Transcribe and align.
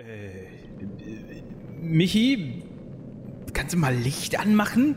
Äh, 0.00 0.46
Michi, 1.82 2.62
kannst 3.52 3.74
du 3.74 3.78
mal 3.78 3.94
Licht 3.94 4.38
anmachen? 4.40 4.94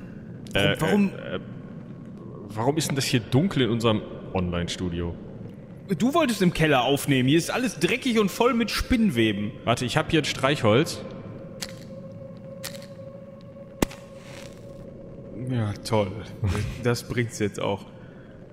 Äh, 0.53 0.75
Warum? 0.79 1.09
Äh, 1.09 1.35
äh, 1.35 1.39
warum 2.47 2.77
ist 2.77 2.87
denn 2.87 2.95
das 2.95 3.03
hier 3.05 3.19
dunkel 3.19 3.63
in 3.63 3.69
unserem 3.69 4.01
Online-Studio? 4.33 5.13
Du 5.97 6.13
wolltest 6.13 6.41
im 6.41 6.53
Keller 6.53 6.83
aufnehmen. 6.83 7.27
Hier 7.27 7.37
ist 7.37 7.51
alles 7.51 7.79
dreckig 7.79 8.17
und 8.17 8.29
voll 8.31 8.53
mit 8.53 8.71
Spinnweben. 8.71 9.51
Warte, 9.65 9.83
ich 9.83 9.97
habe 9.97 10.09
hier 10.09 10.21
ein 10.21 10.25
Streichholz. 10.25 11.01
Ja, 15.49 15.73
toll. 15.85 16.11
Das 16.81 17.03
bringt's 17.03 17.39
jetzt 17.39 17.59
auch. 17.59 17.85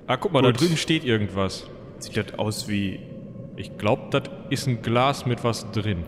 Ah, 0.08 0.16
guck 0.16 0.32
mal, 0.32 0.42
da 0.42 0.50
Gut. 0.50 0.60
drüben 0.62 0.76
steht 0.76 1.04
irgendwas. 1.04 1.68
Sieht 2.00 2.16
das 2.16 2.36
aus 2.36 2.68
wie 2.68 2.98
Ich 3.54 3.78
glaube, 3.78 4.08
das 4.10 4.24
ist 4.50 4.66
ein 4.66 4.82
Glas 4.82 5.26
mit 5.26 5.44
was 5.44 5.70
drin. 5.70 6.04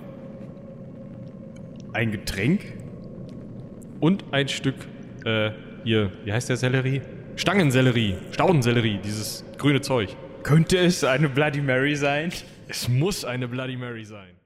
Ein 1.93 2.13
Getränk? 2.13 2.61
Und 4.01 4.25
ein 4.33 4.49
Stück, 4.49 4.75
äh, 5.25 5.51
hier, 5.85 6.11
wie 6.25 6.33
heißt 6.33 6.49
der 6.49 6.57
Sellerie? 6.57 7.03
Stangensellerie, 7.37 8.17
Staudensellerie, 8.33 8.99
dieses 9.05 9.45
grüne 9.59 9.81
Zeug. 9.81 10.17
Könnte 10.43 10.79
es 10.79 11.05
eine 11.05 11.29
Bloody 11.29 11.61
Mary 11.61 11.95
sein? 11.95 12.33
Es 12.69 12.89
muss 12.89 13.25
eine 13.25 13.47
Bloody 13.49 13.77
Mary 13.77 14.05
sein. 14.05 14.42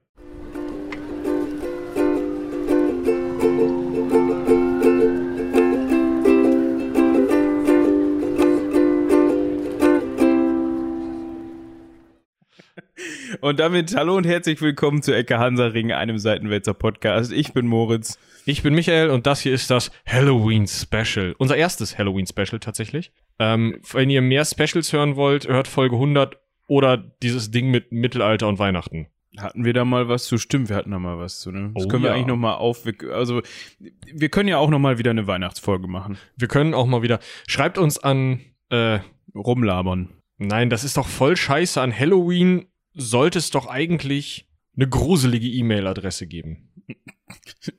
Und 13.41 13.59
damit 13.59 13.95
hallo 13.95 14.15
und 14.15 14.25
herzlich 14.25 14.61
willkommen 14.61 15.01
zu 15.01 15.13
Ecke 15.15 15.37
Hansaring, 15.37 15.91
einem 15.91 16.17
Seitenwälzer 16.17 16.73
Podcast. 16.73 17.31
Ich 17.31 17.53
bin 17.53 17.67
Moritz. 17.67 18.17
Ich 18.45 18.63
bin 18.63 18.73
Michael 18.73 19.09
und 19.09 19.27
das 19.27 19.41
hier 19.41 19.53
ist 19.53 19.69
das 19.69 19.91
Halloween 20.05 20.67
Special. 20.67 21.35
Unser 21.37 21.57
erstes 21.57 21.97
Halloween 21.97 22.25
Special 22.25 22.59
tatsächlich. 22.59 23.11
Ähm, 23.39 23.79
wenn 23.91 24.09
ihr 24.09 24.21
mehr 24.21 24.45
Specials 24.45 24.93
hören 24.93 25.15
wollt, 25.15 25.47
hört 25.47 25.67
Folge 25.67 25.95
100 25.95 26.37
oder 26.67 26.97
dieses 26.97 27.51
Ding 27.51 27.69
mit 27.69 27.91
Mittelalter 27.91 28.47
und 28.47 28.59
Weihnachten. 28.59 29.07
Hatten 29.37 29.65
wir 29.65 29.73
da 29.73 29.85
mal 29.85 30.07
was 30.07 30.25
zu? 30.25 30.37
Stimmt, 30.37 30.69
wir 30.69 30.75
hatten 30.75 30.91
da 30.91 30.99
mal 30.99 31.19
was 31.19 31.39
zu, 31.39 31.51
ne? 31.51 31.71
Das 31.75 31.85
Oh 31.85 31.87
können 31.89 32.03
wir 32.03 32.09
ja. 32.09 32.15
eigentlich 32.15 32.27
noch 32.27 32.37
mal 32.37 32.55
auf. 32.55 32.83
Also, 33.11 33.41
wir 33.79 34.29
können 34.29 34.49
ja 34.49 34.57
auch 34.57 34.69
noch 34.69 34.79
mal 34.79 34.97
wieder 34.97 35.11
eine 35.11 35.27
Weihnachtsfolge 35.27 35.87
machen. 35.87 36.17
Wir 36.37 36.47
können 36.47 36.73
auch 36.73 36.87
mal 36.87 37.01
wieder. 37.03 37.19
Schreibt 37.47 37.77
uns 37.77 37.99
an. 37.99 38.39
Äh, 38.69 38.99
Rumlabern. 39.35 40.09
nein, 40.39 40.69
das 40.69 40.83
ist 40.83 40.97
doch 40.97 41.07
voll 41.07 41.37
scheiße. 41.37 41.79
An 41.79 41.97
Halloween 41.97 42.65
sollte 42.97 43.39
es 43.39 43.51
doch 43.51 43.67
eigentlich 43.67 44.49
eine 44.75 44.89
gruselige 44.89 45.47
E-Mail-Adresse 45.47 46.27
geben. 46.27 46.69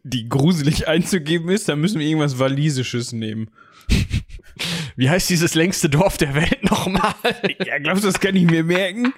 Die 0.03 0.29
gruselig 0.29 0.89
einzugeben 0.89 1.49
ist, 1.49 1.69
dann 1.69 1.81
müssen 1.81 1.99
wir 1.99 2.07
irgendwas 2.07 2.39
Walisisches 2.39 3.13
nehmen. 3.13 3.51
Wie 4.97 5.09
heißt 5.09 5.31
dieses 5.31 5.55
längste 5.55 5.89
Dorf 5.89 6.17
der 6.17 6.35
Welt 6.35 6.63
nochmal? 6.65 7.15
Ja, 7.65 7.79
glaubst 7.79 8.03
du, 8.03 8.09
das 8.09 8.21
kann 8.21 8.35
ich 8.35 8.45
mir 8.45 8.65
merken? 8.65 9.13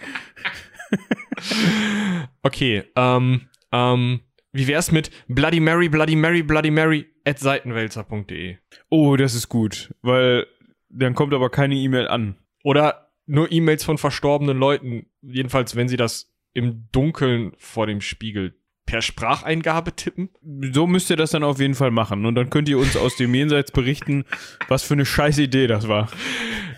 okay, 2.42 2.84
ähm, 2.96 3.48
ähm, 3.72 4.20
wie 4.52 4.66
wär's 4.66 4.92
mit 4.92 5.10
Bloody 5.28 5.60
Mary, 5.60 5.88
Bloody 5.88 6.16
Mary, 6.16 6.42
Bloody 6.42 6.70
Mary 6.70 7.06
at 7.24 7.38
seitenwälzer.de? 7.38 8.58
Oh, 8.90 9.16
das 9.16 9.34
ist 9.34 9.48
gut, 9.48 9.94
weil 10.02 10.46
dann 10.90 11.14
kommt 11.14 11.32
aber 11.32 11.50
keine 11.50 11.76
E-Mail 11.76 12.08
an. 12.08 12.36
Oder 12.62 13.09
nur 13.30 13.50
E-Mails 13.52 13.84
von 13.84 13.96
verstorbenen 13.96 14.58
Leuten, 14.58 15.06
jedenfalls 15.22 15.76
wenn 15.76 15.88
sie 15.88 15.96
das 15.96 16.32
im 16.52 16.88
Dunkeln 16.90 17.52
vor 17.58 17.86
dem 17.86 18.00
Spiegel 18.00 18.56
per 18.86 19.02
Spracheingabe 19.02 19.94
tippen. 19.94 20.30
So 20.72 20.88
müsst 20.88 21.10
ihr 21.10 21.16
das 21.16 21.30
dann 21.30 21.44
auf 21.44 21.60
jeden 21.60 21.76
Fall 21.76 21.92
machen. 21.92 22.26
Und 22.26 22.34
dann 22.34 22.50
könnt 22.50 22.68
ihr 22.68 22.76
uns 22.76 22.96
aus 22.96 23.14
dem 23.16 23.32
Jenseits 23.32 23.70
berichten, 23.70 24.24
was 24.66 24.82
für 24.82 24.94
eine 24.94 25.06
scheiß 25.06 25.38
Idee 25.38 25.68
das 25.68 25.86
war. 25.86 26.10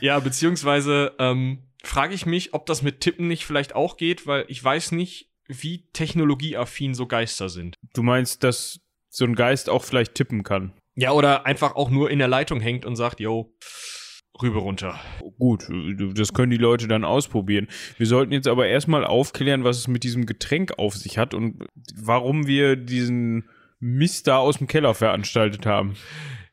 Ja, 0.02 0.18
beziehungsweise 0.20 1.14
ähm, 1.18 1.70
frage 1.82 2.12
ich 2.12 2.26
mich, 2.26 2.52
ob 2.52 2.66
das 2.66 2.82
mit 2.82 3.00
Tippen 3.00 3.28
nicht 3.28 3.46
vielleicht 3.46 3.74
auch 3.74 3.96
geht, 3.96 4.26
weil 4.26 4.44
ich 4.48 4.62
weiß 4.62 4.92
nicht, 4.92 5.30
wie 5.48 5.88
technologieaffin 5.94 6.94
so 6.94 7.06
Geister 7.06 7.48
sind. 7.48 7.76
Du 7.94 8.02
meinst, 8.02 8.44
dass 8.44 8.80
so 9.08 9.24
ein 9.24 9.34
Geist 9.34 9.70
auch 9.70 9.84
vielleicht 9.84 10.14
tippen 10.14 10.42
kann? 10.42 10.74
Ja, 10.94 11.12
oder 11.12 11.46
einfach 11.46 11.76
auch 11.76 11.88
nur 11.88 12.10
in 12.10 12.18
der 12.18 12.28
Leitung 12.28 12.60
hängt 12.60 12.84
und 12.84 12.96
sagt, 12.96 13.20
yo, 13.20 13.54
rüber 14.40 14.60
runter. 14.60 14.98
Gut, 15.38 15.66
das 16.14 16.32
können 16.32 16.50
die 16.50 16.56
Leute 16.56 16.88
dann 16.88 17.04
ausprobieren. 17.04 17.68
Wir 17.98 18.06
sollten 18.06 18.32
jetzt 18.32 18.48
aber 18.48 18.66
erstmal 18.66 19.04
aufklären, 19.04 19.64
was 19.64 19.78
es 19.78 19.88
mit 19.88 20.04
diesem 20.04 20.26
Getränk 20.26 20.78
auf 20.78 20.94
sich 20.94 21.18
hat 21.18 21.34
und 21.34 21.64
warum 21.94 22.46
wir 22.46 22.76
diesen 22.76 23.48
Mist 23.80 24.28
da 24.28 24.38
aus 24.38 24.58
dem 24.58 24.68
Keller 24.68 24.94
veranstaltet 24.94 25.66
haben. 25.66 25.94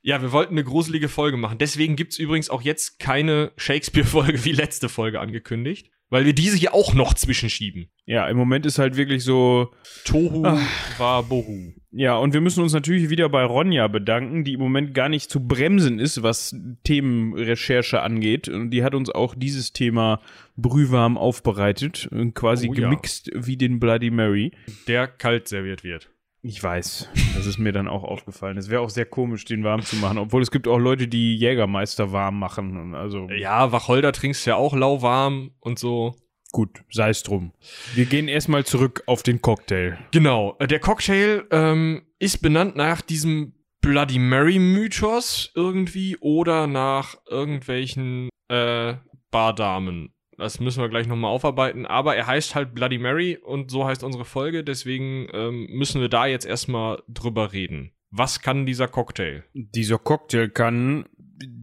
Ja, 0.02 0.22
wir 0.22 0.32
wollten 0.32 0.54
eine 0.54 0.64
gruselige 0.64 1.10
Folge 1.10 1.38
machen. 1.38 1.58
Deswegen 1.58 1.96
gibt's 1.96 2.18
übrigens 2.18 2.50
auch 2.50 2.62
jetzt 2.62 3.00
keine 3.00 3.52
Shakespeare-Folge 3.58 4.46
wie 4.46 4.54
letzte 4.54 4.90
Folge 4.90 5.20
angekündigt, 5.20 5.92
weil 6.10 6.26
wir 6.26 6.34
diese 6.34 6.58
hier 6.58 6.74
auch 6.74 6.94
noch 6.94 7.14
zwischenschieben. 7.14 7.90
Ja, 8.06 8.28
im 8.28 8.38
Moment 8.38 8.66
ist 8.66 8.80
halt 8.80 8.98
wirklich 8.98 9.24
so, 9.24 9.72
Tohu 10.06 10.44
Ah. 10.46 10.60
war 10.98 11.22
Bohu. 11.24 11.74
ja, 11.92 12.18
und 12.18 12.34
wir 12.34 12.42
müssen 12.42 12.64
uns 12.64 12.74
natürlich 12.74 13.10
wieder 13.10 13.30
bei 13.30 13.44
Ronja 13.44 13.88
bedanken, 13.88 14.44
die 14.44 14.54
im 14.54 14.60
Moment 14.60 14.94
gar 14.96 15.10
nicht 15.10 15.30
zu 15.30 15.46
bremsen 15.48 16.00
ist, 16.00 16.24
was 16.24 16.56
Themenrecherche 16.84 18.02
angeht. 18.02 18.48
Und 18.50 18.72
die 18.72 18.84
hat 18.84 18.96
uns 18.96 19.10
auch 19.10 19.36
dieses 19.36 19.74
Thema 19.74 20.22
brühwarm 20.58 21.18
aufbereitet, 21.18 22.08
und 22.12 22.34
quasi 22.34 22.68
Oh 22.70 22.74
ja. 22.74 22.82
gemixt 22.82 23.30
wie 23.34 23.58
den 23.58 23.80
Bloody 23.80 24.10
Mary. 24.12 24.52
Der 24.88 25.08
kalt 25.08 25.48
serviert 25.48 25.84
wird. 25.84 26.10
Ich 26.42 26.64
weiß, 26.64 27.10
das 27.36 27.46
ist 27.46 27.58
mir 27.58 27.74
dann 27.74 27.90
auch 27.90 28.04
aufgefallen. 28.04 28.58
Es 28.58 28.70
wäre 28.70 28.82
auch 28.82 28.90
sehr 28.90 29.06
komisch, 29.06 29.44
den 29.44 29.64
warm 29.66 29.82
zu 29.82 29.98
machen, 29.98 30.18
obwohl 30.18 30.42
es 30.42 30.52
gibt 30.52 30.68
auch 30.70 30.78
Leute, 30.78 31.08
die 31.10 31.36
Jägermeister 31.36 32.14
warm 32.14 32.40
machen. 32.40 32.96
Also 32.96 33.30
Ja, 33.30 33.72
Wacholder 33.74 34.14
trinkst 34.14 34.46
ja 34.46 34.56
auch 34.56 34.74
lauwarm 34.74 35.52
und 35.60 35.80
so. 35.80 36.16
gut, 36.54 36.82
sei 36.90 37.10
es 37.10 37.24
drum. 37.24 37.52
Wir 37.94 38.06
gehen 38.06 38.28
erstmal 38.30 38.66
zurück 38.66 39.04
auf 39.06 39.22
den 39.22 39.42
Cocktail. 39.42 39.98
Genau, 40.12 40.56
äh, 40.60 40.68
der 40.68 40.80
Cocktail 40.80 41.44
ähm, 41.52 42.04
ist 42.20 42.42
benannt 42.42 42.76
nach 42.76 43.02
diesem 43.02 43.54
Bloody 43.82 44.18
Mary 44.20 44.60
Mythos 44.60 45.52
irgendwie 45.56 46.18
oder 46.22 46.68
nach 46.68 47.16
irgendwelchen 47.30 48.30
äh, 48.48 48.96
Bardamen. 49.32 50.14
Das 50.40 50.60
müssen 50.60 50.82
wir 50.82 50.90
gleich 50.90 51.08
nochmal 51.08 51.32
aufarbeiten. 51.32 51.86
Aber 51.86 52.16
er 52.16 52.28
heißt 52.28 52.56
halt 52.56 52.74
Bloody 52.74 52.98
Mary 52.98 53.38
und 53.38 53.70
so 53.72 53.86
heißt 53.86 54.04
unsere 54.04 54.26
Folge. 54.26 54.64
Deswegen 54.64 55.28
ähm, 55.34 55.68
müssen 55.72 56.02
wir 56.02 56.10
da 56.10 56.26
jetzt 56.26 56.46
erstmal 56.46 57.02
drüber 57.08 57.54
reden. 57.54 57.92
Was 58.12 58.42
kann 58.42 58.66
dieser 58.66 58.88
Cocktail? 58.88 59.44
Dieser 59.54 60.00
Cocktail 60.00 60.48
kann 60.50 61.06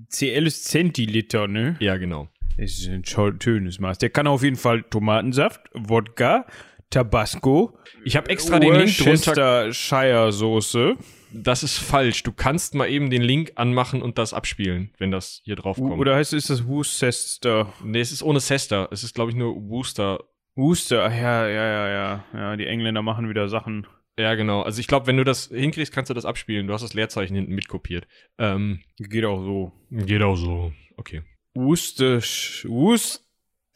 CL 0.09 0.47
ist 0.47 0.65
Zentiliter, 0.67 1.49
ne? 1.49 1.77
Ja, 1.81 1.97
genau. 1.97 2.29
Das 2.57 2.71
ist 2.79 2.89
ein 2.89 3.05
schön- 3.05 3.41
schönes 3.41 3.81
Maß. 3.81 3.99
Der 3.99 4.11
kann 4.11 4.27
auf 4.27 4.43
jeden 4.43 4.57
Fall 4.57 4.83
Tomatensaft, 4.85 5.61
Wodka, 5.75 6.47
Tabasco, 6.91 7.77
Ich 8.05 8.17
habe 8.17 8.31
extra 8.31 8.59
den 8.61 8.73
Link 8.75 8.97
drunter. 8.97 9.11
Worcestershire 9.11 10.33
Soße 10.33 10.97
Das 11.43 11.63
ist 11.63 11.79
falsch. 11.79 12.23
Du 12.23 12.33
kannst 12.33 12.75
mal 12.75 12.89
eben 12.89 13.11
den 13.11 13.23
Link 13.23 13.53
anmachen 13.57 14.03
und 14.03 14.19
das 14.19 14.33
abspielen, 14.33 14.91
wenn 14.99 15.11
das 15.11 15.41
hier 15.45 15.57
drauf 15.57 15.77
kommt. 15.77 15.99
oder 15.99 16.17
heißt 16.17 16.33
es 16.33 16.45
ist 16.45 16.51
das 16.51 16.67
Worcester? 16.67 17.73
nee, 17.85 18.01
es 18.01 18.13
ist 18.13 18.23
ohne 18.23 18.41
Sester. 18.41 18.89
Es 18.91 19.05
ist, 19.05 19.15
glaube 19.15 19.31
ich, 19.31 19.37
nur 19.37 19.55
Wooster. 19.69 20.21
Worcester, 20.55 21.05
ach 21.05 21.13
ja, 21.13 21.47
ja, 21.49 21.67
ja, 21.67 21.89
ja. 21.89 22.25
Ja, 22.33 22.57
die 22.57 22.67
Engländer 22.67 23.03
machen 23.03 23.29
wieder 23.29 23.49
Sachen. 23.49 23.87
Ja, 24.19 24.35
genau. 24.35 24.63
Also 24.63 24.81
ich 24.81 24.87
glaube, 24.87 25.07
wenn 25.07 25.19
du 25.19 25.25
das 25.25 25.49
hinkriegst, 25.49 25.93
kannst 25.93 26.09
du 26.09 26.15
das 26.15 26.25
abspielen. 26.25 26.67
Du 26.67 26.73
hast 26.73 26.81
das 26.83 26.95
Leerzeichen 26.95 27.35
hinten 27.37 27.55
mitkopiert. 27.55 28.09
Ähm, 28.39 28.81
Geht 28.99 29.27
auch 29.27 29.43
so. 29.43 29.73
geht 29.91 30.23
auch 30.23 30.37
so. 30.37 30.73
Okay. 30.97 31.23
Worcester, 31.55 32.21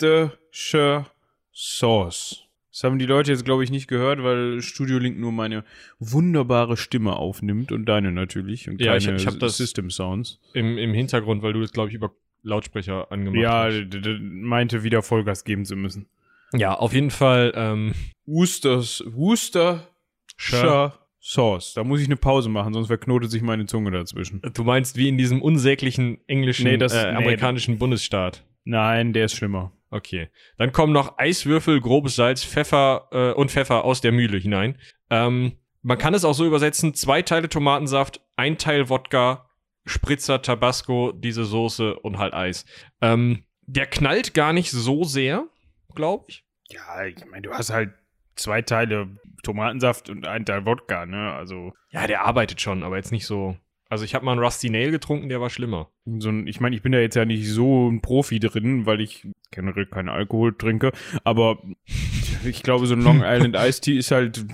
Worcestershire 0.01 1.07
Sauce. 1.53 2.47
Das 2.73 2.85
haben 2.85 2.99
die 2.99 3.07
Leute 3.07 3.33
jetzt, 3.33 3.45
glaube 3.45 3.65
ich, 3.65 3.71
nicht 3.71 3.89
gehört, 3.89 4.23
weil 4.23 4.61
Studio 4.63 4.99
Link 4.99 5.19
nur 5.19 5.33
meine 5.33 5.65
wunderbare 5.99 6.77
Stimme 6.77 7.17
aufnimmt 7.17 7.73
und 7.73 7.85
deine 7.87 8.13
natürlich 8.13 8.69
und 8.69 8.81
Ja, 8.81 8.97
keine 8.99 9.17
ich- 9.17 9.23
ich 9.23 9.27
hab 9.27 9.39
das- 9.41 9.57
System 9.57 9.91
Sounds. 9.91 10.39
Im, 10.55 10.79
Im 10.79 10.95
Hintergrund, 10.95 11.43
weil 11.43 11.53
du 11.53 11.61
das, 11.61 11.73
glaube 11.73 11.89
ich, 11.89 11.95
über 11.97 12.13
Lautsprecher 12.43 13.11
angemacht 13.11 13.43
Ja, 13.43 13.65
hast. 13.65 13.91
d- 13.91 14.19
meinte 14.21 14.83
wieder 14.85 15.03
Vollgas 15.03 15.45
geben 15.45 15.65
zu 15.65 15.75
müssen. 15.77 16.07
Ja, 16.53 16.75
auf 16.75 16.93
jeden 16.95 17.11
Fall. 17.11 17.53
Ähm, 17.55 17.93
Worcesters, 18.27 19.03
Worcestershire 19.07 20.93
Sauce. 21.21 21.75
Da 21.75 21.85
muss 21.85 22.01
ich 22.01 22.07
eine 22.07 22.17
Pause 22.17 22.49
machen, 22.49 22.73
sonst 22.73 22.87
verknotet 22.87 23.31
sich 23.31 23.43
meine 23.43 23.67
Zunge 23.67 23.91
dazwischen. 23.91 24.41
du 24.55 24.65
meinst 24.65 24.97
wie 24.97 25.09
in 25.09 25.19
diesem 25.19 25.43
unsäglichen 25.43 26.19
englischen, 26.27 26.65
Nee, 26.65 26.77
das- 26.79 26.95
äh, 26.95 27.11
nee, 27.13 27.17
amerikanischen 27.19 27.79
Bundesstaat. 27.79 28.43
Nein, 28.65 29.13
der 29.13 29.27
ist 29.27 29.37
schlimmer. 29.37 29.73
Okay. 29.91 30.29
Dann 30.57 30.73
kommen 30.73 30.93
noch 30.93 31.19
Eiswürfel, 31.19 31.81
grobes 31.81 32.15
Salz, 32.17 32.45
Pfeffer 32.45 33.09
äh, 33.11 33.33
und 33.33 33.51
Pfeffer 33.51 33.85
aus 33.85 34.01
der 34.01 34.13
Mühle 34.13 34.39
hinein. 34.39 34.79
Ähm, 35.11 35.59
man 35.83 35.99
kann 35.99 36.15
es 36.15 36.25
auch 36.25 36.35
so 36.35 36.47
übersetzen: 36.47 36.95
zwei 36.95 37.23
Teile 37.23 37.49
Tomatensaft, 37.49 38.21
ein 38.37 38.57
Teil 38.59 38.89
Wodka, 38.89 39.49
Spritzer 39.85 40.43
Tabasco, 40.43 41.13
diese 41.13 41.45
Soße 41.45 41.97
und 41.97 42.19
halt 42.19 42.35
Eis. 42.35 42.65
Ähm, 43.01 43.45
der 43.67 43.87
knallt 43.87 44.35
gar 44.35 44.53
nicht 44.53 44.71
so 44.71 45.05
sehr, 45.05 45.47
glaube 45.95 46.27
ich. 46.29 46.45
Ja, 46.69 47.05
ich 47.05 47.25
meine, 47.27 47.43
du 47.43 47.53
hast 47.53 47.71
halt 47.71 47.93
zwei 48.37 48.63
Teile 48.63 49.17
Tomatensaft 49.43 50.11
und 50.11 50.27
ein 50.27 50.45
Teil 50.45 50.67
Wodka, 50.67 51.07
ne? 51.07 51.33
Also 51.33 51.73
Ja, 51.91 52.07
der 52.07 52.25
arbeitet 52.25 52.61
schon, 52.61 52.83
aber 52.83 52.97
jetzt 52.97 53.13
nicht 53.13 53.27
so. 53.27 53.57
Also 53.91 54.05
ich 54.05 54.15
habe 54.15 54.25
mal 54.25 54.33
einen 54.33 54.41
Rusty 54.43 54.71
Nail 54.71 54.91
getrunken, 54.93 55.29
der 55.29 55.41
war 55.41 55.51
schlimmer. 55.51 55.91
so 56.19 56.31
ein, 56.31 56.47
ich 56.47 56.61
meine, 56.61 56.75
ich 56.75 56.83
bin 56.83 56.93
da 56.93 56.99
jetzt 56.99 57.17
ja 57.17 57.25
nicht 57.25 57.47
so 57.49 57.91
ein 57.91 58.01
Profi 58.01 58.39
drin, 58.41 58.87
weil 58.87 59.01
ich 59.01 59.27
generell 59.51 59.85
keinen 59.87 60.09
Alkohol 60.09 60.57
trinke, 60.57 60.93
aber 61.25 61.63
ich 62.45 62.63
glaube, 62.63 62.87
so 62.87 62.95
ein 62.95 63.03
Long 63.03 63.23
Island 63.25 63.57
Iced 63.59 63.83
Tea 63.83 63.99
ist 63.99 64.11
halt 64.13 64.47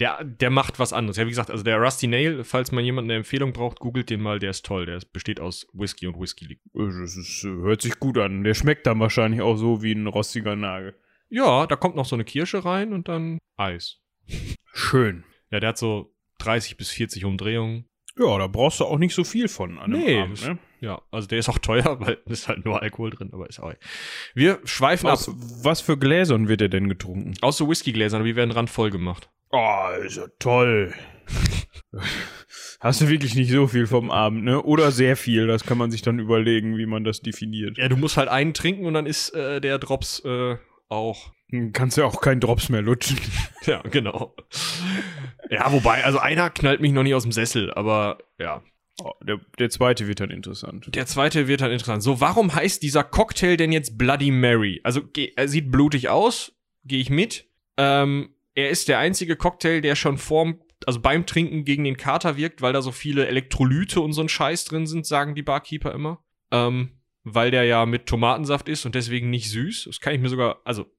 Der, 0.00 0.22
der 0.24 0.50
macht 0.50 0.78
was 0.78 0.92
anderes. 0.92 1.16
Ja, 1.16 1.26
wie 1.26 1.30
gesagt, 1.30 1.50
also 1.50 1.64
der 1.64 1.78
Rusty 1.78 2.06
Nail, 2.06 2.44
falls 2.44 2.70
man 2.70 2.84
jemanden 2.84 3.10
eine 3.10 3.18
Empfehlung 3.18 3.52
braucht, 3.52 3.80
googelt 3.80 4.10
den 4.10 4.20
mal, 4.20 4.38
der 4.38 4.50
ist 4.50 4.64
toll. 4.64 4.86
Der 4.86 5.00
besteht 5.12 5.40
aus 5.40 5.66
Whisky 5.72 6.06
und 6.06 6.20
Whisky. 6.20 6.60
Das 6.72 7.16
ist, 7.16 7.44
äh, 7.44 7.48
hört 7.48 7.82
sich 7.82 7.98
gut 7.98 8.16
an. 8.16 8.44
Der 8.44 8.54
schmeckt 8.54 8.86
dann 8.86 9.00
wahrscheinlich 9.00 9.40
auch 9.42 9.56
so 9.56 9.82
wie 9.82 9.92
ein 9.92 10.06
rostiger 10.06 10.54
Nagel. 10.54 10.94
Ja, 11.30 11.66
da 11.66 11.74
kommt 11.76 11.96
noch 11.96 12.06
so 12.06 12.14
eine 12.16 12.24
Kirsche 12.24 12.64
rein 12.64 12.92
und 12.92 13.08
dann 13.08 13.38
Eis. 13.56 14.00
Schön. 14.72 15.24
Ja, 15.50 15.58
der 15.60 15.70
hat 15.70 15.78
so 15.78 16.14
30 16.38 16.76
bis 16.76 16.90
40 16.90 17.24
Umdrehungen. 17.24 17.86
Ja, 18.18 18.38
da 18.38 18.46
brauchst 18.46 18.80
du 18.80 18.84
auch 18.84 18.98
nicht 18.98 19.14
so 19.14 19.24
viel 19.24 19.48
von 19.48 19.78
an 19.78 19.92
einem 19.94 20.02
Nee, 20.04 20.20
Abend, 20.20 20.42
ne? 20.46 20.58
Ja, 20.80 21.02
also 21.10 21.28
der 21.28 21.38
ist 21.38 21.48
auch 21.48 21.58
teuer, 21.58 21.98
weil 22.00 22.18
ist 22.26 22.48
halt 22.48 22.64
nur 22.64 22.82
Alkohol 22.82 23.10
drin, 23.10 23.30
aber 23.32 23.48
ist 23.48 23.60
auch. 23.60 23.72
Wir 24.34 24.58
schweifen 24.64 25.08
Aus 25.08 25.28
ab. 25.28 25.34
was 25.62 25.80
für 25.80 25.96
Gläsern 25.98 26.48
wird 26.48 26.60
er 26.60 26.68
denn 26.68 26.88
getrunken? 26.88 27.34
Aus 27.40 27.56
so 27.56 27.68
Whiskygläsern, 27.68 28.20
aber 28.20 28.28
die 28.28 28.36
werden 28.36 28.50
randvoll 28.50 28.90
gemacht. 28.90 29.30
Oh, 29.50 29.88
ist 30.04 30.16
ja 30.16 30.26
toll. 30.38 30.92
Hast 32.80 33.00
du 33.00 33.08
wirklich 33.08 33.34
nicht 33.34 33.50
so 33.50 33.66
viel 33.66 33.86
vom 33.86 34.10
Abend, 34.10 34.44
ne? 34.44 34.62
Oder 34.62 34.92
sehr 34.92 35.16
viel, 35.16 35.46
das 35.46 35.64
kann 35.64 35.78
man 35.78 35.90
sich 35.90 36.02
dann 36.02 36.18
überlegen, 36.18 36.76
wie 36.78 36.86
man 36.86 37.02
das 37.02 37.20
definiert. 37.20 37.76
Ja, 37.76 37.88
du 37.88 37.96
musst 37.96 38.16
halt 38.16 38.28
einen 38.28 38.54
trinken 38.54 38.86
und 38.86 38.94
dann 38.94 39.06
ist 39.06 39.30
äh, 39.30 39.60
der 39.60 39.78
Drops 39.78 40.20
äh, 40.24 40.56
auch. 40.88 41.32
Dann 41.50 41.72
Kannst 41.72 41.96
ja 41.96 42.04
auch 42.04 42.20
keinen 42.20 42.40
Drops 42.40 42.68
mehr 42.68 42.82
lutschen. 42.82 43.18
Ja, 43.66 43.82
genau. 43.82 44.34
ja, 45.50 45.70
wobei, 45.70 46.02
also 46.02 46.18
einer 46.18 46.48
knallt 46.48 46.80
mich 46.80 46.92
noch 46.92 47.02
nie 47.02 47.12
aus 47.12 47.24
dem 47.24 47.32
Sessel, 47.32 47.70
aber 47.74 48.16
ja. 48.38 48.62
Oh, 49.02 49.12
der, 49.22 49.40
der 49.58 49.68
zweite 49.68 50.08
wird 50.08 50.20
dann 50.20 50.30
interessant. 50.30 50.88
Der 50.94 51.04
zweite 51.04 51.48
wird 51.48 51.60
dann 51.60 51.70
interessant. 51.70 52.02
So, 52.02 52.18
warum 52.18 52.54
heißt 52.54 52.82
dieser 52.82 53.04
Cocktail 53.04 53.58
denn 53.58 53.70
jetzt 53.70 53.98
Bloody 53.98 54.30
Mary? 54.30 54.80
Also, 54.84 55.02
er 55.36 55.48
sieht 55.48 55.70
blutig 55.70 56.08
aus, 56.08 56.52
gehe 56.84 57.00
ich 57.00 57.10
mit. 57.10 57.46
Ähm, 57.76 58.30
er 58.54 58.70
ist 58.70 58.88
der 58.88 58.98
einzige 58.98 59.36
Cocktail, 59.36 59.82
der 59.82 59.94
schon 59.96 60.16
vorm, 60.16 60.60
also 60.86 61.00
beim 61.00 61.26
Trinken 61.26 61.64
gegen 61.64 61.84
den 61.84 61.96
Kater 61.98 62.36
wirkt, 62.38 62.62
weil 62.62 62.72
da 62.72 62.80
so 62.80 62.90
viele 62.90 63.26
Elektrolyte 63.26 64.00
und 64.00 64.14
so 64.14 64.22
ein 64.22 64.28
Scheiß 64.28 64.64
drin 64.64 64.86
sind, 64.86 65.04
sagen 65.06 65.34
die 65.34 65.42
Barkeeper 65.42 65.92
immer. 65.92 66.24
Ähm, 66.50 66.98
weil 67.22 67.50
der 67.50 67.64
ja 67.64 67.86
mit 67.86 68.06
Tomatensaft 68.06 68.68
ist 68.68 68.86
und 68.86 68.94
deswegen 68.94 69.30
nicht 69.30 69.50
süß. 69.50 69.84
Das 69.84 70.00
kann 70.00 70.14
ich 70.14 70.20
mir 70.20 70.28
sogar, 70.28 70.60
also, 70.64 70.84
hm, 70.84 70.86
hm, 70.86 70.86
hm. 70.86 70.97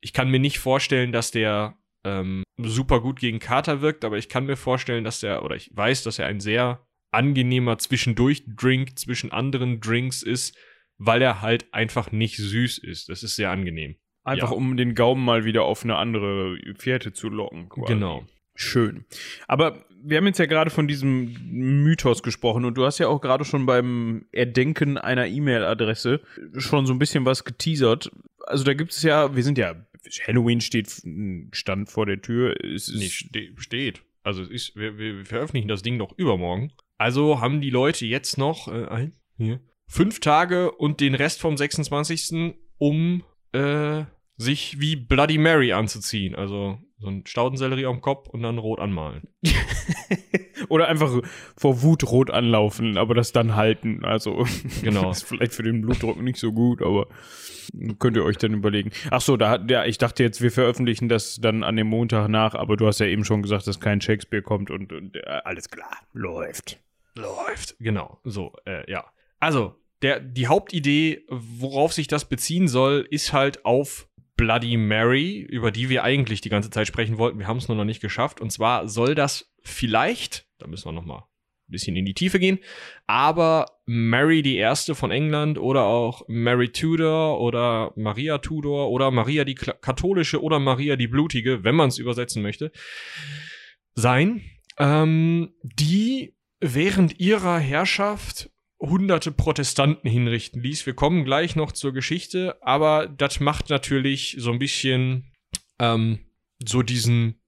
Ich 0.00 0.12
kann 0.12 0.30
mir 0.30 0.40
nicht 0.40 0.58
vorstellen, 0.58 1.12
dass 1.12 1.30
der 1.30 1.76
ähm, 2.04 2.44
super 2.58 3.00
gut 3.00 3.18
gegen 3.20 3.38
Kater 3.38 3.80
wirkt, 3.80 4.04
aber 4.04 4.18
ich 4.18 4.28
kann 4.28 4.46
mir 4.46 4.56
vorstellen, 4.56 5.04
dass 5.04 5.20
der, 5.20 5.44
oder 5.44 5.56
ich 5.56 5.70
weiß, 5.74 6.02
dass 6.04 6.18
er 6.18 6.26
ein 6.26 6.40
sehr 6.40 6.86
angenehmer 7.12 7.78
Zwischendurch-Drink 7.78 8.98
zwischen 8.98 9.32
anderen 9.32 9.80
Drinks 9.80 10.22
ist, 10.22 10.56
weil 10.98 11.22
er 11.22 11.40
halt 11.42 11.72
einfach 11.72 12.12
nicht 12.12 12.36
süß 12.36 12.78
ist. 12.78 13.08
Das 13.08 13.22
ist 13.22 13.36
sehr 13.36 13.50
angenehm. 13.50 13.96
Einfach 14.24 14.50
Ja. 14.50 14.56
um 14.56 14.76
den 14.76 14.94
Gaumen 14.94 15.24
mal 15.24 15.44
wieder 15.44 15.64
auf 15.64 15.84
eine 15.84 15.96
andere 15.96 16.58
Fährte 16.78 17.12
zu 17.12 17.28
locken. 17.28 17.68
quasi. 17.68 17.92
Genau. 17.94 18.26
Schön. 18.56 19.04
Aber 19.46 19.84
wir 20.02 20.16
haben 20.16 20.26
jetzt 20.26 20.38
ja 20.38 20.46
gerade 20.46 20.70
von 20.70 20.88
diesem 20.88 21.34
Mythos 21.82 22.22
gesprochen 22.22 22.64
und 22.64 22.74
du 22.74 22.84
hast 22.84 22.98
ja 22.98 23.08
auch 23.08 23.20
gerade 23.20 23.44
schon 23.44 23.66
beim 23.66 24.26
Erdenken 24.32 24.98
einer 24.98 25.26
E-Mail-Adresse 25.26 26.20
schon 26.56 26.86
so 26.86 26.92
ein 26.92 26.98
bisschen 26.98 27.24
was 27.24 27.44
geteasert. 27.44 28.10
Also 28.46 28.64
da 28.64 28.74
gibt 28.74 28.92
es 28.92 29.02
ja, 29.02 29.34
wir 29.34 29.42
sind 29.42 29.58
ja, 29.58 29.74
Halloween 30.26 30.60
steht, 30.60 31.02
stand 31.52 31.90
vor 31.90 32.06
der 32.06 32.22
Tür. 32.22 32.54
Es 32.64 32.88
Nee, 32.88 33.08
ste 33.08 33.52
steht. 33.56 34.02
Also 34.22 34.42
es 34.42 34.50
ist, 34.50 34.76
wir, 34.76 34.98
wir 34.98 35.24
veröffentlichen 35.24 35.68
das 35.68 35.82
Ding 35.82 35.96
noch 35.96 36.16
übermorgen. 36.16 36.72
Also 36.98 37.40
haben 37.40 37.60
die 37.60 37.70
Leute 37.70 38.06
jetzt 38.06 38.38
noch 38.38 38.68
äh, 38.68 38.86
ein, 38.86 39.12
hier, 39.36 39.60
fünf 39.86 40.20
Tage 40.20 40.72
und 40.72 41.00
den 41.00 41.14
Rest 41.14 41.40
vom 41.40 41.56
26. 41.56 42.54
um 42.78 43.22
äh, 43.52 44.04
sich 44.36 44.80
wie 44.80 44.96
Bloody 44.96 45.38
Mary 45.38 45.72
anzuziehen. 45.72 46.34
Also 46.34 46.78
so 46.98 47.08
ein 47.08 47.26
Staudensellerie 47.26 47.86
am 47.86 48.00
Kopf 48.00 48.28
und 48.28 48.42
dann 48.42 48.58
rot 48.58 48.80
anmalen. 48.80 49.22
Oder 50.68 50.88
einfach 50.88 51.22
vor 51.56 51.82
Wut 51.82 52.04
rot 52.04 52.30
anlaufen, 52.30 52.96
aber 52.96 53.14
das 53.14 53.32
dann 53.32 53.54
halten. 53.54 54.04
Also, 54.04 54.46
Genau. 54.82 55.08
das 55.08 55.18
ist 55.18 55.28
vielleicht 55.28 55.52
für 55.52 55.62
den 55.62 55.82
Blutdruck 55.82 56.20
nicht 56.20 56.38
so 56.38 56.52
gut, 56.52 56.82
aber 56.82 57.06
könnt 57.98 58.16
ihr 58.16 58.24
euch 58.24 58.38
dann 58.38 58.54
überlegen. 58.54 58.92
Ach 59.10 59.20
so, 59.20 59.36
da 59.36 59.50
hat, 59.50 59.70
ja, 59.70 59.84
ich 59.84 59.98
dachte 59.98 60.22
jetzt, 60.22 60.40
wir 60.40 60.50
veröffentlichen 60.50 61.08
das 61.08 61.36
dann 61.36 61.62
an 61.62 61.76
dem 61.76 61.88
Montag 61.88 62.28
nach, 62.28 62.54
aber 62.54 62.76
du 62.76 62.86
hast 62.86 63.00
ja 63.00 63.06
eben 63.06 63.24
schon 63.24 63.42
gesagt, 63.42 63.66
dass 63.66 63.78
kein 63.78 64.00
Shakespeare 64.00 64.42
kommt 64.42 64.70
und, 64.70 64.92
und 64.92 65.16
äh, 65.16 65.22
alles 65.44 65.68
klar, 65.68 65.98
läuft. 66.14 66.78
läuft. 67.14 67.76
Genau, 67.78 68.18
so, 68.24 68.52
äh, 68.64 68.90
ja. 68.90 69.04
Also, 69.38 69.74
der, 70.02 70.20
die 70.20 70.46
Hauptidee, 70.46 71.24
worauf 71.28 71.92
sich 71.92 72.06
das 72.06 72.26
beziehen 72.26 72.68
soll, 72.68 73.06
ist 73.10 73.32
halt 73.32 73.64
auf 73.64 74.05
Bloody 74.36 74.76
Mary, 74.76 75.40
über 75.40 75.70
die 75.70 75.88
wir 75.88 76.04
eigentlich 76.04 76.40
die 76.40 76.48
ganze 76.48 76.70
Zeit 76.70 76.86
sprechen 76.86 77.18
wollten. 77.18 77.38
Wir 77.38 77.46
haben 77.46 77.56
es 77.56 77.68
nur 77.68 77.76
noch 77.76 77.84
nicht 77.84 78.00
geschafft. 78.00 78.40
Und 78.40 78.50
zwar 78.50 78.88
soll 78.88 79.14
das 79.14 79.52
vielleicht, 79.62 80.46
da 80.58 80.66
müssen 80.66 80.86
wir 80.86 80.92
noch 80.92 81.04
mal 81.04 81.26
ein 81.68 81.72
bisschen 81.72 81.96
in 81.96 82.04
die 82.04 82.14
Tiefe 82.14 82.38
gehen, 82.38 82.60
aber 83.06 83.66
Mary 83.86 84.42
die 84.42 84.56
Erste 84.56 84.94
von 84.94 85.10
England 85.10 85.58
oder 85.58 85.84
auch 85.84 86.22
Mary 86.28 86.70
Tudor 86.70 87.40
oder 87.40 87.92
Maria 87.96 88.38
Tudor 88.38 88.90
oder 88.90 89.10
Maria 89.10 89.44
die 89.44 89.56
katholische 89.56 90.40
oder 90.42 90.60
Maria 90.60 90.96
die 90.96 91.08
blutige, 91.08 91.64
wenn 91.64 91.74
man 91.74 91.88
es 91.88 91.98
übersetzen 91.98 92.42
möchte, 92.42 92.70
sein, 93.94 94.42
ähm, 94.78 95.54
die 95.62 96.36
während 96.60 97.18
ihrer 97.18 97.58
Herrschaft 97.58 98.50
hunderte 98.80 99.32
Protestanten 99.32 100.08
hinrichten 100.08 100.62
ließ. 100.62 100.86
Wir 100.86 100.94
kommen 100.94 101.24
gleich 101.24 101.56
noch 101.56 101.72
zur 101.72 101.92
Geschichte, 101.92 102.56
aber 102.62 103.06
das 103.06 103.40
macht 103.40 103.70
natürlich 103.70 104.36
so 104.38 104.52
ein 104.52 104.58
bisschen 104.58 105.32
ähm, 105.78 106.18
so 106.64 106.82
diesen 106.82 107.40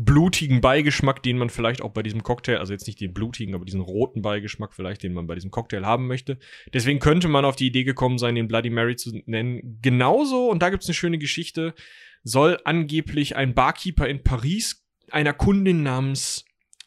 blutigen 0.00 0.60
Beigeschmack, 0.60 1.24
den 1.24 1.38
man 1.38 1.50
vielleicht 1.50 1.82
auch 1.82 1.90
bei 1.90 2.04
diesem 2.04 2.22
Cocktail, 2.22 2.58
also 2.58 2.72
jetzt 2.72 2.86
nicht 2.86 3.00
den 3.00 3.12
blutigen, 3.12 3.54
aber 3.56 3.64
diesen 3.64 3.80
roten 3.80 4.22
Beigeschmack 4.22 4.72
vielleicht, 4.72 5.02
den 5.02 5.12
man 5.12 5.26
bei 5.26 5.34
diesem 5.34 5.50
Cocktail 5.50 5.84
haben 5.84 6.06
möchte. 6.06 6.38
Deswegen 6.72 7.00
könnte 7.00 7.26
man 7.26 7.44
auf 7.44 7.56
die 7.56 7.66
Idee 7.66 7.82
gekommen 7.82 8.18
sein, 8.18 8.36
den 8.36 8.46
Bloody 8.46 8.70
Mary 8.70 8.94
zu 8.94 9.10
nennen. 9.26 9.80
Genauso, 9.82 10.50
und 10.50 10.62
da 10.62 10.70
gibt's 10.70 10.86
eine 10.86 10.94
schöne 10.94 11.18
Geschichte, 11.18 11.74
soll 12.22 12.58
angeblich 12.64 13.34
ein 13.34 13.54
Barkeeper 13.54 14.08
in 14.08 14.22
Paris 14.22 14.86
einer 15.10 15.32
Kundin 15.32 15.82
namens 15.82 16.44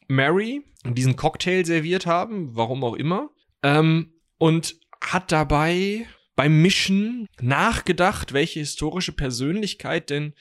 Mary 0.07 0.63
diesen 0.85 1.15
Cocktail 1.15 1.65
serviert 1.65 2.05
haben, 2.05 2.55
warum 2.55 2.83
auch 2.83 2.95
immer, 2.95 3.29
ähm, 3.63 4.13
und 4.37 4.75
hat 5.01 5.31
dabei 5.31 6.07
beim 6.35 6.61
Mischen 6.61 7.27
nachgedacht, 7.41 8.33
welche 8.33 8.59
historische 8.59 9.11
Persönlichkeit 9.11 10.09
denn 10.09 10.33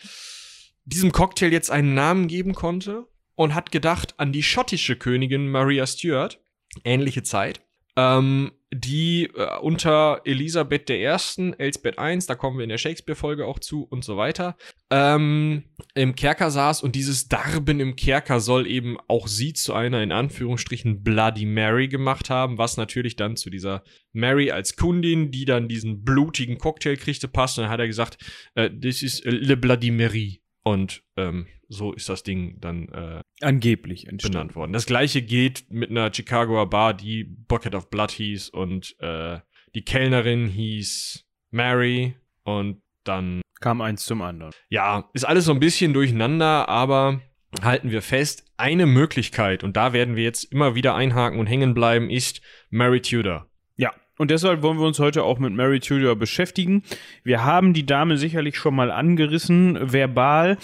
diesem 0.84 1.12
Cocktail 1.12 1.52
jetzt 1.52 1.70
einen 1.70 1.94
Namen 1.94 2.28
geben 2.28 2.54
konnte 2.54 3.06
und 3.34 3.54
hat 3.54 3.72
gedacht 3.72 4.14
an 4.18 4.32
die 4.32 4.42
schottische 4.42 4.96
Königin 4.96 5.48
Maria 5.48 5.86
Stuart, 5.86 6.40
ähnliche 6.84 7.22
Zeit, 7.22 7.60
ähm, 7.96 8.52
die 8.72 9.24
äh, 9.34 9.58
unter 9.60 10.20
Elisabeth 10.24 10.88
I., 10.90 11.02
Elsbeth 11.02 11.96
I., 11.98 12.18
da 12.26 12.34
kommen 12.36 12.58
wir 12.58 12.62
in 12.62 12.68
der 12.68 12.78
Shakespeare-Folge 12.78 13.46
auch 13.46 13.58
zu 13.58 13.82
und 13.82 14.04
so 14.04 14.16
weiter, 14.16 14.56
ähm, 14.90 15.64
im 15.94 16.14
Kerker 16.14 16.50
saß 16.50 16.82
und 16.82 16.94
dieses 16.94 17.28
Darben 17.28 17.80
im 17.80 17.96
Kerker 17.96 18.38
soll 18.38 18.68
eben 18.68 18.96
auch 19.08 19.26
sie 19.26 19.52
zu 19.54 19.74
einer 19.74 20.02
in 20.02 20.12
Anführungsstrichen 20.12 21.02
Bloody 21.02 21.46
Mary 21.46 21.88
gemacht 21.88 22.30
haben, 22.30 22.58
was 22.58 22.76
natürlich 22.76 23.16
dann 23.16 23.36
zu 23.36 23.50
dieser 23.50 23.82
Mary 24.12 24.52
als 24.52 24.76
Kundin, 24.76 25.32
die 25.32 25.44
dann 25.44 25.68
diesen 25.68 26.04
blutigen 26.04 26.58
Cocktail 26.58 26.96
kriegte, 26.96 27.26
passt. 27.26 27.58
Und 27.58 27.64
dann 27.64 27.72
hat 27.72 27.80
er 27.80 27.88
gesagt, 27.88 28.18
äh, 28.54 28.70
das 28.72 29.02
ist 29.02 29.26
äh, 29.26 29.30
Le 29.30 29.56
Bloody 29.56 29.90
Mary. 29.90 30.42
Und 30.62 31.02
ähm, 31.16 31.46
so 31.68 31.92
ist 31.92 32.08
das 32.08 32.22
Ding 32.22 32.60
dann 32.60 32.88
äh, 32.88 33.20
Angeblich 33.40 34.06
entstanden. 34.06 34.32
benannt 34.32 34.56
worden. 34.56 34.72
Das 34.72 34.86
gleiche 34.86 35.22
geht 35.22 35.70
mit 35.70 35.90
einer 35.90 36.12
Chicagoer 36.12 36.68
Bar, 36.68 36.94
die 36.94 37.24
Bucket 37.24 37.74
of 37.74 37.88
Blood 37.90 38.10
hieß 38.10 38.50
und 38.50 38.96
äh, 38.98 39.38
die 39.74 39.82
Kellnerin 39.82 40.48
hieß 40.48 41.26
Mary 41.50 42.16
und 42.42 42.82
dann 43.04 43.40
Kam 43.60 43.80
eins 43.80 44.04
zum 44.04 44.22
anderen. 44.22 44.52
ja, 44.68 45.08
ist 45.12 45.24
alles 45.24 45.44
so 45.44 45.52
ein 45.52 45.60
bisschen 45.60 45.92
durcheinander, 45.92 46.68
aber 46.68 47.20
halten 47.62 47.90
wir 47.90 48.02
fest, 48.02 48.44
eine 48.56 48.86
Möglichkeit, 48.86 49.64
und 49.64 49.76
da 49.76 49.92
werden 49.92 50.16
wir 50.16 50.24
jetzt 50.24 50.44
immer 50.44 50.74
wieder 50.74 50.94
einhaken 50.94 51.38
und 51.38 51.46
hängen 51.46 51.74
bleiben, 51.74 52.10
ist 52.10 52.40
Mary 52.70 53.00
Tudor. 53.00 53.48
Ja, 53.76 53.92
Und 54.20 54.30
deshalb 54.30 54.60
wollen 54.60 54.78
wir 54.78 54.86
uns 54.86 54.98
heute 54.98 55.24
auch 55.24 55.38
mit 55.38 55.54
Mary 55.54 55.80
Tudor 55.80 56.14
beschäftigen. 56.14 56.82
Wir 57.24 57.42
haben 57.42 57.72
die 57.72 57.86
Dame 57.86 58.18
sicherlich 58.18 58.58
schon 58.58 58.74
mal 58.74 58.90
angerissen, 58.90 59.78
verbal, 59.94 60.58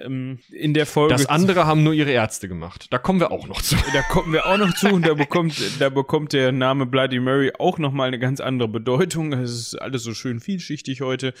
ähm, 0.00 0.38
in 0.52 0.74
der 0.74 0.86
Folge. 0.86 1.14
Das 1.14 1.26
andere 1.26 1.66
haben 1.66 1.82
nur 1.82 1.92
ihre 1.92 2.12
Ärzte 2.12 2.46
gemacht. 2.46 2.86
Da 2.90 2.98
kommen 2.98 3.18
wir 3.18 3.32
auch 3.32 3.48
noch 3.48 3.62
zu. 3.62 3.74
Da 3.92 4.02
kommen 4.02 4.32
wir 4.32 4.46
auch 4.46 4.58
noch 4.58 4.72
zu 4.74 4.90
und 4.90 5.04
da 5.04 5.14
bekommt, 5.14 5.60
da 5.80 5.88
bekommt 5.88 6.32
der 6.32 6.52
Name 6.52 6.86
Bloody 6.86 7.18
Mary 7.18 7.50
auch 7.58 7.78
nochmal 7.78 8.06
eine 8.06 8.20
ganz 8.20 8.38
andere 8.38 8.68
Bedeutung. 8.68 9.32
Es 9.32 9.50
ist 9.50 9.74
alles 9.74 10.04
so 10.04 10.14
schön 10.14 10.38
vielschichtig 10.38 11.00
heute. 11.00 11.34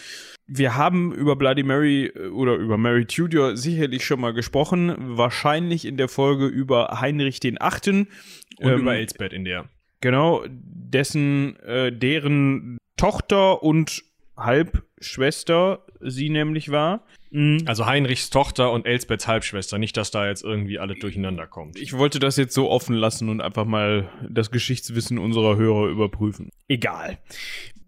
Wir 0.48 0.74
haben 0.74 1.14
über 1.14 1.36
Bloody 1.36 1.62
Mary 1.62 2.06
äh, 2.06 2.30
oder 2.30 2.56
über 2.56 2.78
Mary 2.78 3.06
Tudor 3.06 3.56
sicherlich 3.56 4.04
schon 4.04 4.20
mal 4.20 4.32
gesprochen. 4.32 4.92
Wahrscheinlich 4.98 5.84
in 5.84 5.96
der 5.96 6.08
Folge 6.08 6.46
über 6.46 7.00
Heinrich 7.00 7.38
den 7.38 7.60
Achten. 7.60 8.08
Und 8.56 8.72
ähm, 8.72 8.80
über 8.80 8.96
Elsbeth 8.96 9.32
in 9.32 9.44
der. 9.44 9.68
Genau, 10.00 10.44
dessen, 10.48 11.56
äh, 11.60 11.92
deren 11.92 12.78
Tochter 12.96 13.62
und 13.62 14.02
Halbschwester 14.36 15.84
sie 16.00 16.30
nämlich 16.30 16.70
war. 16.70 17.04
Mhm. 17.30 17.62
Also 17.66 17.86
Heinrichs 17.86 18.30
Tochter 18.30 18.72
und 18.72 18.86
Elsbeths 18.86 19.26
Halbschwester. 19.26 19.78
Nicht, 19.78 19.96
dass 19.96 20.10
da 20.10 20.26
jetzt 20.26 20.42
irgendwie 20.42 20.78
alles 20.78 20.98
durcheinander 20.98 21.46
kommt. 21.46 21.78
Ich 21.78 21.96
wollte 21.96 22.18
das 22.18 22.36
jetzt 22.36 22.54
so 22.54 22.70
offen 22.70 22.94
lassen 22.94 23.28
und 23.28 23.40
einfach 23.40 23.64
mal 23.64 24.10
das 24.28 24.50
Geschichtswissen 24.50 25.18
unserer 25.18 25.56
Hörer 25.56 25.88
überprüfen. 25.88 26.50
Egal. 26.68 27.18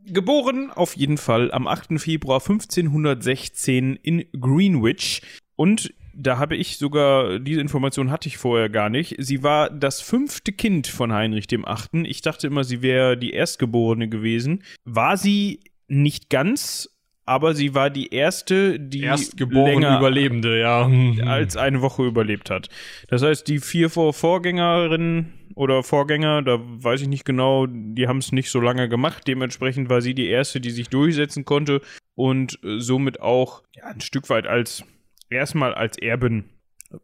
Geboren 0.05 0.71
auf 0.71 0.97
jeden 0.97 1.17
Fall 1.17 1.53
am 1.53 1.67
8. 1.67 2.01
Februar 2.01 2.41
1516 2.41 3.97
in 3.97 4.25
Greenwich 4.39 5.23
und 5.57 5.95
da 6.15 6.39
habe 6.39 6.57
ich 6.57 6.79
sogar, 6.79 7.39
diese 7.39 7.61
Information 7.61 8.11
hatte 8.11 8.29
ich 8.29 8.37
vorher 8.37 8.69
gar 8.69 8.91
nicht. 8.91 9.17
Sie 9.19 9.43
war 9.43 9.71
das 9.71 10.01
fünfte 10.01 10.53
Kind 10.53 10.87
von 10.87 11.13
Heinrich 11.13 11.47
dem 11.47 11.65
Achten. 11.65 12.05
Ich 12.05 12.23
dachte 12.23 12.47
immer, 12.47 12.65
sie 12.65 12.83
wäre 12.83 13.17
die 13.17 13.33
Erstgeborene 13.33 14.09
gewesen. 14.09 14.63
War 14.85 15.17
sie 15.17 15.61
nicht 15.89 16.31
ganz, 16.31 16.89
aber 17.25 17.55
sie 17.55 17.75
war 17.75 17.91
die 17.91 18.13
erste, 18.13 18.81
die 18.81 19.03
Erstgeborene 19.03 19.97
Überlebende, 19.97 20.59
ja. 20.59 20.91
als 21.27 21.57
eine 21.57 21.81
Woche 21.81 22.05
überlebt 22.05 22.51
hat. 22.51 22.69
Das 23.09 23.23
heißt, 23.23 23.47
die 23.47 23.59
vier 23.59 23.91
Vorgängerinnen 23.91 25.33
oder 25.55 25.83
Vorgänger, 25.83 26.43
da 26.43 26.59
weiß 26.61 27.03
ich 27.03 27.09
nicht 27.09 27.25
genau, 27.25 27.67
die 27.69 28.09
haben 28.09 28.19
es 28.19 28.33
nicht 28.33 28.51
so 28.51 28.61
lange 28.61 28.89
gemacht. 28.89 29.27
Dementsprechend 29.29 29.89
war 29.89 30.01
sie 30.01 30.15
die 30.15 30.29
erste, 30.29 30.61
die 30.61 30.71
sich 30.71 30.89
durchsetzen 30.89 31.45
konnte 31.45 31.81
und 32.15 32.59
somit 32.63 33.21
auch 33.21 33.63
ja, 33.75 33.85
ein 33.85 34.01
Stück 34.01 34.29
weit 34.31 34.47
als 34.47 34.85
erstmal 35.33 35.75
als 35.75 35.99
Erbin 35.99 36.45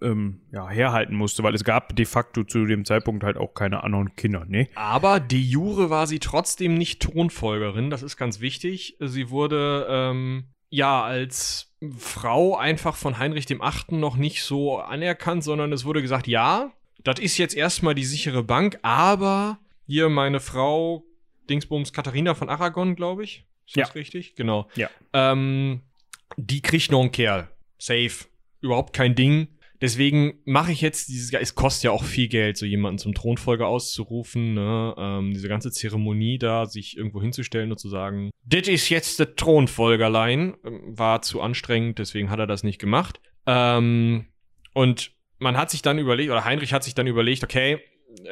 ähm, 0.02 0.40
ja, 0.52 0.68
herhalten 0.68 1.14
musste, 1.14 1.42
weil 1.42 1.54
es 1.54 1.64
gab 1.64 1.94
de 1.96 2.04
facto 2.04 2.44
zu 2.44 2.66
dem 2.66 2.84
Zeitpunkt 2.84 3.24
halt 3.24 3.36
auch 3.36 3.54
keine 3.54 3.82
anderen 3.84 4.14
Kinder, 4.16 4.44
ne? 4.46 4.68
Aber 4.74 5.20
de 5.20 5.38
jure 5.38 5.90
war 5.90 6.06
sie 6.06 6.18
trotzdem 6.18 6.74
nicht 6.74 7.00
Thronfolgerin, 7.02 7.90
das 7.90 8.02
ist 8.02 8.16
ganz 8.16 8.40
wichtig. 8.40 8.96
Sie 9.00 9.30
wurde 9.30 9.86
ähm, 9.88 10.44
ja 10.70 11.02
als 11.02 11.74
Frau 11.96 12.56
einfach 12.56 12.96
von 12.96 13.18
Heinrich 13.18 13.46
dem 13.46 13.62
Achten 13.62 14.00
noch 14.00 14.16
nicht 14.16 14.42
so 14.42 14.78
anerkannt, 14.78 15.44
sondern 15.44 15.72
es 15.72 15.84
wurde 15.84 16.02
gesagt, 16.02 16.26
ja, 16.26 16.72
das 17.04 17.18
ist 17.18 17.38
jetzt 17.38 17.56
erstmal 17.56 17.94
die 17.94 18.04
sichere 18.04 18.42
Bank, 18.42 18.78
aber 18.82 19.58
hier 19.86 20.08
meine 20.08 20.40
Frau 20.40 21.04
Dingsbums 21.48 21.92
Katharina 21.92 22.34
von 22.34 22.48
Aragon, 22.48 22.96
glaube 22.96 23.24
ich. 23.24 23.44
Ist 23.66 23.76
ja. 23.76 23.84
das 23.84 23.94
richtig? 23.94 24.34
Genau. 24.34 24.68
Ja. 24.74 24.90
Ähm, 25.12 25.80
die 26.36 26.60
kriegt 26.60 26.90
noch 26.90 27.00
einen 27.00 27.12
Kerl 27.12 27.48
safe, 27.78 28.26
überhaupt 28.60 28.92
kein 28.92 29.14
Ding. 29.14 29.48
Deswegen 29.80 30.40
mache 30.44 30.72
ich 30.72 30.80
jetzt 30.80 31.08
dieses, 31.08 31.32
es 31.32 31.54
kostet 31.54 31.84
ja 31.84 31.90
auch 31.92 32.02
viel 32.02 32.26
Geld, 32.26 32.56
so 32.56 32.66
jemanden 32.66 32.98
zum 32.98 33.14
Thronfolger 33.14 33.68
auszurufen, 33.68 34.54
ne? 34.54 34.94
ähm, 34.98 35.32
diese 35.32 35.48
ganze 35.48 35.70
Zeremonie 35.70 36.38
da, 36.38 36.66
sich 36.66 36.96
irgendwo 36.96 37.22
hinzustellen 37.22 37.70
und 37.70 37.78
zu 37.78 37.88
sagen, 37.88 38.30
das 38.44 38.66
ist 38.66 38.88
jetzt 38.88 39.20
der 39.20 39.36
Thronfolgerlein, 39.36 40.56
ähm, 40.64 40.98
war 40.98 41.22
zu 41.22 41.40
anstrengend, 41.40 42.00
deswegen 42.00 42.28
hat 42.28 42.40
er 42.40 42.48
das 42.48 42.64
nicht 42.64 42.80
gemacht. 42.80 43.20
Ähm, 43.46 44.26
und 44.74 45.12
man 45.38 45.56
hat 45.56 45.70
sich 45.70 45.82
dann 45.82 45.98
überlegt, 45.98 46.32
oder 46.32 46.44
Heinrich 46.44 46.72
hat 46.72 46.82
sich 46.82 46.96
dann 46.96 47.06
überlegt, 47.06 47.44
okay, 47.44 47.74
äh, 48.24 48.28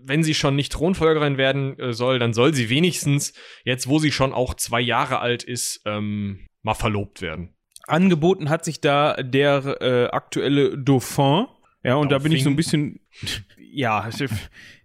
wenn 0.00 0.22
sie 0.22 0.34
schon 0.34 0.54
nicht 0.54 0.70
Thronfolgerin 0.70 1.38
werden 1.38 1.76
äh, 1.80 1.92
soll, 1.92 2.20
dann 2.20 2.34
soll 2.34 2.54
sie 2.54 2.70
wenigstens, 2.70 3.32
jetzt 3.64 3.88
wo 3.88 3.98
sie 3.98 4.12
schon 4.12 4.32
auch 4.32 4.54
zwei 4.54 4.80
Jahre 4.80 5.18
alt 5.18 5.42
ist, 5.42 5.82
ähm, 5.86 6.46
mal 6.62 6.74
verlobt 6.74 7.20
werden 7.20 7.53
angeboten 7.86 8.48
hat 8.50 8.64
sich 8.64 8.80
da 8.80 9.14
der 9.14 9.80
äh, 9.80 10.06
aktuelle 10.06 10.78
Dauphin. 10.78 11.46
Ja, 11.82 11.96
und 11.96 12.10
Dauphin. 12.10 12.10
da 12.10 12.18
bin 12.18 12.32
ich 12.32 12.44
so 12.44 12.50
ein 12.50 12.56
bisschen, 12.56 13.00
ja, 13.58 14.08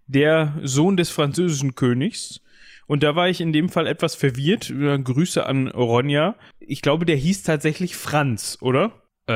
der 0.06 0.54
Sohn 0.62 0.96
des 0.96 1.10
französischen 1.10 1.74
Königs. 1.74 2.40
Und 2.86 3.02
da 3.04 3.14
war 3.14 3.28
ich 3.28 3.40
in 3.40 3.52
dem 3.52 3.68
Fall 3.68 3.86
etwas 3.86 4.16
verwirrt. 4.16 4.72
Grüße 4.74 5.46
an 5.46 5.68
Ronja. 5.68 6.34
Ich 6.58 6.82
glaube, 6.82 7.06
der 7.06 7.16
hieß 7.16 7.44
tatsächlich 7.44 7.94
Franz, 7.94 8.58
oder? 8.60 8.92
Äh, 9.28 9.32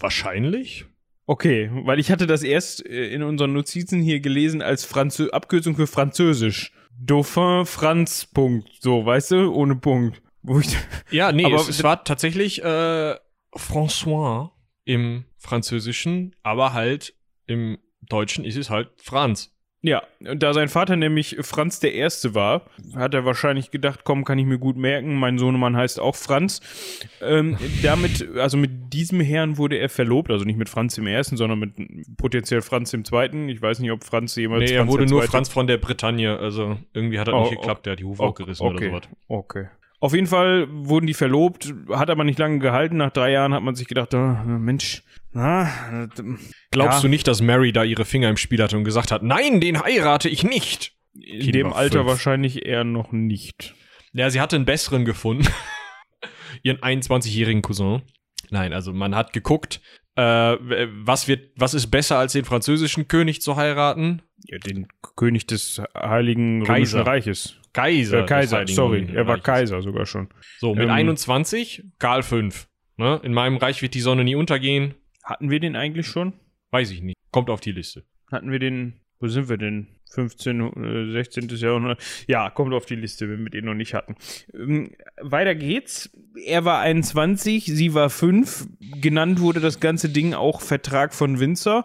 wahrscheinlich. 0.00 0.86
Okay, 1.26 1.70
weil 1.84 2.00
ich 2.00 2.10
hatte 2.10 2.26
das 2.26 2.42
erst 2.42 2.84
äh, 2.86 3.08
in 3.08 3.22
unseren 3.22 3.52
Notizen 3.52 4.00
hier 4.02 4.18
gelesen 4.18 4.62
als 4.62 4.84
Franzö 4.84 5.28
Abkürzung 5.28 5.76
für 5.76 5.86
Französisch. 5.86 6.72
Dauphin 6.98 7.66
Franz 7.66 8.26
Punkt. 8.26 8.68
So, 8.80 9.06
weißt 9.06 9.30
du, 9.32 9.52
ohne 9.52 9.76
Punkt. 9.76 10.20
Wo 10.48 10.60
ich, 10.60 10.74
ja, 11.10 11.30
nee, 11.30 11.44
aber 11.44 11.56
es, 11.56 11.68
es 11.68 11.82
war 11.82 12.04
tatsächlich 12.04 12.64
äh, 12.64 13.14
François 13.54 14.50
im 14.84 15.24
Französischen, 15.36 16.34
aber 16.42 16.72
halt 16.72 17.14
im 17.46 17.78
Deutschen 18.00 18.44
ist 18.44 18.56
es 18.56 18.70
halt 18.70 18.88
Franz. 18.96 19.54
Ja, 19.80 20.02
und 20.20 20.42
da 20.42 20.54
sein 20.54 20.68
Vater 20.68 20.96
nämlich 20.96 21.36
Franz 21.42 21.78
der 21.78 21.94
Erste 21.94 22.34
war, 22.34 22.62
hat 22.96 23.14
er 23.14 23.24
wahrscheinlich 23.24 23.70
gedacht, 23.70 24.00
komm, 24.02 24.24
kann 24.24 24.38
ich 24.38 24.46
mir 24.46 24.58
gut 24.58 24.76
merken, 24.76 25.14
mein 25.14 25.38
Sohnemann 25.38 25.76
heißt 25.76 26.00
auch 26.00 26.16
Franz. 26.16 26.60
Ähm, 27.20 27.56
damit, 27.82 28.26
also 28.38 28.56
mit 28.56 28.92
diesem 28.92 29.20
Herrn 29.20 29.56
wurde 29.56 29.76
er 29.76 29.88
verlobt, 29.88 30.30
also 30.30 30.44
nicht 30.44 30.58
mit 30.58 30.68
Franz 30.68 30.96
dem 30.96 31.06
Ersten, 31.06 31.36
sondern 31.36 31.60
mit 31.60 31.74
potenziell 32.16 32.60
Franz 32.62 32.90
dem 32.90 33.04
Zweiten. 33.04 33.48
Ich 33.48 33.62
weiß 33.62 33.78
nicht, 33.78 33.92
ob 33.92 34.02
Franz 34.02 34.34
jemals. 34.34 34.68
Nee, 34.68 34.74
er 34.74 34.80
Franz 34.80 34.92
wurde 34.92 35.06
nur 35.06 35.22
Franz 35.24 35.48
von 35.48 35.66
der 35.66 35.76
Bretagne, 35.76 36.38
also 36.38 36.78
irgendwie 36.92 37.20
hat 37.20 37.28
er 37.28 37.34
oh, 37.34 37.42
nicht 37.42 37.52
geklappt, 37.52 37.86
der 37.86 37.92
hat 37.92 38.00
die 38.00 38.04
Hufe 38.04 38.22
oh, 38.22 38.32
gerissen 38.32 38.64
okay, 38.64 38.88
oder 38.88 39.02
sowas. 39.02 39.08
Okay. 39.28 39.66
Auf 40.00 40.14
jeden 40.14 40.28
Fall 40.28 40.68
wurden 40.70 41.06
die 41.06 41.14
verlobt, 41.14 41.74
hat 41.90 42.08
aber 42.08 42.24
nicht 42.24 42.38
lange 42.38 42.60
gehalten. 42.60 42.98
Nach 42.98 43.10
drei 43.10 43.32
Jahren 43.32 43.52
hat 43.52 43.62
man 43.62 43.74
sich 43.74 43.88
gedacht, 43.88 44.14
oh, 44.14 44.36
Mensch, 44.44 45.02
na, 45.32 46.08
Glaubst 46.70 46.98
ja. 46.98 47.02
du 47.02 47.08
nicht, 47.08 47.26
dass 47.26 47.42
Mary 47.42 47.72
da 47.72 47.84
ihre 47.84 48.04
Finger 48.04 48.28
im 48.28 48.36
Spiel 48.36 48.62
hatte 48.62 48.76
und 48.76 48.84
gesagt 48.84 49.10
hat, 49.10 49.22
nein, 49.22 49.60
den 49.60 49.82
heirate 49.82 50.28
ich 50.28 50.42
nicht? 50.44 50.92
In 51.14 51.40
kind 51.40 51.54
dem 51.54 51.72
Alter 51.72 51.98
fünf. 52.00 52.10
wahrscheinlich 52.10 52.64
eher 52.64 52.84
noch 52.84 53.12
nicht. 53.12 53.74
Ja, 54.12 54.30
sie 54.30 54.40
hatte 54.40 54.56
einen 54.56 54.64
besseren 54.64 55.04
gefunden. 55.04 55.46
Ihren 56.62 56.78
21-jährigen 56.78 57.62
Cousin. 57.62 58.02
Nein, 58.50 58.72
also 58.72 58.92
man 58.92 59.14
hat 59.14 59.32
geguckt, 59.32 59.80
äh, 60.16 60.22
was 60.22 61.28
wird, 61.28 61.52
was 61.56 61.74
ist 61.74 61.88
besser 61.88 62.18
als 62.18 62.32
den 62.32 62.44
französischen 62.44 63.06
König 63.06 63.42
zu 63.42 63.56
heiraten? 63.56 64.22
Ja, 64.44 64.58
den 64.58 64.88
König 65.16 65.46
des 65.46 65.82
Heiligen 65.94 66.64
Kaiser. 66.64 67.00
Römischen 67.00 67.00
Reiches. 67.00 67.57
Kaiser. 67.72 68.24
Äh, 68.24 68.26
Kaiser, 68.26 68.66
sorry, 68.66 69.08
er 69.14 69.26
war 69.26 69.38
Kaiser 69.38 69.82
sogar 69.82 70.06
schon. 70.06 70.28
So, 70.58 70.74
mit 70.74 70.84
ähm, 70.84 70.90
21, 70.90 71.84
Karl 71.98 72.22
V. 72.22 72.48
Ne? 72.96 73.20
In 73.22 73.32
meinem 73.32 73.56
Reich 73.56 73.82
wird 73.82 73.94
die 73.94 74.00
Sonne 74.00 74.24
nie 74.24 74.34
untergehen. 74.34 74.94
Hatten 75.22 75.50
wir 75.50 75.60
den 75.60 75.76
eigentlich 75.76 76.06
schon? 76.06 76.32
Weiß 76.70 76.90
ich 76.90 77.02
nicht. 77.02 77.16
Kommt 77.30 77.50
auf 77.50 77.60
die 77.60 77.72
Liste. 77.72 78.04
Hatten 78.30 78.50
wir 78.50 78.58
den, 78.58 79.00
wo 79.20 79.28
sind 79.28 79.48
wir 79.48 79.56
denn? 79.56 79.88
15, 80.10 81.12
16. 81.12 81.48
Äh, 81.50 81.54
Jahrhundert. 81.54 82.02
Ja, 82.26 82.50
kommt 82.50 82.72
auf 82.72 82.86
die 82.86 82.94
Liste, 82.94 83.28
wenn 83.28 83.44
wir 83.44 83.50
den 83.50 83.66
noch 83.66 83.74
nicht 83.74 83.94
hatten. 83.94 84.16
Ähm, 84.54 84.90
weiter 85.20 85.54
geht's. 85.54 86.10
Er 86.44 86.64
war 86.64 86.80
21, 86.80 87.66
sie 87.66 87.94
war 87.94 88.10
5. 88.10 88.68
Genannt 89.00 89.40
wurde 89.40 89.60
das 89.60 89.80
ganze 89.80 90.08
Ding 90.08 90.34
auch 90.34 90.60
Vertrag 90.60 91.14
von 91.14 91.40
Windsor. 91.40 91.84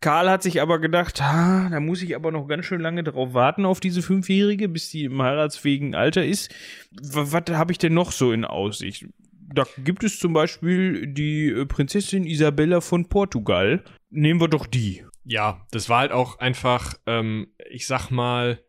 Karl 0.00 0.30
hat 0.30 0.42
sich 0.42 0.62
aber 0.62 0.78
gedacht, 0.78 1.20
da 1.20 1.78
muss 1.78 2.02
ich 2.02 2.16
aber 2.16 2.32
noch 2.32 2.46
ganz 2.46 2.64
schön 2.64 2.80
lange 2.80 3.04
drauf 3.04 3.34
warten 3.34 3.66
auf 3.66 3.80
diese 3.80 4.00
Fünfjährige, 4.00 4.68
bis 4.68 4.90
die 4.90 5.04
im 5.04 5.20
heiratsfähigen 5.20 5.94
Alter 5.94 6.24
ist. 6.24 6.50
W 6.90 7.32
was 7.32 7.58
habe 7.58 7.72
ich 7.72 7.78
denn 7.78 7.92
noch 7.92 8.10
so 8.10 8.32
in 8.32 8.46
Aussicht? 8.46 9.06
Da 9.52 9.64
gibt 9.78 10.02
es 10.04 10.18
zum 10.18 10.32
Beispiel 10.32 11.06
die 11.06 11.48
äh, 11.48 11.66
Prinzessin 11.66 12.24
Isabella 12.24 12.80
von 12.80 13.08
Portugal. 13.08 13.82
Nehmen 14.08 14.40
wir 14.40 14.48
doch 14.48 14.66
die. 14.66 15.04
Ja, 15.24 15.66
das 15.70 15.88
war 15.88 15.98
halt 16.00 16.12
auch 16.12 16.38
einfach, 16.38 16.94
ähm, 17.06 17.48
ich 17.68 17.86
sag 17.86 18.10
mal, 18.10 18.60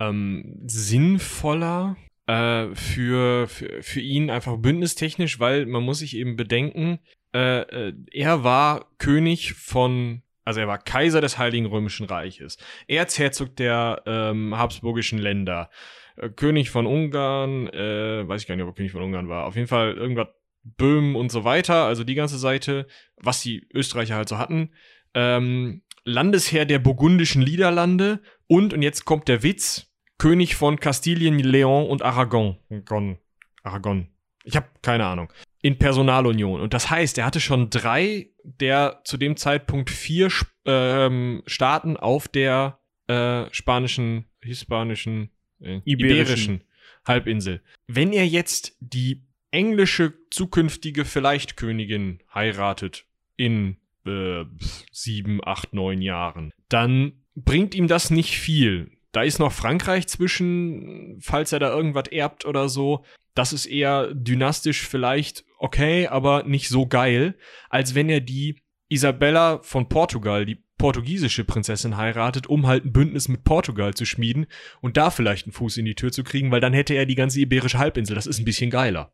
ähm, 0.00 0.62
sinnvoller 0.66 1.96
äh, 2.26 2.74
für, 2.74 3.46
für, 3.46 3.82
für 3.82 4.00
ihn 4.00 4.30
einfach 4.30 4.56
bündnistechnisch, 4.56 5.38
weil 5.38 5.66
man 5.66 5.82
muss 5.82 6.00
sich 6.00 6.16
eben 6.16 6.36
bedenken, 6.36 6.98
äh, 7.32 7.60
äh, 7.60 7.92
er 8.10 8.42
war 8.42 8.86
König 8.98 9.54
von 9.54 10.22
also 10.50 10.60
er 10.60 10.68
war 10.68 10.78
Kaiser 10.78 11.20
des 11.20 11.38
Heiligen 11.38 11.66
Römischen 11.66 12.06
Reiches, 12.06 12.58
Erzherzog 12.88 13.54
der 13.54 14.02
ähm, 14.04 14.58
habsburgischen 14.58 15.18
Länder, 15.18 15.70
äh, 16.16 16.28
König 16.28 16.70
von 16.70 16.86
Ungarn, 16.86 17.68
äh, 17.68 18.26
weiß 18.26 18.42
ich 18.42 18.48
gar 18.48 18.56
nicht, 18.56 18.64
ob 18.64 18.70
er 18.70 18.74
König 18.74 18.90
von 18.90 19.02
Ungarn 19.02 19.28
war. 19.28 19.46
Auf 19.46 19.54
jeden 19.54 19.68
Fall 19.68 19.94
irgendwas 19.94 20.26
Böhmen 20.64 21.14
und 21.14 21.30
so 21.30 21.44
weiter, 21.44 21.84
also 21.84 22.02
die 22.02 22.16
ganze 22.16 22.36
Seite, 22.36 22.88
was 23.16 23.40
die 23.40 23.66
Österreicher 23.72 24.16
halt 24.16 24.28
so 24.28 24.38
hatten. 24.38 24.72
Ähm, 25.14 25.82
Landesherr 26.04 26.64
der 26.64 26.80
burgundischen 26.80 27.42
Niederlande 27.44 28.20
Und, 28.48 28.74
und 28.74 28.82
jetzt 28.82 29.04
kommt 29.04 29.28
der 29.28 29.44
Witz, 29.44 29.92
König 30.18 30.56
von 30.56 30.80
Kastilien, 30.80 31.38
Leon 31.38 31.86
und 31.86 32.02
Aragon. 32.02 32.56
Aragon. 32.68 33.18
Aragon. 33.62 34.08
Ich 34.42 34.56
habe 34.56 34.66
keine 34.82 35.06
Ahnung. 35.06 35.32
In 35.62 35.78
Personalunion. 35.78 36.60
Und 36.60 36.72
das 36.72 36.90
heißt, 36.90 37.18
er 37.18 37.26
hatte 37.26 37.40
schon 37.40 37.68
drei 37.70 38.30
der 38.42 39.00
zu 39.04 39.16
dem 39.16 39.36
Zeitpunkt 39.36 39.90
vier 39.90 40.30
ähm, 40.64 41.42
Staaten 41.46 41.96
auf 41.96 42.28
der 42.28 42.78
äh, 43.06 43.46
spanischen, 43.52 44.26
hispanischen, 44.40 45.30
äh, 45.60 45.80
Iberischen. 45.84 46.10
iberischen 46.10 46.64
Halbinsel. 47.06 47.62
Wenn 47.86 48.12
er 48.12 48.26
jetzt 48.26 48.76
die 48.80 49.26
englische 49.50 50.14
zukünftige 50.30 51.04
vielleicht 51.04 51.56
Königin 51.56 52.20
heiratet 52.32 53.06
in 53.36 53.76
äh, 54.06 54.44
sieben, 54.92 55.40
acht, 55.44 55.72
neun 55.72 56.02
Jahren, 56.02 56.52
dann 56.68 57.24
bringt 57.34 57.74
ihm 57.74 57.88
das 57.88 58.10
nicht 58.10 58.38
viel. 58.38 58.92
Da 59.12 59.22
ist 59.22 59.38
noch 59.38 59.52
Frankreich 59.52 60.06
zwischen, 60.06 61.18
falls 61.20 61.52
er 61.52 61.58
da 61.58 61.70
irgendwas 61.70 62.08
erbt 62.08 62.44
oder 62.44 62.68
so. 62.68 63.04
Das 63.34 63.52
ist 63.52 63.66
eher 63.66 64.12
dynastisch 64.14 64.86
vielleicht 64.86 65.44
okay, 65.58 66.06
aber 66.06 66.44
nicht 66.44 66.68
so 66.68 66.86
geil, 66.86 67.36
als 67.68 67.94
wenn 67.94 68.08
er 68.08 68.20
die 68.20 68.60
Isabella 68.88 69.60
von 69.62 69.88
Portugal, 69.88 70.44
die 70.44 70.62
portugiesische 70.78 71.44
Prinzessin 71.44 71.96
heiratet, 71.96 72.46
um 72.46 72.66
halt 72.66 72.86
ein 72.86 72.92
Bündnis 72.92 73.28
mit 73.28 73.44
Portugal 73.44 73.92
zu 73.94 74.06
schmieden 74.06 74.46
und 74.80 74.96
da 74.96 75.10
vielleicht 75.10 75.46
einen 75.46 75.52
Fuß 75.52 75.76
in 75.76 75.84
die 75.84 75.94
Tür 75.94 76.10
zu 76.10 76.24
kriegen, 76.24 76.50
weil 76.50 76.60
dann 76.60 76.72
hätte 76.72 76.94
er 76.94 77.04
die 77.04 77.14
ganze 77.14 77.40
iberische 77.40 77.78
Halbinsel. 77.78 78.14
Das 78.14 78.26
ist 78.26 78.38
ein 78.38 78.46
bisschen 78.46 78.70
geiler. 78.70 79.12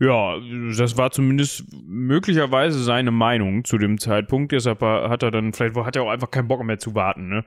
Ja, 0.00 0.36
das 0.76 0.96
war 0.96 1.10
zumindest 1.10 1.64
möglicherweise 1.86 2.82
seine 2.82 3.10
Meinung 3.10 3.64
zu 3.64 3.78
dem 3.78 3.98
Zeitpunkt. 3.98 4.52
Deshalb 4.52 4.80
hat 4.80 5.22
er 5.22 5.30
dann, 5.30 5.52
vielleicht 5.52 5.76
hat 5.76 5.96
er 5.96 6.02
auch 6.02 6.10
einfach 6.10 6.30
keinen 6.30 6.48
Bock 6.48 6.62
mehr 6.64 6.78
zu 6.78 6.94
warten, 6.94 7.28
ne? 7.28 7.44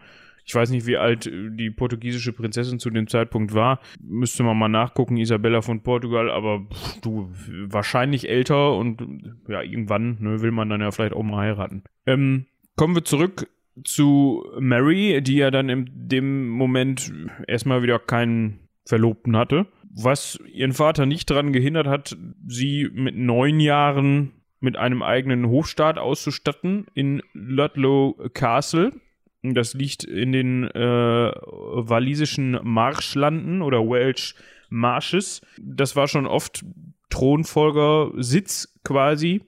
Ich 0.49 0.55
weiß 0.55 0.71
nicht, 0.71 0.87
wie 0.87 0.97
alt 0.97 1.29
die 1.31 1.69
portugiesische 1.69 2.33
Prinzessin 2.33 2.79
zu 2.79 2.89
dem 2.89 3.05
Zeitpunkt 3.05 3.53
war. 3.53 3.79
Müsste 4.01 4.41
man 4.41 4.57
mal 4.57 4.67
nachgucken, 4.67 5.17
Isabella 5.17 5.61
von 5.61 5.83
Portugal, 5.83 6.31
aber 6.31 6.65
pff, 6.73 7.01
du, 7.01 7.29
wahrscheinlich 7.67 8.27
älter 8.27 8.75
und 8.75 9.03
ja, 9.47 9.61
irgendwann 9.61 10.17
ne, 10.19 10.41
will 10.41 10.49
man 10.49 10.67
dann 10.67 10.81
ja 10.81 10.89
vielleicht 10.89 11.13
auch 11.13 11.21
mal 11.21 11.37
heiraten. 11.37 11.83
Ähm, 12.07 12.47
kommen 12.75 12.95
wir 12.95 13.05
zurück 13.05 13.47
zu 13.83 14.43
Mary, 14.59 15.21
die 15.21 15.35
ja 15.35 15.51
dann 15.51 15.69
in 15.69 15.87
dem 15.93 16.49
Moment 16.49 17.13
erstmal 17.47 17.83
wieder 17.83 17.99
keinen 17.99 18.57
Verlobten 18.87 19.37
hatte. 19.37 19.67
Was 19.91 20.39
ihren 20.51 20.73
Vater 20.73 21.05
nicht 21.05 21.29
daran 21.29 21.53
gehindert 21.53 21.85
hat, 21.85 22.17
sie 22.47 22.89
mit 22.91 23.15
neun 23.15 23.59
Jahren 23.59 24.31
mit 24.61 24.77
einem 24.77 25.03
eigenen 25.03 25.47
Hofstaat 25.47 25.99
auszustatten 25.99 26.87
in 26.95 27.21
Ludlow 27.33 28.15
Castle. 28.33 28.93
Das 29.41 29.73
liegt 29.73 30.03
in 30.03 30.31
den 30.31 30.65
äh, 30.65 31.31
walisischen 31.31 32.59
Marschlanden 32.63 33.61
oder 33.61 33.79
Welsh 33.79 34.35
Marshes. 34.69 35.41
Das 35.59 35.95
war 35.95 36.07
schon 36.07 36.25
oft 36.25 36.65
Thronfolgersitz 37.09 38.79
quasi, 38.83 39.41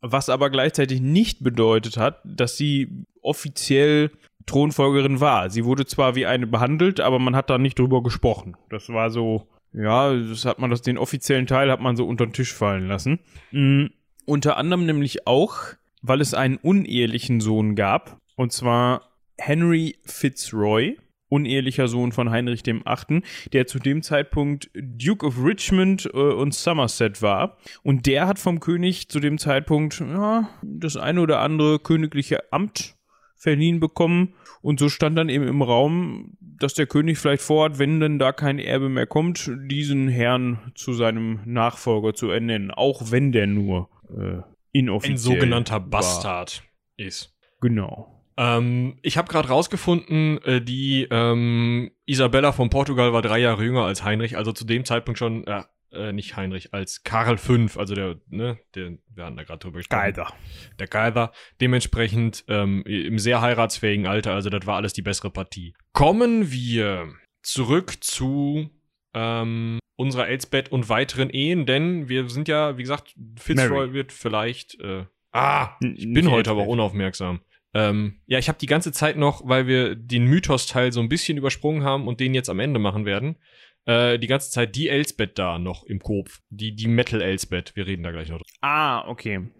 was 0.00 0.28
aber 0.28 0.50
gleichzeitig 0.50 1.00
nicht 1.00 1.42
bedeutet 1.42 1.96
hat, 1.96 2.20
dass 2.24 2.56
sie 2.56 3.06
offiziell 3.22 4.10
Thronfolgerin 4.46 5.20
war. 5.20 5.50
Sie 5.50 5.64
wurde 5.64 5.86
zwar 5.86 6.14
wie 6.14 6.26
eine 6.26 6.46
behandelt, 6.46 7.00
aber 7.00 7.18
man 7.18 7.34
hat 7.34 7.50
da 7.50 7.58
nicht 7.58 7.78
drüber 7.78 8.02
gesprochen. 8.02 8.56
Das 8.70 8.88
war 8.88 9.10
so, 9.10 9.48
ja, 9.72 10.14
das 10.14 10.44
hat 10.44 10.58
man 10.58 10.70
das, 10.70 10.82
den 10.82 10.98
offiziellen 10.98 11.46
Teil 11.46 11.70
hat 11.70 11.80
man 11.80 11.96
so 11.96 12.06
unter 12.06 12.26
den 12.26 12.32
Tisch 12.32 12.52
fallen 12.52 12.86
lassen. 12.86 13.18
Mhm. 13.50 13.90
Unter 14.24 14.56
anderem 14.56 14.86
nämlich 14.86 15.26
auch, 15.26 15.58
weil 16.02 16.20
es 16.20 16.34
einen 16.34 16.56
unehelichen 16.56 17.40
Sohn 17.40 17.74
gab, 17.74 18.20
und 18.36 18.52
zwar 18.52 19.02
Henry 19.38 19.96
Fitzroy, 20.04 20.96
unehelicher 21.28 21.88
Sohn 21.88 22.12
von 22.12 22.30
Heinrich 22.30 22.64
VIII., 22.64 23.22
der 23.52 23.66
zu 23.66 23.78
dem 23.78 24.02
Zeitpunkt 24.02 24.70
Duke 24.74 25.26
of 25.26 25.42
Richmond 25.42 26.08
äh, 26.12 26.18
und 26.18 26.54
Somerset 26.54 27.20
war. 27.22 27.58
Und 27.82 28.06
der 28.06 28.26
hat 28.26 28.38
vom 28.38 28.60
König 28.60 29.08
zu 29.08 29.20
dem 29.20 29.38
Zeitpunkt 29.38 30.00
ja, 30.00 30.48
das 30.62 30.96
eine 30.96 31.20
oder 31.20 31.40
andere 31.40 31.78
königliche 31.78 32.52
Amt 32.52 32.96
verliehen 33.34 33.80
bekommen. 33.80 34.34
Und 34.62 34.80
so 34.80 34.88
stand 34.88 35.18
dann 35.18 35.28
eben 35.28 35.46
im 35.46 35.62
Raum, 35.62 36.36
dass 36.40 36.74
der 36.74 36.86
König 36.86 37.18
vielleicht 37.18 37.42
vorhat, 37.42 37.78
wenn 37.78 38.00
denn 38.00 38.18
da 38.18 38.32
kein 38.32 38.58
Erbe 38.58 38.88
mehr 38.88 39.06
kommt, 39.06 39.50
diesen 39.70 40.08
Herrn 40.08 40.72
zu 40.74 40.92
seinem 40.92 41.40
Nachfolger 41.44 42.14
zu 42.14 42.30
ernennen. 42.30 42.70
Auch 42.70 43.10
wenn 43.10 43.32
der 43.32 43.46
nur 43.46 43.90
äh, 44.10 44.40
inoffiziell 44.72 45.14
Ein 45.14 45.18
sogenannter 45.18 45.74
war. 45.74 45.90
Bastard 45.90 46.62
ist. 46.96 47.36
Genau. 47.60 48.15
Ähm, 48.36 48.98
ich 49.02 49.16
habe 49.16 49.28
gerade 49.28 49.48
rausgefunden, 49.48 50.42
äh, 50.42 50.60
die 50.60 51.06
ähm, 51.10 51.90
Isabella 52.04 52.52
von 52.52 52.70
Portugal 52.70 53.12
war 53.12 53.22
drei 53.22 53.38
Jahre 53.38 53.64
jünger 53.64 53.84
als 53.84 54.04
Heinrich, 54.04 54.36
also 54.36 54.52
zu 54.52 54.64
dem 54.64 54.84
Zeitpunkt 54.84 55.18
schon, 55.18 55.46
äh, 55.46 55.62
äh, 55.92 56.12
nicht 56.12 56.36
Heinrich, 56.36 56.74
als 56.74 57.02
Karl 57.02 57.38
V, 57.38 57.78
also 57.78 57.94
der, 57.94 58.16
ne, 58.28 58.58
der, 58.74 58.98
wir 59.14 59.24
hatten 59.24 59.36
da 59.36 59.44
gerade 59.44 59.60
drüber 59.60 59.78
gesprochen. 59.78 60.00
Geiler. 60.00 60.32
Der 60.78 60.86
Kaiser, 60.86 61.32
dementsprechend 61.60 62.44
ähm, 62.48 62.82
im 62.84 63.18
sehr 63.18 63.40
heiratsfähigen 63.40 64.06
Alter, 64.06 64.34
also 64.34 64.50
das 64.50 64.66
war 64.66 64.76
alles 64.76 64.92
die 64.92 65.02
bessere 65.02 65.30
Partie. 65.30 65.74
Kommen 65.92 66.52
wir 66.52 67.08
zurück 67.42 68.04
zu 68.04 68.68
ähm, 69.14 69.78
unserer 69.96 70.28
Elsbeth 70.28 70.70
und 70.70 70.90
weiteren 70.90 71.30
Ehen, 71.30 71.64
denn 71.64 72.08
wir 72.10 72.28
sind 72.28 72.48
ja, 72.48 72.76
wie 72.76 72.82
gesagt, 72.82 73.14
Fitzroy 73.38 73.86
Mary. 73.86 73.92
wird 73.94 74.12
vielleicht, 74.12 74.78
äh, 74.80 75.06
ah, 75.32 75.70
ich 75.80 76.12
bin 76.12 76.30
heute 76.30 76.50
aber 76.50 76.60
Elsbeth. 76.60 76.72
unaufmerksam. 76.72 77.40
Ähm, 77.76 78.20
ja, 78.26 78.38
ich 78.38 78.48
habe 78.48 78.56
die 78.58 78.66
ganze 78.66 78.90
Zeit 78.90 79.18
noch, 79.18 79.46
weil 79.46 79.66
wir 79.66 79.94
den 79.96 80.24
Mythos-Teil 80.24 80.92
so 80.92 81.00
ein 81.00 81.10
bisschen 81.10 81.36
übersprungen 81.36 81.84
haben 81.84 82.08
und 82.08 82.20
den 82.20 82.32
jetzt 82.32 82.48
am 82.48 82.58
Ende 82.58 82.80
machen 82.80 83.04
werden, 83.04 83.36
äh, 83.84 84.18
die 84.18 84.28
ganze 84.28 84.50
Zeit 84.50 84.74
die 84.76 84.88
Elsbeth 84.88 85.38
da 85.38 85.58
noch 85.58 85.84
im 85.84 85.98
Kopf. 86.00 86.40
Die, 86.48 86.74
die 86.74 86.88
Metal-Elsbeth. 86.88 87.76
Wir 87.76 87.86
reden 87.86 88.02
da 88.02 88.12
gleich 88.12 88.30
noch 88.30 88.38
drüber. 88.38 88.48
Ah, 88.62 89.06
okay. 89.06 89.50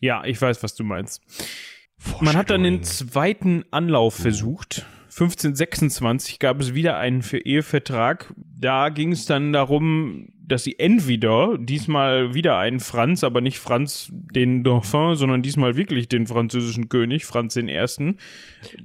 Ja, 0.00 0.24
ich 0.24 0.42
weiß, 0.42 0.64
was 0.64 0.74
du 0.74 0.82
meinst. 0.82 1.22
Man 2.20 2.36
hat 2.36 2.50
dann 2.50 2.64
den 2.64 2.82
zweiten 2.82 3.64
Anlauf 3.70 4.14
versucht. 4.16 4.84
1526 5.10 6.38
gab 6.38 6.60
es 6.60 6.74
wieder 6.74 6.96
einen 6.96 7.22
für 7.22 7.38
Ehevertrag. 7.38 8.32
Da 8.36 8.90
ging 8.90 9.10
es 9.10 9.26
dann 9.26 9.52
darum, 9.52 10.28
dass 10.40 10.62
sie 10.64 10.78
entweder 10.78 11.58
diesmal 11.58 12.34
wieder 12.34 12.58
einen 12.58 12.78
Franz, 12.80 13.24
aber 13.24 13.40
nicht 13.40 13.58
Franz 13.58 14.08
den 14.12 14.62
Dauphin, 14.62 15.16
sondern 15.16 15.42
diesmal 15.42 15.76
wirklich 15.76 16.08
den 16.08 16.28
französischen 16.28 16.88
König, 16.88 17.24
Franz 17.24 17.54
den 17.54 17.68
Ersten. 17.68 18.18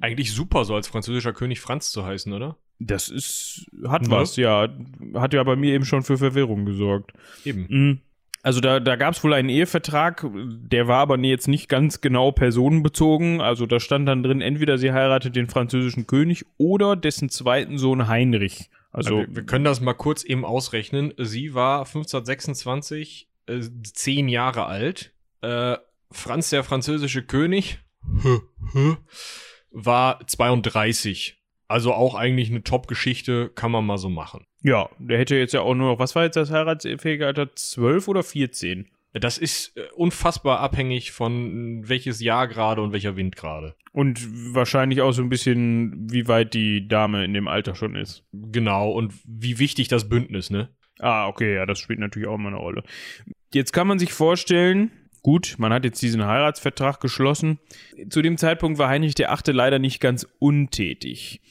Eigentlich 0.01 0.31
super, 0.31 0.65
so 0.65 0.73
als 0.73 0.87
französischer 0.87 1.33
König 1.33 1.59
Franz 1.59 1.91
zu 1.91 2.05
heißen, 2.05 2.33
oder? 2.33 2.57
Das 2.79 3.09
ist, 3.09 3.67
hat 3.87 4.01
Ne? 4.03 4.09
was, 4.09 4.35
ja. 4.35 4.67
Hat 5.13 5.33
ja 5.33 5.43
bei 5.43 5.55
mir 5.55 5.73
eben 5.73 5.85
schon 5.85 6.03
für 6.03 6.17
Verwirrung 6.17 6.65
gesorgt. 6.65 7.13
Eben. 7.45 7.67
Mhm. 7.69 7.99
Also 8.45 8.61
da, 8.61 8.79
da 8.79 8.95
gab 8.95 9.15
es 9.15 9.23
wohl 9.23 9.33
einen 9.33 9.49
Ehevertrag, 9.49 10.23
der 10.31 10.87
war 10.87 10.99
aber 10.99 11.17
jetzt 11.17 11.47
nicht 11.47 11.67
ganz 11.67 11.99
genau 11.99 12.31
personenbezogen. 12.31 13.41
Also 13.41 13.65
da 13.65 13.79
stand 13.79 14.07
dann 14.07 14.21
drin, 14.21 14.39
entweder 14.39 14.77
sie 14.77 14.91
heiratet 14.93 15.35
den 15.35 15.47
französischen 15.47 16.05
König 16.05 16.45
oder 16.57 16.95
dessen 16.95 17.29
zweiten 17.29 17.79
Sohn 17.79 18.07
Heinrich. 18.07 18.69
Also 18.91 19.17
wir, 19.17 19.35
wir 19.35 19.45
können 19.47 19.65
das 19.65 19.81
mal 19.81 19.95
kurz 19.95 20.23
eben 20.23 20.45
ausrechnen. 20.45 21.11
Sie 21.17 21.55
war 21.55 21.79
1526 21.87 23.31
äh, 23.47 23.61
zehn 23.81 24.29
Jahre 24.29 24.67
alt. 24.67 25.11
Äh, 25.41 25.77
Franz, 26.11 26.51
der 26.51 26.63
französische 26.63 27.23
König, 27.23 27.79
war 29.71 30.19
32. 30.27 31.41
Also 31.67 31.95
auch 31.95 32.13
eigentlich 32.13 32.51
eine 32.51 32.61
Top-Geschichte, 32.61 33.49
kann 33.49 33.71
man 33.71 33.87
mal 33.87 33.97
so 33.97 34.09
machen. 34.09 34.45
Ja, 34.65 34.89
der 34.97 35.19
hätte 35.19 35.35
jetzt 35.35 35.53
ja 35.53 35.61
auch 35.61 35.75
nur 35.75 35.91
noch, 35.91 35.99
was 35.99 36.15
war 36.15 36.23
jetzt 36.23 36.37
das 36.37 36.49
heiratsfähige 36.49 37.27
Alter? 37.27 37.55
12 37.55 38.07
oder 38.07 38.23
14? 38.23 38.87
Das 39.13 39.37
ist 39.37 39.77
äh, 39.77 39.83
unfassbar 39.95 40.59
abhängig 40.59 41.11
von 41.11 41.83
äh, 41.83 41.87
welches 41.89 42.19
Jahr 42.19 42.47
gerade 42.47 42.81
und 42.81 42.91
welcher 42.91 43.15
Wind 43.15 43.35
gerade. 43.35 43.75
Und 43.91 44.27
wahrscheinlich 44.55 45.01
auch 45.01 45.11
so 45.11 45.21
ein 45.21 45.29
bisschen, 45.29 46.11
wie 46.11 46.27
weit 46.27 46.55
die 46.55 46.87
Dame 46.87 47.23
in 47.23 47.35
dem 47.35 47.47
Alter 47.47 47.75
schon 47.75 47.95
ist. 47.95 48.23
Genau, 48.33 48.89
und 48.89 49.13
wie 49.23 49.59
wichtig 49.59 49.87
das 49.87 50.09
Bündnis, 50.09 50.49
ne? 50.49 50.69
Ah, 50.97 51.27
okay, 51.27 51.53
ja, 51.53 51.67
das 51.67 51.77
spielt 51.77 51.99
natürlich 51.99 52.27
auch 52.27 52.37
mal 52.37 52.47
eine 52.47 52.57
Rolle. 52.57 52.83
Jetzt 53.53 53.71
kann 53.71 53.85
man 53.85 53.99
sich 53.99 54.13
vorstellen, 54.13 54.89
gut, 55.21 55.55
man 55.59 55.71
hat 55.71 55.85
jetzt 55.85 56.01
diesen 56.01 56.25
Heiratsvertrag 56.25 56.99
geschlossen. 56.99 57.59
Zu 58.09 58.23
dem 58.23 58.37
Zeitpunkt 58.37 58.79
war 58.79 58.89
Heinrich 58.89 59.15
der 59.15 59.31
Achte 59.31 59.51
leider 59.51 59.77
nicht 59.77 59.99
ganz 59.99 60.27
untätig. 60.39 61.41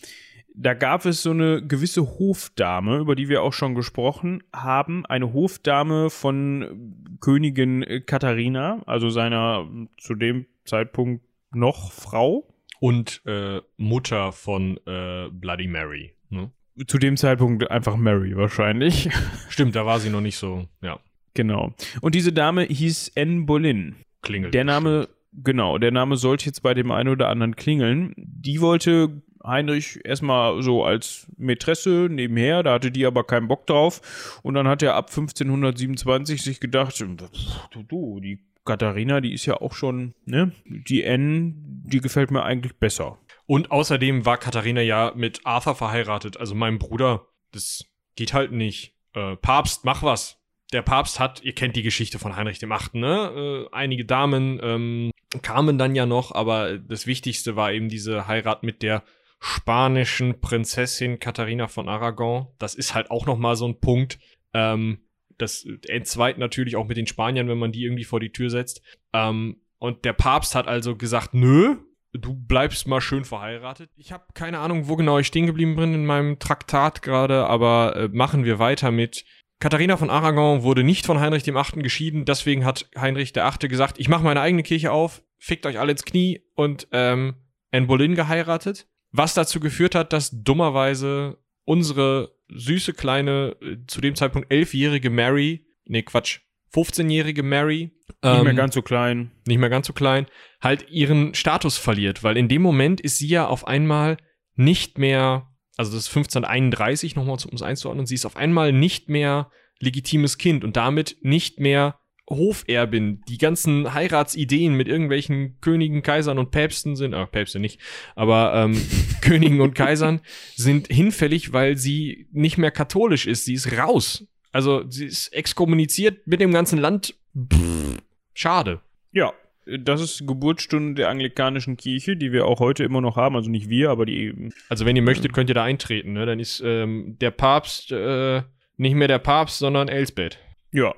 Da 0.57 0.75
gab 0.75 1.05
es 1.05 1.23
so 1.23 1.31
eine 1.31 1.67
gewisse 1.67 2.03
Hofdame, 2.19 2.99
über 2.99 3.17
die 3.17 3.29
wir 3.29 3.43
auch 3.43 3.53
schon 3.53 3.75
gesprochen 3.75 4.43
haben. 4.55 5.05
Eine 5.07 5.33
Hofdame 5.33 6.11
von 6.11 6.95
Königin 7.21 7.85
Katharina, 8.07 8.81
also 8.87 9.11
seiner 9.11 9.69
zu 9.99 10.15
dem 10.15 10.47
Zeitpunkt 10.65 11.25
noch 11.53 11.93
Frau. 11.93 12.49
Und 12.81 13.23
äh, 13.25 13.63
Mutter 13.79 14.33
von 14.33 14.79
äh, 14.87 15.29
Bloody 15.31 15.69
Mary. 15.69 16.13
Ne? 16.29 16.51
Zu 16.87 16.99
dem 16.99 17.17
Zeitpunkt 17.17 17.71
einfach 17.71 17.97
Mary 17.97 18.37
wahrscheinlich. 18.37 19.09
Stimmt, 19.49 19.75
da 19.75 19.87
war 19.87 20.01
sie 20.01 20.11
noch 20.11 20.21
nicht 20.21 20.37
so, 20.37 20.69
ja, 20.83 20.99
genau. 21.33 21.73
Und 22.03 22.15
diese 22.15 22.33
Dame 22.33 22.65
hieß 22.65 23.13
Anne 23.17 23.45
Boleyn. 23.45 23.97
klingelt. 24.23 24.53
Der 24.53 24.65
Name, 24.65 25.09
genau, 25.33 25.79
der 25.79 25.93
Name 25.93 26.17
sollte 26.17 26.45
jetzt 26.47 26.63
bei 26.63 26.75
dem 26.75 26.91
einen 26.91 27.09
oder 27.09 27.29
anderen 27.31 27.57
klingeln. 27.57 28.13
Die 28.17 28.61
wollte 28.61 29.23
Heinrich 29.45 30.01
erstmal 30.05 30.63
so 30.63 30.85
als 30.85 31.27
Mätresse 31.37 32.09
nebenher, 32.11 32.63
da 32.63 32.75
hatte 32.75 32.91
die 32.91 33.07
aber 33.07 33.25
keinen 33.25 33.49
Bock 33.49 33.67
drauf. 33.67 34.41
Und 34.43 34.55
dann 34.55 34.67
hat 34.67 34.83
er 34.83 34.95
ab 34.95 35.11
1527 35.11 36.43
sich 36.43 36.61
gedacht, 36.61 36.99
du, 37.01 37.83
du, 37.83 38.21
die 38.21 38.41
Katharina, 38.65 39.21
die 39.21 39.35
ist 39.35 39.47
ja 39.47 39.61
auch 39.61 39.75
schon, 39.75 40.15
ne? 40.25 40.53
Die 40.65 41.03
N, 41.03 41.83
die 41.85 42.01
gefällt 42.01 42.31
mir 42.31 42.43
eigentlich 42.43 42.75
besser. 42.77 43.19
Und 43.47 43.71
außerdem 43.71 44.25
war 44.25 44.39
Katharina 44.39 44.81
ja 44.81 45.13
mit 45.15 45.41
Arthur 45.45 45.75
verheiratet, 45.75 46.39
also 46.39 46.55
meinem 46.55 46.79
Bruder. 46.79 47.27
Das 47.53 47.85
geht 48.17 48.33
halt 48.33 48.53
nicht. 48.53 48.97
Äh, 49.13 49.37
Papst, 49.37 49.85
mach 49.85 50.03
was. 50.03 50.41
Der 50.73 50.81
Papst 50.83 51.21
hat, 51.21 51.43
ihr 51.43 51.55
kennt 51.55 51.77
die 51.77 51.83
Geschichte 51.83 52.19
von 52.19 52.37
Heinrich 52.37 52.59
dem 52.59 52.73
Achten, 52.73 53.01
ne? 53.01 53.69
Äh, 53.71 53.75
einige 53.75 54.07
Damen 54.07 54.59
ähm, 54.63 55.11
kamen 55.43 55.77
dann 55.77 55.95
ja 55.95 56.07
noch, 56.07 56.33
aber 56.33 56.79
das 56.79 57.07
Wichtigste 57.07 57.57
war 57.57 57.73
eben 57.73 57.91
diese 57.91 58.27
Heirat 58.27 58.63
mit 58.63 58.83
der 58.83 59.03
spanischen 59.45 60.41
Prinzessin 60.41 61.19
Katharina 61.19 61.69
von 61.69 61.87
Aragon. 61.87 62.47
Das 62.59 62.75
ist 62.75 62.95
halt 62.95 63.11
auch 63.11 63.27
noch 63.27 63.37
mal 63.37 63.57
so 63.57 63.69
ein 63.69 63.79
Punkt. 63.79 64.19
Ähm, 64.55 65.01
das 65.37 65.67
entzweit 65.87 66.39
natürlich 66.39 66.77
auch 66.77 66.87
mit 66.87 66.97
den 66.97 67.07
Spaniern, 67.07 67.47
wenn 67.49 67.59
man 67.59 67.71
die 67.71 67.85
irgendwie 67.85 68.05
vor 68.05 68.21
die 68.21 68.33
Tür 68.33 68.49
setzt. 68.49 68.81
Ähm, 69.13 69.61
und 69.79 70.07
der 70.07 70.15
Papst 70.15 70.55
hat 70.55 70.67
also 70.67 70.97
gesagt, 70.97 71.35
nö, 71.35 71.77
du 72.15 72.35
bleibst 72.35 72.87
mal 72.87 73.03
schön 73.03 73.27
verheiratet. 73.27 73.91
Ich 73.97 74.13
habe 74.13 74.25
keine 74.33 74.61
Ahnung, 74.61 74.89
wo 74.89 74.97
genau 74.97 75.19
ich 75.19 75.27
stehen 75.27 75.47
geblieben 75.47 75.77
bin 75.77 75.93
in 75.93 76.07
meinem 76.07 76.39
Traktat 76.39 77.03
gerade, 77.03 77.45
aber 77.47 77.97
äh, 77.97 78.09
machen 78.09 78.45
wir 78.45 78.59
weiter 78.59 78.91
mit 78.93 79.27
Katharina 79.61 79.99
von 79.99 80.09
Aragon 80.09 80.63
wurde 80.63 80.85
nicht 80.85 81.05
von 81.05 81.21
Heinrich 81.21 81.43
dem 81.43 81.59
Achten 81.59 81.83
geschieden, 81.83 82.25
deswegen 82.25 82.65
hat 82.65 82.89
Heinrich 82.97 83.35
der 83.35 83.45
Achte 83.45 83.69
gesagt, 83.69 83.99
ich 83.99 84.09
mache 84.09 84.25
meine 84.25 84.41
eigene 84.41 84.63
Kirche 84.63 84.91
auf, 84.91 85.23
fickt 85.39 85.67
euch 85.67 85.79
alle 85.79 85.93
ins 85.93 86.05
Knie 86.05 86.41
und 86.55 86.89
ähm, 86.93 87.35
Anne 87.71 87.87
Boleyn 87.87 88.15
geheiratet, 88.15 88.89
was 89.17 89.33
dazu 89.35 89.61
geführt 89.61 89.95
hat, 89.95 90.13
dass 90.13 90.31
dummerweise 90.43 91.39
unsere 91.65 92.35
süße 92.49 92.93
kleine, 92.93 93.57
äh, 93.63 93.77
zu 93.87 94.01
dem 94.01 94.17
Zeitpunkt 94.17 94.53
elfjährige 94.53 95.09
Mary, 95.09 95.67
nee 95.87 96.03
Quatsch, 96.03 96.41
15-jährige 96.75 97.45
Mary, 97.45 97.93
Nicht 98.09 98.43
mehr 98.43 98.47
ähm, 98.47 98.57
ganz 98.57 98.75
so 98.75 98.83
klein. 98.83 99.31
nicht 99.47 99.59
mehr 99.59 99.71
ganz 99.71 99.87
so 99.87 99.93
klein, 99.93 100.27
halt 100.61 100.91
ihren 100.91 101.33
Status 101.35 101.79
verliert, 101.79 102.25
weil 102.25 102.37
in 102.37 102.49
dem 102.49 102.63
Moment 102.63 103.01
ist 103.01 103.19
sie 103.19 103.29
ja 103.29 103.47
auf 103.47 103.67
einmal 103.69 104.17
nicht 104.57 104.99
mehr, 104.99 105.49
also 105.77 105.93
das 105.93 106.09
ist 106.09 106.09
1531 106.09 107.15
nochmal, 107.15 107.37
um 107.49 107.55
es 107.55 107.63
einzuordnen, 107.63 108.07
sie 108.07 108.17
ist 108.17 108.27
auf 108.27 108.37
einmal 108.37 108.73
nicht 108.73 109.09
mehr 109.09 109.51
legitimes 109.79 110.39
Kind 110.39 110.65
und 110.65 110.77
damit 110.77 111.17
nicht 111.21 111.61
mehr 111.61 112.01
Hoferbin. 112.29 113.23
Die 113.29 113.39
ganzen 113.39 113.93
Heiratsideen 113.93 114.75
mit 114.75 114.89
irgendwelchen 114.89 115.61
Königen, 115.61 116.03
Kaisern 116.03 116.39
und 116.39 116.51
Päpsten 116.51 116.97
sind, 116.97 117.15
ah, 117.15 117.27
Päpste 117.27 117.59
nicht, 117.59 117.81
aber 118.15 118.55
ähm, 118.55 118.81
Königen 119.21 119.61
und 119.61 119.75
Kaisern 119.75 120.21
sind 120.55 120.89
hinfällig, 120.89 121.53
weil 121.53 121.77
sie 121.77 122.29
nicht 122.33 122.59
mehr 122.59 122.71
katholisch 122.71 123.27
ist. 123.27 123.45
Sie 123.45 123.55
ist 123.55 123.77
raus. 123.77 124.27
Also 124.53 124.85
sie 124.89 125.07
ist 125.07 125.29
exkommuniziert 125.35 126.27
mit 126.27 126.41
dem 126.41 126.53
ganzen 126.53 126.79
Land. 126.79 127.15
Pff, 127.37 127.99
schade. 128.35 128.81
Ja, 129.13 129.33
das 129.67 130.01
ist 130.01 130.27
Geburtsstunde 130.27 130.95
der 130.95 131.09
anglikanischen 131.09 131.77
Kirche, 131.77 132.17
die 132.17 132.33
wir 132.33 132.47
auch 132.47 132.61
heute 132.61 132.85
immer 132.85 133.01
noch 133.01 133.17
haben. 133.17 133.37
Also 133.37 133.51
nicht 133.51 133.69
wir, 133.69 133.91
aber 133.91 134.07
die. 134.07 134.51
Also 134.69 134.85
wenn 134.85 134.97
ihr 134.97 135.03
möchtet, 135.03 135.33
könnt 135.33 135.51
ihr 135.51 135.55
da 135.55 135.65
eintreten. 135.65 136.13
Ne? 136.13 136.27
Dann 136.27 136.39
ist 136.39 136.63
ähm, 136.65 137.17
der 137.21 137.31
Papst 137.31 137.91
äh, 137.93 138.43
nicht 138.77 138.95
mehr 138.95 139.09
der 139.09 139.19
Papst, 139.19 139.59
sondern 139.59 139.89
Elsbeth. 139.89 140.39
Ja. 140.71 140.95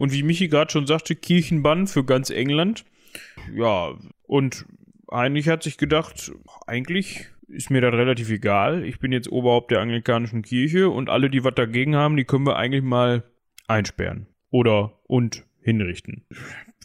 Und 0.00 0.14
wie 0.14 0.22
Michi 0.22 0.48
gerade 0.48 0.72
schon 0.72 0.86
sagte, 0.86 1.14
Kirchenbann 1.14 1.86
für 1.86 2.04
ganz 2.04 2.30
England. 2.30 2.86
Ja, 3.54 3.98
und 4.22 4.64
Heinrich 5.12 5.46
hat 5.50 5.62
sich 5.62 5.76
gedacht, 5.76 6.32
eigentlich 6.66 7.26
ist 7.48 7.68
mir 7.68 7.82
das 7.82 7.92
relativ 7.92 8.30
egal. 8.30 8.82
Ich 8.86 8.98
bin 8.98 9.12
jetzt 9.12 9.30
Oberhaupt 9.30 9.70
der 9.70 9.80
anglikanischen 9.80 10.40
Kirche 10.40 10.88
und 10.88 11.10
alle, 11.10 11.28
die 11.28 11.44
was 11.44 11.54
dagegen 11.54 11.96
haben, 11.96 12.16
die 12.16 12.24
können 12.24 12.46
wir 12.46 12.56
eigentlich 12.56 12.82
mal 12.82 13.24
einsperren. 13.68 14.26
Oder 14.48 14.98
und 15.06 15.44
hinrichten. 15.60 16.24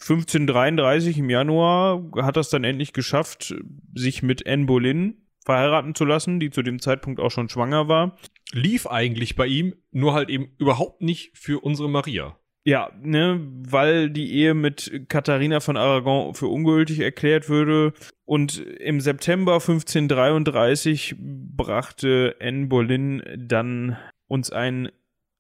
1533 0.02 1.18
im 1.20 1.30
Januar 1.30 2.12
hat 2.18 2.36
es 2.36 2.50
dann 2.50 2.66
endlich 2.66 2.92
geschafft, 2.92 3.56
sich 3.94 4.24
mit 4.24 4.46
Anne 4.46 4.66
Boleyn 4.66 5.16
verheiraten 5.46 5.96
zu 5.96 6.04
lassen, 6.04 6.42
die 6.42 6.50
zu 6.50 6.64
dem 6.64 6.82
Zeitpunkt 6.82 7.22
auch 7.22 7.32
schon 7.32 7.48
schwanger 7.48 7.88
war. 7.88 8.18
Lief 8.52 8.88
eigentlich 8.88 9.38
bei 9.38 9.48
ihm, 9.48 9.74
nur 9.94 10.14
halt 10.14 10.30
eben 10.30 10.50
überhaupt 10.58 11.02
nicht 11.02 11.38
für 11.38 11.64
unsere 11.64 11.90
Maria. 11.90 12.38
Ja, 12.68 12.92
ne, 13.00 13.40
weil 13.70 14.10
die 14.10 14.34
Ehe 14.34 14.56
mit 14.56 15.06
Katharina 15.08 15.60
von 15.60 15.78
Aragon 15.78 16.34
für 16.34 16.48
ungültig 16.48 17.00
erklärt 17.00 17.48
würde. 17.48 17.94
Und 18.26 18.58
im 18.58 19.02
September 19.02 19.54
1533 19.54 21.16
brachte 21.20 22.36
Anne 22.42 22.66
Boleyn 22.66 23.22
dann 23.38 23.98
uns 24.28 24.52
ein, 24.52 24.90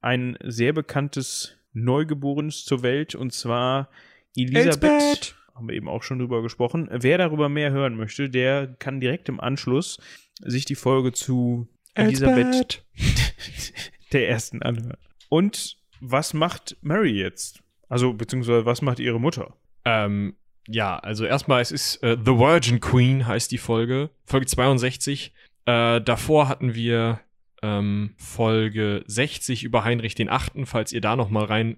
ein 0.01 0.37
sehr 0.43 0.71
bekanntes 0.71 1.57
Neugeborenes 1.73 2.63
zur 2.63 2.83
Welt, 2.83 3.15
und 3.15 3.33
zwar 3.33 3.89
Elisabeth. 4.35 4.83
Elsbeth! 4.83 5.35
Haben 5.55 5.69
wir 5.69 5.75
eben 5.75 5.87
auch 5.87 6.03
schon 6.03 6.19
drüber 6.19 6.43
gesprochen. 6.43 6.87
Wer 6.91 7.17
darüber 7.17 7.49
mehr 7.49 7.71
hören 7.71 7.95
möchte, 7.95 8.29
der 8.29 8.67
kann 8.77 8.99
direkt 8.99 9.29
im 9.29 9.39
Anschluss 9.39 9.99
sich 10.41 10.65
die 10.65 10.75
Folge 10.75 11.11
zu 11.11 11.67
Elisabeth 11.95 12.85
der 14.11 14.29
ersten 14.29 14.61
anhören. 14.61 14.97
Und 15.29 15.77
was 15.99 16.33
macht 16.33 16.77
Mary 16.81 17.11
jetzt? 17.11 17.61
Also, 17.89 18.13
beziehungsweise, 18.13 18.65
was 18.65 18.81
macht 18.81 18.99
ihre 18.99 19.19
Mutter? 19.19 19.55
Ähm, 19.85 20.35
ja, 20.67 20.97
also 20.97 21.25
erstmal, 21.25 21.61
es 21.61 21.71
ist 21.71 21.97
äh, 22.03 22.17
The 22.17 22.31
Virgin 22.31 22.79
Queen 22.79 23.27
heißt 23.27 23.51
die 23.51 23.57
Folge. 23.57 24.09
Folge 24.25 24.47
62. 24.47 25.33
Äh, 25.65 26.01
davor 26.01 26.47
hatten 26.47 26.73
wir 26.73 27.19
ähm, 27.61 28.13
Folge 28.17 29.03
60 29.07 29.63
über 29.63 29.83
Heinrich 29.83 30.15
den 30.15 30.29
Achten, 30.29 30.65
falls 30.65 30.91
ihr 30.91 31.01
da 31.01 31.15
noch 31.15 31.29
mal 31.29 31.45
rein 31.45 31.77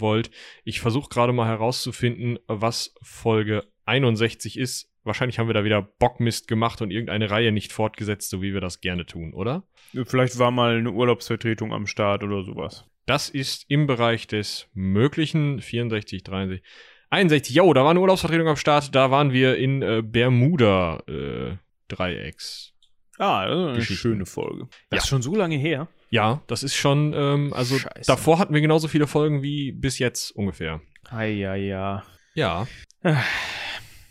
wollt. 0.00 0.30
Ich 0.64 0.80
versuche 0.80 1.08
gerade 1.08 1.32
mal 1.32 1.46
herauszufinden, 1.46 2.38
was 2.46 2.94
Folge 3.02 3.64
61 3.86 4.58
ist. 4.58 4.91
Wahrscheinlich 5.04 5.38
haben 5.38 5.48
wir 5.48 5.54
da 5.54 5.64
wieder 5.64 5.82
Bockmist 5.82 6.46
gemacht 6.48 6.80
und 6.80 6.90
irgendeine 6.90 7.30
Reihe 7.30 7.50
nicht 7.52 7.72
fortgesetzt, 7.72 8.30
so 8.30 8.40
wie 8.42 8.54
wir 8.54 8.60
das 8.60 8.80
gerne 8.80 9.04
tun, 9.06 9.34
oder? 9.34 9.64
Vielleicht 10.04 10.38
war 10.38 10.50
mal 10.50 10.76
eine 10.78 10.90
Urlaubsvertretung 10.92 11.72
am 11.72 11.86
Start 11.86 12.22
oder 12.22 12.44
sowas. 12.44 12.84
Das 13.06 13.28
ist 13.28 13.64
im 13.68 13.86
Bereich 13.88 14.26
des 14.28 14.68
Möglichen. 14.74 15.60
64, 15.60 16.22
63, 16.22 16.62
61. 17.10 17.54
Jo, 17.56 17.72
da 17.74 17.82
war 17.82 17.90
eine 17.90 18.00
Urlaubsvertretung 18.00 18.46
am 18.48 18.56
Start. 18.56 18.94
Da 18.94 19.10
waren 19.10 19.32
wir 19.32 19.56
in 19.56 19.82
äh, 19.82 20.02
Bermuda 20.04 21.02
äh, 21.08 21.56
Dreiecks. 21.88 22.72
Ah, 23.18 23.46
das 23.46 23.78
ist 23.78 23.88
eine 23.90 23.96
schöne 23.98 24.26
Folge. 24.26 24.68
Das 24.90 24.96
Ja. 24.98 25.02
ist 25.02 25.08
schon 25.08 25.22
so 25.22 25.34
lange 25.34 25.56
her. 25.56 25.88
Ja, 26.10 26.42
das 26.46 26.62
ist 26.62 26.74
schon, 26.74 27.12
ähm, 27.14 27.52
also 27.54 27.76
Scheiße. 27.78 28.06
davor 28.06 28.38
hatten 28.38 28.54
wir 28.54 28.60
genauso 28.60 28.86
viele 28.88 29.06
Folgen 29.06 29.42
wie 29.42 29.72
bis 29.72 29.98
jetzt 29.98 30.30
ungefähr. 30.30 30.80
Ei, 31.10 31.30
ja, 31.32 31.54
ja. 31.54 32.02
Ja. 32.34 32.66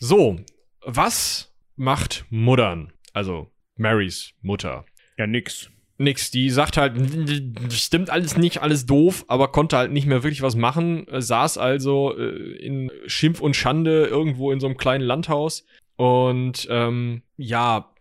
So, 0.04 0.40
was 0.84 1.54
macht 1.76 2.26
Muttern? 2.30 2.94
Also 3.14 3.52
Marys 3.76 4.34
Mutter. 4.42 4.86
Ja, 5.18 5.28
nix. 5.28 5.70
Nix, 5.98 6.32
die 6.32 6.50
sagt 6.50 6.78
halt, 6.78 6.96
stimmt 7.72 8.10
alles 8.10 8.36
nicht, 8.36 8.64
alles 8.64 8.88
doof, 8.88 9.24
aber 9.28 9.52
konnte 9.52 9.78
halt 9.78 9.92
nicht 9.92 10.08
mehr 10.08 10.24
wirklich 10.24 10.42
was 10.42 10.56
machen, 10.56 11.06
saß 11.12 11.60
also 11.60 12.18
äh, 12.18 12.56
in 12.58 12.92
Schimpf 13.06 13.40
und 13.40 13.56
Schande 13.56 14.08
irgendwo 14.08 14.52
in 14.52 14.60
so 14.60 14.66
einem 14.66 14.78
kleinen 14.78 15.04
Landhaus 15.04 15.64
und 15.98 16.68
ähm, 16.72 17.22
ja, 17.38 17.94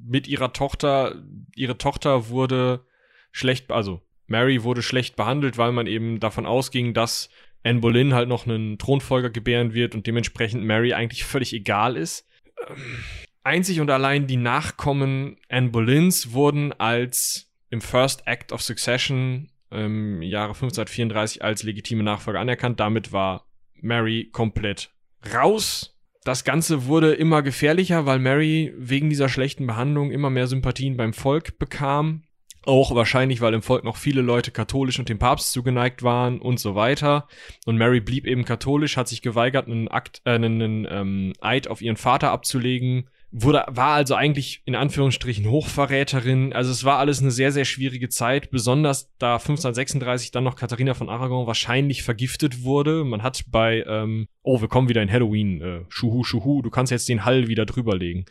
mit 0.00 0.28
ihrer 0.28 0.52
Tochter, 0.52 1.16
ihre 1.56 1.76
Tochter 1.78 2.28
wurde 2.28 2.84
schlecht, 3.32 3.72
also 3.72 4.02
Mary 4.28 4.62
wurde 4.62 4.82
schlecht 4.82 5.16
behandelt, 5.16 5.58
weil 5.58 5.72
man 5.72 5.88
eben 5.88 6.20
davon 6.20 6.46
ausging, 6.46 6.94
dass 6.94 7.30
Anne 7.68 7.80
Boleyn 7.80 8.14
halt 8.14 8.28
noch 8.28 8.46
einen 8.46 8.78
Thronfolger 8.78 9.28
gebären 9.28 9.74
wird 9.74 9.94
und 9.94 10.06
dementsprechend 10.06 10.64
Mary 10.64 10.94
eigentlich 10.94 11.24
völlig 11.24 11.52
egal 11.52 11.96
ist. 11.96 12.26
Ähm, 12.66 13.04
einzig 13.42 13.80
und 13.80 13.90
allein 13.90 14.26
die 14.26 14.38
Nachkommen 14.38 15.36
Anne 15.50 15.68
Boleyns 15.68 16.32
wurden 16.32 16.72
als 16.72 17.50
im 17.68 17.82
First 17.82 18.26
Act 18.26 18.52
of 18.52 18.62
Succession 18.62 19.50
im 19.70 20.22
Jahre 20.22 20.54
1534 20.54 21.44
als 21.44 21.62
legitime 21.62 22.02
Nachfolger 22.02 22.40
anerkannt. 22.40 22.80
Damit 22.80 23.12
war 23.12 23.46
Mary 23.74 24.30
komplett 24.32 24.90
raus. 25.34 25.94
Das 26.24 26.44
Ganze 26.44 26.86
wurde 26.86 27.12
immer 27.12 27.42
gefährlicher, 27.42 28.06
weil 28.06 28.18
Mary 28.18 28.72
wegen 28.78 29.10
dieser 29.10 29.28
schlechten 29.28 29.66
Behandlung 29.66 30.10
immer 30.10 30.30
mehr 30.30 30.46
Sympathien 30.46 30.96
beim 30.96 31.12
Volk 31.12 31.58
bekam. 31.58 32.22
Auch 32.64 32.94
wahrscheinlich, 32.94 33.40
weil 33.40 33.54
im 33.54 33.62
Volk 33.62 33.84
noch 33.84 33.96
viele 33.96 34.20
Leute 34.20 34.50
katholisch 34.50 34.98
und 34.98 35.08
dem 35.08 35.18
Papst 35.18 35.52
zugeneigt 35.52 36.02
waren 36.02 36.40
und 36.40 36.58
so 36.58 36.74
weiter. 36.74 37.28
Und 37.66 37.78
Mary 37.78 38.00
blieb 38.00 38.26
eben 38.26 38.44
katholisch, 38.44 38.96
hat 38.96 39.08
sich 39.08 39.22
geweigert, 39.22 39.66
einen, 39.66 39.88
Akt, 39.88 40.20
äh, 40.24 40.32
einen, 40.32 40.86
ähm, 40.90 41.32
Eid 41.40 41.68
auf 41.68 41.80
ihren 41.80 41.96
Vater 41.96 42.30
abzulegen. 42.30 43.08
Wurde, 43.30 43.64
war 43.68 43.94
also 43.94 44.14
eigentlich 44.14 44.62
in 44.64 44.74
Anführungsstrichen 44.74 45.48
Hochverräterin. 45.50 46.54
Also 46.54 46.70
es 46.70 46.84
war 46.84 46.98
alles 46.98 47.20
eine 47.20 47.30
sehr, 47.30 47.52
sehr 47.52 47.66
schwierige 47.66 48.08
Zeit, 48.08 48.50
besonders 48.50 49.12
da 49.18 49.34
1536 49.34 50.30
dann 50.30 50.44
noch 50.44 50.56
Katharina 50.56 50.94
von 50.94 51.10
Aragon 51.10 51.46
wahrscheinlich 51.46 52.02
vergiftet 52.02 52.64
wurde. 52.64 53.04
Man 53.04 53.22
hat 53.22 53.44
bei, 53.48 53.84
ähm, 53.86 54.28
oh, 54.42 54.60
wir 54.62 54.68
kommen 54.68 54.88
wieder 54.88 55.02
in 55.02 55.12
Halloween, 55.12 55.60
äh, 55.60 55.80
Schuhu, 55.90 56.24
Schuhu, 56.24 56.62
du 56.62 56.70
kannst 56.70 56.90
jetzt 56.90 57.08
den 57.08 57.26
Hall 57.26 57.48
wieder 57.48 57.66
drüberlegen. 57.66 58.24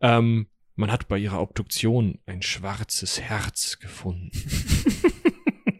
Ähm, 0.00 0.48
Man 0.80 0.90
hat 0.90 1.06
bei 1.08 1.18
ihrer 1.18 1.42
Obduktion 1.42 2.20
ein 2.24 2.40
schwarzes 2.40 3.20
Herz 3.20 3.80
gefunden. 3.80 4.30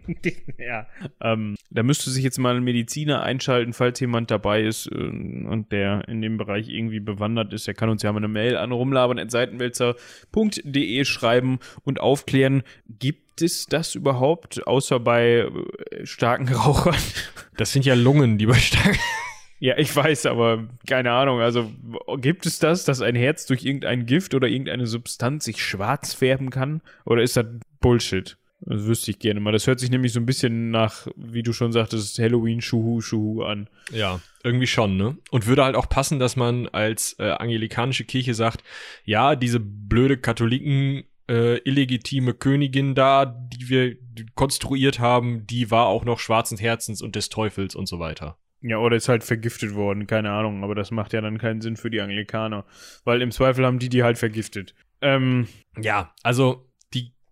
ja. 0.58 0.86
Ähm, 1.22 1.56
da 1.70 1.82
müsste 1.82 2.10
sich 2.10 2.22
jetzt 2.22 2.38
mal 2.38 2.54
ein 2.54 2.62
Mediziner 2.62 3.22
einschalten, 3.22 3.72
falls 3.72 3.98
jemand 3.98 4.30
dabei 4.30 4.62
ist 4.62 4.92
äh, 4.92 4.96
und 4.96 5.72
der 5.72 6.06
in 6.06 6.20
dem 6.20 6.36
Bereich 6.36 6.68
irgendwie 6.68 7.00
bewandert 7.00 7.54
ist. 7.54 7.66
Der 7.66 7.72
kann 7.72 7.88
uns 7.88 8.02
ja 8.02 8.12
mal 8.12 8.18
eine 8.18 8.28
Mail 8.28 8.58
an 8.58 8.72
rumlabern.seitenwälzer.de 8.72 11.04
schreiben 11.06 11.60
und 11.82 11.98
aufklären, 11.98 12.62
gibt 12.86 13.40
es 13.40 13.64
das 13.64 13.94
überhaupt, 13.94 14.66
außer 14.66 15.00
bei 15.00 15.48
äh, 15.90 16.04
starken 16.04 16.48
Rauchern? 16.54 16.94
Das 17.56 17.72
sind 17.72 17.86
ja 17.86 17.94
Lungen, 17.94 18.36
die 18.36 18.44
bei 18.44 18.58
starken. 18.58 18.98
Ja, 19.60 19.76
ich 19.76 19.94
weiß, 19.94 20.26
aber 20.26 20.68
keine 20.88 21.12
Ahnung. 21.12 21.40
Also 21.40 21.70
gibt 22.16 22.46
es 22.46 22.58
das, 22.58 22.84
dass 22.84 23.02
ein 23.02 23.14
Herz 23.14 23.46
durch 23.46 23.64
irgendein 23.64 24.06
Gift 24.06 24.34
oder 24.34 24.48
irgendeine 24.48 24.86
Substanz 24.86 25.44
sich 25.44 25.62
schwarz 25.62 26.14
färben 26.14 26.50
kann? 26.50 26.80
Oder 27.04 27.22
ist 27.22 27.36
das 27.36 27.46
Bullshit? 27.80 28.38
Das 28.62 28.86
wüsste 28.86 29.10
ich 29.10 29.18
gerne 29.18 29.40
mal. 29.40 29.52
Das 29.52 29.66
hört 29.66 29.78
sich 29.78 29.90
nämlich 29.90 30.12
so 30.12 30.20
ein 30.20 30.26
bisschen 30.26 30.70
nach, 30.70 31.06
wie 31.14 31.42
du 31.42 31.52
schon 31.52 31.72
sagtest, 31.72 32.18
Halloween 32.18 32.60
Schuhu 32.62 33.00
Schuhu 33.02 33.42
an. 33.42 33.68
Ja, 33.92 34.20
irgendwie 34.42 34.66
schon, 34.66 34.96
ne? 34.96 35.16
Und 35.30 35.46
würde 35.46 35.64
halt 35.64 35.76
auch 35.76 35.88
passen, 35.88 36.18
dass 36.18 36.36
man 36.36 36.66
als 36.68 37.16
äh, 37.18 37.30
angelikanische 37.30 38.04
Kirche 38.04 38.34
sagt, 38.34 38.62
ja, 39.04 39.36
diese 39.36 39.60
blöde 39.60 40.16
Katholiken 40.16 41.04
äh, 41.28 41.58
illegitime 41.58 42.34
Königin 42.34 42.94
da, 42.94 43.26
die 43.26 43.68
wir 43.68 43.96
konstruiert 44.34 44.98
haben, 45.00 45.46
die 45.46 45.70
war 45.70 45.86
auch 45.86 46.04
noch 46.04 46.18
schwarzen 46.18 46.58
Herzens 46.58 47.02
und 47.02 47.14
des 47.14 47.28
Teufels 47.28 47.74
und 47.74 47.86
so 47.86 47.98
weiter. 47.98 48.36
Ja, 48.62 48.78
oder 48.78 48.96
ist 48.96 49.08
halt 49.08 49.24
vergiftet 49.24 49.74
worden, 49.74 50.06
keine 50.06 50.30
Ahnung, 50.32 50.62
aber 50.64 50.74
das 50.74 50.90
macht 50.90 51.12
ja 51.12 51.20
dann 51.20 51.38
keinen 51.38 51.62
Sinn 51.62 51.76
für 51.76 51.90
die 51.90 52.00
Anglikaner, 52.00 52.66
weil 53.04 53.22
im 53.22 53.30
Zweifel 53.30 53.64
haben 53.64 53.78
die 53.78 53.88
die 53.88 54.02
halt 54.02 54.18
vergiftet. 54.18 54.74
Ähm, 55.00 55.48
ja, 55.80 56.12
also 56.22 56.70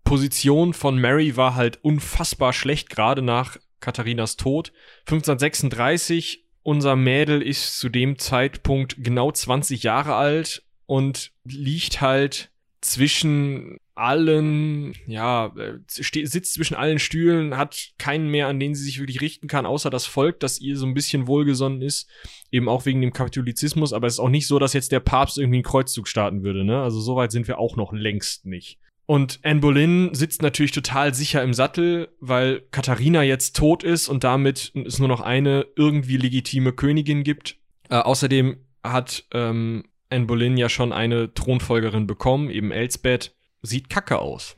Position 0.09 0.73
von 0.73 0.97
Mary 0.99 1.37
war 1.37 1.53
halt 1.53 1.83
unfassbar 1.83 2.51
schlecht, 2.51 2.89
gerade 2.89 3.21
nach 3.21 3.57
Katharinas 3.79 4.37
Tod. 4.37 4.73
1536, 5.01 6.47
unser 6.63 6.95
Mädel 6.95 7.43
ist 7.43 7.77
zu 7.77 7.89
dem 7.89 8.17
Zeitpunkt 8.17 8.95
genau 9.03 9.31
20 9.31 9.83
Jahre 9.83 10.15
alt 10.15 10.63
und 10.87 11.31
liegt 11.43 12.01
halt 12.01 12.49
zwischen 12.81 13.77
allen, 13.99 14.93
ja, 15.07 15.53
äh, 15.57 15.79
sitzt 15.87 16.53
zwischen 16.53 16.75
allen 16.75 16.99
Stühlen, 16.99 17.57
hat 17.57 17.91
keinen 17.97 18.29
mehr, 18.29 18.47
an 18.47 18.59
den 18.59 18.75
sie 18.75 18.83
sich 18.83 18.99
wirklich 18.99 19.21
richten 19.21 19.47
kann, 19.47 19.65
außer 19.65 19.89
das 19.89 20.05
Volk, 20.05 20.39
das 20.39 20.59
ihr 20.59 20.77
so 20.77 20.85
ein 20.85 20.93
bisschen 20.93 21.27
wohlgesonnen 21.27 21.81
ist, 21.81 22.09
eben 22.51 22.69
auch 22.69 22.85
wegen 22.85 23.01
dem 23.01 23.13
Katholizismus, 23.13 23.93
aber 23.93 24.07
es 24.07 24.13
ist 24.13 24.19
auch 24.19 24.29
nicht 24.29 24.47
so, 24.47 24.59
dass 24.59 24.73
jetzt 24.73 24.91
der 24.91 24.99
Papst 24.99 25.37
irgendwie 25.37 25.57
einen 25.57 25.63
Kreuzzug 25.63 26.07
starten 26.07 26.43
würde, 26.43 26.63
ne? 26.63 26.81
Also 26.81 26.99
so 26.99 27.15
weit 27.15 27.31
sind 27.31 27.47
wir 27.47 27.59
auch 27.59 27.75
noch 27.75 27.93
längst 27.93 28.45
nicht. 28.45 28.79
Und 29.05 29.39
Anne 29.41 29.59
Boleyn 29.59 30.13
sitzt 30.13 30.43
natürlich 30.43 30.71
total 30.71 31.15
sicher 31.15 31.41
im 31.41 31.55
Sattel, 31.55 32.09
weil 32.19 32.61
Katharina 32.69 33.23
jetzt 33.23 33.55
tot 33.55 33.83
ist 33.83 34.07
und 34.07 34.23
damit 34.23 34.71
es 34.85 34.99
nur 34.99 35.07
noch 35.07 35.21
eine 35.21 35.65
irgendwie 35.75 36.17
legitime 36.17 36.73
Königin 36.73 37.23
gibt. 37.23 37.57
Äh, 37.89 37.95
außerdem 37.95 38.57
hat 38.83 39.25
ähm, 39.33 39.85
Anne 40.11 40.25
Boleyn 40.25 40.57
ja 40.57 40.69
schon 40.69 40.93
eine 40.93 41.33
Thronfolgerin 41.33 42.05
bekommen, 42.05 42.51
eben 42.51 42.71
Elsbeth. 42.71 43.35
Sieht 43.61 43.89
kacke 43.89 44.19
aus. 44.19 44.57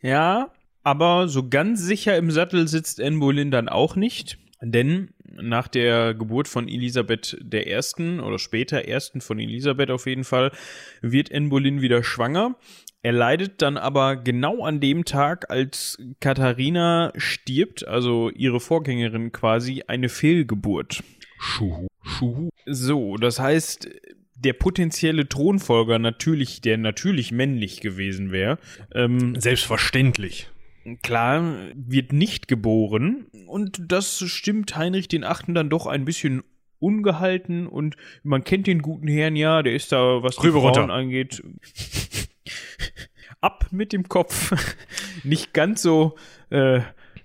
Ja, 0.00 0.52
aber 0.82 1.28
so 1.28 1.48
ganz 1.48 1.80
sicher 1.80 2.16
im 2.16 2.30
Sattel 2.30 2.68
sitzt 2.68 3.00
Anne 3.00 3.18
Boleyn 3.18 3.50
dann 3.50 3.68
auch 3.68 3.96
nicht. 3.96 4.38
Denn 4.60 5.10
nach 5.30 5.68
der 5.68 6.14
Geburt 6.14 6.48
von 6.48 6.68
Elisabeth 6.68 7.36
I. 7.52 8.20
oder 8.20 8.38
später 8.38 8.84
ersten 8.84 9.20
von 9.20 9.38
Elisabeth 9.38 9.90
auf 9.90 10.06
jeden 10.06 10.24
Fall, 10.24 10.52
wird 11.02 11.32
Anne 11.32 11.48
Boleyn 11.48 11.82
wieder 11.82 12.02
schwanger 12.04 12.56
er 13.04 13.12
leidet 13.12 13.60
dann 13.60 13.76
aber 13.76 14.16
genau 14.16 14.64
an 14.64 14.80
dem 14.80 15.04
Tag, 15.04 15.50
als 15.50 15.98
Katharina 16.20 17.12
stirbt, 17.16 17.86
also 17.86 18.30
ihre 18.30 18.60
Vorgängerin 18.60 19.30
quasi, 19.30 19.84
eine 19.86 20.08
Fehlgeburt. 20.08 21.04
Schuhu. 21.38 21.86
Schuhu. 22.02 22.48
So, 22.64 23.18
das 23.18 23.38
heißt, 23.38 23.90
der 24.44 24.52
potenzielle 24.52 25.28
Thronfolger 25.28 25.98
natürlich, 25.98 26.60
der 26.60 26.78
natürlich 26.78 27.32
männlich 27.32 27.80
gewesen 27.80 28.30
wäre. 28.30 28.58
Ähm, 28.94 29.34
Selbstverständlich. 29.38 30.48
Klar, 31.02 31.70
wird 31.74 32.12
nicht 32.12 32.46
geboren. 32.46 33.26
Und 33.46 33.80
das 33.88 34.18
stimmt 34.18 34.76
Heinrich 34.76 35.08
den 35.08 35.24
Achten 35.24 35.54
dann 35.54 35.70
doch 35.70 35.86
ein 35.86 36.04
bisschen 36.04 36.42
ungehalten 36.78 37.66
und 37.66 37.96
man 38.22 38.44
kennt 38.44 38.66
den 38.66 38.82
guten 38.82 39.08
Herrn 39.08 39.36
ja, 39.36 39.62
der 39.62 39.74
ist 39.74 39.92
da, 39.92 40.22
was 40.22 40.36
die 40.36 40.50
Frauen 40.50 40.76
runter. 40.76 40.92
angeht 40.92 41.42
ab 43.40 43.68
mit 43.70 43.94
dem 43.94 44.08
Kopf. 44.08 44.52
Nicht 45.24 45.54
ganz 45.54 45.80
so, 45.80 46.16
äh, 46.50 46.80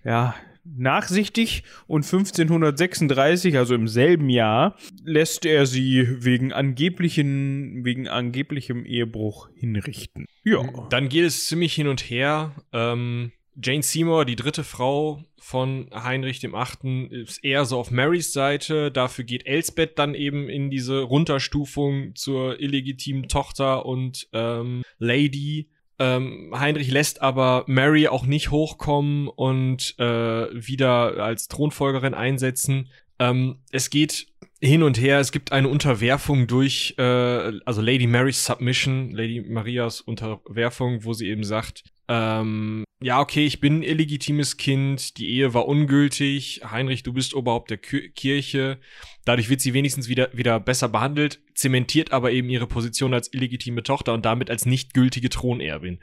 ja, 0.06 0.36
nachsichtig 0.64 1.64
und 1.88 2.06
1536, 2.06 3.58
also 3.58 3.76
im 3.76 3.88
selben 3.88 4.30
Jahr, 4.30 4.76
lässt 5.04 5.46
er 5.46 5.66
sie 5.66 6.24
wegen 6.24 6.54
angeblichen, 6.54 7.84
wegen 7.84 8.08
angeblichem 8.08 8.86
Ehebruch 8.86 9.50
hinrichten. 9.56 10.26
Ja. 10.44 10.64
Dann 10.90 11.10
geht 11.10 11.26
es 11.26 11.48
ziemlich 11.48 11.74
hin 11.74 11.88
und 11.88 12.02
her. 12.02 12.56
Ähm, 12.74 13.32
Jane 13.62 13.84
Seymour, 13.84 14.26
die 14.26 14.38
dritte 14.38 14.64
Frau 14.64 15.26
von 15.38 15.90
Heinrich 15.94 16.40
dem 16.40 16.56
Achten, 16.56 17.12
ist 17.12 17.44
eher 17.44 17.66
so 17.66 17.78
auf 17.78 17.92
Marys 17.92 18.32
Seite. 18.32 18.92
Dafür 18.92 19.26
geht 19.26 19.46
Elsbeth 19.46 20.00
dann 20.00 20.16
eben 20.16 20.48
in 20.48 20.70
diese 20.70 21.02
Runterstufung 21.02 22.16
zur 22.16 22.60
illegitimen 22.60 23.28
Tochter 23.28 23.86
und 23.86 24.30
ähm, 24.34 24.84
Lady. 24.98 25.70
Ähm, 26.00 26.54
Heinrich 26.58 26.90
lässt 26.92 27.22
aber 27.22 27.66
Mary 27.68 28.08
auch 28.08 28.26
nicht 28.26 28.52
hochkommen 28.52 29.28
und 29.28 29.96
äh, 30.00 30.04
wieder 30.04 31.22
als 31.24 31.50
Thronfolgerin 31.50 32.14
einsetzen. 32.14 32.90
Ähm, 33.20 33.60
es 33.72 33.90
geht 33.90 34.28
hin 34.62 34.84
und 34.84 35.00
her. 35.00 35.20
Es 35.20 35.32
gibt 35.32 35.52
eine 35.52 35.68
Unterwerfung 35.68 36.48
durch, 36.48 36.96
äh, 36.98 37.52
also 37.66 37.82
Lady 37.82 38.08
Mary's 38.08 38.46
Submission, 38.46 39.12
Lady 39.12 39.42
Marias 39.42 40.02
Unterwerfung, 40.02 41.04
wo 41.04 41.14
sie 41.14 41.28
eben 41.28 41.44
sagt, 41.44 41.84
ähm, 42.10 42.84
ja, 43.02 43.22
okay, 43.22 43.46
ich 43.46 43.62
bin 43.62 43.78
ein 43.80 43.84
illegitimes 43.84 44.58
Kind, 44.58 45.18
die 45.18 45.30
Ehe 45.30 45.54
war 45.54 45.68
ungültig, 45.68 46.62
Heinrich, 46.70 47.04
du 47.04 47.14
bist 47.14 47.36
Oberhaupt 47.36 47.70
der 47.70 47.78
Kirche. 47.78 48.80
Dadurch 49.26 49.50
wird 49.50 49.62
sie 49.62 49.74
wenigstens 49.74 50.10
wieder, 50.10 50.30
wieder 50.34 50.60
besser 50.60 50.90
behandelt, 50.90 51.40
zementiert 51.54 52.12
aber 52.12 52.32
eben 52.32 52.50
ihre 52.50 52.68
Position 52.68 53.14
als 53.14 53.32
illegitime 53.32 53.84
Tochter 53.84 54.14
und 54.16 54.26
damit 54.26 54.50
als 54.50 54.66
nicht 54.66 54.96
gültige 54.96 55.30
Thronerbin. 55.30 56.00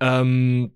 Ähm, 0.00 0.72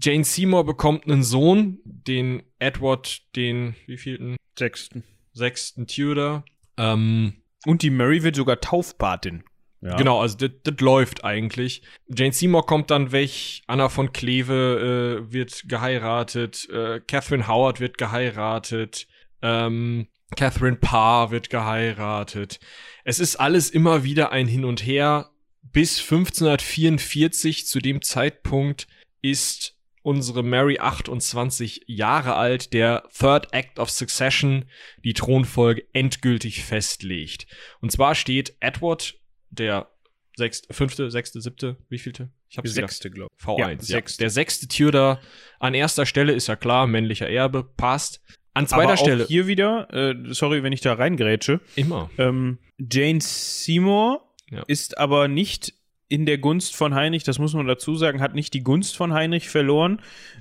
Jane 0.00 0.24
Seymour 0.24 0.64
bekommt 0.64 1.06
einen 1.06 1.24
Sohn, 1.24 1.80
den 1.84 2.42
Edward, 2.58 3.34
den 3.34 3.74
wievielten? 3.86 4.36
Sechsten. 4.56 5.02
Sechsten 5.32 5.86
Tudor. 5.86 6.44
Ähm, 6.76 7.42
und 7.64 7.82
die 7.82 7.90
Mary 7.90 8.22
wird 8.22 8.36
sogar 8.36 8.60
Taufpatin. 8.60 9.44
Ja. 9.80 9.96
Genau, 9.96 10.20
also 10.20 10.36
das 10.36 10.80
läuft 10.80 11.24
eigentlich. 11.24 11.82
Jane 12.08 12.32
Seymour 12.32 12.66
kommt 12.66 12.90
dann 12.90 13.12
weg, 13.12 13.62
Anna 13.66 13.88
von 13.88 14.12
Kleve 14.12 15.22
äh, 15.28 15.32
wird 15.32 15.68
geheiratet, 15.68 16.68
äh, 16.70 17.00
Catherine 17.00 17.46
Howard 17.46 17.78
wird 17.78 17.96
geheiratet, 17.96 19.06
ähm, 19.40 20.08
Catherine 20.36 20.76
Parr 20.76 21.30
wird 21.30 21.48
geheiratet. 21.48 22.58
Es 23.04 23.20
ist 23.20 23.36
alles 23.36 23.70
immer 23.70 24.04
wieder 24.04 24.32
ein 24.32 24.48
Hin 24.48 24.64
und 24.64 24.84
Her. 24.84 25.30
Bis 25.62 26.00
1544, 26.00 27.66
zu 27.66 27.78
dem 27.78 28.02
Zeitpunkt, 28.02 28.88
ist 29.22 29.76
unsere 30.02 30.42
Mary 30.42 30.78
28 30.78 31.82
Jahre 31.86 32.34
alt, 32.34 32.72
der 32.72 33.04
Third 33.16 33.52
Act 33.52 33.78
of 33.78 33.90
Succession 33.90 34.64
die 35.04 35.12
Thronfolge 35.12 35.84
endgültig 35.92 36.64
festlegt. 36.64 37.46
Und 37.80 37.92
zwar 37.92 38.14
steht 38.14 38.56
Edward 38.60 39.17
der 39.50 39.88
sechste, 40.36 40.72
fünfte, 40.72 41.10
sechste, 41.10 41.40
siebte, 41.40 41.76
wievielte? 41.88 42.30
Ich 42.48 42.58
habe 42.58 42.68
sechste, 42.68 43.10
glaube 43.10 43.30
ich. 43.38 43.44
V1. 43.44 43.58
Ja, 43.58 43.78
sechste. 43.80 44.22
Der 44.22 44.30
sechste 44.30 44.68
Tudor 44.68 45.20
an 45.58 45.74
erster 45.74 46.06
Stelle 46.06 46.32
ist 46.32 46.46
ja 46.46 46.56
klar, 46.56 46.86
männlicher 46.86 47.28
Erbe, 47.28 47.64
passt. 47.64 48.22
An 48.54 48.66
zweiter 48.66 48.88
Aber 48.88 48.96
Stelle. 48.96 49.24
hier 49.26 49.46
wieder, 49.46 49.92
äh, 49.92 50.14
sorry, 50.34 50.62
wenn 50.62 50.72
ich 50.72 50.80
da 50.80 50.94
reingrätsche. 50.94 51.60
Immer. 51.76 52.10
Ähm, 52.18 52.58
Jane 52.78 53.20
Seymour 53.20 54.34
ja. 54.50 54.64
ist 54.66 54.98
aber 54.98 55.28
nicht 55.28 55.74
in 56.08 56.26
der 56.26 56.38
Gunst 56.38 56.74
von 56.74 56.94
Heinrich, 56.94 57.22
das 57.22 57.38
muss 57.38 57.54
man 57.54 57.66
dazu 57.66 57.94
sagen, 57.94 58.20
hat 58.20 58.34
nicht 58.34 58.54
die 58.54 58.62
Gunst 58.62 58.96
von 58.96 59.12
Heinrich 59.12 59.48
verloren, 59.48 60.00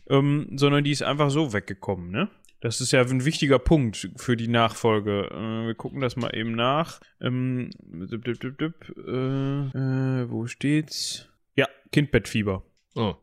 ähm, 0.09 0.49
sondern 0.55 0.83
die 0.83 0.91
ist 0.91 1.03
einfach 1.03 1.29
so 1.29 1.53
weggekommen, 1.53 2.09
ne? 2.09 2.29
Das 2.59 2.81
ist 2.81 2.91
ja 2.91 3.01
ein 3.01 3.25
wichtiger 3.25 3.59
Punkt 3.59 4.09
für 4.15 4.35
die 4.35 4.47
Nachfolge. 4.47 5.29
Äh, 5.31 5.67
wir 5.67 5.75
gucken 5.75 6.01
das 6.01 6.15
mal 6.15 6.35
eben 6.35 6.53
nach. 6.53 6.99
Ähm, 7.21 7.69
dip, 7.79 8.23
dip, 8.23 8.57
dip, 8.57 8.93
äh, 8.97 10.21
äh, 10.21 10.29
wo 10.29 10.47
steht's? 10.47 11.27
Ja, 11.55 11.67
Kindbettfieber. 11.91 12.63
Oh. 12.95 13.15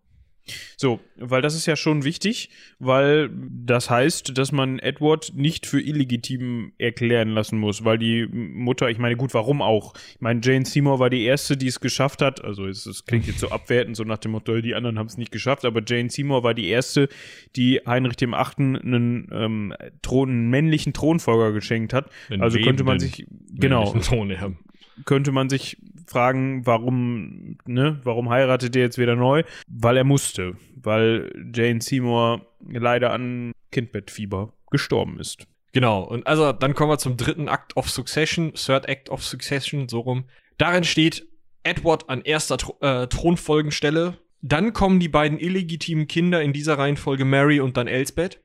So, 0.77 1.01
weil 1.17 1.41
das 1.43 1.55
ist 1.55 1.67
ja 1.67 1.77
schon 1.77 2.05
wichtig, 2.05 2.51
weil 2.79 3.31
das 3.33 3.89
heißt, 3.89 4.37
dass 4.37 4.53
man 4.53 4.79
Edward 4.79 5.33
nicht 5.35 5.67
für 5.67 5.81
illegitim 5.81 6.73
erklären 6.79 7.31
lassen 7.31 7.59
muss, 7.59 7.85
weil 7.85 7.99
die 7.99 8.27
Mutter, 8.27 8.91
ich 8.91 8.99
meine, 8.99 9.17
gut, 9.17 9.33
warum 9.33 9.63
auch? 9.63 9.95
Ich 10.15 10.21
meine, 10.21 10.41
Jane 10.43 10.67
Seymour 10.67 10.99
war 10.99 11.11
die 11.11 11.25
erste, 11.25 11.57
die 11.57 11.69
es 11.69 11.81
geschafft 11.81 12.21
hat. 12.21 12.45
Also 12.45 12.67
es, 12.67 12.85
es 12.87 13.07
klingt 13.07 13.27
jetzt 13.27 13.41
so 13.41 13.51
abwertend, 13.51 13.97
so 13.97 14.05
nach 14.05 14.19
dem 14.19 14.33
Motto, 14.33 14.61
die 14.61 14.75
anderen 14.75 14.99
haben 14.99 15.07
es 15.07 15.17
nicht 15.17 15.33
geschafft, 15.33 15.65
aber 15.65 15.83
Jane 15.87 16.11
Seymour 16.11 16.43
war 16.43 16.55
die 16.55 16.69
erste, 16.69 17.09
die 17.57 17.81
Heinrich 17.87 18.17
dem 18.17 18.35
Achten 18.35 18.77
einen 18.77 19.29
ähm, 19.33 19.75
Thron, 20.03 20.29
einen 20.29 20.51
männlichen 20.51 20.93
Thronfolger 20.93 21.53
geschenkt 21.53 21.93
hat. 21.93 22.11
Den 22.29 22.43
also 22.43 22.59
könnte 22.59 22.85
man 22.85 22.99
sich 22.99 23.27
genau 23.51 23.85
Männlichen 23.85 24.03
Thronerben. 24.03 24.59
Könnte 25.05 25.33
man 25.33 25.49
sich 25.49 25.79
fragen, 26.07 26.67
warum, 26.67 27.59
ne, 27.67 28.01
warum 28.05 28.31
heiratet 28.31 28.77
er 28.77 28.83
jetzt 28.83 28.99
wieder 28.99 29.17
neu? 29.17 29.43
Weil 29.69 29.97
er 29.97 30.05
musste, 30.05 30.57
weil 30.77 31.33
Jane 31.55 31.81
Seymour 31.81 32.47
leider 32.69 33.13
an 33.13 33.53
Kindbettfieber 33.73 34.53
gestorben 34.71 35.19
ist. 35.19 35.47
Genau, 35.73 36.03
und 36.03 36.27
also 36.27 36.53
dann 36.53 36.75
kommen 36.75 36.93
wir 36.93 36.99
zum 36.99 37.17
dritten 37.17 37.49
Act 37.49 37.77
of 37.77 37.91
Succession, 37.91 38.55
Third 38.55 38.89
Act 38.89 39.11
of 39.11 39.25
Succession, 39.25 39.89
so 39.89 40.01
rum. 40.01 40.25
Darin 40.57 40.85
steht 40.85 41.27
Edward 41.65 42.09
an 42.09 42.23
erster 42.23 42.59
Thro 42.59 42.77
äh, 42.81 43.09
Thronfolgenstelle. 43.09 44.19
Dann 44.41 44.73
kommen 44.73 45.01
die 45.01 45.09
beiden 45.09 45.39
illegitimen 45.39 46.07
Kinder 46.07 46.43
in 46.43 46.53
dieser 46.53 46.79
Reihenfolge 46.79 47.25
Mary 47.25 47.61
und 47.61 47.77
dann 47.77 47.89
Elsbeth. 47.89 48.41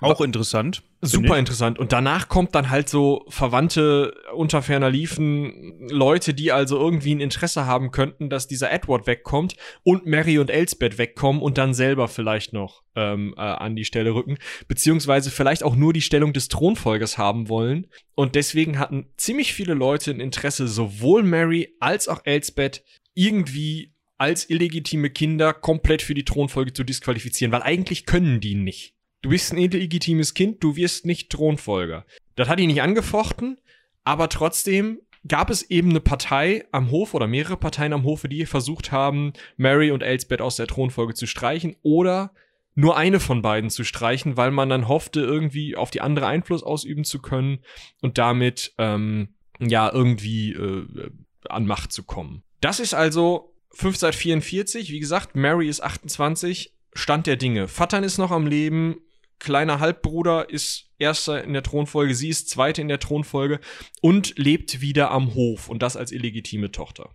Auch 0.00 0.20
interessant. 0.20 0.82
Super 1.00 1.38
interessant. 1.38 1.78
Und 1.78 1.92
danach 1.92 2.28
kommt 2.28 2.54
dann 2.54 2.70
halt 2.70 2.88
so 2.88 3.24
Verwandte 3.28 4.14
unter 4.34 4.62
ferner 4.62 4.90
liefen, 4.90 5.88
Leute, 5.88 6.34
die 6.34 6.52
also 6.52 6.78
irgendwie 6.78 7.14
ein 7.14 7.20
Interesse 7.20 7.66
haben 7.66 7.90
könnten, 7.90 8.30
dass 8.30 8.46
dieser 8.46 8.70
Edward 8.70 9.06
wegkommt 9.06 9.56
und 9.82 10.06
Mary 10.06 10.38
und 10.38 10.50
Elsbeth 10.50 10.98
wegkommen 10.98 11.42
und 11.42 11.58
dann 11.58 11.74
selber 11.74 12.08
vielleicht 12.08 12.52
noch 12.52 12.82
ähm, 12.94 13.34
äh, 13.36 13.40
an 13.40 13.76
die 13.76 13.84
Stelle 13.84 14.14
rücken, 14.14 14.38
beziehungsweise 14.68 15.30
vielleicht 15.30 15.64
auch 15.64 15.74
nur 15.74 15.92
die 15.92 16.02
Stellung 16.02 16.32
des 16.32 16.48
Thronfolgers 16.48 17.18
haben 17.18 17.48
wollen. 17.48 17.88
Und 18.14 18.34
deswegen 18.34 18.78
hatten 18.78 19.06
ziemlich 19.16 19.52
viele 19.52 19.74
Leute 19.74 20.10
ein 20.10 20.20
Interesse, 20.20 20.68
sowohl 20.68 21.22
Mary 21.22 21.74
als 21.80 22.08
auch 22.08 22.20
Elsbeth 22.24 22.84
irgendwie 23.14 23.92
als 24.18 24.48
illegitime 24.48 25.10
Kinder 25.10 25.52
komplett 25.52 26.00
für 26.00 26.14
die 26.14 26.24
Thronfolge 26.24 26.72
zu 26.72 26.84
disqualifizieren, 26.84 27.50
weil 27.50 27.62
eigentlich 27.62 28.06
können 28.06 28.40
die 28.40 28.54
nicht. 28.54 28.91
Du 29.22 29.30
bist 29.30 29.52
ein 29.52 29.58
illegitimes 29.58 30.34
Kind, 30.34 30.62
du 30.62 30.74
wirst 30.76 31.06
nicht 31.06 31.30
Thronfolger. 31.30 32.04
Das 32.34 32.48
hat 32.48 32.58
ihn 32.58 32.66
nicht 32.66 32.82
angefochten, 32.82 33.58
aber 34.04 34.28
trotzdem 34.28 35.00
gab 35.26 35.48
es 35.48 35.62
eben 35.62 35.90
eine 35.90 36.00
Partei 36.00 36.64
am 36.72 36.90
Hof 36.90 37.14
oder 37.14 37.28
mehrere 37.28 37.56
Parteien 37.56 37.92
am 37.92 38.02
Hofe, 38.02 38.28
die 38.28 38.44
versucht 38.46 38.90
haben, 38.90 39.32
Mary 39.56 39.92
und 39.92 40.02
Elsbeth 40.02 40.40
aus 40.40 40.56
der 40.56 40.66
Thronfolge 40.66 41.14
zu 41.14 41.26
streichen 41.26 41.76
oder 41.82 42.32
nur 42.74 42.96
eine 42.96 43.20
von 43.20 43.42
beiden 43.42 43.70
zu 43.70 43.84
streichen, 43.84 44.36
weil 44.36 44.50
man 44.50 44.68
dann 44.68 44.88
hoffte, 44.88 45.20
irgendwie 45.20 45.76
auf 45.76 45.90
die 45.90 46.00
andere 46.00 46.26
Einfluss 46.26 46.64
ausüben 46.64 47.04
zu 47.04 47.20
können 47.20 47.60
und 48.00 48.18
damit 48.18 48.74
ähm, 48.78 49.34
ja 49.60 49.92
irgendwie 49.92 50.52
äh, 50.52 51.10
an 51.48 51.66
Macht 51.66 51.92
zu 51.92 52.02
kommen. 52.02 52.42
Das 52.60 52.80
ist 52.80 52.94
also 52.94 53.54
1544, 53.72 54.90
wie 54.90 55.00
gesagt, 55.00 55.36
Mary 55.36 55.68
ist 55.68 55.82
28, 55.82 56.74
Stand 56.94 57.26
der 57.26 57.36
Dinge. 57.36 57.68
Vatan 57.68 58.04
ist 58.04 58.18
noch 58.18 58.30
am 58.30 58.46
Leben, 58.46 59.00
kleiner 59.38 59.80
Halbbruder 59.80 60.48
ist 60.50 60.90
erster 60.98 61.42
in 61.42 61.52
der 61.52 61.62
Thronfolge, 61.62 62.14
sie 62.14 62.28
ist 62.28 62.48
zweite 62.48 62.80
in 62.80 62.88
der 62.88 63.00
Thronfolge 63.00 63.60
und 64.00 64.38
lebt 64.38 64.80
wieder 64.80 65.10
am 65.10 65.34
Hof 65.34 65.68
und 65.68 65.82
das 65.82 65.96
als 65.96 66.12
illegitime 66.12 66.70
Tochter. 66.70 67.10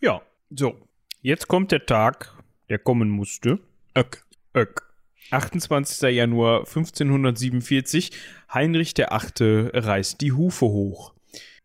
Ja, 0.00 0.22
so. 0.50 0.88
Jetzt 1.22 1.48
kommt 1.48 1.72
der 1.72 1.86
Tag, 1.86 2.34
der 2.68 2.78
kommen 2.78 3.08
musste. 3.10 3.58
Öck. 3.96 4.24
Öck. 4.54 4.82
28. 5.30 6.14
Januar 6.14 6.60
1547. 6.60 8.12
Heinrich 8.52 8.94
der 8.94 9.12
Achte 9.12 9.70
reißt 9.74 10.20
die 10.20 10.32
Hufe 10.32 10.66
hoch. 10.66 11.14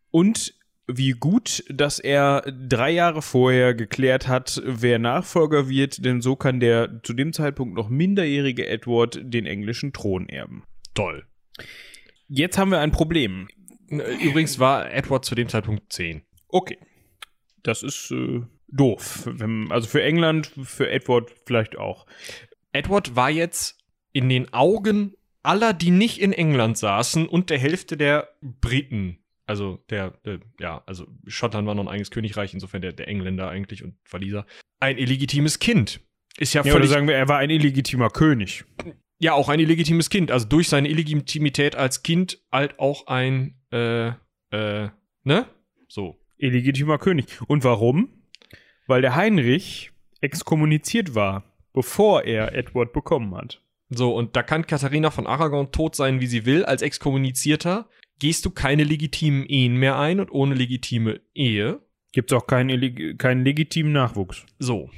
Und 0.10 0.56
wie 0.88 1.12
gut, 1.12 1.63
dass 1.70 2.00
er 2.00 2.41
drei 2.41 2.91
Jahre 2.91 3.22
vorher 3.22 3.74
geklärt 3.74 4.28
hat, 4.28 4.62
wer 4.65 5.00
Nachfolger 5.00 5.70
wird, 5.70 6.04
denn 6.06 6.22
so 6.22 6.36
kann 6.36 6.60
der 6.60 7.02
zu 7.04 7.13
dem 7.13 7.34
Zeitpunkt 7.34 7.76
noch 7.76 7.89
minderjährige 7.89 8.67
Edward 8.67 9.20
den 9.22 9.46
englischen 9.46 9.94
Thron 9.94 10.28
erben. 10.28 10.63
Toll. 10.94 11.26
Jetzt 12.28 12.58
haben 12.58 12.72
wir 12.72 12.80
ein 12.80 12.91
Problem. 12.91 13.48
Übrigens 13.89 14.60
war 14.60 14.91
Edward 14.91 15.26
zu 15.26 15.36
dem 15.36 15.50
Zeitpunkt 15.50 15.91
10. 15.91 16.24
Okay. 16.48 16.78
Das 17.63 17.84
ist 17.84 18.12
äh, 18.12 18.41
doof. 18.70 19.30
Also 19.70 19.88
für 19.88 20.02
England, 20.02 20.52
für 20.63 20.89
Edward 20.89 21.32
vielleicht 21.46 21.78
auch. 21.78 22.06
Edward 22.72 23.15
war 23.15 23.30
jetzt 23.30 23.78
in 24.13 24.30
den 24.30 24.54
Augen 24.54 25.13
aller, 25.44 25.74
die 25.74 25.91
nicht 25.91 26.20
in 26.20 26.34
England 26.34 26.78
saßen 26.78 27.28
und 27.28 27.50
der 27.50 27.60
Hälfte 27.60 27.98
der 27.98 28.30
Briten 28.41 29.21
also 29.52 29.84
der, 29.90 30.12
der, 30.26 30.40
ja, 30.62 30.82
also 30.86 31.08
Schottland 31.28 31.68
war 31.68 31.76
noch 31.76 31.84
ein 31.84 31.90
eigenes 31.90 32.10
Königreich, 32.10 32.54
insofern 32.54 32.82
der, 32.82 32.94
der 32.94 33.10
Engländer 33.10 33.50
eigentlich 33.50 33.84
und 33.84 33.96
Waliser, 34.10 34.46
ein 34.80 34.98
illegitimes 34.98 35.60
Kind. 35.60 36.00
Ist 36.38 36.54
ja 36.54 36.62
Ja, 36.62 36.72
oder 36.72 36.80
völlig, 36.80 36.90
sagen 36.90 37.08
wir, 37.10 37.16
er 37.16 37.28
war 37.28 37.40
ein 37.40 37.50
illegitimer 37.50 38.10
König. 38.10 38.64
ja 39.20 39.34
auch 39.34 39.50
ein 39.50 39.60
illegitimes 39.60 40.10
Kind. 40.10 40.32
Also 40.32 40.48
durch 40.48 40.70
seine 40.70 40.88
Illegitimität 40.88 41.76
als 41.76 42.02
Kind 42.02 42.42
halt 42.50 42.80
auch 42.80 43.08
ein, 43.08 43.60
äh, 43.74 44.08
äh, 44.52 44.90
ne? 45.26 45.46
So. 45.90 46.18
Illegitimer 46.38 46.98
König. 46.98 47.26
Und 47.48 47.66
warum? 47.66 48.24
Weil 48.88 49.02
der 49.02 49.16
Heinrich 49.16 49.92
exkommuniziert 50.22 51.14
war, 51.14 51.44
bevor 51.74 52.24
er 52.24 52.56
Edward 52.56 52.94
bekommen 52.94 53.36
hat. 53.36 53.62
So, 53.90 54.16
und 54.16 54.38
da 54.38 54.44
kann 54.44 54.66
Katharina 54.66 55.12
von 55.12 55.28
Aragon 55.28 55.74
tot 55.74 55.98
sein, 55.98 56.22
wie 56.22 56.28
sie 56.28 56.46
will, 56.46 56.64
als 56.64 56.82
Exkommunizierter. 56.82 57.90
Gehst 58.22 58.46
du 58.46 58.52
keine 58.52 58.84
legitimen 58.84 59.46
Ehen 59.46 59.76
mehr 59.76 59.98
ein 59.98 60.20
und 60.20 60.32
ohne 60.32 60.54
legitime 60.54 61.22
Ehe, 61.34 61.82
Gibt 62.12 62.32
es 62.32 62.38
auch 62.38 62.46
keinen, 62.46 63.18
keinen 63.18 63.44
legitimen 63.44 63.94
Nachwuchs. 63.94 64.46
So. 64.60 64.90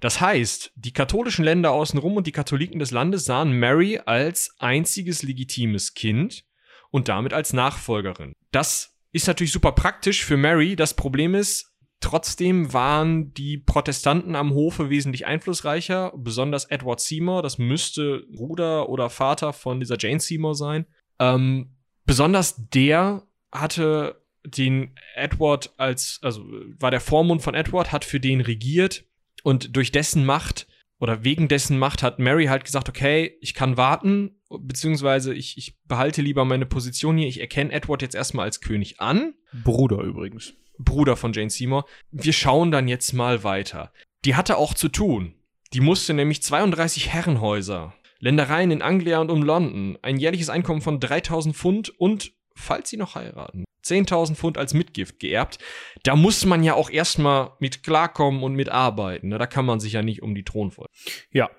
Das 0.00 0.20
heißt, 0.20 0.72
die 0.76 0.92
katholischen 0.92 1.44
Länder 1.44 1.72
außenrum 1.72 2.16
und 2.16 2.26
die 2.26 2.32
Katholiken 2.32 2.78
des 2.78 2.90
Landes 2.90 3.24
sahen 3.24 3.58
Mary 3.58 4.00
als 4.04 4.54
einziges 4.58 5.22
legitimes 5.22 5.94
Kind 5.94 6.44
und 6.90 7.08
damit 7.08 7.32
als 7.32 7.52
Nachfolgerin. 7.52 8.34
Das 8.52 8.96
ist 9.12 9.26
natürlich 9.26 9.52
super 9.52 9.72
praktisch 9.72 10.24
für 10.24 10.36
Mary. 10.36 10.76
Das 10.76 10.94
Problem 10.94 11.34
ist, 11.34 11.72
trotzdem 12.00 12.72
waren 12.72 13.32
die 13.32 13.58
Protestanten 13.58 14.36
am 14.36 14.52
Hofe 14.52 14.90
wesentlich 14.90 15.26
einflussreicher, 15.26 16.12
besonders 16.16 16.66
Edward 16.66 17.00
Seymour, 17.00 17.42
das 17.42 17.58
müsste 17.58 18.24
Bruder 18.30 18.88
oder 18.90 19.08
Vater 19.08 19.52
von 19.54 19.80
dieser 19.80 19.96
Jane 19.98 20.20
Seymour 20.20 20.54
sein. 20.54 20.86
Ähm, 21.18 21.75
besonders 22.06 22.68
der 22.70 23.22
hatte 23.52 24.22
den 24.44 24.94
Edward 25.14 25.72
als, 25.76 26.20
also 26.22 26.44
war 26.78 26.90
der 26.90 27.00
Vormund 27.00 27.42
von 27.42 27.54
Edward, 27.54 27.92
hat 27.92 28.04
für 28.04 28.20
den 28.20 28.40
regiert 28.40 29.04
und 29.42 29.76
durch 29.76 29.92
dessen 29.92 30.24
Macht 30.24 30.66
oder 30.98 31.24
wegen 31.24 31.48
dessen 31.48 31.78
Macht 31.78 32.02
hat 32.02 32.18
Mary 32.18 32.46
halt 32.46 32.64
gesagt, 32.64 32.88
okay, 32.88 33.36
ich 33.40 33.54
kann 33.54 33.76
warten, 33.76 34.36
beziehungsweise 34.48 35.34
ich, 35.34 35.58
ich 35.58 35.76
behalte 35.84 36.22
lieber 36.22 36.44
meine 36.44 36.66
Position 36.66 37.18
hier, 37.18 37.28
ich 37.28 37.40
erkenne 37.40 37.72
Edward 37.72 38.02
jetzt 38.02 38.14
erstmal 38.14 38.46
als 38.46 38.60
König 38.60 39.00
an, 39.00 39.34
Bruder 39.64 40.00
übrigens. 40.00 40.54
Bruder 40.78 41.16
von 41.16 41.32
Jane 41.32 41.50
Seymour. 41.50 41.86
Wir 42.10 42.32
schauen 42.32 42.70
dann 42.70 42.88
jetzt 42.88 43.12
mal 43.12 43.44
weiter. 43.44 43.92
Die 44.24 44.34
hatte 44.34 44.58
auch 44.58 44.74
zu 44.74 44.88
tun. 44.88 45.34
Die 45.72 45.80
musste 45.80 46.14
nämlich 46.14 46.42
32 46.42 47.08
Herrenhäuser, 47.08 47.94
Ländereien 48.18 48.70
in 48.70 48.82
Anglia 48.82 49.20
und 49.20 49.30
um 49.30 49.42
London, 49.42 49.98
ein 50.02 50.18
jährliches 50.18 50.48
Einkommen 50.48 50.80
von 50.80 51.00
3000 51.00 51.54
Pfund 51.54 51.90
und, 51.90 52.32
falls 52.54 52.90
sie 52.90 52.96
noch 52.96 53.14
heiraten, 53.14 53.64
10.000 53.84 54.34
Pfund 54.34 54.58
als 54.58 54.74
Mitgift 54.74 55.20
geerbt. 55.20 55.58
Da 56.02 56.16
muss 56.16 56.44
man 56.44 56.62
ja 56.62 56.74
auch 56.74 56.90
erstmal 56.90 57.52
mit 57.60 57.82
klarkommen 57.82 58.42
und 58.42 58.54
mitarbeiten. 58.54 59.28
Ne? 59.28 59.38
Da 59.38 59.46
kann 59.46 59.64
man 59.64 59.80
sich 59.80 59.92
ja 59.92 60.02
nicht 60.02 60.22
um 60.22 60.34
die 60.34 60.44
Thronfolge. 60.44 60.90
Ja. 61.30 61.50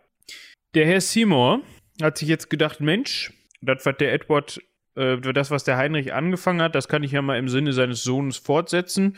Der 0.74 0.86
Herr 0.86 1.02
Seymour 1.02 1.62
hat 2.02 2.18
sich 2.18 2.28
jetzt 2.28 2.50
gedacht, 2.50 2.82
Mensch, 2.82 3.34
das, 3.62 3.86
was 3.86 3.98
der 3.98 4.14
Edward, 4.14 4.62
äh, 4.98 5.34
das, 5.34 5.52
was 5.52 5.64
der 5.64 5.78
Heinrich 5.78 6.14
angefangen 6.14 6.62
hat, 6.62 6.76
das 6.76 6.88
kann 6.88 7.04
ich 7.04 7.12
ja 7.12 7.22
mal 7.22 7.38
im 7.38 7.50
Sinne 7.50 7.74
seines 7.74 8.04
Sohnes 8.04 8.38
fortsetzen. 8.38 9.18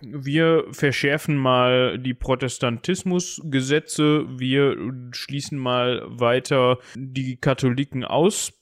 Wir 0.00 0.64
verschärfen 0.72 1.36
mal 1.36 1.98
die 1.98 2.14
Protestantismusgesetze, 2.14 4.26
wir 4.38 4.76
schließen 5.12 5.58
mal 5.58 6.02
weiter 6.06 6.78
die 6.96 7.36
Katholiken 7.36 8.04
aus. 8.04 8.52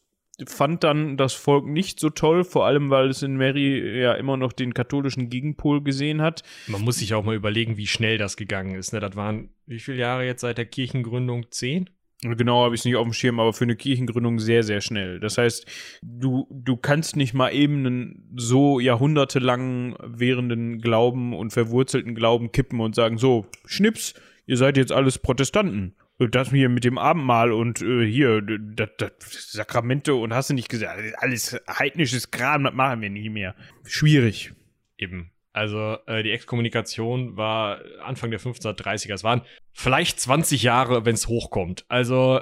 Fand 0.49 0.83
dann 0.83 1.17
das 1.17 1.33
Volk 1.33 1.65
nicht 1.65 2.01
so 2.01 2.11
toll, 2.11 2.43
vor 2.43 2.67
allem 2.67 2.91
weil 2.91 3.09
es 3.09 3.23
in 3.23 3.37
Mary 3.37 4.01
ja 4.01 4.15
immer 4.15 4.37
noch 4.37 4.53
den 4.53 4.75
katholischen 4.75 5.31
Gegenpol 5.31 5.81
gesehen 5.81 6.21
hat. 6.21 6.43
Man 6.67 6.83
muss 6.83 6.97
sich 6.97 7.15
auch 7.15 7.23
mal 7.23 7.37
überlegen, 7.37 7.77
wie 7.77 7.87
schnell 7.87 8.19
das 8.19 8.37
gegangen 8.37 8.75
ist. 8.75 8.93
Ne? 8.93 8.99
Das 8.99 9.15
waren, 9.15 9.51
wie 9.67 9.79
viele 9.79 9.99
Jahre 9.99 10.27
jetzt 10.27 10.41
seit 10.41 10.59
der 10.59 10.67
Kirchengründung? 10.67 11.53
Zehn? 11.53 11.89
Genau, 12.25 12.65
habe 12.65 12.75
ich 12.75 12.81
es 12.81 12.85
nicht 12.85 12.97
auf 12.97 13.05
dem 13.05 13.13
Schirm, 13.13 13.39
aber 13.39 13.53
für 13.53 13.65
eine 13.65 13.77
Kirchengründung 13.77 14.39
sehr, 14.39 14.63
sehr 14.63 14.81
schnell. 14.81 15.21
Das 15.21 15.37
heißt, 15.37 15.67
du, 16.03 16.49
du 16.51 16.77
kannst 16.77 17.17
nicht 17.17 17.35
mal 17.35 17.51
eben 17.51 17.87
einen 17.87 18.33
so 18.37 18.81
jahrhundertelang 18.81 19.97
währenden 20.03 20.81
Glauben 20.81 21.35
und 21.35 21.53
verwurzelten 21.53 22.15
Glauben 22.15 22.51
kippen 22.51 22.81
und 22.81 22.95
sagen, 22.95 23.19
so, 23.19 23.47
Schnips, 23.67 24.15
ihr 24.47 24.57
seid 24.57 24.77
jetzt 24.77 24.93
alles 24.93 25.19
Protestanten. 25.19 25.95
Das 26.19 26.51
hier 26.51 26.69
mit 26.69 26.85
dem 26.85 26.97
Abendmahl 26.97 27.53
und 27.53 27.83
äh, 27.83 28.07
hier, 28.07 28.41
das, 28.41 28.91
das 28.99 29.13
Sakramente 29.51 30.15
und 30.15 30.33
hast 30.33 30.51
du 30.51 30.55
nicht 30.55 30.69
gesagt, 30.69 30.99
alles 31.19 31.61
heidnisches 31.69 32.31
Kram, 32.31 32.65
das 32.65 32.73
machen 32.73 33.03
wir 33.03 33.11
nie 33.11 33.29
mehr. 33.29 33.55
Schwierig. 33.85 34.53
Eben. 34.97 35.34
Also 35.55 35.97
äh, 36.07 36.25
die 36.25 36.33
Exkommunikation 36.33 37.37
war 37.37 37.81
Anfang 38.03 38.31
der 38.31 38.41
1530er. 38.41 39.15
Es 39.15 39.25
waren 39.25 39.43
vielleicht 39.73 40.19
20 40.21 40.63
Jahre, 40.65 41.05
wenn 41.07 41.15
es 41.15 41.29
hochkommt. 41.29 41.85
Also 41.89 42.41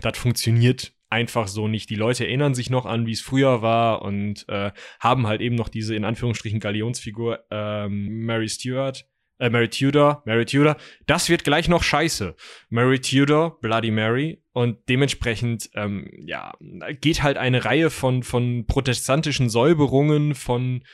das 0.00 0.18
funktioniert 0.18 0.94
einfach 1.10 1.46
so 1.46 1.68
nicht. 1.68 1.90
Die 1.90 1.94
Leute 1.94 2.24
erinnern 2.24 2.54
sich 2.54 2.70
noch 2.70 2.86
an, 2.86 3.06
wie 3.06 3.12
es 3.12 3.20
früher 3.20 3.60
war 3.60 4.00
und 4.00 4.48
äh, 4.48 4.72
haben 4.98 5.26
halt 5.26 5.42
eben 5.42 5.56
noch 5.56 5.68
diese 5.68 5.94
in 5.94 6.06
Anführungsstrichen 6.06 6.58
Galionsfigur 6.58 7.44
ähm, 7.50 8.24
Mary 8.24 8.48
Stuart 8.48 9.06
äh, 9.42 9.50
Mary 9.50 9.68
Tudor, 9.68 10.22
Mary 10.24 10.46
Tudor, 10.46 10.76
das 11.06 11.28
wird 11.28 11.42
gleich 11.42 11.68
noch 11.68 11.82
scheiße. 11.82 12.36
Mary 12.70 13.00
Tudor, 13.00 13.60
Bloody 13.60 13.90
Mary 13.90 14.40
und 14.52 14.88
dementsprechend, 14.88 15.68
ähm, 15.74 16.08
ja, 16.24 16.52
geht 17.00 17.22
halt 17.24 17.36
eine 17.38 17.64
Reihe 17.64 17.90
von, 17.90 18.22
von 18.22 18.66
protestantischen 18.66 19.50
Säuberungen, 19.50 20.36
von 20.36 20.84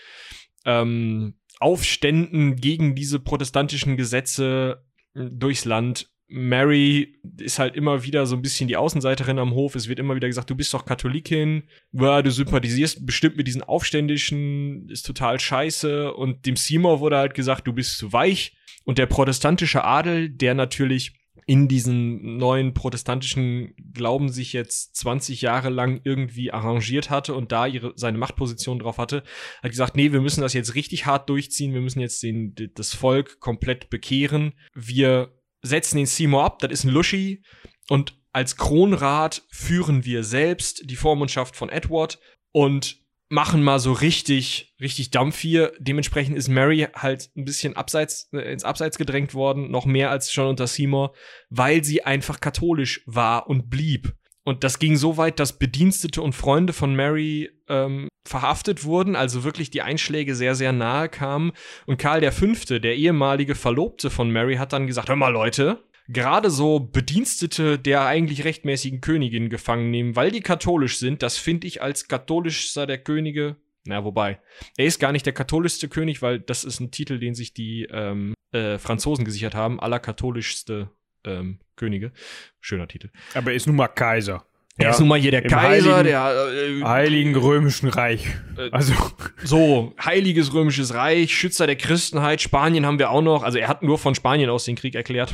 ähm, 0.68 1.34
Aufständen 1.58 2.56
gegen 2.56 2.94
diese 2.94 3.18
protestantischen 3.18 3.96
Gesetze 3.96 4.84
äh, 5.14 5.24
durchs 5.30 5.64
Land 5.64 6.10
Mary 6.30 7.18
ist 7.38 7.58
halt 7.58 7.74
immer 7.74 8.04
wieder 8.04 8.26
so 8.26 8.36
ein 8.36 8.42
bisschen 8.42 8.68
die 8.68 8.76
Außenseiterin 8.76 9.38
am 9.38 9.54
Hof. 9.54 9.74
Es 9.74 9.88
wird 9.88 9.98
immer 9.98 10.14
wieder 10.14 10.28
gesagt, 10.28 10.50
du 10.50 10.54
bist 10.54 10.74
doch 10.74 10.84
Katholikin, 10.84 11.62
du 11.92 12.30
sympathisierst 12.30 13.06
bestimmt 13.06 13.38
mit 13.38 13.46
diesen 13.46 13.62
Aufständischen, 13.62 14.90
ist 14.90 15.06
total 15.06 15.40
scheiße. 15.40 16.12
Und 16.12 16.44
dem 16.44 16.56
Seymour 16.56 17.00
wurde 17.00 17.16
halt 17.16 17.32
gesagt, 17.32 17.66
du 17.66 17.72
bist 17.72 17.96
zu 17.96 18.12
weich. 18.12 18.54
Und 18.84 18.98
der 18.98 19.06
protestantische 19.06 19.84
Adel, 19.84 20.28
der 20.28 20.54
natürlich 20.54 21.14
in 21.48 21.66
diesen 21.66 22.36
neuen 22.36 22.74
protestantischen 22.74 23.74
Glauben 23.94 24.28
sich 24.28 24.52
jetzt 24.52 24.94
20 24.96 25.40
Jahre 25.40 25.70
lang 25.70 26.02
irgendwie 26.04 26.52
arrangiert 26.52 27.08
hatte 27.08 27.34
und 27.34 27.52
da 27.52 27.66
ihre, 27.66 27.94
seine 27.96 28.18
Machtposition 28.18 28.78
drauf 28.78 28.98
hatte, 28.98 29.22
hat 29.62 29.70
gesagt, 29.70 29.96
nee, 29.96 30.12
wir 30.12 30.20
müssen 30.20 30.42
das 30.42 30.52
jetzt 30.52 30.74
richtig 30.74 31.06
hart 31.06 31.30
durchziehen, 31.30 31.72
wir 31.72 31.80
müssen 31.80 32.00
jetzt 32.00 32.22
den, 32.22 32.54
das 32.74 32.92
Volk 32.92 33.40
komplett 33.40 33.88
bekehren. 33.88 34.52
Wir 34.74 35.32
setzen 35.62 35.96
den 35.96 36.04
Seymour 36.04 36.44
ab, 36.44 36.58
das 36.58 36.70
ist 36.70 36.84
ein 36.84 36.90
Luschi. 36.90 37.42
Und 37.88 38.20
als 38.30 38.56
Kronrat 38.56 39.42
führen 39.50 40.04
wir 40.04 40.24
selbst 40.24 40.82
die 40.90 40.96
Vormundschaft 40.96 41.56
von 41.56 41.70
Edward 41.70 42.18
und 42.52 43.00
machen 43.28 43.62
mal 43.62 43.78
so 43.78 43.92
richtig, 43.92 44.74
richtig 44.80 45.10
Dampf 45.10 45.38
hier. 45.38 45.72
Dementsprechend 45.78 46.36
ist 46.36 46.48
Mary 46.48 46.86
halt 46.94 47.30
ein 47.36 47.44
bisschen 47.44 47.76
abseits, 47.76 48.28
äh, 48.32 48.52
ins 48.52 48.64
Abseits 48.64 48.98
gedrängt 48.98 49.34
worden, 49.34 49.70
noch 49.70 49.86
mehr 49.86 50.10
als 50.10 50.32
schon 50.32 50.46
unter 50.46 50.66
Seymour, 50.66 51.14
weil 51.50 51.84
sie 51.84 52.04
einfach 52.04 52.40
katholisch 52.40 53.02
war 53.06 53.48
und 53.48 53.70
blieb. 53.70 54.14
Und 54.44 54.64
das 54.64 54.78
ging 54.78 54.96
so 54.96 55.18
weit, 55.18 55.40
dass 55.40 55.58
Bedienstete 55.58 56.22
und 56.22 56.32
Freunde 56.32 56.72
von 56.72 56.96
Mary 56.96 57.50
ähm, 57.68 58.08
verhaftet 58.26 58.84
wurden, 58.84 59.14
also 59.14 59.44
wirklich 59.44 59.70
die 59.70 59.82
Einschläge 59.82 60.34
sehr, 60.34 60.54
sehr 60.54 60.72
nahe 60.72 61.10
kamen. 61.10 61.52
Und 61.84 61.98
Karl 61.98 62.30
V., 62.32 62.78
der 62.78 62.96
ehemalige 62.96 63.54
Verlobte 63.54 64.08
von 64.08 64.30
Mary, 64.30 64.56
hat 64.56 64.72
dann 64.72 64.86
gesagt: 64.86 65.10
Hör 65.10 65.16
mal, 65.16 65.28
Leute, 65.28 65.84
gerade 66.08 66.50
so 66.50 66.80
Bedienstete 66.80 67.78
der 67.78 68.06
eigentlich 68.06 68.44
rechtmäßigen 68.44 69.00
Königin 69.00 69.50
gefangen 69.50 69.90
nehmen, 69.90 70.16
weil 70.16 70.30
die 70.30 70.40
katholisch 70.40 70.98
sind, 70.98 71.22
das 71.22 71.36
finde 71.36 71.66
ich 71.66 71.82
als 71.82 72.08
katholischster 72.08 72.86
der 72.86 72.98
Könige. 72.98 73.56
Na, 73.84 74.04
wobei, 74.04 74.40
er 74.76 74.86
ist 74.86 74.98
gar 74.98 75.12
nicht 75.12 75.24
der 75.24 75.32
katholischste 75.32 75.88
König, 75.88 76.20
weil 76.20 76.40
das 76.40 76.64
ist 76.64 76.80
ein 76.80 76.90
Titel, 76.90 77.18
den 77.18 77.34
sich 77.34 77.54
die 77.54 77.84
ähm, 77.90 78.34
äh, 78.52 78.78
Franzosen 78.78 79.24
gesichert 79.24 79.54
haben, 79.54 79.80
allerkatholischste 79.80 80.90
ähm, 81.24 81.60
Könige. 81.76 82.12
Schöner 82.60 82.88
Titel. 82.88 83.10
Aber 83.34 83.50
er 83.50 83.56
ist 83.56 83.66
nun 83.66 83.76
mal 83.76 83.88
Kaiser. 83.88 84.44
Er 84.78 84.84
ja, 84.84 84.90
ist 84.90 85.00
nun 85.00 85.08
mal 85.08 85.18
hier 85.18 85.32
der 85.32 85.42
Kaiser, 85.42 85.96
Heiligen, 85.96 86.04
der 86.04 86.82
äh, 86.82 86.84
Heiligen 86.84 87.36
Römischen 87.36 87.88
Reich. 87.88 88.26
Äh, 88.56 88.70
also 88.70 88.94
so 89.42 89.92
Heiliges 90.02 90.54
Römisches 90.54 90.94
Reich, 90.94 91.34
Schützer 91.34 91.66
der 91.66 91.74
Christenheit. 91.74 92.40
Spanien 92.40 92.86
haben 92.86 93.00
wir 93.00 93.10
auch 93.10 93.20
noch. 93.20 93.42
Also 93.42 93.58
er 93.58 93.66
hat 93.66 93.82
nur 93.82 93.98
von 93.98 94.14
Spanien 94.14 94.48
aus 94.50 94.64
den 94.64 94.76
Krieg 94.76 94.94
erklärt, 94.94 95.32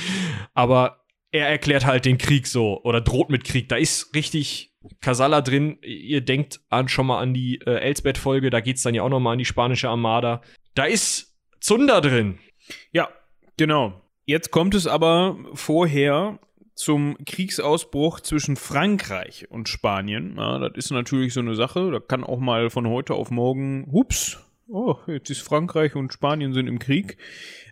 aber 0.54 1.04
er 1.30 1.46
erklärt 1.46 1.84
halt 1.84 2.06
den 2.06 2.16
Krieg 2.16 2.46
so 2.46 2.80
oder 2.84 3.02
droht 3.02 3.28
mit 3.28 3.44
Krieg. 3.44 3.68
Da 3.68 3.76
ist 3.76 4.14
richtig 4.14 4.72
Casala 5.02 5.42
drin. 5.42 5.78
Ihr 5.82 6.22
denkt 6.22 6.60
an 6.70 6.88
schon 6.88 7.06
mal 7.06 7.20
an 7.20 7.34
die 7.34 7.60
äh, 7.66 7.78
Elsbeth-Folge. 7.78 8.48
Da 8.48 8.60
geht's 8.60 8.82
dann 8.82 8.94
ja 8.94 9.02
auch 9.02 9.10
noch 9.10 9.20
mal 9.20 9.32
an 9.32 9.38
die 9.38 9.44
spanische 9.44 9.90
Armada. 9.90 10.40
Da 10.74 10.84
ist 10.84 11.36
Zunder 11.60 12.00
drin. 12.00 12.38
Ja, 12.92 13.10
genau. 13.58 14.00
Jetzt 14.24 14.50
kommt 14.50 14.74
es 14.74 14.86
aber 14.86 15.36
vorher 15.52 16.38
zum 16.76 17.16
Kriegsausbruch 17.24 18.20
zwischen 18.20 18.56
Frankreich 18.56 19.50
und 19.50 19.68
Spanien. 19.68 20.36
Ja, 20.36 20.58
das 20.58 20.72
ist 20.76 20.90
natürlich 20.92 21.32
so 21.34 21.40
eine 21.40 21.54
Sache. 21.54 21.90
Da 21.90 21.98
kann 21.98 22.22
auch 22.22 22.38
mal 22.38 22.70
von 22.70 22.86
heute 22.86 23.14
auf 23.14 23.30
morgen, 23.30 23.90
hups, 23.90 24.38
oh, 24.68 24.96
jetzt 25.06 25.30
ist 25.30 25.40
Frankreich 25.40 25.96
und 25.96 26.12
Spanien 26.12 26.52
sind 26.52 26.68
im 26.68 26.78
Krieg. 26.78 27.16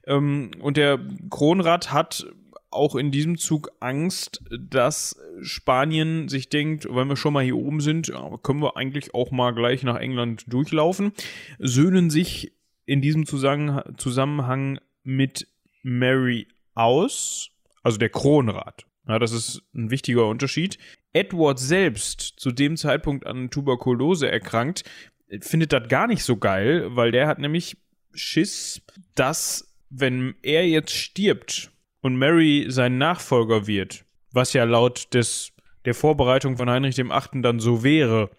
Ähm, 0.07 0.51
und 0.61 0.77
der 0.77 0.99
Kronrat 1.31 1.93
hat 1.93 2.27
auch 2.71 2.97
in 2.97 3.13
diesem 3.13 3.39
Zug 3.39 3.71
Angst, 3.79 4.43
dass 4.51 5.17
Spanien 5.43 6.29
sich 6.29 6.49
denkt, 6.49 6.89
wenn 6.91 7.09
wir 7.09 7.17
schon 7.17 7.33
mal 7.33 7.45
hier 7.45 7.57
oben 7.57 7.81
sind, 7.81 8.13
können 8.43 8.63
wir 8.63 8.77
eigentlich 8.77 9.15
auch 9.15 9.31
mal 9.31 9.53
gleich 9.53 9.85
nach 9.85 9.97
England 9.97 10.45
durchlaufen. 10.49 11.13
Söhnen 11.61 12.11
sich 12.11 12.53
in 12.85 13.01
diesem 13.01 13.27
Zusammenhang 13.27 14.81
mit 15.05 15.47
Mary 15.83 16.49
aus, 16.75 17.51
also 17.83 17.99
der 17.99 18.09
Kronrat. 18.09 18.87
Ja, 19.07 19.19
das 19.19 19.33
ist 19.33 19.63
ein 19.75 19.91
wichtiger 19.91 20.27
Unterschied. 20.27 20.79
Edward 21.13 21.59
selbst, 21.59 22.35
zu 22.39 22.51
dem 22.51 22.77
Zeitpunkt 22.77 23.27
an 23.27 23.51
Tuberkulose 23.51 24.31
erkrankt, 24.31 24.85
findet 25.41 25.73
das 25.73 25.89
gar 25.89 26.07
nicht 26.07 26.25
so 26.25 26.37
geil, 26.37 26.87
weil 26.97 27.11
der 27.11 27.27
hat 27.27 27.39
nämlich 27.39 27.77
Schiss, 28.15 28.83
dass 29.15 29.75
wenn 29.91 30.35
er 30.43 30.67
jetzt 30.67 30.93
stirbt 30.93 31.71
und 32.01 32.17
Mary 32.17 32.67
sein 32.69 32.99
Nachfolger 32.99 33.67
wird, 33.67 34.05
was 34.33 34.53
ja 34.53 34.65
laut 34.65 35.13
des 35.15 35.51
der 35.85 35.95
Vorbereitung 35.95 36.57
von 36.57 36.71
Heinrich 36.71 36.95
dem 36.95 37.13
Achten 37.13 37.43
dann 37.43 37.61
so 37.61 37.85
wäre, 37.85 38.31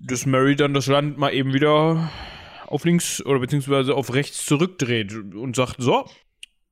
dass 0.00 0.24
Mary 0.24 0.56
dann 0.56 0.72
das 0.72 0.86
Land 0.86 1.18
mal 1.18 1.34
eben 1.34 1.52
wieder 1.52 2.10
auf 2.66 2.86
links 2.86 3.24
oder 3.24 3.38
beziehungsweise 3.38 3.94
auf 3.94 4.14
rechts 4.14 4.46
zurückdreht 4.46 5.12
und 5.12 5.54
sagt, 5.54 5.76
so, 5.78 6.06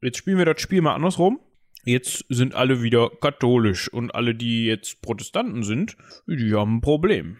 Jetzt 0.05 0.19
spielen 0.19 0.37
wir 0.37 0.45
das 0.45 0.61
Spiel 0.61 0.83
mal 0.83 0.95
andersrum. 0.95 1.41
Jetzt 1.85 2.25
sind 2.29 2.55
alle 2.55 2.83
wieder 2.83 3.11
katholisch 3.21 3.93
und 3.93 4.15
alle, 4.15 4.35
die 4.35 4.67
jetzt 4.67 5.03
Protestanten 5.03 5.63
sind, 5.63 5.97
die 6.27 6.55
haben 6.55 6.77
ein 6.77 6.81
Problem. 6.81 7.39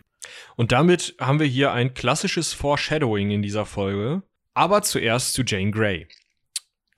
Und 0.57 0.73
damit 0.73 1.15
haben 1.19 1.41
wir 1.41 1.47
hier 1.47 1.73
ein 1.73 1.95
klassisches 1.95 2.53
Foreshadowing 2.53 3.31
in 3.31 3.43
dieser 3.43 3.67
Folge. 3.67 4.23
Aber 4.55 4.83
zuerst 4.83 5.35
zu 5.35 5.43
Jane 5.43 5.71
Grey. 5.71 6.07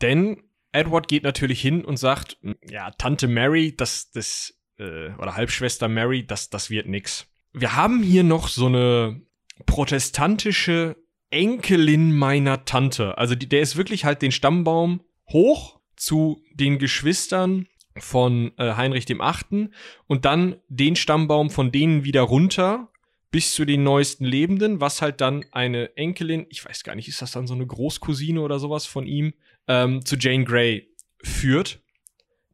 Denn 0.02 0.42
Edward 0.72 1.08
geht 1.08 1.22
natürlich 1.22 1.60
hin 1.60 1.84
und 1.84 1.96
sagt, 1.96 2.38
ja, 2.68 2.90
Tante 2.92 3.28
Mary, 3.28 3.74
das, 3.74 4.10
das, 4.10 4.60
äh, 4.78 5.10
oder 5.14 5.34
Halbschwester 5.36 5.88
Mary, 5.88 6.26
das, 6.26 6.50
das 6.50 6.68
wird 6.68 6.86
nix. 6.86 7.26
Wir 7.52 7.74
haben 7.74 8.02
hier 8.02 8.24
noch 8.24 8.48
so 8.48 8.66
eine 8.66 9.22
protestantische 9.64 10.96
Enkelin 11.30 12.12
meiner 12.12 12.66
Tante. 12.66 13.16
Also 13.16 13.34
die, 13.34 13.48
der 13.48 13.62
ist 13.62 13.76
wirklich 13.76 14.04
halt 14.04 14.20
den 14.20 14.32
Stammbaum 14.32 15.02
hoch 15.28 15.75
zu 15.96 16.42
den 16.54 16.78
Geschwistern 16.78 17.66
von 17.98 18.52
äh, 18.58 18.74
Heinrich 18.74 19.06
dem 19.06 19.20
Achten 19.20 19.72
und 20.06 20.24
dann 20.24 20.56
den 20.68 20.96
Stammbaum 20.96 21.50
von 21.50 21.72
denen 21.72 22.04
wieder 22.04 22.22
runter 22.22 22.90
bis 23.30 23.54
zu 23.54 23.64
den 23.64 23.82
neuesten 23.82 24.24
Lebenden, 24.24 24.80
was 24.80 25.02
halt 25.02 25.20
dann 25.20 25.44
eine 25.50 25.96
Enkelin, 25.96 26.46
ich 26.48 26.64
weiß 26.64 26.84
gar 26.84 26.94
nicht, 26.94 27.08
ist 27.08 27.22
das 27.22 27.32
dann 27.32 27.46
so 27.46 27.54
eine 27.54 27.66
Großcousine 27.66 28.40
oder 28.40 28.58
sowas 28.58 28.86
von 28.86 29.06
ihm, 29.06 29.34
ähm, 29.68 30.04
zu 30.04 30.16
Jane 30.16 30.44
Grey 30.44 30.88
führt, 31.22 31.80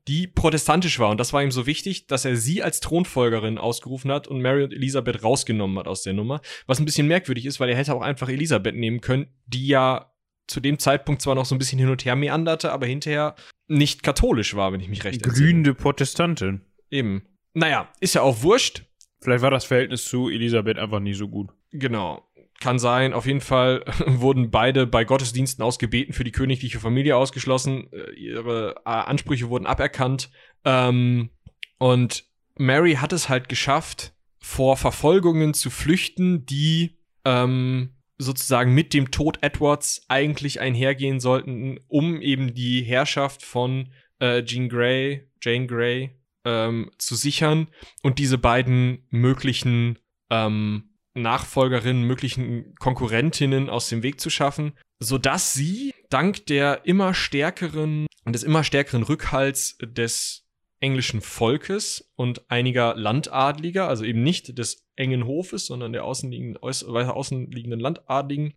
die 0.09 0.27
protestantisch 0.27 0.99
war. 0.99 1.11
Und 1.11 1.21
das 1.21 1.33
war 1.33 1.43
ihm 1.43 1.53
so 1.53 1.67
wichtig, 1.67 2.07
dass 2.07 2.25
er 2.25 2.37
sie 2.37 2.63
als 2.63 2.81
Thronfolgerin 2.81 3.59
ausgerufen 3.59 4.11
hat 4.11 4.27
und 4.27 4.41
Mary 4.41 4.65
und 4.65 4.73
Elisabeth 4.73 5.23
rausgenommen 5.23 5.79
hat 5.79 5.87
aus 5.87 6.03
der 6.03 6.15
Nummer. 6.15 6.41
Was 6.67 6.81
ein 6.81 6.85
bisschen 6.85 7.07
merkwürdig 7.07 7.47
ist, 7.47 7.61
weil 7.61 7.69
er 7.69 7.77
hätte 7.77 7.95
auch 7.95 8.03
einfach 8.03 8.29
Elisabeth 8.29 8.75
nehmen 8.75 9.01
können, 9.01 9.29
die 9.47 9.69
ja 9.69 10.12
zu 10.47 10.61
dem 10.61 10.79
Zeitpunkt 10.79 11.23
zwar 11.23 11.35
noch 11.35 11.45
so 11.45 11.55
ein 11.55 11.59
bisschen 11.59 11.79
hin 11.79 11.89
und 11.89 12.05
her 12.05 12.17
meanderte, 12.17 12.73
aber 12.73 12.87
hinterher 12.87 13.35
nicht 13.69 14.03
katholisch 14.03 14.55
war, 14.55 14.73
wenn 14.73 14.81
ich 14.81 14.89
mich 14.89 15.05
recht 15.05 15.23
erinnere. 15.23 15.39
Glühende 15.39 15.75
Protestantin. 15.75 16.63
Eben. 16.91 17.23
Naja, 17.55 17.89
ist 18.01 18.15
ja 18.15 18.23
auch 18.23 18.43
wurscht. 18.43 18.85
Vielleicht 19.21 19.43
war 19.43 19.51
das 19.51 19.65
Verhältnis 19.65 20.05
zu 20.05 20.29
Elisabeth 20.29 20.79
einfach 20.79 21.01
nie 21.01 21.15
so 21.15 21.29
gut. 21.29 21.51
Genau. 21.71 22.29
Kann 22.61 22.79
sein. 22.79 23.13
Auf 23.13 23.27
jeden 23.27 23.41
Fall 23.41 23.85
wurden 24.07 24.51
beide 24.51 24.87
bei 24.87 25.05
Gottesdiensten 25.05 25.65
ausgebeten, 25.65 26.13
für 26.13 26.25
die 26.25 26.33
königliche 26.33 26.81
Familie 26.81 27.17
ausgeschlossen. 27.17 27.89
Äh, 27.93 28.13
ihre 28.13 28.77
äh, 28.85 28.91
Ansprüche 28.91 29.49
wurden 29.49 29.67
aberkannt. 29.67 30.31
Ähm, 30.65 31.31
und 31.79 32.25
Mary 32.57 32.95
hat 32.95 33.13
es 33.13 33.29
halt 33.29 33.49
geschafft, 33.49 34.13
vor 34.39 34.77
Verfolgungen 34.77 35.55
zu 35.55 35.71
flüchten, 35.71 36.47
die 36.47 36.99
ähm, 37.25 37.95
sozusagen 38.23 38.75
mit 38.75 38.95
dem 38.95 39.11
Tod 39.11 39.39
Edwards 39.43 40.05
eigentlich 40.09 40.61
einhergehen 40.61 41.21
sollten, 41.21 41.79
um 41.89 42.21
eben 42.21 42.55
die 42.55 42.83
Herrschaft 42.83 43.43
von 43.43 43.93
äh, 44.19 44.43
Jean 44.45 44.69
Grey, 44.69 45.29
Jane 45.43 45.67
Grey 45.67 46.11
ähm, 46.45 46.91
zu 46.99 47.15
sichern 47.15 47.69
und 48.03 48.19
diese 48.19 48.39
beiden 48.39 49.07
möglichen 49.11 49.99
ähm, 50.31 50.91
Nachfolgerinnen, 51.15 52.05
möglichen 52.05 52.75
Konkurrentinnen 52.77 53.69
aus 53.69 53.89
dem 53.89 54.03
Weg 54.03 54.21
zu 54.21 54.31
schaffen, 54.31 54.73
sodass 54.99 55.53
sie 55.53 55.93
dank 56.09 56.47
der 56.47 56.87
immer 56.87 57.15
stärkeren 57.15 58.07
und 58.25 58.33
des 58.33 58.43
immer 58.43 58.65
stärkeren 58.65 59.03
Rückhalts 59.03 59.77
des 59.81 60.47
englischen 60.81 61.21
Volkes 61.21 62.13
und 62.17 62.51
einiger 62.51 62.95
Landadliger, 62.97 63.89
also 63.89 64.05
eben 64.05 64.23
nicht 64.23 64.59
des 64.59 64.82
engen 64.97 65.27
Hofes, 65.27 65.67
sondern 65.67 65.93
der 65.93 66.05
außenliegenden, 66.05 66.63
weiter 66.63 67.17
außenliegenden 67.17 67.81
Landadligen, 67.81 68.55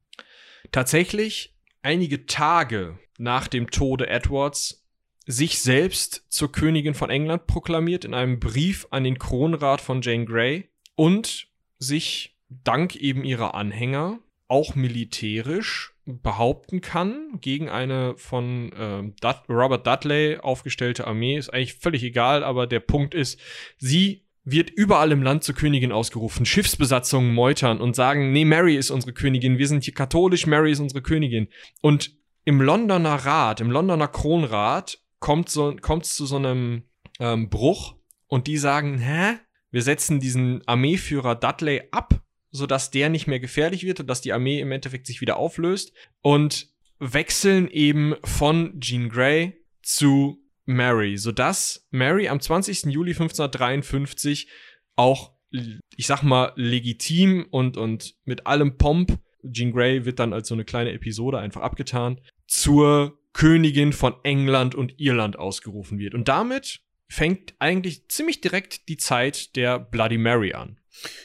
tatsächlich 0.71 1.55
einige 1.81 2.25
Tage 2.25 2.99
nach 3.17 3.47
dem 3.47 3.71
Tode 3.71 4.07
Edwards 4.07 4.85
sich 5.25 5.59
selbst 5.59 6.25
zur 6.29 6.51
Königin 6.51 6.93
von 6.93 7.09
England 7.09 7.47
proklamiert 7.47 8.05
in 8.05 8.13
einem 8.13 8.39
Brief 8.39 8.87
an 8.91 9.03
den 9.03 9.17
Kronrat 9.17 9.81
von 9.81 10.01
Jane 10.01 10.25
Grey 10.25 10.69
und 10.95 11.47
sich 11.79 12.37
dank 12.49 12.95
eben 12.95 13.23
ihrer 13.23 13.55
Anhänger 13.55 14.19
auch 14.47 14.75
militärisch 14.75 15.95
behaupten 16.05 16.81
kann 16.81 17.39
gegen 17.41 17.69
eine 17.69 18.15
von 18.17 18.71
äh, 18.73 19.01
Dud 19.19 19.35
Robert 19.49 19.87
Dudley 19.87 20.37
aufgestellte 20.37 21.07
Armee. 21.07 21.37
Ist 21.37 21.49
eigentlich 21.49 21.73
völlig 21.73 22.03
egal, 22.03 22.43
aber 22.43 22.67
der 22.67 22.79
Punkt 22.79 23.15
ist, 23.15 23.39
sie 23.77 24.24
wird 24.45 24.69
überall 24.69 25.11
im 25.11 25.23
Land 25.23 25.43
zur 25.43 25.55
Königin 25.55 25.91
ausgerufen, 25.91 26.45
Schiffsbesatzungen 26.45 27.33
meutern 27.33 27.81
und 27.81 27.95
sagen, 27.95 28.31
nee, 28.31 28.45
Mary 28.45 28.77
ist 28.77 28.91
unsere 28.91 29.11
Königin, 29.11 29.57
wir 29.57 29.67
sind 29.67 29.83
hier 29.83 29.93
katholisch, 29.93 30.45
Mary 30.45 30.71
ist 30.71 30.79
unsere 30.79 31.01
Königin. 31.01 31.47
Und 31.81 32.15
im 32.45 32.61
Londoner 32.61 33.15
Rat, 33.15 33.59
im 33.59 33.71
Londoner 33.71 34.07
Kronrat 34.07 34.99
kommt 35.19 35.49
so, 35.49 35.75
kommt's 35.81 36.15
zu 36.15 36.27
so 36.27 36.35
einem 36.35 36.83
ähm, 37.19 37.49
Bruch 37.49 37.95
und 38.27 38.47
die 38.47 38.57
sagen, 38.57 38.99
hä? 38.99 39.39
Wir 39.71 39.81
setzen 39.81 40.21
diesen 40.21 40.65
Armeeführer 40.67 41.35
Dudley 41.35 41.81
ab, 41.91 42.21
sodass 42.51 42.91
der 42.91 43.09
nicht 43.09 43.27
mehr 43.27 43.41
gefährlich 43.41 43.83
wird 43.83 43.99
und 43.99 44.07
dass 44.07 44.21
die 44.21 44.31
Armee 44.31 44.61
im 44.61 44.71
Endeffekt 44.71 45.05
sich 45.05 45.19
wieder 45.19 45.35
auflöst 45.35 45.91
und 46.21 46.69
wechseln 46.99 47.67
eben 47.67 48.15
von 48.23 48.79
Jean 48.79 49.09
Grey 49.09 49.65
zu 49.81 50.44
Mary, 50.65 51.17
sodass 51.17 51.87
Mary 51.91 52.27
am 52.27 52.39
20. 52.39 52.85
Juli 52.85 53.11
1553 53.11 54.47
auch, 54.95 55.33
ich 55.51 56.07
sag 56.07 56.23
mal, 56.23 56.51
legitim 56.55 57.45
und, 57.49 57.77
und 57.77 58.15
mit 58.25 58.47
allem 58.47 58.77
Pomp, 58.77 59.19
Jean 59.51 59.71
Grey 59.71 60.05
wird 60.05 60.19
dann 60.19 60.33
als 60.33 60.47
so 60.47 60.55
eine 60.55 60.65
kleine 60.65 60.91
Episode 60.91 61.39
einfach 61.39 61.61
abgetan, 61.61 62.19
zur 62.47 63.19
Königin 63.33 63.93
von 63.93 64.15
England 64.23 64.75
und 64.75 64.99
Irland 64.99 65.37
ausgerufen 65.37 65.99
wird. 65.99 66.13
Und 66.13 66.27
damit 66.27 66.81
fängt 67.07 67.53
eigentlich 67.59 68.07
ziemlich 68.07 68.41
direkt 68.41 68.87
die 68.89 68.97
Zeit 68.97 69.55
der 69.55 69.79
Bloody 69.79 70.17
Mary 70.17 70.53
an. 70.53 70.79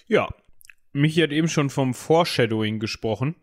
Ja, 0.07 0.29
Michi 0.93 1.21
hat 1.21 1.31
eben 1.31 1.49
schon 1.49 1.71
vom 1.71 1.95
Foreshadowing 1.95 2.81
gesprochen. 2.81 3.37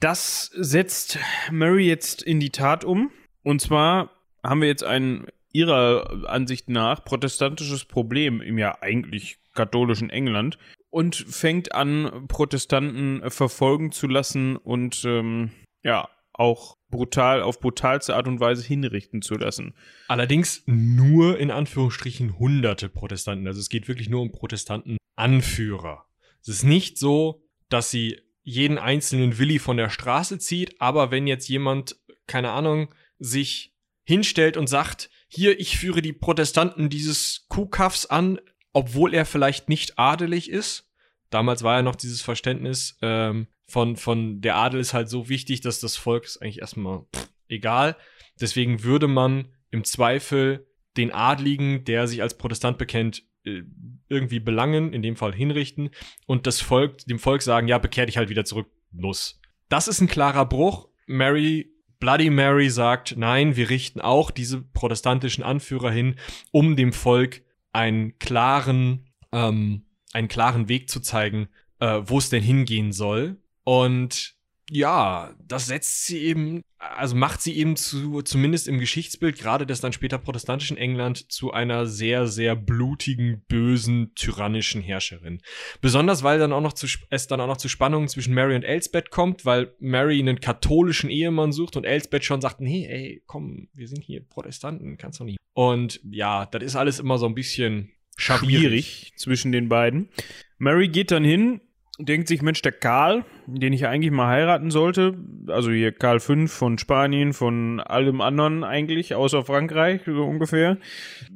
Das 0.00 0.50
setzt 0.54 1.18
Mary 1.50 1.86
jetzt 1.86 2.22
in 2.22 2.40
die 2.40 2.50
Tat 2.50 2.84
um. 2.84 3.10
Und 3.42 3.60
zwar 3.60 4.17
haben 4.42 4.60
wir 4.60 4.68
jetzt 4.68 4.84
ein 4.84 5.26
ihrer 5.52 6.28
Ansicht 6.28 6.68
nach 6.68 7.04
protestantisches 7.04 7.84
Problem 7.84 8.40
im 8.40 8.58
ja 8.58 8.78
eigentlich 8.80 9.38
katholischen 9.54 10.10
England 10.10 10.58
und 10.90 11.16
fängt 11.16 11.74
an, 11.74 12.26
Protestanten 12.28 13.30
verfolgen 13.30 13.92
zu 13.92 14.06
lassen 14.06 14.56
und 14.56 15.04
ähm, 15.04 15.50
ja, 15.82 16.08
auch 16.32 16.76
brutal, 16.90 17.42
auf 17.42 17.60
brutalste 17.60 18.14
Art 18.14 18.28
und 18.28 18.40
Weise 18.40 18.66
hinrichten 18.66 19.22
zu 19.22 19.34
lassen. 19.34 19.74
Allerdings 20.06 20.62
nur 20.66 21.38
in 21.38 21.50
Anführungsstrichen 21.50 22.38
hunderte 22.38 22.88
Protestanten. 22.88 23.46
Also 23.46 23.60
es 23.60 23.68
geht 23.68 23.88
wirklich 23.88 24.08
nur 24.08 24.22
um 24.22 24.32
Protestanten-Anführer. 24.32 26.06
Es 26.40 26.48
ist 26.48 26.62
nicht 26.62 26.96
so, 26.98 27.42
dass 27.68 27.90
sie 27.90 28.20
jeden 28.42 28.78
einzelnen 28.78 29.38
Willi 29.38 29.58
von 29.58 29.76
der 29.76 29.90
Straße 29.90 30.38
zieht, 30.38 30.80
aber 30.80 31.10
wenn 31.10 31.26
jetzt 31.26 31.48
jemand, 31.48 31.96
keine 32.26 32.52
Ahnung, 32.52 32.94
sich 33.18 33.74
hinstellt 34.08 34.56
und 34.56 34.68
sagt, 34.68 35.10
hier, 35.28 35.60
ich 35.60 35.76
führe 35.76 36.00
die 36.00 36.14
Protestanten 36.14 36.88
dieses 36.88 37.44
Kuhkaffs 37.50 38.06
an, 38.06 38.40
obwohl 38.72 39.12
er 39.12 39.26
vielleicht 39.26 39.68
nicht 39.68 39.98
adelig 39.98 40.48
ist. 40.48 40.90
Damals 41.28 41.62
war 41.62 41.76
ja 41.76 41.82
noch 41.82 41.94
dieses 41.94 42.22
Verständnis, 42.22 42.96
ähm, 43.02 43.48
von, 43.66 43.96
von 43.96 44.40
der 44.40 44.56
Adel 44.56 44.80
ist 44.80 44.94
halt 44.94 45.10
so 45.10 45.28
wichtig, 45.28 45.60
dass 45.60 45.78
das 45.78 45.98
Volk 45.98 46.24
ist 46.24 46.40
eigentlich 46.40 46.60
erstmal 46.60 47.02
pff, 47.14 47.28
egal. 47.48 47.96
Deswegen 48.40 48.82
würde 48.82 49.08
man 49.08 49.48
im 49.70 49.84
Zweifel 49.84 50.66
den 50.96 51.12
Adligen, 51.12 51.84
der 51.84 52.08
sich 52.08 52.22
als 52.22 52.38
Protestant 52.38 52.78
bekennt, 52.78 53.24
äh, 53.44 53.60
irgendwie 54.08 54.40
belangen, 54.40 54.94
in 54.94 55.02
dem 55.02 55.16
Fall 55.16 55.34
hinrichten 55.34 55.90
und 56.24 56.46
das 56.46 56.62
Volk, 56.62 57.04
dem 57.04 57.18
Volk 57.18 57.42
sagen, 57.42 57.68
ja, 57.68 57.76
bekehr 57.76 58.06
dich 58.06 58.16
halt 58.16 58.30
wieder 58.30 58.46
zurück, 58.46 58.70
los. 58.90 59.38
Das 59.68 59.86
ist 59.86 60.00
ein 60.00 60.08
klarer 60.08 60.46
Bruch. 60.46 60.88
Mary, 61.06 61.77
Bloody 62.00 62.30
Mary 62.30 62.70
sagt, 62.70 63.16
nein, 63.16 63.56
wir 63.56 63.70
richten 63.70 64.00
auch 64.00 64.30
diese 64.30 64.62
protestantischen 64.62 65.42
Anführer 65.42 65.90
hin, 65.90 66.16
um 66.52 66.76
dem 66.76 66.92
Volk 66.92 67.42
einen 67.72 68.18
klaren, 68.18 69.08
ähm, 69.32 69.84
einen 70.12 70.28
klaren 70.28 70.68
Weg 70.68 70.88
zu 70.88 71.00
zeigen, 71.00 71.48
äh, 71.80 72.00
wo 72.04 72.18
es 72.18 72.30
denn 72.30 72.42
hingehen 72.42 72.92
soll. 72.92 73.36
Und 73.64 74.37
ja, 74.70 75.34
das 75.46 75.66
setzt 75.66 76.06
sie 76.06 76.18
eben, 76.18 76.62
also 76.78 77.16
macht 77.16 77.40
sie 77.40 77.56
eben 77.56 77.76
zu, 77.76 78.22
zumindest 78.22 78.68
im 78.68 78.78
Geschichtsbild, 78.78 79.38
gerade 79.38 79.66
des 79.66 79.80
dann 79.80 79.92
später 79.92 80.18
protestantischen 80.18 80.76
England, 80.76 81.32
zu 81.32 81.52
einer 81.52 81.86
sehr, 81.86 82.26
sehr 82.26 82.54
blutigen, 82.54 83.42
bösen, 83.48 84.14
tyrannischen 84.14 84.82
Herrscherin. 84.82 85.40
Besonders, 85.80 86.22
weil 86.22 86.38
dann 86.38 86.52
auch 86.52 86.60
noch 86.60 86.74
zu, 86.74 86.86
es 87.10 87.26
dann 87.26 87.40
auch 87.40 87.46
noch 87.46 87.56
zu 87.56 87.68
Spannungen 87.68 88.08
zwischen 88.08 88.34
Mary 88.34 88.54
und 88.54 88.62
Elsbeth 88.62 89.10
kommt, 89.10 89.46
weil 89.46 89.74
Mary 89.78 90.18
einen 90.18 90.40
katholischen 90.40 91.08
Ehemann 91.08 91.52
sucht 91.52 91.76
und 91.76 91.84
Elsbeth 91.84 92.24
schon 92.24 92.40
sagt, 92.40 92.60
nee, 92.60 92.86
ey, 92.86 93.22
komm, 93.26 93.68
wir 93.72 93.88
sind 93.88 94.04
hier 94.04 94.22
Protestanten, 94.22 94.98
kannst 94.98 95.20
du 95.20 95.24
nicht. 95.24 95.38
Und 95.54 96.00
ja, 96.10 96.46
das 96.46 96.62
ist 96.62 96.76
alles 96.76 96.98
immer 96.98 97.18
so 97.18 97.26
ein 97.26 97.34
bisschen 97.34 97.90
schwierig 98.16 99.12
zwischen 99.16 99.52
den 99.52 99.68
beiden. 99.68 100.10
Mary 100.58 100.88
geht 100.88 101.10
dann 101.10 101.24
hin, 101.24 101.60
denkt 101.98 102.28
sich, 102.28 102.42
Mensch, 102.42 102.62
der 102.62 102.72
Karl, 102.72 103.24
den 103.46 103.72
ich 103.72 103.86
eigentlich 103.86 104.12
mal 104.12 104.28
heiraten 104.28 104.70
sollte, 104.70 105.16
also 105.48 105.70
hier 105.70 105.92
Karl 105.92 106.20
V 106.20 106.46
von 106.46 106.78
Spanien, 106.78 107.32
von 107.32 107.80
allem 107.80 108.20
anderen 108.20 108.64
eigentlich, 108.64 109.14
außer 109.14 109.44
Frankreich, 109.44 110.02
so 110.06 110.24
ungefähr, 110.24 110.78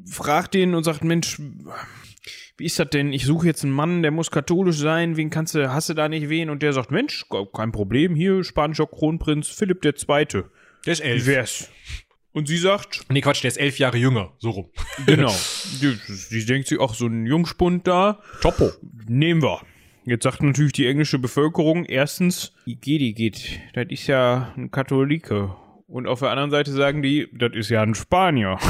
fragt 0.09 0.55
ihn 0.55 0.75
und 0.75 0.85
sagt, 0.85 1.03
Mensch, 1.03 1.41
wie 2.57 2.67
ist 2.67 2.79
das 2.79 2.91
denn? 2.91 3.13
Ich 3.13 3.25
suche 3.25 3.47
jetzt 3.47 3.65
einen 3.65 3.73
Mann, 3.73 4.03
der 4.03 4.13
muss 4.13 4.31
katholisch 4.31 4.77
sein, 4.77 5.17
wen 5.17 5.31
kannst 5.31 5.55
du, 5.55 5.73
hast 5.73 5.89
du 5.89 5.95
da 5.95 6.09
nicht 6.09 6.29
wen? 6.29 6.49
Und 6.49 6.63
der 6.63 6.73
sagt, 6.73 6.93
Mensch, 6.93 7.27
kein 7.53 7.73
Problem, 7.73 8.15
hier, 8.15 8.45
spanischer 8.45 8.87
Kronprinz 8.87 9.49
Philipp 9.49 9.85
II. 9.85 10.45
Der 10.87 10.93
ist 10.93 11.01
elf. 11.01 11.27
Wie 11.27 11.31
wär's? 11.31 11.71
Und 12.33 12.49
sie 12.49 12.57
sagt. 12.57 13.05
Nee, 13.11 13.21
Quatsch, 13.21 13.43
der 13.43 13.49
ist 13.49 13.59
elf 13.59 13.79
Jahre 13.79 13.99
jünger. 13.99 14.33
So 14.39 14.51
rum. 14.51 14.71
Genau. 15.07 15.35
die 16.31 16.47
denkt 16.47 16.69
sich, 16.69 16.79
ach, 16.81 16.95
so 16.95 17.07
ein 17.07 17.27
Jungspund 17.27 17.87
da. 17.87 18.21
Topo. 18.41 18.71
Nehmen 19.07 19.43
wir. 19.43 19.61
Jetzt 20.05 20.25
sagt 20.25 20.43
natürlich 20.43 20.73
die 20.73 20.87
englische 20.87 21.19
Bevölkerung 21.19 21.85
erstens, 21.85 22.53
geht, 22.67 23.17
geht, 23.17 23.61
das 23.75 23.87
ist 23.89 24.09
ja 24.09 24.53
ein 24.57 24.71
Katholike. 24.71 25.55
Und 25.87 26.09
auf 26.09 26.21
der 26.21 26.31
anderen 26.31 26.51
Seite 26.51 26.73
sagen 26.73 27.03
die, 27.03 27.29
das 27.33 27.53
ist 27.55 27.69
ja 27.69 27.83
ein 27.83 27.95
Spanier. 27.95 28.59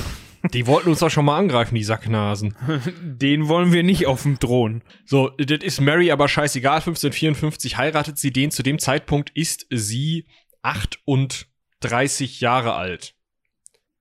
Die 0.52 0.66
wollten 0.66 0.88
uns 0.88 0.98
doch 0.98 1.08
schon 1.08 1.24
mal 1.24 1.38
angreifen, 1.38 1.76
die 1.76 1.84
Sacknasen. 1.84 2.56
Den 3.00 3.46
wollen 3.46 3.72
wir 3.72 3.84
nicht 3.84 4.08
auf 4.08 4.22
dem 4.22 4.40
Thron. 4.40 4.82
So, 5.04 5.28
das 5.38 5.62
ist 5.62 5.80
Mary 5.80 6.10
aber 6.10 6.26
scheißegal. 6.26 6.78
1554 6.78 7.76
heiratet 7.76 8.18
sie 8.18 8.32
den. 8.32 8.50
Zu 8.50 8.64
dem 8.64 8.80
Zeitpunkt 8.80 9.30
ist 9.36 9.68
sie 9.70 10.26
38 10.62 12.40
Jahre 12.40 12.74
alt. 12.74 13.14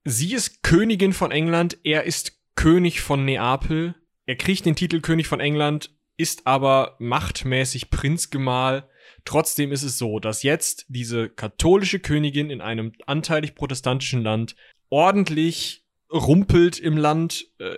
Sie 0.04 0.34
ist 0.34 0.64
Königin 0.64 1.14
von 1.14 1.30
England, 1.30 1.78
er 1.84 2.06
ist 2.06 2.40
König 2.56 3.02
von 3.02 3.24
Neapel. 3.24 3.94
Er 4.26 4.36
kriegt 4.36 4.66
den 4.66 4.76
Titel 4.76 5.00
König 5.00 5.28
von 5.28 5.40
England 5.40 5.92
ist 6.18 6.48
aber 6.48 6.96
machtmäßig 7.00 7.90
Prinzgemahl. 7.90 8.90
Trotzdem 9.26 9.72
ist 9.72 9.84
es 9.84 9.98
so, 9.98 10.20
dass 10.20 10.44
jetzt 10.44 10.86
diese 10.90 11.30
katholische 11.30 12.00
Königin 12.00 12.50
in 12.50 12.62
einem 12.62 12.94
anteilig 13.06 13.56
protestantischen 13.56 14.24
Land 14.24 14.56
ordentlich 14.90 15.86
rumpelt 16.12 16.80
im 16.80 16.98
Land, 16.98 17.48
äh, 17.60 17.74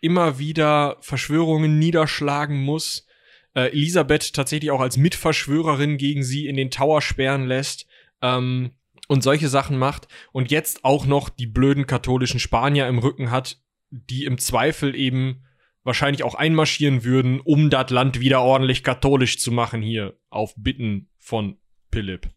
immer 0.00 0.38
wieder 0.38 0.96
Verschwörungen 1.00 1.78
niederschlagen 1.78 2.60
muss. 2.60 3.06
Äh, 3.54 3.72
Elisabeth 3.72 4.32
tatsächlich 4.32 4.70
auch 4.70 4.80
als 4.80 4.96
Mitverschwörerin 4.96 5.96
gegen 5.96 6.22
sie 6.22 6.46
in 6.46 6.56
den 6.56 6.70
Tower 6.70 7.00
sperren 7.00 7.46
lässt. 7.46 7.86
Ähm, 8.20 8.72
und 9.08 9.22
solche 9.22 9.48
Sachen 9.48 9.78
macht 9.78 10.06
und 10.32 10.50
jetzt 10.50 10.84
auch 10.84 11.06
noch 11.06 11.30
die 11.30 11.46
blöden 11.46 11.86
katholischen 11.86 12.38
Spanier 12.38 12.86
im 12.86 12.98
Rücken 12.98 13.30
hat, 13.30 13.60
die 13.90 14.24
im 14.24 14.38
Zweifel 14.38 14.94
eben 14.94 15.44
wahrscheinlich 15.84 16.22
auch 16.22 16.34
einmarschieren 16.34 17.04
würden, 17.04 17.40
um 17.40 17.70
das 17.70 17.90
Land 17.90 18.20
wieder 18.20 18.42
ordentlich 18.42 18.84
katholisch 18.84 19.38
zu 19.38 19.52
machen 19.52 19.82
hier 19.82 20.14
auf 20.30 20.54
Bitten 20.56 21.08
von 21.18 21.56
Philipp. 21.92 22.28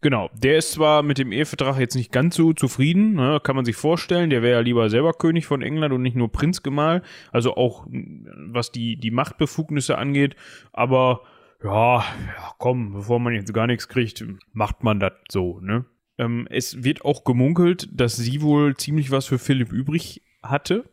Genau, 0.00 0.30
der 0.34 0.58
ist 0.58 0.72
zwar 0.72 1.04
mit 1.04 1.18
dem 1.18 1.30
Ehevertrag 1.30 1.78
jetzt 1.78 1.94
nicht 1.94 2.10
ganz 2.10 2.34
so 2.34 2.52
zufrieden, 2.52 3.14
ne, 3.14 3.40
kann 3.40 3.54
man 3.54 3.64
sich 3.64 3.76
vorstellen, 3.76 4.30
der 4.30 4.42
wäre 4.42 4.54
ja 4.54 4.60
lieber 4.60 4.90
selber 4.90 5.12
König 5.12 5.46
von 5.46 5.62
England 5.62 5.94
und 5.94 6.02
nicht 6.02 6.16
nur 6.16 6.32
Prinzgemahl, 6.32 7.02
also 7.30 7.56
auch 7.56 7.86
was 7.86 8.72
die, 8.72 8.96
die 8.96 9.12
Machtbefugnisse 9.12 9.96
angeht, 9.96 10.34
aber 10.72 11.22
ja, 11.62 11.98
ja, 11.98 12.52
komm, 12.58 12.92
bevor 12.94 13.20
man 13.20 13.34
jetzt 13.34 13.54
gar 13.54 13.68
nichts 13.68 13.86
kriegt, 13.86 14.24
macht 14.52 14.82
man 14.82 14.98
das 14.98 15.12
so, 15.30 15.60
ne? 15.60 15.84
Ähm, 16.18 16.48
es 16.50 16.82
wird 16.82 17.04
auch 17.04 17.22
gemunkelt, 17.22 17.88
dass 17.92 18.16
sie 18.16 18.42
wohl 18.42 18.76
ziemlich 18.76 19.12
was 19.12 19.26
für 19.26 19.38
Philipp 19.38 19.72
übrig 19.72 20.22
hatte, 20.42 20.84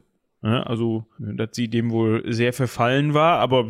also, 0.42 1.06
dass 1.20 1.50
sie 1.54 1.68
dem 1.68 1.92
wohl 1.92 2.24
sehr 2.32 2.54
verfallen 2.54 3.14
war, 3.14 3.40
aber 3.40 3.70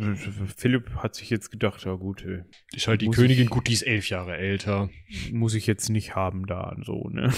Philipp 0.56 0.96
hat 0.96 1.16
sich 1.16 1.28
jetzt 1.28 1.50
gedacht, 1.50 1.84
ja 1.84 1.94
gut. 1.94 2.24
Äh, 2.24 2.44
ist 2.72 2.86
halt 2.86 3.00
die 3.00 3.08
Königin, 3.08 3.44
ich, 3.44 3.50
gut, 3.50 3.66
die 3.66 3.72
ist 3.72 3.82
elf 3.82 4.08
Jahre 4.08 4.36
älter. 4.36 4.88
Muss 5.32 5.54
ich 5.54 5.66
jetzt 5.66 5.88
nicht 5.88 6.14
haben 6.14 6.46
da, 6.46 6.76
so, 6.82 7.08
ne? 7.08 7.32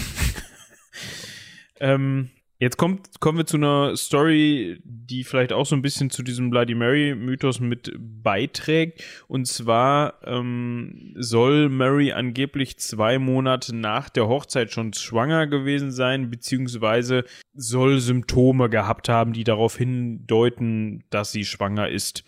ähm, 1.80 2.30
Jetzt 2.62 2.76
kommt, 2.76 3.18
kommen 3.18 3.38
wir 3.38 3.44
zu 3.44 3.56
einer 3.56 3.96
Story, 3.96 4.80
die 4.84 5.24
vielleicht 5.24 5.52
auch 5.52 5.66
so 5.66 5.74
ein 5.74 5.82
bisschen 5.82 6.10
zu 6.10 6.22
diesem 6.22 6.48
Bloody 6.50 6.76
Mary-Mythos 6.76 7.58
mit 7.58 7.92
beiträgt. 7.98 9.02
Und 9.26 9.48
zwar 9.48 10.22
ähm, 10.22 11.12
soll 11.18 11.68
Mary 11.68 12.12
angeblich 12.12 12.78
zwei 12.78 13.18
Monate 13.18 13.74
nach 13.74 14.08
der 14.08 14.28
Hochzeit 14.28 14.70
schon 14.70 14.92
schwanger 14.92 15.48
gewesen 15.48 15.90
sein, 15.90 16.30
beziehungsweise 16.30 17.24
soll 17.52 17.98
Symptome 17.98 18.70
gehabt 18.70 19.08
haben, 19.08 19.32
die 19.32 19.42
darauf 19.42 19.76
hindeuten, 19.76 21.02
dass 21.10 21.32
sie 21.32 21.44
schwanger 21.44 21.88
ist. 21.88 22.22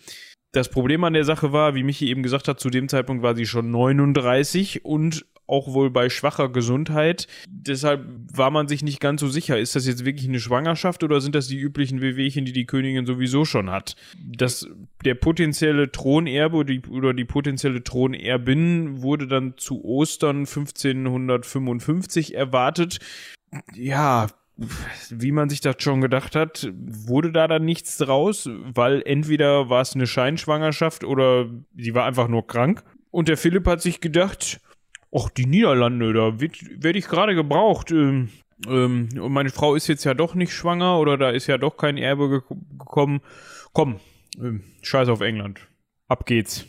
Das 0.55 0.69
Problem 0.69 1.03
an 1.03 1.11
der 1.11 1.25
Sache 1.25 1.51
war, 1.51 1.75
wie 1.75 1.83
Michi 1.83 2.07
eben 2.07 2.23
gesagt 2.23 2.47
hat, 2.47 2.61
zu 2.61 2.69
dem 2.69 2.87
Zeitpunkt 2.87 3.21
war 3.21 3.35
sie 3.35 3.45
schon 3.45 3.71
39 3.71 4.85
und 4.85 5.25
auch 5.47 5.73
wohl 5.73 5.91
bei 5.91 6.09
schwacher 6.09 6.47
Gesundheit. 6.47 7.27
Deshalb 7.49 8.05
war 8.33 8.51
man 8.51 8.69
sich 8.69 8.81
nicht 8.81 9.01
ganz 9.01 9.19
so 9.19 9.27
sicher, 9.27 9.59
ist 9.59 9.75
das 9.75 9.85
jetzt 9.85 10.05
wirklich 10.05 10.29
eine 10.29 10.39
Schwangerschaft 10.39 11.03
oder 11.03 11.19
sind 11.19 11.35
das 11.35 11.49
die 11.49 11.59
üblichen 11.59 11.99
Wehwehchen, 11.99 12.45
die 12.45 12.53
die 12.53 12.65
Königin 12.65 13.05
sowieso 13.05 13.43
schon 13.43 13.69
hat? 13.69 13.97
Das, 14.17 14.65
der 15.03 15.15
potenzielle 15.15 15.91
Thronerbe 15.91 16.55
oder 16.55 16.73
die, 16.73 16.81
oder 16.87 17.13
die 17.13 17.25
potenzielle 17.25 17.83
Thronerbin 17.83 19.01
wurde 19.01 19.27
dann 19.27 19.55
zu 19.57 19.83
Ostern 19.83 20.45
1555 20.45 22.33
erwartet. 22.33 22.99
Ja, 23.73 24.27
wie 24.57 25.31
man 25.31 25.49
sich 25.49 25.59
das 25.59 25.75
schon 25.79 26.01
gedacht 26.01 26.35
hat, 26.35 26.71
wurde 26.73 27.31
da 27.31 27.47
dann 27.47 27.65
nichts 27.65 27.97
draus, 27.97 28.49
weil 28.73 29.01
entweder 29.05 29.69
war 29.69 29.81
es 29.81 29.95
eine 29.95 30.07
Scheinschwangerschaft 30.07 31.03
oder 31.03 31.49
sie 31.75 31.93
war 31.93 32.05
einfach 32.05 32.27
nur 32.27 32.47
krank. 32.47 32.83
Und 33.11 33.27
der 33.27 33.37
Philipp 33.37 33.67
hat 33.67 33.81
sich 33.81 34.01
gedacht, 34.01 34.61
ach, 35.13 35.29
die 35.29 35.45
Niederlande, 35.45 36.13
da 36.13 36.39
werde 36.39 36.99
ich 36.99 37.07
gerade 37.07 37.35
gebraucht. 37.35 37.91
Ähm, 37.91 38.29
ähm, 38.67 39.09
und 39.19 39.33
meine 39.33 39.49
Frau 39.49 39.75
ist 39.75 39.87
jetzt 39.87 40.05
ja 40.05 40.13
doch 40.13 40.35
nicht 40.35 40.53
schwanger 40.53 40.99
oder 40.99 41.17
da 41.17 41.29
ist 41.29 41.47
ja 41.47 41.57
doch 41.57 41.77
kein 41.77 41.97
Erbe 41.97 42.29
ge 42.29 42.57
gekommen. 42.77 43.21
Komm, 43.73 43.99
ähm, 44.41 44.63
scheiß 44.81 45.09
auf 45.09 45.21
England. 45.21 45.59
Ab 46.07 46.25
geht's. 46.25 46.65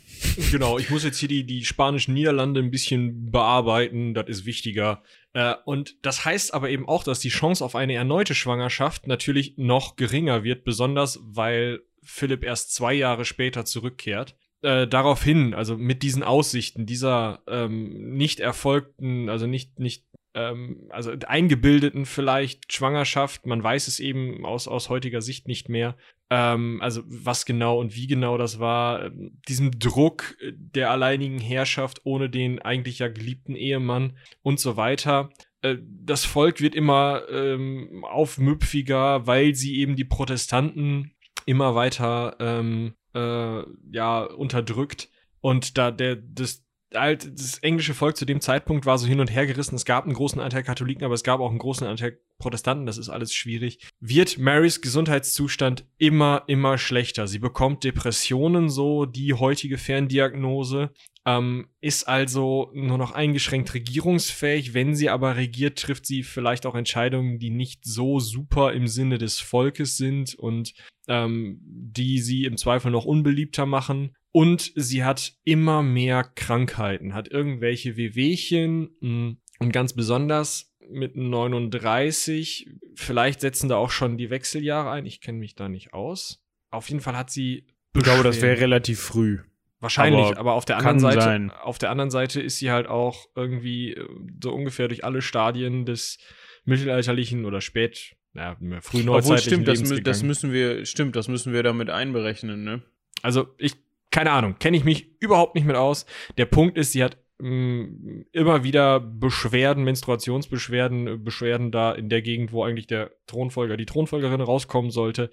Genau, 0.51 0.79
ich 0.79 0.89
muss 0.89 1.05
jetzt 1.05 1.19
hier 1.19 1.29
die, 1.29 1.45
die 1.45 1.65
spanischen 1.65 2.15
Niederlande 2.15 2.61
ein 2.61 2.71
bisschen 2.71 3.31
bearbeiten, 3.31 4.15
das 4.15 4.29
ist 4.29 4.47
wichtiger. 4.47 5.03
Äh, 5.35 5.55
und 5.67 5.97
das 6.03 6.25
heißt 6.25 6.55
aber 6.55 6.71
eben 6.71 6.89
auch, 6.89 7.05
dass 7.05 7.21
die 7.21 7.29
Chance 7.29 7.65
auf 7.65 7.77
eine 7.77 7.95
erneute 7.95 8.35
Schwangerschaft 8.35 9.07
natürlich 9.07 9.55
noch 9.59 9.97
geringer 9.97 10.43
wird, 10.43 10.65
besonders 10.65 11.21
weil 11.23 11.81
Philipp 12.03 12.45
erst 12.45 12.75
zwei 12.75 12.95
Jahre 12.95 13.25
später 13.25 13.65
zurückkehrt 13.65 14.37
äh, 14.63 14.87
darauf 14.87 15.23
hin, 15.23 15.55
also 15.55 15.77
mit 15.77 16.03
diesen 16.03 16.23
Aussichten, 16.23 16.87
dieser 16.87 17.43
ähm, 17.47 18.17
nicht 18.17 18.41
erfolgten, 18.41 19.29
also 19.29 19.47
nicht, 19.47 19.79
nicht, 19.79 20.05
ähm, 20.37 20.87
also 20.91 21.13
eingebildeten 21.27 22.07
vielleicht 22.07 22.73
Schwangerschaft, 22.73 23.47
man 23.47 23.63
weiß 23.63 23.89
es 23.89 23.99
eben 23.99 24.45
aus, 24.45 24.69
aus 24.69 24.91
heutiger 24.91 25.23
Sicht 25.23 25.49
nicht 25.49 25.69
mehr, 25.69 25.97
ähm, 26.31 26.81
also 26.83 27.03
was 27.07 27.47
genau 27.47 27.81
und 27.81 27.97
wie 27.97 28.07
genau 28.07 28.37
das 28.37 28.61
war, 28.61 29.07
ähm, 29.07 29.41
diesem 29.49 29.79
Druck 29.79 30.37
der 30.53 30.91
alleinigen 30.91 31.39
Herrschaft 31.39 32.03
ohne 32.05 32.29
den 32.29 32.61
eigentlich 32.61 32.99
ja 32.99 33.09
geliebten 33.09 33.57
Ehemann 33.57 34.19
und 34.43 34.61
so 34.61 34.77
weiter 34.77 35.31
äh, 35.63 35.79
das 35.81 36.27
Volk 36.27 36.61
wird 36.61 36.75
immer 36.75 37.23
ähm, 37.31 38.05
aufmüpfiger, 38.05 39.27
weil 39.27 39.55
sie 39.55 39.81
eben 39.81 39.97
die 39.97 40.05
Protestanten 40.05 41.13
immer 41.47 41.75
weiter 41.75 42.37
ähm, 42.41 42.95
äh, 43.15 43.63
ja 43.91 44.23
unterdrückt. 44.23 45.09
Und 45.41 45.79
da 45.79 45.91
der 45.91 46.17
das 46.17 46.66
halt 46.95 47.39
das 47.39 47.59
englische 47.59 47.95
Volk 47.95 48.17
zu 48.17 48.25
dem 48.25 48.41
Zeitpunkt 48.41 48.87
war 48.87 48.99
so 48.99 49.07
hin 49.07 49.21
und 49.21 49.31
her 49.31 49.47
gerissen. 49.47 49.75
Es 49.75 49.85
gab 49.85 50.05
einen 50.05 50.15
großen 50.15 50.41
Anteil 50.41 50.63
Katholiken, 50.63 51.05
aber 51.05 51.15
es 51.15 51.25
gab 51.25 51.41
auch 51.41 51.51
einen 51.51 51.59
großen 51.59 51.87
Anteil 51.87 52.19
Protestanten. 52.39 52.87
Das 52.87 52.99
ist 52.99 53.09
alles 53.09 53.35
schwierig. 53.35 53.91
Wird 54.01 54.39
Marys 54.39 54.81
Gesundheitszustand 54.81 55.87
immer, 55.99 56.45
immer 56.47 56.79
schlechter. 56.79 57.27
Sie 57.27 57.39
bekommt 57.39 57.85
Depressionen, 57.85 58.69
so 58.69 59.07
die 59.07 59.35
heutige 59.35 59.79
Ferndiagnose. 59.79 60.93
Ähm, 61.27 61.67
ist 61.81 62.07
also 62.07 62.71
nur 62.73 62.99
noch 62.99 63.11
eingeschränkt 63.11 63.75
regierungsfähig. 63.75 64.75
Wenn 64.75 64.95
sie 64.95 65.11
aber 65.11 65.37
regiert, 65.37 65.79
trifft 65.79 66.07
sie 66.07 66.23
vielleicht 66.23 66.67
auch 66.67 66.77
Entscheidungen, 66.77 67.41
die 67.41 67.51
nicht 67.51 67.85
so 67.85 68.21
super 68.21 68.73
im 68.73 68.87
Sinne 68.87 69.19
des 69.19 69.41
Volkes 69.41 69.97
sind 69.97 70.37
und 70.37 70.73
ähm, 71.09 71.59
die 71.63 72.21
sie 72.21 72.45
im 72.45 72.57
Zweifel 72.57 72.93
noch 72.93 73.05
unbeliebter 73.05 73.67
machen. 73.67 74.15
Und 74.31 74.73
sie 74.77 75.03
hat 75.03 75.35
immer 75.45 75.83
mehr 75.83 76.23
Krankheiten, 76.23 77.15
hat 77.15 77.29
irgendwelche 77.29 77.97
Wehwehchen 77.97 78.91
hm, 79.01 79.39
und 79.59 79.73
ganz 79.73 79.95
besonders 79.95 80.77
mit 80.89 81.17
39, 81.17 82.69
vielleicht 82.95 83.41
setzen 83.41 83.69
da 83.69 83.77
auch 83.77 83.91
schon 83.91 84.17
die 84.17 84.31
Wechseljahre 84.31 84.91
ein, 84.91 85.07
ich 85.07 85.21
kenne 85.21 85.39
mich 85.39 85.55
da 85.55 85.69
nicht 85.69 85.93
aus. 85.93 86.45
Auf 86.71 86.89
jeden 86.89 87.01
Fall 87.01 87.17
hat 87.17 87.31
sie. 87.31 87.67
Ich 87.97 88.03
glaube, 88.03 88.23
das 88.23 88.43
wäre 88.43 88.61
relativ 88.61 89.01
früh. 89.01 89.41
Wahrscheinlich, 89.81 90.27
aber, 90.27 90.39
aber 90.39 90.53
auf 90.55 90.65
der 90.65 90.79
anderen 90.79 91.01
Seite, 91.01 91.21
sein. 91.21 91.51
auf 91.51 91.79
der 91.79 91.91
anderen 91.91 92.11
Seite 92.11 92.41
ist 92.41 92.59
sie 92.59 92.71
halt 92.71 92.87
auch 92.87 93.27
irgendwie 93.35 93.93
äh, 93.93 94.09
so 94.43 94.53
ungefähr 94.53 94.89
durch 94.89 95.05
alle 95.05 95.21
Stadien 95.21 95.85
des 95.85 96.19
mittelalterlichen 96.65 97.45
oder 97.45 97.61
spät, 97.61 98.17
ja, 98.35 98.57
früh 98.81 99.09
Obwohl, 99.09 99.39
stimmt, 99.39 99.69
das, 99.69 99.83
das, 100.03 100.23
müssen 100.23 100.53
wir, 100.53 100.85
stimmt, 100.85 101.17
das 101.17 101.29
müssen 101.29 101.53
wir 101.53 101.63
damit 101.63 101.89
einberechnen, 101.91 102.65
ne? 102.65 102.83
Also 103.23 103.49
ich, 103.59 103.75
keine 104.11 104.31
Ahnung, 104.31 104.59
kenne 104.59 104.77
ich 104.77 104.85
mich 104.85 105.21
überhaupt 105.21 105.55
nicht 105.55 105.67
mit 105.67 105.77
aus. 105.77 106.07
Der 106.37 106.45
Punkt 106.45 106.77
ist, 106.77 106.93
sie 106.93 107.03
hat 107.03 107.17
immer 107.39 108.65
wieder 108.65 108.99
Beschwerden, 108.99 109.85
Menstruationsbeschwerden, 109.85 111.07
äh, 111.07 111.17
Beschwerden 111.17 111.71
da 111.71 111.93
in 111.93 112.09
der 112.09 112.23
Gegend, 112.23 112.51
wo 112.53 112.65
eigentlich 112.65 112.87
der 112.87 113.11
Thronfolger, 113.27 113.77
die 113.77 113.85
Thronfolgerin 113.85 114.41
rauskommen 114.41 114.91
sollte, 114.91 115.31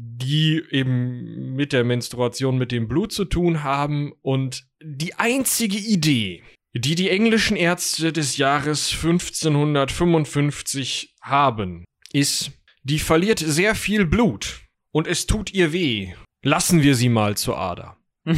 die 0.00 0.62
eben 0.70 1.54
mit 1.54 1.74
der 1.74 1.84
Menstruation, 1.84 2.56
mit 2.56 2.72
dem 2.72 2.88
Blut 2.88 3.12
zu 3.12 3.26
tun 3.26 3.62
haben. 3.62 4.14
Und 4.22 4.64
die 4.82 5.16
einzige 5.16 5.76
Idee, 5.76 6.42
die 6.72 6.94
die 6.94 7.10
englischen 7.10 7.56
Ärzte 7.56 8.10
des 8.12 8.38
Jahres 8.38 8.90
1555 8.90 11.14
haben, 11.20 11.84
ist, 12.12 12.52
die 12.84 12.98
verliert 12.98 13.38
sehr 13.38 13.74
viel 13.74 14.06
Blut 14.06 14.62
und 14.92 15.06
es 15.06 15.26
tut 15.26 15.52
ihr 15.52 15.72
weh. 15.72 16.14
Lassen 16.42 16.82
wir 16.82 16.94
sie 16.94 17.10
mal 17.10 17.36
zur 17.36 17.58
Ader. 17.58 17.98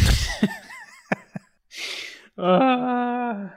ah. 2.36 3.52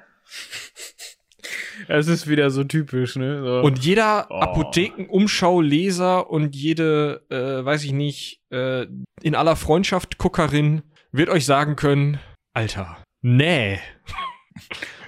Es 1.88 2.08
ist 2.08 2.28
wieder 2.28 2.50
so 2.50 2.64
typisch, 2.64 3.16
ne? 3.16 3.42
So. 3.44 3.62
Und 3.62 3.84
jeder 3.84 4.28
oh. 4.30 4.36
Apothekenumschau-Leser 4.36 6.30
und 6.30 6.56
jede, 6.56 7.24
äh, 7.30 7.66
weiß 7.66 7.84
ich 7.84 7.94
nicht, 7.94 8.42
äh, 8.52 8.86
in 9.22 9.36
aller 9.36 9.56
Freundschaft 9.56 10.18
Guckerin 10.18 10.84
wird 11.12 11.30
euch 11.30 11.46
sagen 11.46 11.76
können, 11.76 12.20
Alter, 12.54 12.98
nee. 13.22 13.80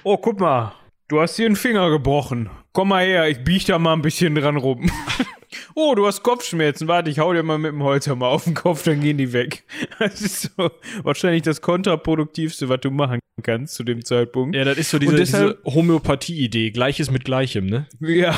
Oh, 0.04 0.18
guck 0.18 0.40
mal, 0.40 0.74
du 1.10 1.22
hast 1.22 1.36
hier 1.36 1.46
einen 1.46 1.56
Finger 1.56 1.92
gebrochen. 1.92 2.50
Komm 2.74 2.88
mal 2.88 3.06
her, 3.06 3.30
ich 3.30 3.44
bieg 3.44 3.66
da 3.68 3.78
mal 3.78 3.94
ein 3.94 4.02
bisschen 4.02 4.34
dran 4.34 4.58
rum. 4.58 4.90
oh, 5.76 5.94
du 5.94 6.08
hast 6.08 6.24
Kopfschmerzen. 6.24 6.88
Warte, 6.88 7.12
ich 7.12 7.20
hau 7.20 7.34
dir 7.34 7.44
mal 7.44 7.60
mit 7.60 7.74
dem 7.74 7.84
Holzhammer 7.84 8.28
auf 8.28 8.46
den 8.46 8.56
Kopf, 8.56 8.84
dann 8.84 9.02
gehen 9.02 9.18
die 9.18 9.34
weg. 9.34 9.64
Das 10.00 10.22
ist 10.22 10.54
so 10.56 10.72
wahrscheinlich 11.04 11.44
das 11.44 11.62
kontraproduktivste, 11.62 12.68
was 12.70 12.80
du 12.80 12.90
machen 12.90 13.21
kannst 13.42 13.76
zu 13.76 13.84
dem 13.84 14.04
Zeitpunkt. 14.06 14.56
Ja, 14.56 14.64
das 14.64 14.78
ist 14.78 14.90
so 14.90 15.00
diese, 15.00 15.16
deshalb, 15.16 15.64
diese 15.64 15.76
Homöopathie-Idee. 15.76 16.72
Gleiches 16.72 17.12
mit 17.12 17.26
Gleichem, 17.26 17.66
ne? 17.66 17.88
Ja, 18.00 18.38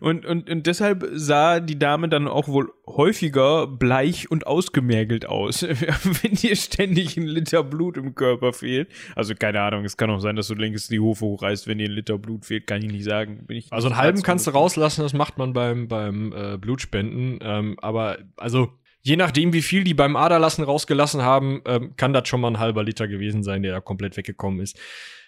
und, 0.00 0.26
und, 0.26 0.48
und 0.48 0.66
deshalb 0.66 1.06
sah 1.12 1.60
die 1.60 1.78
Dame 1.78 2.08
dann 2.08 2.28
auch 2.28 2.48
wohl 2.48 2.72
häufiger 2.86 3.66
bleich 3.66 4.30
und 4.30 4.46
ausgemergelt 4.46 5.26
aus, 5.26 5.62
wenn 6.22 6.32
dir 6.32 6.56
ständig 6.56 7.16
ein 7.16 7.26
Liter 7.26 7.62
Blut 7.62 7.96
im 7.96 8.14
Körper 8.14 8.52
fehlt. 8.52 8.88
Also 9.14 9.34
keine 9.34 9.60
Ahnung, 9.60 9.84
es 9.84 9.96
kann 9.96 10.10
auch 10.10 10.20
sein, 10.20 10.36
dass 10.36 10.48
du 10.48 10.54
längst 10.54 10.90
die 10.90 11.00
Hufe 11.00 11.24
hochreißt, 11.24 11.66
wenn 11.66 11.78
dir 11.78 11.88
ein 11.88 11.92
Liter 11.92 12.18
Blut 12.18 12.46
fehlt, 12.46 12.66
kann 12.66 12.82
ich 12.82 12.90
nicht 12.90 13.04
sagen. 13.04 13.44
Bin 13.46 13.56
ich 13.56 13.72
also 13.72 13.88
einen 13.88 13.96
halben 13.96 14.22
kannst 14.22 14.46
du 14.46 14.50
rauslassen, 14.50 15.02
das 15.02 15.12
macht 15.12 15.38
man 15.38 15.52
beim, 15.52 15.88
beim 15.88 16.32
äh, 16.32 16.56
Blutspenden. 16.56 17.38
Ähm, 17.42 17.76
aber 17.80 18.18
also 18.36 18.70
je 19.02 19.16
nachdem, 19.16 19.52
wie 19.52 19.62
viel 19.62 19.84
die 19.84 19.94
beim 19.94 20.16
Aderlassen 20.16 20.64
rausgelassen 20.64 21.22
haben, 21.22 21.62
ähm, 21.66 21.94
kann 21.96 22.12
das 22.12 22.28
schon 22.28 22.40
mal 22.40 22.48
ein 22.48 22.58
halber 22.58 22.84
Liter 22.84 23.08
gewesen 23.08 23.42
sein, 23.42 23.62
der 23.62 23.72
da 23.72 23.80
komplett 23.80 24.16
weggekommen 24.16 24.60
ist. 24.60 24.78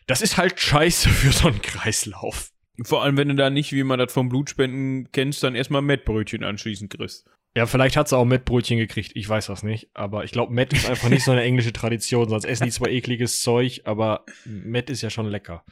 Das 0.06 0.22
ist 0.22 0.36
halt 0.36 0.60
scheiße 0.60 1.08
für 1.10 1.32
so 1.32 1.48
einen 1.48 1.62
Kreislauf. 1.62 2.50
Vor 2.84 3.02
allem, 3.02 3.16
wenn 3.16 3.28
du 3.28 3.34
da 3.34 3.50
nicht, 3.50 3.72
wie 3.72 3.84
man 3.84 3.98
das 3.98 4.12
vom 4.12 4.28
Blutspenden 4.28 5.10
kennst, 5.12 5.42
dann 5.42 5.54
erstmal 5.54 5.82
Mettbrötchen 5.82 6.44
anschließend 6.44 6.90
kriegst. 6.90 7.26
Ja, 7.56 7.66
vielleicht 7.66 7.96
hat 7.96 8.08
sie 8.08 8.16
auch 8.16 8.24
Mettbrötchen 8.24 8.78
gekriegt. 8.78 9.10
Ich 9.14 9.28
weiß 9.28 9.46
das 9.46 9.64
nicht. 9.64 9.88
Aber 9.92 10.22
ich 10.22 10.30
glaube, 10.30 10.52
Mett 10.52 10.72
ist 10.72 10.88
einfach 10.88 11.08
nicht 11.08 11.24
so 11.24 11.32
eine 11.32 11.42
englische 11.42 11.72
Tradition. 11.72 12.28
Sonst 12.28 12.44
essen 12.44 12.64
die 12.64 12.70
zwar 12.70 12.88
ekliges 12.88 13.42
Zeug, 13.42 13.82
aber 13.84 14.24
Mett 14.44 14.88
ist 14.88 15.02
ja 15.02 15.10
schon 15.10 15.28
lecker. 15.28 15.64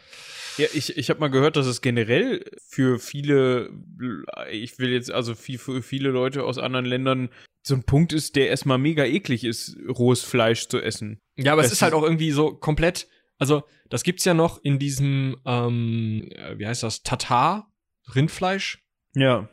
Ja, 0.56 0.66
ich, 0.74 0.96
ich 0.96 1.08
habe 1.08 1.20
mal 1.20 1.28
gehört, 1.28 1.56
dass 1.56 1.66
es 1.66 1.80
generell 1.80 2.44
für 2.66 2.98
viele, 2.98 3.70
ich 4.50 4.80
will 4.80 4.90
jetzt 4.90 5.12
also 5.12 5.36
viel, 5.36 5.58
für 5.58 5.80
viele 5.82 6.08
Leute 6.08 6.42
aus 6.42 6.58
anderen 6.58 6.84
Ländern 6.84 7.28
so 7.62 7.74
ein 7.74 7.82
Punkt 7.84 8.12
ist, 8.12 8.36
der 8.36 8.48
erstmal 8.48 8.78
mega 8.78 9.04
eklig 9.04 9.44
ist, 9.44 9.76
rohes 9.88 10.22
Fleisch 10.22 10.68
zu 10.68 10.80
essen. 10.80 11.20
Ja, 11.36 11.52
aber 11.52 11.62
Das 11.62 11.72
es 11.72 11.78
ist 11.78 11.82
halt 11.82 11.92
auch 11.94 12.02
irgendwie 12.02 12.30
so 12.30 12.54
komplett. 12.54 13.08
Also, 13.38 13.62
das 13.90 14.02
gibt's 14.02 14.24
ja 14.24 14.34
noch 14.34 14.62
in 14.64 14.78
diesem, 14.78 15.36
ähm, 15.46 16.28
äh, 16.34 16.58
wie 16.58 16.66
heißt 16.66 16.82
das, 16.82 17.02
Tatar, 17.02 17.70
Rindfleisch 18.14 18.82
Ja. 19.14 19.48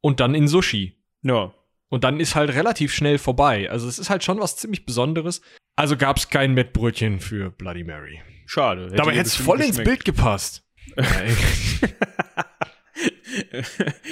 und 0.00 0.18
dann 0.20 0.34
in 0.34 0.48
Sushi. 0.48 0.98
Ja. 1.22 1.54
Und 1.88 2.04
dann 2.04 2.20
ist 2.20 2.34
halt 2.34 2.50
relativ 2.54 2.92
schnell 2.94 3.18
vorbei. 3.18 3.70
Also, 3.70 3.86
es 3.86 3.98
ist 3.98 4.08
halt 4.10 4.24
schon 4.24 4.40
was 4.40 4.56
ziemlich 4.56 4.84
Besonderes. 4.86 5.42
Also 5.76 5.96
gab's 5.96 6.28
kein 6.30 6.54
Mettbrötchen 6.54 7.20
für 7.20 7.50
Bloody 7.50 7.84
Mary. 7.84 8.20
Schade. 8.46 8.84
Hätte 8.86 8.96
Dabei 8.96 9.12
hätte 9.12 9.28
es 9.28 9.36
voll 9.36 9.58
ins 9.60 9.76
geschmeckt. 9.78 9.88
Bild 9.88 10.04
gepasst. 10.04 10.64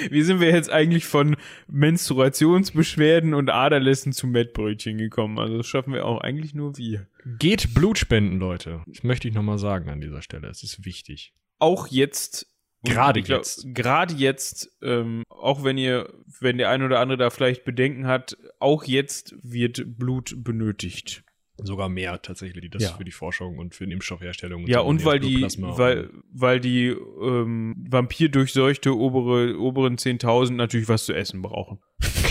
Wie 0.09 0.21
sind 0.21 0.39
wir 0.39 0.49
jetzt 0.49 0.69
eigentlich 0.69 1.05
von 1.05 1.35
Menstruationsbeschwerden 1.67 3.33
und 3.33 3.49
Aderlässen 3.49 4.13
zu 4.13 4.27
Mettbrötchen 4.27 4.97
gekommen? 4.97 5.39
Also 5.39 5.57
das 5.57 5.67
schaffen 5.67 5.93
wir 5.93 6.05
auch 6.05 6.21
eigentlich 6.21 6.53
nur 6.53 6.77
wir. 6.77 7.07
Geht 7.39 7.73
Blut 7.73 7.97
spenden, 7.97 8.39
Leute. 8.39 8.83
Das 8.87 9.03
möchte 9.03 9.27
ich 9.27 9.33
nochmal 9.33 9.57
sagen 9.57 9.89
an 9.89 10.01
dieser 10.01 10.21
Stelle. 10.21 10.47
Es 10.47 10.63
ist 10.63 10.85
wichtig. 10.85 11.33
Auch 11.59 11.87
jetzt. 11.87 12.47
Gerade 12.83 13.19
jetzt. 13.19 13.65
Gerade 13.75 14.15
jetzt, 14.15 14.75
ähm, 14.81 15.23
auch 15.29 15.63
wenn 15.63 15.77
ihr, 15.77 16.11
wenn 16.39 16.57
der 16.57 16.69
ein 16.69 16.81
oder 16.81 16.99
andere 16.99 17.17
da 17.17 17.29
vielleicht 17.29 17.63
Bedenken 17.63 18.07
hat, 18.07 18.37
auch 18.59 18.85
jetzt 18.85 19.35
wird 19.43 19.97
Blut 19.99 20.33
benötigt. 20.37 21.23
Sogar 21.63 21.89
mehr 21.89 22.21
tatsächlich, 22.21 22.61
die 22.63 22.69
das 22.69 22.83
Ja. 22.83 22.93
für 22.93 23.03
die 23.03 23.11
Forschung 23.11 23.57
und 23.57 23.75
für 23.75 23.85
die 23.85 23.93
Impfstoffherstellung. 23.93 24.65
Ja, 24.67 24.79
so 24.79 24.85
und 24.85 25.05
weil 25.05 25.19
die, 25.19 25.41
weil, 25.59 26.05
und- 26.05 26.23
weil 26.33 26.59
die 26.59 26.87
ähm, 26.87 27.75
Vampir-durchseuchte 27.89 28.95
obere, 28.97 29.57
oberen 29.59 29.97
10.000 29.97 30.53
natürlich 30.53 30.89
was 30.89 31.05
zu 31.05 31.13
essen 31.13 31.41
brauchen. 31.41 31.79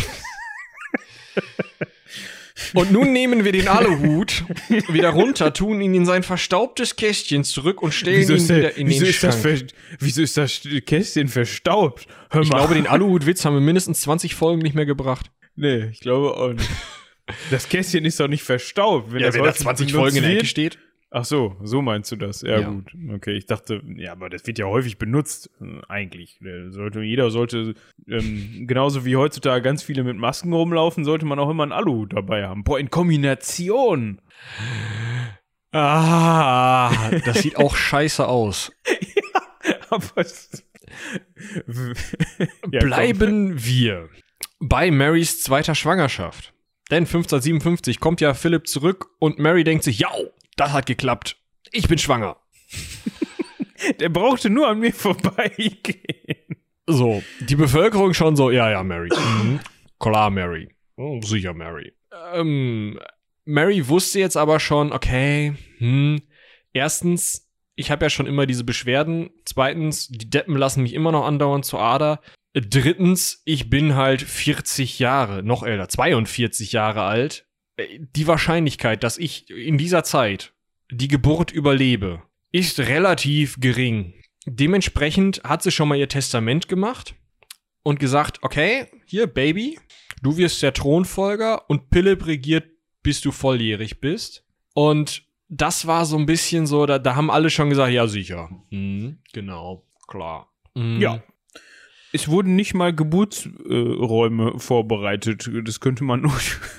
Und 2.74 2.92
nun 2.92 3.12
nehmen 3.12 3.44
wir 3.44 3.50
den 3.52 3.66
Aluhut 3.68 4.44
wieder 4.88 5.10
runter, 5.10 5.52
tun 5.52 5.80
ihn 5.80 5.94
in 5.94 6.04
sein 6.06 6.22
verstaubtes 6.22 6.94
Kästchen 6.94 7.42
zurück 7.42 7.82
und 7.82 7.92
stellen 7.92 8.20
ihn 8.30 8.46
der- 8.46 8.56
wieder 8.58 8.76
in 8.76 8.88
den 8.88 9.02
ist 9.02 9.14
Schrank. 9.16 9.34
ver, 9.34 9.58
wieso 9.98 10.22
ist 10.22 10.36
das 10.36 10.60
Kästchen 10.86 11.26
verstaubt? 11.28 12.06
Hör 12.30 12.42
Ich 12.42 12.48
mal. 12.50 12.58
glaube, 12.58 12.74
den 12.74 12.86
Aluhut-Witz 12.86 13.44
haben 13.44 13.54
wir 13.54 13.60
mindestens 13.60 14.02
20 14.02 14.34
Folgen 14.36 14.62
nicht 14.62 14.74
mehr 14.74 14.86
gebracht. 14.86 15.30
Nee, 15.56 15.86
ich 15.86 16.00
glaube 16.00 16.36
auch 16.36 16.52
nicht. 16.52 16.68
Das 17.50 17.68
Kästchen 17.68 18.04
ist 18.04 18.18
doch 18.20 18.28
nicht 18.28 18.42
verstaubt. 18.42 19.12
Wenn 19.12 19.20
das 19.22 19.34
wenn 19.34 19.42
da 19.42 19.48
häufig 19.48 19.62
20 19.62 19.86
benutzt 19.88 20.00
Folgen 20.00 20.16
in 20.18 20.22
der 20.22 20.32
Ecke 20.38 20.46
steht. 20.46 20.78
Ach 21.12 21.24
so, 21.24 21.56
so 21.64 21.82
meinst 21.82 22.12
du 22.12 22.16
das. 22.16 22.42
Ja, 22.42 22.60
Ja. 22.60 22.68
gut. 22.68 22.92
Okay, 23.14 23.32
ich 23.32 23.46
dachte, 23.46 23.82
ja, 23.96 24.12
aber 24.12 24.30
das 24.30 24.46
wird 24.46 24.60
ja 24.60 24.66
häufig 24.66 24.96
benutzt, 24.96 25.50
äh, 25.60 25.80
eigentlich. 25.88 26.40
Äh, 26.40 26.70
Sollte, 26.70 27.00
jeder 27.02 27.30
sollte, 27.32 27.74
ähm, 28.08 28.64
genauso 28.68 29.04
wie 29.04 29.16
heutzutage 29.16 29.60
ganz 29.60 29.82
viele 29.82 30.04
mit 30.04 30.16
Masken 30.16 30.52
rumlaufen, 30.52 31.04
sollte 31.04 31.26
man 31.26 31.40
auch 31.40 31.50
immer 31.50 31.64
einen 31.64 31.72
Aluhut 31.72 32.12
dabei 32.12 32.46
haben. 32.46 32.62
Boah, 32.62 32.78
in 32.78 32.90
Kombination. 32.90 34.20
Ah, 35.72 37.10
das 37.24 37.42
sieht 37.42 37.56
auch 37.56 37.74
scheiße 37.76 38.26
aus. 38.26 38.72
aber 39.90 40.16
es- 40.20 40.64
Ja, 42.70 42.80
Bleiben 42.80 43.64
wir 43.64 44.08
bei 44.60 44.90
Marys 44.90 45.42
zweiter 45.42 45.74
Schwangerschaft. 45.74 46.52
Denn 46.90 47.04
1557 47.04 48.00
kommt 48.00 48.20
ja 48.20 48.34
Philipp 48.34 48.66
zurück 48.66 49.10
und 49.18 49.38
Mary 49.38 49.64
denkt 49.64 49.84
sich, 49.84 50.00
ja, 50.00 50.10
das 50.56 50.72
hat 50.72 50.86
geklappt. 50.86 51.36
Ich 51.70 51.88
bin 51.88 51.98
schwanger. 51.98 52.36
Der 54.00 54.08
brauchte 54.08 54.50
nur 54.50 54.68
an 54.68 54.80
mir 54.80 54.92
vorbeigehen. 54.92 56.56
So, 56.86 57.22
die 57.40 57.56
Bevölkerung 57.56 58.14
schon 58.14 58.36
so, 58.36 58.50
ja, 58.50 58.70
ja, 58.70 58.82
Mary. 58.82 59.08
Mhm. 59.10 59.60
Klar, 60.00 60.30
Mary. 60.30 60.68
Oh, 60.96 61.20
sicher, 61.22 61.54
Mary. 61.54 61.94
Ähm, 62.34 62.98
Mary 63.44 63.88
wusste 63.88 64.18
jetzt 64.18 64.36
aber 64.36 64.60
schon, 64.60 64.92
okay, 64.92 65.54
hm, 65.78 66.20
erstens, 66.72 67.48
ich 67.74 67.90
habe 67.90 68.04
ja 68.04 68.10
schon 68.10 68.26
immer 68.26 68.46
diese 68.46 68.64
Beschwerden. 68.64 69.30
Zweitens, 69.44 70.08
die 70.08 70.28
Deppen 70.28 70.56
lassen 70.56 70.82
mich 70.82 70.94
immer 70.94 71.12
noch 71.12 71.24
andauernd 71.24 71.64
zur 71.64 71.80
Ader. 71.80 72.20
Drittens, 72.52 73.42
ich 73.44 73.70
bin 73.70 73.94
halt 73.94 74.22
40 74.22 74.98
Jahre, 74.98 75.42
noch 75.42 75.62
älter, 75.62 75.88
42 75.88 76.72
Jahre 76.72 77.02
alt. 77.02 77.46
Äh, 77.76 78.00
Die 78.14 78.26
Wahrscheinlichkeit, 78.26 79.04
dass 79.04 79.18
ich 79.18 79.48
in 79.50 79.78
dieser 79.78 80.04
Zeit 80.04 80.52
die 80.90 81.08
Geburt 81.08 81.52
überlebe, 81.52 82.22
ist 82.52 82.80
relativ 82.80 83.60
gering. 83.60 84.14
Dementsprechend 84.46 85.42
hat 85.44 85.62
sie 85.62 85.70
schon 85.70 85.88
mal 85.88 85.98
ihr 85.98 86.08
Testament 86.08 86.68
gemacht 86.68 87.14
und 87.82 88.00
gesagt, 88.00 88.38
okay, 88.42 88.86
hier, 89.06 89.26
Baby, 89.28 89.78
du 90.22 90.36
wirst 90.36 90.62
der 90.62 90.72
Thronfolger 90.72 91.68
und 91.70 91.82
Philipp 91.92 92.26
regiert, 92.26 92.68
bis 93.02 93.20
du 93.20 93.30
volljährig 93.30 94.00
bist. 94.00 94.44
Und 94.74 95.24
das 95.48 95.86
war 95.86 96.04
so 96.06 96.16
ein 96.16 96.26
bisschen 96.26 96.66
so, 96.66 96.86
da, 96.86 96.98
da 96.98 97.14
haben 97.14 97.30
alle 97.30 97.50
schon 97.50 97.70
gesagt, 97.70 97.92
ja, 97.92 98.06
sicher. 98.06 98.50
Mhm, 98.70 99.18
genau, 99.32 99.86
klar. 100.08 100.52
Mhm. 100.74 101.00
Ja. 101.00 101.22
Es 102.12 102.28
wurden 102.28 102.56
nicht 102.56 102.74
mal 102.74 102.92
Geburtsräume 102.94 104.58
vorbereitet. 104.58 105.48
Das 105.64 105.80
könnte 105.80 106.02
man 106.04 106.22
nur 106.22 106.32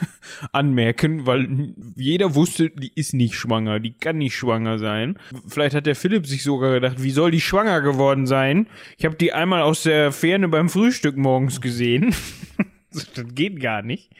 anmerken, 0.51 1.25
weil 1.25 1.73
jeder 1.95 2.35
wusste, 2.35 2.69
die 2.69 2.91
ist 2.93 3.13
nicht 3.13 3.35
schwanger, 3.35 3.79
die 3.79 3.93
kann 3.93 4.17
nicht 4.17 4.35
schwanger 4.35 4.77
sein. 4.77 5.17
Vielleicht 5.47 5.75
hat 5.75 5.85
der 5.85 5.95
Philipp 5.95 6.27
sich 6.27 6.43
sogar 6.43 6.73
gedacht, 6.73 7.01
wie 7.01 7.11
soll 7.11 7.31
die 7.31 7.41
schwanger 7.41 7.81
geworden 7.81 8.27
sein? 8.27 8.67
Ich 8.97 9.05
habe 9.05 9.15
die 9.15 9.31
einmal 9.33 9.61
aus 9.61 9.83
der 9.83 10.11
Ferne 10.11 10.49
beim 10.49 10.69
Frühstück 10.69 11.17
morgens 11.17 11.61
gesehen. 11.61 12.13
das 12.93 13.07
geht 13.33 13.59
gar 13.61 13.81
nicht. 13.81 14.11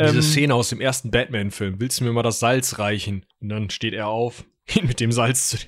Diese 0.00 0.16
Ähm, 0.16 0.22
Szene 0.22 0.54
aus 0.54 0.70
dem 0.70 0.80
ersten 0.80 1.10
Batman-Film. 1.10 1.76
Willst 1.80 2.00
du 2.00 2.04
mir 2.04 2.12
mal 2.12 2.22
das 2.22 2.40
Salz 2.40 2.78
reichen? 2.78 3.24
Und 3.40 3.48
dann 3.48 3.70
steht 3.70 3.94
er 3.94 4.08
auf, 4.08 4.44
hin 4.64 4.86
mit 4.88 5.00
dem 5.00 5.12
Salz 5.12 5.48
zu, 5.50 5.58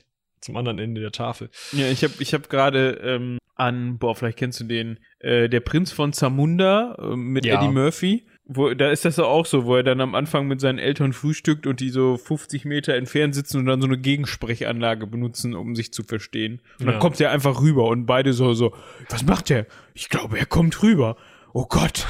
zum 0.41 0.57
anderen 0.57 0.79
Ende 0.79 1.01
der 1.01 1.13
Tafel. 1.13 1.51
Ja, 1.73 1.87
ich 1.89 2.03
habe 2.05 2.15
ich 2.19 2.35
hab 2.35 2.49
gerade 2.51 3.01
ähm, 3.05 3.39
an, 3.57 3.99
boah, 3.99 4.15
vielleicht 4.17 4.39
kennst 4.39 4.61
du 4.61 4.65
den, 4.65 4.99
äh, 5.19 5.49
der 5.49 5.61
Prinz 5.61 5.93
von 5.93 6.13
Zamunda 6.13 6.97
äh, 6.99 7.17
mit 7.17 7.45
Ja. 7.45 7.57
Eddie 7.57 7.73
Murphy. 7.73 8.27
Wo, 8.53 8.75
da 8.75 8.91
ist 8.91 9.05
das 9.05 9.17
auch 9.21 9.47
so, 9.47 9.65
wo 9.65 9.77
er 9.77 9.85
dann 9.85 10.01
am 10.01 10.17
Anfang 10.17 10.49
mit 10.49 10.61
seinen 10.61 10.81
Eltern 10.81 11.13
frühstückt 11.13 11.69
und 11.69 11.79
die 11.79 11.91
so 11.91 12.17
50 12.17 12.65
Meter 12.65 12.95
entfernt 12.95 13.33
sitzen 13.33 13.59
und 13.59 13.67
dann 13.67 13.81
so 13.81 13.87
eine 13.87 13.97
Gegensprechanlage 13.97 15.07
benutzen, 15.07 15.55
um 15.55 15.77
sich 15.77 15.93
zu 15.93 16.03
verstehen. 16.03 16.61
Und 16.81 16.87
dann 16.87 16.95
Ja. 16.95 17.01
kommt 17.01 17.21
er 17.21 17.31
einfach 17.31 17.61
rüber 17.61 17.87
und 17.87 18.07
beide 18.07 18.33
so, 18.33 18.53
so, 18.55 18.75
was 19.09 19.25
macht 19.25 19.51
der? 19.51 19.67
Ich 19.95 20.09
glaube, 20.09 20.37
er 20.37 20.47
kommt 20.47 20.83
rüber. 20.83 21.17
Oh 21.53 21.67
Gott. 21.69 22.07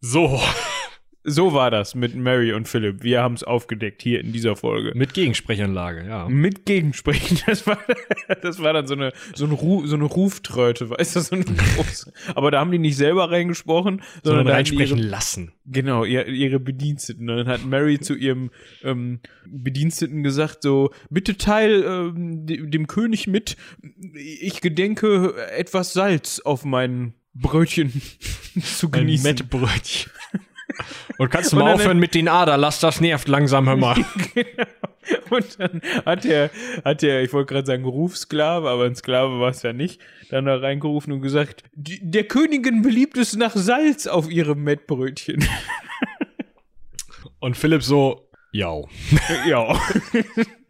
So, 0.00 0.40
So 1.28 1.52
war 1.52 1.72
das 1.72 1.96
mit 1.96 2.14
Mary 2.14 2.52
und 2.52 2.68
Philipp. 2.68 3.02
Wir 3.02 3.20
haben 3.20 3.34
es 3.34 3.42
aufgedeckt 3.42 4.00
hier 4.00 4.20
in 4.20 4.32
dieser 4.32 4.54
Folge. 4.54 4.92
mit 4.94 5.12
Gegensprechanlage, 5.12 6.06
ja. 6.06 6.28
Mit 6.28 6.64
Gegensprechen. 6.66 7.38
Das 7.46 7.66
war, 7.66 7.78
das 8.42 8.60
war 8.62 8.72
dann 8.72 8.86
so 8.86 8.94
eine, 8.94 9.12
so, 9.34 9.44
ein 9.44 9.50
Ru, 9.50 9.86
so 9.86 9.96
eine 9.96 10.04
Ruftröte, 10.04 10.88
weißt 10.90 11.16
du, 11.16 11.20
so 11.20 11.34
eine 11.34 11.44
große. 11.76 12.12
Aber 12.36 12.50
da 12.52 12.60
haben 12.60 12.70
die 12.70 12.78
nicht 12.78 12.96
selber 12.96 13.30
reingesprochen, 13.30 14.02
sondern, 14.22 14.40
Sondern 14.40 14.54
reinsprechen 14.54 14.98
ihre, 14.98 15.06
lassen. 15.08 15.52
genau, 15.66 16.04
ihre, 16.04 16.30
ihre 16.30 16.60
Bediensteten. 16.60 17.28
Und 17.28 17.36
dann 17.38 17.48
hat 17.48 17.64
Mary 17.66 17.98
zu 17.98 18.14
ihrem 18.14 18.50
ähm, 18.84 19.18
Bediensteten 19.48 20.22
gesagt, 20.22 20.62
so, 20.62 20.90
bitte 21.10 21.36
teil 21.36 21.82
ähm, 21.84 22.46
de- 22.46 22.66
dem 22.68 22.86
König 22.86 23.26
mit, 23.26 23.56
ich 24.14 24.60
gedenke, 24.60 25.34
etwas 25.56 25.92
Salz 25.92 26.38
auf 26.40 26.64
mein 26.64 27.14
Brötchen 27.34 28.00
zu 28.62 28.86
Ein 28.86 28.92
genießen. 28.92 29.28
Mettbrötchen. 29.28 30.12
Und 31.18 31.30
kannst 31.30 31.52
du 31.52 31.56
mal 31.56 31.66
dann- 31.66 31.74
aufhören 31.74 31.98
mit 31.98 32.14
den 32.14 32.28
Ader? 32.28 32.56
Lass 32.56 32.80
das 32.80 33.00
nervt 33.00 33.28
langsam, 33.28 33.68
hör 33.68 33.76
mal. 33.76 33.94
genau. 34.34 34.64
Und 35.30 35.60
dann 35.60 35.80
hat 36.04 36.24
der, 36.24 36.50
hat 36.84 37.02
der, 37.02 37.22
ich 37.22 37.32
wollte 37.32 37.52
gerade 37.54 37.66
sagen 37.66 37.84
Rufsklave, 37.84 38.68
aber 38.68 38.84
ein 38.84 38.94
Sklave 38.96 39.38
war 39.38 39.50
es 39.50 39.62
ja 39.62 39.72
nicht, 39.72 40.00
dann 40.30 40.46
da 40.46 40.56
reingerufen 40.56 41.12
und 41.12 41.20
gesagt, 41.22 41.62
"Die- 41.74 42.00
der 42.02 42.24
Königin 42.24 42.82
beliebt 42.82 43.16
es 43.16 43.36
nach 43.36 43.54
Salz 43.54 44.06
auf 44.08 44.28
ihrem 44.30 44.64
Mettbrötchen. 44.64 45.44
Und 47.38 47.56
Philipp 47.56 47.82
so, 47.82 48.28
ja. 48.52 48.74
ja. 49.46 49.78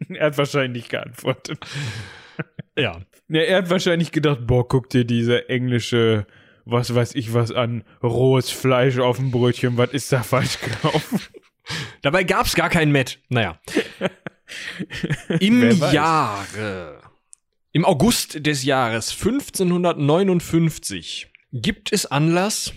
er 0.09 0.25
hat 0.27 0.37
wahrscheinlich 0.37 0.89
geantwortet. 0.89 1.59
Ja. 2.77 3.01
Ja, 3.29 3.41
er 3.41 3.57
hat 3.57 3.69
wahrscheinlich 3.69 4.11
gedacht, 4.11 4.39
boah, 4.45 4.67
guck 4.67 4.89
dir 4.89 5.03
diese 5.05 5.49
englische, 5.49 6.25
was 6.69 6.93
weiß 6.93 7.15
ich 7.15 7.33
was 7.33 7.51
an, 7.51 7.83
rohes 8.03 8.51
Fleisch 8.51 8.99
auf 8.99 9.17
dem 9.17 9.31
Brötchen, 9.31 9.77
was 9.77 9.91
ist 9.91 10.11
da 10.11 10.23
falsch 10.23 10.59
gelaufen? 10.59 11.21
Dabei 12.01 12.23
gab's 12.23 12.55
gar 12.55 12.69
kein 12.69 12.91
Met. 12.91 13.19
Naja. 13.29 13.59
Im. 15.39 15.71
Jahre, 15.91 17.01
im 17.73 17.85
August 17.85 18.45
des 18.45 18.63
Jahres 18.63 19.11
1559 19.11 21.31
gibt 21.51 21.91
es 21.91 22.05
Anlass 22.05 22.73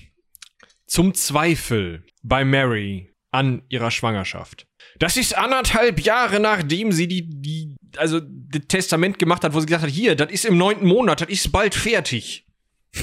zum 0.87 1.15
Zweifel 1.15 2.05
bei 2.23 2.45
Mary 2.45 3.15
an 3.31 3.63
ihrer 3.69 3.91
Schwangerschaft. 3.91 4.67
Das 4.99 5.17
ist 5.17 5.37
anderthalb 5.37 6.01
Jahre 6.01 6.41
nachdem 6.41 6.93
sie 6.93 7.07
die, 7.07 7.31
die, 7.31 7.77
also 7.97 8.21
das 8.21 8.63
Testament 8.69 9.19
gemacht 9.19 9.45
hat, 9.45 9.55
wo 9.55 9.61
sie 9.61 9.67
gesagt 9.67 9.85
hat, 9.85 9.91
hier, 9.91 10.17
das 10.17 10.33
ist 10.33 10.45
im 10.45 10.59
neunten 10.59 10.87
Monat, 10.87 11.21
das 11.21 11.29
ist 11.29 11.53
bald 11.53 11.75
fertig. 11.75 12.47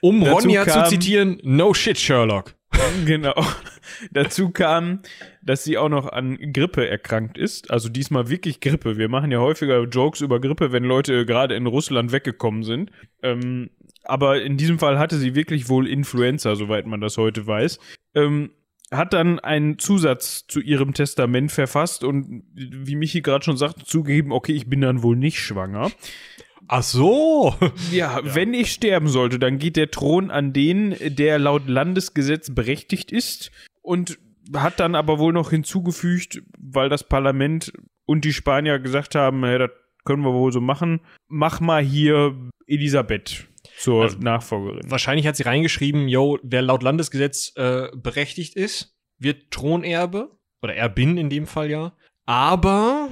Um 0.00 0.20
Dazu 0.20 0.34
Ronja 0.34 0.64
zu 0.64 0.70
kam- 0.70 0.88
zitieren, 0.88 1.38
no 1.42 1.74
shit, 1.74 1.98
Sherlock. 1.98 2.54
Genau. 3.04 3.34
Dazu 4.12 4.50
kam, 4.50 5.00
dass 5.42 5.64
sie 5.64 5.76
auch 5.76 5.88
noch 5.88 6.06
an 6.10 6.38
Grippe 6.52 6.88
erkrankt 6.88 7.36
ist. 7.36 7.70
Also 7.70 7.88
diesmal 7.88 8.28
wirklich 8.30 8.60
Grippe. 8.60 8.96
Wir 8.96 9.08
machen 9.08 9.30
ja 9.32 9.38
häufiger 9.38 9.82
Jokes 9.84 10.20
über 10.20 10.40
Grippe, 10.40 10.72
wenn 10.72 10.84
Leute 10.84 11.26
gerade 11.26 11.54
in 11.56 11.66
Russland 11.66 12.12
weggekommen 12.12 12.62
sind. 12.62 12.90
Ähm, 13.22 13.70
aber 14.04 14.42
in 14.42 14.56
diesem 14.56 14.78
Fall 14.78 14.98
hatte 14.98 15.16
sie 15.18 15.34
wirklich 15.34 15.68
wohl 15.68 15.88
Influenza, 15.88 16.54
soweit 16.54 16.86
man 16.86 17.00
das 17.00 17.18
heute 17.18 17.46
weiß. 17.46 17.78
Ähm, 18.14 18.50
hat 18.92 19.12
dann 19.12 19.38
einen 19.38 19.78
Zusatz 19.78 20.46
zu 20.48 20.60
ihrem 20.60 20.94
Testament 20.94 21.52
verfasst 21.52 22.02
und 22.02 22.42
wie 22.54 22.96
Michi 22.96 23.20
gerade 23.20 23.44
schon 23.44 23.56
sagte, 23.56 23.84
zugegeben, 23.84 24.32
okay, 24.32 24.52
ich 24.52 24.68
bin 24.68 24.80
dann 24.80 25.02
wohl 25.02 25.16
nicht 25.16 25.38
schwanger. 25.38 25.90
Ach 26.72 26.82
so. 26.84 27.54
Ja, 27.90 28.20
wenn 28.22 28.54
ich 28.54 28.70
sterben 28.72 29.08
sollte, 29.08 29.38
dann 29.40 29.58
geht 29.58 29.76
der 29.76 29.90
Thron 29.90 30.30
an 30.30 30.52
den, 30.52 30.94
der 31.00 31.38
laut 31.40 31.66
Landesgesetz 31.68 32.54
berechtigt 32.54 33.10
ist 33.10 33.50
und 33.82 34.18
hat 34.54 34.78
dann 34.78 34.94
aber 34.94 35.18
wohl 35.18 35.32
noch 35.32 35.50
hinzugefügt, 35.50 36.42
weil 36.58 36.88
das 36.88 37.02
Parlament 37.04 37.72
und 38.06 38.24
die 38.24 38.32
Spanier 38.32 38.78
gesagt 38.78 39.14
haben, 39.16 39.44
ja, 39.44 39.58
das 39.58 39.70
können 40.04 40.22
wir 40.22 40.32
wohl 40.32 40.52
so 40.52 40.60
machen, 40.60 41.00
mach 41.28 41.58
mal 41.60 41.82
hier 41.82 42.36
Elisabeth 42.66 43.46
zur 43.76 44.02
Also- 44.04 44.18
Nachfolgerin. 44.18 44.88
Wahrscheinlich 44.90 45.26
hat 45.26 45.34
sie 45.36 45.42
reingeschrieben, 45.44 46.06
yo, 46.08 46.38
wer 46.42 46.62
laut 46.62 46.82
Landesgesetz 46.84 47.52
äh, 47.56 47.88
berechtigt 47.96 48.54
ist, 48.56 48.94
wird 49.18 49.50
Thronerbe. 49.50 50.30
Oder 50.62 50.76
Erbin 50.76 51.16
in 51.18 51.30
dem 51.30 51.46
Fall 51.46 51.68
ja. 51.70 51.92
Aber 52.26 53.08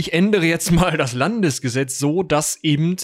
ich 0.00 0.14
ändere 0.14 0.46
jetzt 0.46 0.72
mal 0.72 0.96
das 0.96 1.12
Landesgesetz 1.12 1.98
so, 1.98 2.22
dass 2.22 2.58
eben 2.64 2.96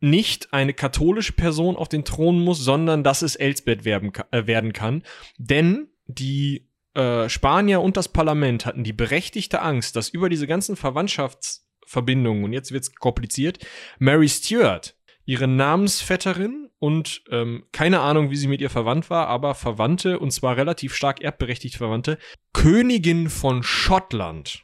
nicht 0.00 0.52
eine 0.52 0.74
katholische 0.74 1.32
Person 1.32 1.76
auf 1.76 1.88
den 1.88 2.04
Thron 2.04 2.40
muss, 2.40 2.58
sondern 2.58 3.02
dass 3.02 3.22
es 3.22 3.36
Elsbeth 3.36 3.84
werden, 3.84 4.12
äh, 4.30 4.46
werden 4.46 4.72
kann. 4.72 5.02
Denn 5.38 5.88
die 6.06 6.68
äh, 6.94 7.28
Spanier 7.28 7.80
und 7.80 7.96
das 7.96 8.08
Parlament 8.08 8.66
hatten 8.66 8.84
die 8.84 8.92
berechtigte 8.92 9.62
Angst, 9.62 9.96
dass 9.96 10.10
über 10.10 10.28
diese 10.28 10.46
ganzen 10.46 10.76
Verwandtschaftsverbindungen, 10.76 12.44
und 12.44 12.52
jetzt 12.52 12.70
wird's 12.70 12.94
kompliziert, 12.94 13.58
Mary 13.98 14.28
Stuart, 14.28 14.94
ihre 15.24 15.48
Namensvetterin 15.48 16.68
und 16.78 17.22
ähm, 17.30 17.64
keine 17.72 18.00
Ahnung, 18.00 18.30
wie 18.30 18.36
sie 18.36 18.46
mit 18.46 18.60
ihr 18.60 18.68
verwandt 18.68 19.08
war, 19.08 19.26
aber 19.28 19.54
Verwandte, 19.54 20.18
und 20.18 20.32
zwar 20.32 20.58
relativ 20.58 20.94
stark 20.94 21.22
erbberechtigt 21.22 21.76
Verwandte, 21.76 22.18
Königin 22.52 23.30
von 23.30 23.62
Schottland 23.62 24.63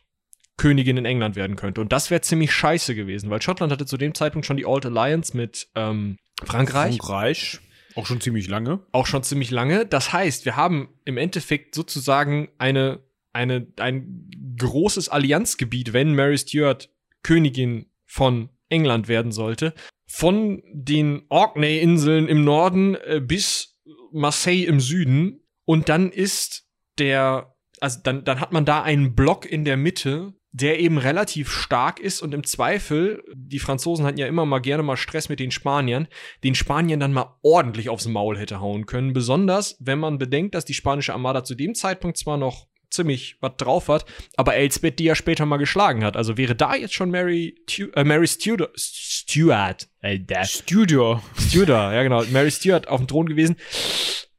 Königin 0.60 0.98
in 0.98 1.06
England 1.06 1.36
werden 1.36 1.56
könnte. 1.56 1.80
Und 1.80 1.90
das 1.90 2.10
wäre 2.10 2.20
ziemlich 2.20 2.52
scheiße 2.52 2.94
gewesen, 2.94 3.30
weil 3.30 3.40
Schottland 3.40 3.72
hatte 3.72 3.86
zu 3.86 3.96
dem 3.96 4.14
Zeitpunkt 4.14 4.44
schon 4.44 4.58
die 4.58 4.66
Old 4.66 4.84
Alliance 4.84 5.34
mit 5.34 5.68
ähm, 5.74 6.18
Frankreich. 6.44 6.98
Frankreich. 6.98 7.60
Auch 7.94 8.04
schon 8.04 8.20
ziemlich 8.20 8.46
lange. 8.46 8.80
Auch 8.92 9.06
schon 9.06 9.22
ziemlich 9.22 9.50
lange. 9.50 9.86
Das 9.86 10.12
heißt, 10.12 10.44
wir 10.44 10.56
haben 10.56 10.90
im 11.06 11.16
Endeffekt 11.16 11.74
sozusagen 11.74 12.50
eine, 12.58 13.00
eine, 13.32 13.68
ein 13.78 14.30
großes 14.58 15.08
Allianzgebiet, 15.08 15.94
wenn 15.94 16.14
Mary 16.14 16.36
Stuart 16.36 16.90
Königin 17.22 17.86
von 18.04 18.50
England 18.68 19.08
werden 19.08 19.32
sollte. 19.32 19.72
Von 20.06 20.62
den 20.74 21.22
Orkney-Inseln 21.30 22.28
im 22.28 22.44
Norden 22.44 22.96
äh, 22.96 23.22
bis 23.24 23.80
Marseille 24.12 24.66
im 24.66 24.78
Süden. 24.78 25.40
Und 25.64 25.88
dann 25.88 26.12
ist 26.12 26.68
der, 26.98 27.56
also 27.80 27.98
dann, 28.02 28.24
dann 28.24 28.40
hat 28.40 28.52
man 28.52 28.66
da 28.66 28.82
einen 28.82 29.14
Block 29.14 29.50
in 29.50 29.64
der 29.64 29.78
Mitte, 29.78 30.34
der 30.52 30.80
eben 30.80 30.98
relativ 30.98 31.50
stark 31.50 32.00
ist 32.00 32.22
und 32.22 32.34
im 32.34 32.44
Zweifel, 32.44 33.22
die 33.34 33.60
Franzosen 33.60 34.04
hatten 34.04 34.18
ja 34.18 34.26
immer 34.26 34.46
mal 34.46 34.58
gerne 34.58 34.82
mal 34.82 34.96
Stress 34.96 35.28
mit 35.28 35.38
den 35.38 35.50
Spaniern, 35.50 36.08
den 36.42 36.54
Spaniern 36.54 37.00
dann 37.00 37.12
mal 37.12 37.36
ordentlich 37.42 37.88
aufs 37.88 38.06
Maul 38.06 38.36
hätte 38.36 38.60
hauen 38.60 38.86
können. 38.86 39.12
Besonders, 39.12 39.76
wenn 39.78 40.00
man 40.00 40.18
bedenkt, 40.18 40.54
dass 40.54 40.64
die 40.64 40.74
spanische 40.74 41.12
Armada 41.12 41.44
zu 41.44 41.54
dem 41.54 41.74
Zeitpunkt 41.74 42.18
zwar 42.18 42.36
noch 42.36 42.66
ziemlich 42.90 43.36
was 43.40 43.52
drauf 43.56 43.88
hat, 43.88 44.04
aber 44.36 44.56
Elsbeth 44.56 44.98
die 44.98 45.04
ja 45.04 45.14
später 45.14 45.46
mal 45.46 45.58
geschlagen 45.58 46.04
hat. 46.04 46.16
Also 46.16 46.36
wäre 46.36 46.56
da 46.56 46.74
jetzt 46.74 46.94
schon 46.94 47.10
Mary, 47.10 47.54
Tu 47.66 47.86
äh, 47.94 48.02
Mary 48.02 48.26
Stuart, 48.26 48.70
Stuart, 48.76 49.88
Alter. 50.00 50.44
Studio. 50.44 51.22
Stuart, 51.38 51.68
ja 51.68 52.02
genau, 52.02 52.24
Mary 52.32 52.50
Stuart 52.50 52.88
auf 52.88 52.98
dem 52.98 53.06
Thron 53.06 53.26
gewesen. 53.26 53.56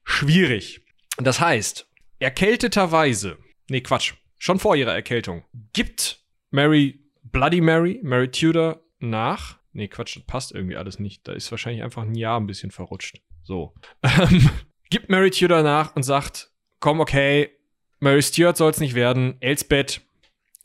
Schwierig. 0.04 0.82
Das 1.18 1.40
heißt, 1.40 1.88
erkälteterweise, 2.20 3.38
nee, 3.70 3.82
Quatsch, 3.82 4.14
schon 4.42 4.58
vor 4.58 4.76
ihrer 4.76 4.94
Erkältung, 4.94 5.46
gibt 5.72 6.20
Mary, 6.50 7.00
Bloody 7.24 7.62
Mary, 7.62 8.00
Mary 8.02 8.30
Tudor 8.32 8.82
nach. 9.00 9.60
Nee, 9.72 9.88
Quatsch, 9.88 10.18
das 10.18 10.24
passt 10.24 10.52
irgendwie 10.52 10.76
alles 10.76 10.98
nicht. 10.98 11.28
Da 11.28 11.34
ist 11.34 11.52
wahrscheinlich 11.52 11.84
einfach 11.84 12.02
ein 12.02 12.16
Jahr 12.16 12.40
ein 12.40 12.48
bisschen 12.48 12.72
verrutscht. 12.72 13.22
So. 13.44 13.74
Ähm, 14.04 14.50
gibt 14.90 15.10
Mary 15.10 15.30
Tudor 15.30 15.62
nach 15.62 15.96
und 15.96 16.02
sagt, 16.02 16.52
komm, 16.80 17.00
okay, 17.00 17.52
Mary 18.00 18.24
Stuart 18.24 18.58
soll 18.58 18.72
es 18.72 18.80
nicht 18.80 18.96
werden. 18.96 19.38
Elsbeth, 19.42 20.02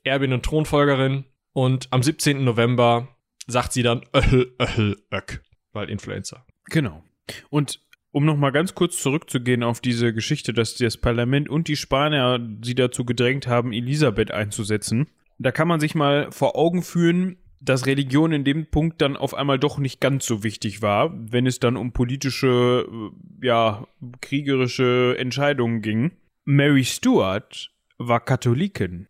Erbin 0.05 0.33
und 0.33 0.43
Thronfolgerin. 0.43 1.27
Und 1.53 1.89
am 1.91 2.03
17. 2.03 2.43
November 2.45 3.09
sagt 3.47 3.75
sie 3.75 3.83
dann, 3.83 4.07
öhl, 4.15 4.57
öhl, 4.59 4.97
öck, 5.13 5.43
weil 5.73 5.91
Influenza. 5.91 6.47
Genau. 6.71 7.05
Und 7.51 7.86
um 8.17 8.25
noch 8.25 8.39
mal 8.39 8.51
ganz 8.51 8.75
kurz 8.75 8.97
zurückzugehen 9.03 9.63
auf 9.63 9.83
diese 9.83 10.15
Geschichte, 10.15 10.55
dass 10.55 10.75
das 10.75 10.97
Parlament 10.97 11.51
und 11.51 11.69
die 11.69 11.77
Spanier 11.77 12.41
sie 12.65 12.75
dazu 12.75 13.05
gedrängt 13.05 13.47
haben, 13.47 13.75
Elisabeth 13.75 14.31
einzusetzen, 14.31 15.09
da 15.37 15.53
kann 15.53 15.69
man 15.69 15.81
sich 15.81 15.95
mal 15.95 16.33
vor 16.33 16.57
Augen 16.57 16.83
führen, 16.83 17.37
dass 17.61 17.85
Religion 17.85 18.33
in 18.33 18.43
dem 18.43 18.71
Punkt 18.71 19.03
dann 19.03 19.19
auf 19.19 19.35
einmal 19.35 19.59
doch 19.59 19.77
nicht 19.77 20.01
ganz 20.01 20.25
so 20.25 20.43
wichtig 20.43 20.81
war, 20.81 21.13
wenn 21.31 21.47
es 21.47 21.61
dann 21.61 21.77
um 21.77 21.93
politische, 21.93 22.87
äh, 22.91 23.47
ja, 23.47 23.87
kriegerische 24.23 25.17
Entscheidungen 25.19 25.83
ging. 25.83 26.13
Mary 26.47 26.87
Stuart 26.87 27.71
war 27.99 28.21
Katholikin. 28.21 29.09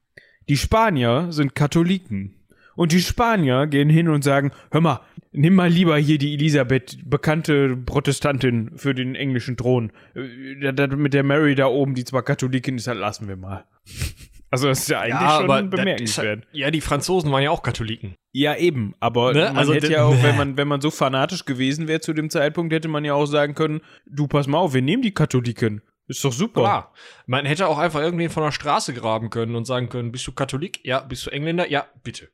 Die 0.48 0.56
Spanier 0.56 1.28
sind 1.30 1.54
Katholiken. 1.54 2.35
Und 2.76 2.92
die 2.92 3.00
Spanier 3.00 3.66
gehen 3.66 3.88
hin 3.90 4.08
und 4.08 4.22
sagen, 4.22 4.52
hör 4.70 4.80
mal, 4.80 5.00
nimm 5.32 5.54
mal 5.54 5.68
lieber 5.68 5.96
hier 5.98 6.18
die 6.18 6.34
Elisabeth, 6.34 6.98
bekannte 7.04 7.76
Protestantin 7.76 8.70
für 8.76 8.94
den 8.94 9.14
englischen 9.16 9.56
Thron. 9.56 9.90
Äh, 10.14 10.72
Mit 10.96 11.14
der 11.14 11.22
Mary 11.24 11.54
da 11.54 11.66
oben, 11.66 11.94
die 11.94 12.04
zwar 12.04 12.22
Katholikin 12.22 12.76
ist, 12.76 12.86
das 12.86 12.96
lassen 12.96 13.28
wir 13.28 13.36
mal. 13.36 13.64
Also 14.48 14.68
das 14.68 14.78
ist 14.78 14.88
ja 14.90 15.00
eigentlich 15.00 15.28
schon 15.28 15.48
das 15.48 15.70
bemerkenswert. 15.70 16.44
Halt- 16.44 16.48
ja, 16.52 16.70
die 16.70 16.80
Franzosen 16.80 17.32
waren 17.32 17.42
ja 17.42 17.50
auch 17.50 17.64
Katholiken. 17.64 18.14
Ja, 18.32 18.54
eben, 18.56 18.94
aber 19.00 19.32
Ne? 19.34 19.40
man 19.46 19.56
Also 19.56 19.74
hätte 19.74 19.90
ja 19.90 20.04
auch, 20.04 20.22
wenn 20.22 20.36
man, 20.36 20.56
wenn 20.56 20.68
man 20.68 20.80
so 20.80 20.92
fanatisch 20.92 21.44
gewesen 21.46 21.88
wäre 21.88 21.98
zu 22.00 22.12
dem 22.12 22.30
Zeitpunkt, 22.30 22.72
hätte 22.72 22.86
man 22.86 23.04
ja 23.04 23.12
auch 23.14 23.26
sagen 23.26 23.54
können, 23.56 23.80
du 24.06 24.28
pass 24.28 24.46
mal 24.46 24.58
auf, 24.58 24.72
wir 24.72 24.82
nehmen 24.82 25.02
die 25.02 25.12
Katholiken. 25.12 25.82
Ist 26.08 26.24
doch 26.24 26.32
super. 26.32 26.60
Klar. 26.60 26.92
Man 27.26 27.46
hätte 27.46 27.66
auch 27.66 27.78
einfach 27.78 28.00
irgendwen 28.00 28.30
von 28.30 28.44
der 28.44 28.52
Straße 28.52 28.94
graben 28.94 29.30
können 29.30 29.56
und 29.56 29.64
sagen 29.64 29.88
können, 29.88 30.12
bist 30.12 30.26
du 30.26 30.32
Katholik? 30.32 30.84
Ja. 30.84 31.00
Bist 31.00 31.26
du 31.26 31.30
Engländer? 31.30 31.68
Ja, 31.70 31.86
bitte. 32.04 32.28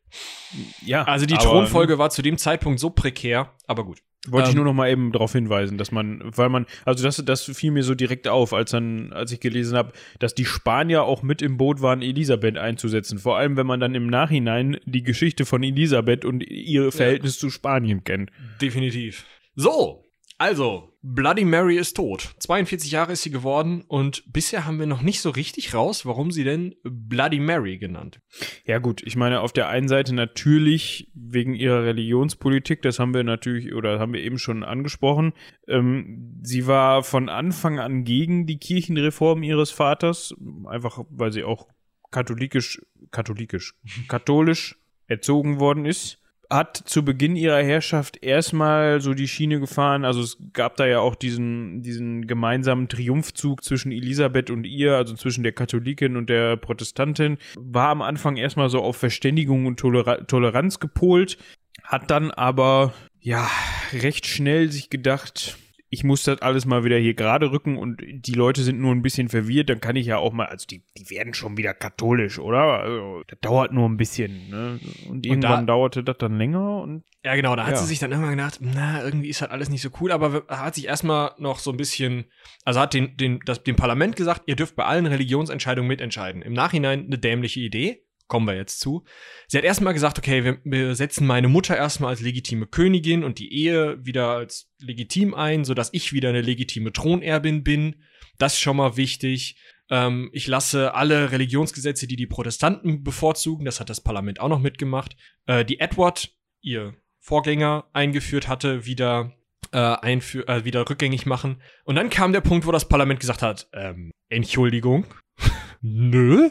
Ja, 0.85 1.05
Also 1.05 1.27
die 1.27 1.35
aber, 1.35 1.45
Thronfolge 1.45 1.99
war 1.99 2.11
zu 2.11 2.21
dem 2.23 2.37
Zeitpunkt 2.37 2.81
so 2.81 2.91
prekär, 2.91 3.51
aber 3.67 3.85
gut. 3.85 4.03
Wollte 4.29 4.51
ich 4.51 4.55
Ähm, 4.55 4.59
nur 4.59 4.67
noch 4.67 4.75
mal 4.75 4.89
eben 4.89 5.11
darauf 5.11 5.33
hinweisen, 5.33 5.79
dass 5.79 5.91
man, 5.91 6.23
weil 6.25 6.49
man, 6.49 6.67
also 6.85 7.03
das, 7.03 7.17
das 7.25 7.45
fiel 7.45 7.73
mir 7.73 7.83
so 7.83 7.97
direkt 7.97 8.29
auf, 8.29 8.53
als 8.53 8.71
dann, 8.71 9.13
als 9.13 9.33
ich 9.33 9.41
gelesen 9.41 9.77
habe, 9.77 9.93
dass 10.21 10.35
die 10.35 10.45
Spanier 10.45 11.03
auch 11.03 11.23
mit 11.23 11.43
im 11.43 11.57
Boot 11.57 11.83
waren, 11.83 12.03
Elisabeth 12.03 12.57
einzusetzen. 12.57 13.19
Vor 13.19 13.37
allem, 13.37 13.57
wenn 13.57 13.67
man 13.67 13.81
dann 13.81 13.97
im 13.97 14.07
Nachhinein 14.07 14.79
die 14.85 15.03
Geschichte 15.03 15.45
von 15.45 15.65
Elisabeth 15.65 16.25
und 16.25 16.45
ihr 16.45 16.93
Verhältnis 16.93 17.37
zu 17.39 17.51
Spanien 17.51 18.05
kennt. 18.05 18.31
Definitiv. 18.61 19.25
So, 19.57 20.05
also, 20.39 20.93
Bloody 21.03 21.45
Mary 21.45 21.77
ist 21.77 21.95
tot. 21.95 22.35
42 22.39 22.91
Jahre 22.91 23.13
ist 23.13 23.23
sie 23.23 23.31
geworden 23.31 23.83
und 23.89 24.23
bisher 24.33 24.65
haben 24.65 24.79
wir 24.79 24.87
noch 24.87 25.03
nicht 25.03 25.21
so 25.21 25.31
richtig 25.31 25.75
raus, 25.75 26.07
warum 26.07 26.31
sie 26.31 26.45
denn 26.45 26.75
Bloody 26.85 27.41
Mary 27.41 27.79
genannt. 27.79 28.21
Ja 28.65 28.79
gut, 28.79 29.03
ich 29.05 29.17
meine 29.17 29.41
auf 29.41 29.53
der 29.53 29.69
einen 29.69 29.89
Seite 29.89 30.15
natürlich 30.15 31.11
wegen 31.15 31.55
ihrer 31.55 31.85
Religionspolitik, 31.85 32.83
das 32.83 32.99
haben 32.99 33.15
wir 33.15 33.25
natürlich 33.25 33.75
oder 33.75 33.99
haben 33.99 34.13
wir 34.13 34.23
eben 34.23 34.39
schon 34.39 34.63
angesprochen. 34.63 35.33
Ähm, 35.67 36.41
sie 36.43 36.67
war 36.67 37.03
von 37.03 37.29
Anfang 37.29 37.81
an 37.81 38.05
gegen 38.05 38.47
die 38.47 38.59
Kirchenreform 38.59 39.43
ihres 39.43 39.71
Vaters, 39.71 40.35
einfach 40.67 41.05
weil 41.11 41.33
sie 41.33 41.43
auch 41.43 41.67
katholikisch, 42.13 42.81
katholikisch, 43.11 43.75
katholisch 44.09 44.79
erzogen 45.09 45.59
worden 45.59 45.85
ist. 45.85 46.22
Hat 46.53 46.77
zu 46.77 47.05
Beginn 47.05 47.37
ihrer 47.37 47.63
Herrschaft 47.63 48.23
erstmal 48.23 49.01
so 49.01 49.15
die 49.15 49.29
Schiene 49.29 49.59
gefahren. 49.59 50.05
Also 50.05 50.21
es 50.21 50.37
gab 50.53 50.77
da 50.77 50.87
ja 50.87 51.01
auch 51.01 51.15
diesen, 51.15 51.83
diesen 51.83 52.27
gemeinsamen 52.27 52.89
Triumphzug 52.89 53.65
zwischen 53.65 53.93
Elisabeth 53.93 54.51
und 54.51 54.65
ihr, 54.65 54.97
also 54.97 55.15
zwischen 55.15 55.43
der 55.43 55.53
Katholikin 55.53 56.17
und 56.17 56.29
der 56.29 56.57
Protestantin. 56.57 57.39
War 57.57 57.89
am 57.89 58.03
Anfang 58.03 58.37
erstmal 58.37 58.69
so 58.69 58.81
auf 58.81 58.97
Verständigung 58.97 59.67
und 59.67 59.79
Toler 59.79 60.27
Toleranz 60.27 60.79
gepolt, 60.79 61.39
hat 61.83 62.11
dann 62.11 62.31
aber 62.31 62.93
ja 63.21 63.49
recht 63.93 64.27
schnell 64.27 64.71
sich 64.71 64.91
gedacht, 64.91 65.57
ich 65.93 66.05
muss 66.05 66.23
das 66.23 66.41
alles 66.41 66.65
mal 66.65 66.85
wieder 66.85 66.97
hier 66.97 67.13
gerade 67.13 67.53
rücken 67.53 67.77
und 67.77 68.01
die 68.03 68.33
Leute 68.33 68.63
sind 68.63 68.81
nur 68.81 68.95
ein 68.95 69.03
bisschen 69.03 69.29
verwirrt, 69.29 69.69
dann 69.69 69.79
kann 69.79 69.95
ich 69.95 70.07
ja 70.07 70.17
auch 70.17 70.33
mal, 70.33 70.47
also 70.47 70.67
die, 70.67 70.83
die 70.97 71.11
werden 71.11 71.35
schon 71.35 71.59
wieder 71.59 71.75
katholisch, 71.75 72.39
oder? 72.39 72.81
Also, 72.81 73.23
das 73.27 73.39
dauert 73.43 73.73
nur 73.75 73.91
ein 73.91 73.99
bisschen, 73.99 74.49
ne? 74.49 74.81
Und 75.11 75.27
irgendwann 75.27 75.61
und 75.61 75.67
da, 75.67 75.75
dauerte 75.75 76.03
das 76.03 76.17
dann 76.17 76.39
länger 76.39 76.81
und. 76.81 77.05
Ja, 77.23 77.35
genau, 77.37 77.55
da 77.57 77.67
hat 77.67 77.73
ja. 77.73 77.77
sie 77.77 77.87
sich 77.89 77.99
dann 77.99 78.11
irgendwann 78.11 78.39
gedacht, 78.39 78.61
na, 78.63 79.05
irgendwie 79.05 79.29
ist 79.29 79.43
halt 79.43 79.51
alles 79.51 79.69
nicht 79.69 79.83
so 79.83 79.91
cool, 80.01 80.13
aber 80.13 80.45
hat 80.49 80.77
sich 80.77 80.87
erstmal 80.87 81.33
noch 81.37 81.59
so 81.59 81.71
ein 81.71 81.77
bisschen, 81.77 82.25
also 82.65 82.81
hat 82.81 82.95
den, 82.95 83.15
den, 83.19 83.41
das, 83.45 83.63
dem 83.63 83.77
Parlament 83.77 84.17
gesagt, 84.17 84.45
ihr 84.47 84.57
dürft 84.57 84.77
bei 84.77 84.87
allen 84.87 85.05
Religionsentscheidungen 85.05 85.89
mitentscheiden. 85.89 86.41
Im 86.41 86.55
Nachhinein 86.55 87.05
eine 87.05 87.19
dämliche 87.19 87.61
Idee, 87.61 88.03
kommen 88.33 88.47
wir 88.47 88.57
jetzt 88.57 88.81
zu. 88.81 89.05
Sie 89.47 89.59
hat 89.59 89.65
erstmal 89.65 89.93
gesagt, 89.93 90.17
okay, 90.17 90.43
wir, 90.43 90.59
wir 90.65 90.95
setzen 90.95 91.27
meine 91.27 91.49
Mutter 91.49 91.77
erstmal 91.77 92.09
als 92.09 92.23
legitime 92.23 92.67
Königin 92.67 93.25
und 93.25 93.39
die 93.39 93.53
Ehe 93.53 94.03
wieder 94.07 94.31
als 94.31 94.73
legitim 94.81 95.35
ein, 95.35 95.67
sodass 95.67 95.91
ich 95.93 96.15
wieder 96.15 96.31
eine 96.31 96.41
legitime 96.41 96.95
Thronerbin 96.95 97.63
bin. 97.63 97.97
Das 98.39 98.55
ist 98.55 98.61
schon 98.61 98.79
mal 98.79 98.97
wichtig. 98.97 99.59
Ähm, 99.91 100.31
ich 100.33 100.47
lasse 100.47 100.95
alle 100.95 101.31
Religionsgesetze, 101.31 102.07
die 102.07 102.17
die 102.17 102.27
Protestanten 102.27 103.05
bevorzugen, 103.05 103.67
das 103.67 103.81
hat 103.81 103.91
das 103.91 104.01
Parlament 104.01 104.41
auch 104.41 104.49
noch 104.49 104.61
mitgemacht, 104.61 105.15
äh, 105.45 105.63
die 105.63 105.79
Edward, 105.79 106.35
ihr 106.63 106.95
Vorgänger, 107.21 107.91
eingeführt 107.93 108.49
hatte, 108.49 108.87
wieder 108.87 109.37
äh, 109.73 109.77
einfü 109.77 110.41
äh, 110.45 110.65
wieder 110.65 110.89
rückgängig 110.89 111.27
machen. 111.27 111.61
Und 111.85 111.97
dann 111.97 112.09
kam 112.09 112.33
der 112.33 112.41
Punkt, 112.41 112.67
wo 112.67 112.73
das 112.73 112.89
Parlament 112.89 113.21
gesagt 113.21 113.43
hat, 113.43 113.69
ähm, 113.75 114.11
Entschuldigung, 114.31 115.05
nö. 115.83 116.49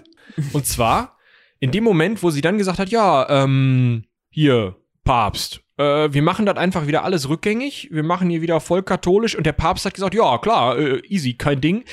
Und 0.54 0.68
zwar 0.68 1.18
in 1.62 1.72
dem 1.72 1.86
Moment, 1.86 2.22
wo 2.24 2.32
sie 2.32 2.42
dann 2.42 2.58
gesagt 2.58 2.80
hat, 2.80 2.90
ja, 2.90 3.30
ähm, 3.30 4.04
hier, 4.32 4.76
Papst, 5.04 5.62
äh, 5.78 6.12
wir 6.12 6.22
machen 6.22 6.46
das 6.46 6.58
einfach 6.58 6.88
wieder 6.88 7.04
alles 7.04 7.30
rückgängig, 7.30 7.90
wir 7.92 8.04
machen 8.04 8.30
hier 8.30 8.42
wieder 8.42 8.60
voll 8.60 8.84
katholisch 8.84 9.36
und 9.36 9.46
der 9.46 9.54
Papst 9.54 9.86
hat 9.86 9.94
gesagt, 9.94 10.16
ja, 10.16 10.38
klar, 10.40 10.78
äh, 10.78 11.02
easy, 11.08 11.36
kein 11.36 11.62
Ding. 11.62 11.86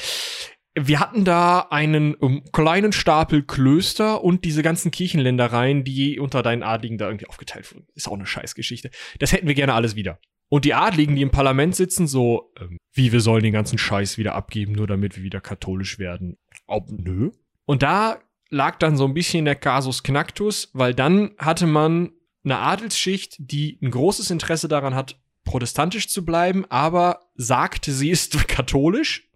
Wir 0.74 1.00
hatten 1.00 1.24
da 1.24 1.66
einen 1.70 2.14
um, 2.14 2.44
kleinen 2.52 2.92
Stapel 2.92 3.42
Klöster 3.42 4.24
und 4.24 4.44
diese 4.44 4.62
ganzen 4.62 4.90
Kirchenländereien, 4.90 5.84
die 5.84 6.18
unter 6.18 6.42
deinen 6.42 6.62
Adligen 6.62 6.98
da 6.98 7.06
irgendwie 7.06 7.26
aufgeteilt 7.26 7.70
wurden. 7.72 7.86
Ist 7.94 8.08
auch 8.08 8.14
eine 8.14 8.26
Scheißgeschichte. 8.26 8.90
Das 9.18 9.32
hätten 9.32 9.48
wir 9.48 9.54
gerne 9.54 9.74
alles 9.74 9.96
wieder. 9.96 10.18
Und 10.48 10.64
die 10.64 10.74
Adligen, 10.74 11.16
die 11.16 11.22
im 11.22 11.30
Parlament 11.30 11.76
sitzen, 11.76 12.06
so, 12.06 12.52
ähm, 12.58 12.78
wie 12.94 13.12
wir 13.12 13.20
sollen 13.20 13.42
den 13.42 13.52
ganzen 13.52 13.76
Scheiß 13.76 14.16
wieder 14.16 14.34
abgeben, 14.34 14.72
nur 14.72 14.86
damit 14.86 15.16
wir 15.16 15.24
wieder 15.24 15.40
katholisch 15.40 15.98
werden. 15.98 16.38
Ob, 16.66 16.88
nö. 16.90 17.32
Und 17.66 17.82
da 17.82 18.18
lag 18.50 18.78
dann 18.78 18.96
so 18.96 19.04
ein 19.04 19.14
bisschen 19.14 19.44
der 19.44 19.56
Kasus 19.56 20.02
Knacktus, 20.02 20.70
weil 20.72 20.94
dann 20.94 21.32
hatte 21.38 21.66
man 21.66 22.12
eine 22.44 22.58
Adelsschicht, 22.58 23.36
die 23.38 23.78
ein 23.82 23.90
großes 23.90 24.30
Interesse 24.30 24.68
daran 24.68 24.94
hat, 24.94 25.18
protestantisch 25.44 26.08
zu 26.08 26.24
bleiben, 26.24 26.64
aber 26.68 27.20
sagte, 27.34 27.92
sie 27.92 28.10
ist 28.10 28.48
katholisch, 28.48 29.28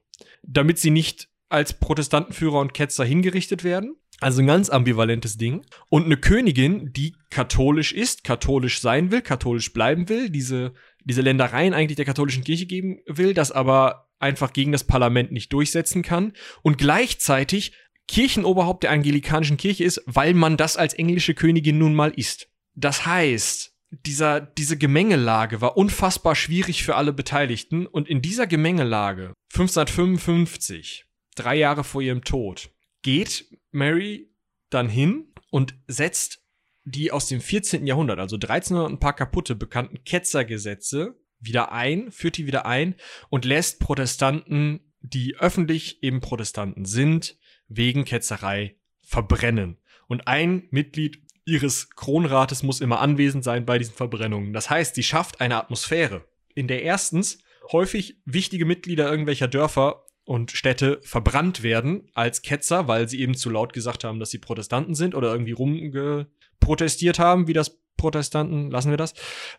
damit 0.43 0.79
sie 0.79 0.91
nicht 0.91 1.29
als 1.49 1.75
Protestantenführer 1.75 2.61
und 2.61 2.75
Ketzer 2.75 3.05
hingerichtet 3.05 3.65
werden. 3.65 3.97
Also 4.21 4.41
ein 4.41 4.47
ganz 4.47 4.71
ambivalentes 4.71 5.37
Ding. 5.37 5.67
Und 5.89 6.05
eine 6.05 6.17
Königin, 6.17 6.93
die 6.93 7.17
katholisch 7.29 7.93
ist, 7.93 8.25
katholisch 8.25 8.81
sein 8.81 9.11
will, 9.11 9.21
katholisch 9.21 9.73
bleiben 9.73 10.09
will, 10.09 10.31
diese, 10.31 10.75
diese 11.05 11.23
Ländereien 11.23 11.75
eigentlich 11.75 11.97
der 11.97 12.05
katholischen 12.05 12.45
Kirche 12.45 12.67
geben 12.67 13.01
will, 13.07 13.35
das 13.35 13.51
aber 13.51 14.09
einfach 14.23 14.53
gegen 14.53 14.73
das 14.73 14.85
Parlament 14.85 15.33
nicht 15.33 15.53
durchsetzen 15.53 16.03
kann 16.03 16.33
und 16.63 16.79
gleichzeitig 16.79 17.73
Kirchenoberhaupt 18.09 18.83
der 18.83 18.91
anglikanischen 18.91 19.57
Kirche 19.57 19.85
ist, 19.85 20.03
weil 20.07 20.35
man 20.35 20.57
das 20.57 20.77
als 20.77 20.95
englische 20.95 21.35
Königin 21.35 21.79
nun 21.79 21.95
mal 21.95 22.11
ist. 22.11 22.49
Das 22.75 23.07
heißt, 23.07 23.73
dieser, 23.91 24.41
diese 24.41 24.79
Gemengelage 24.79 25.61
war 25.61 25.77
unfassbar 25.77 26.35
schwierig 26.35 26.83
für 26.83 26.97
alle 26.97 27.13
Beteiligten 27.13 27.87
und 27.87 28.09
in 28.09 28.23
dieser 28.23 28.47
Gemengelage 28.47 29.35
1555, 29.53 31.05
drei 31.35 31.57
Jahre 31.57 31.85
vor 31.85 32.01
ihrem 32.01 32.25
Tod, 32.25 32.71
geht 33.03 33.47
Mary 33.71 34.31
dann 34.71 34.89
hin 34.89 35.33
und 35.51 35.75
setzt 35.87 36.41
die 36.85 37.13
aus 37.13 37.29
dem 37.29 37.41
14. 37.41 37.87
Jahrhundert, 37.87 38.19
also 38.19 38.37
1300 38.37 38.87
und 38.87 38.97
ein 38.97 39.01
paar 39.01 39.15
kaputte 39.15 39.55
bekannten 39.55 40.03
Ketzergesetze 40.05 41.15
wieder 41.39 41.73
ein, 41.73 42.11
führt 42.11 42.39
die 42.39 42.47
wieder 42.47 42.67
ein 42.67 42.95
und 43.29 43.45
lässt 43.45 43.79
Protestanten, 43.81 44.93
die 45.01 45.37
öffentlich 45.37 46.03
eben 46.03 46.21
Protestanten 46.21 46.85
sind, 46.85 47.37
wegen 47.77 48.05
Ketzerei 48.05 48.77
verbrennen. 49.03 49.79
Und 50.07 50.29
ein 50.29 50.65
Mitglied 50.71 51.23
ihres 51.45 51.91
Kronrates 51.91 52.63
muss 52.63 52.81
immer 52.81 53.01
anwesend 53.01 53.45
sein 53.45 53.67
bei 53.67 53.79
diesen 53.79 53.95
Verbrennungen. 53.95 54.53
Das 54.53 54.71
heißt, 54.71 54.95
sie 54.95 55.03
schafft 55.03 55.41
eine 55.41 55.57
Atmosphäre, 55.57 56.25
in 56.55 56.69
der 56.69 56.83
erstens 56.83 57.39
häufig 57.71 58.21
wichtige 58.25 58.65
Mitglieder 58.65 59.11
irgendwelcher 59.11 59.49
Dörfer 59.49 60.05
und 60.25 60.53
Städte 60.53 61.01
verbrannt 61.03 61.63
werden 61.63 62.09
als 62.15 62.43
Ketzer, 62.43 62.87
weil 62.87 63.09
sie 63.09 63.21
eben 63.21 63.35
zu 63.35 63.51
laut 63.51 63.73
gesagt 63.73 64.05
haben, 64.05 64.21
dass 64.21 64.31
sie 64.31 64.39
Protestanten 64.39 64.95
sind 64.95 65.15
oder 65.15 65.33
irgendwie 65.33 65.53
rumgeprotestiert 65.53 67.19
haben, 67.19 67.49
wie 67.49 67.53
das 67.53 67.81
Protestanten, 67.97 68.71
lassen 68.71 68.91
wir 68.91 68.97
das. 68.97 69.15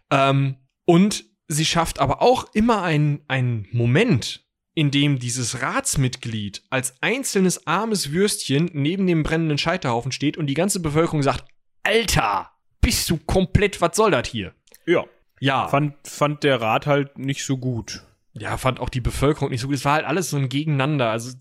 Ähm, 0.09 0.57
und 0.85 1.25
sie 1.47 1.65
schafft 1.65 1.99
aber 1.99 2.21
auch 2.21 2.53
immer 2.53 2.83
einen 2.83 3.67
Moment, 3.71 4.45
in 4.75 4.91
dem 4.91 5.19
dieses 5.19 5.61
Ratsmitglied 5.61 6.63
als 6.69 6.95
einzelnes 7.01 7.67
armes 7.67 8.11
Würstchen 8.11 8.69
neben 8.73 9.05
dem 9.05 9.23
brennenden 9.23 9.57
Scheiterhaufen 9.57 10.11
steht 10.11 10.37
und 10.37 10.47
die 10.47 10.55
ganze 10.55 10.79
Bevölkerung 10.79 11.21
sagt, 11.21 11.45
Alter, 11.83 12.49
bist 12.81 13.09
du 13.09 13.17
komplett, 13.17 13.81
was 13.81 13.95
soll 13.95 14.11
das 14.11 14.27
hier? 14.27 14.53
Ja. 14.85 15.05
Ja. 15.39 15.67
Fand, 15.67 15.95
fand 16.05 16.43
der 16.43 16.61
Rat 16.61 16.87
halt 16.87 17.17
nicht 17.17 17.43
so 17.43 17.57
gut. 17.57 18.03
Ja, 18.33 18.57
fand 18.57 18.79
auch 18.79 18.89
die 18.89 19.01
Bevölkerung 19.01 19.49
nicht 19.49 19.61
so 19.61 19.67
gut. 19.67 19.75
Es 19.75 19.85
war 19.85 19.93
halt 19.93 20.05
alles 20.05 20.29
so 20.29 20.37
ein 20.37 20.49
Gegeneinander. 20.49 21.11
Also 21.11 21.37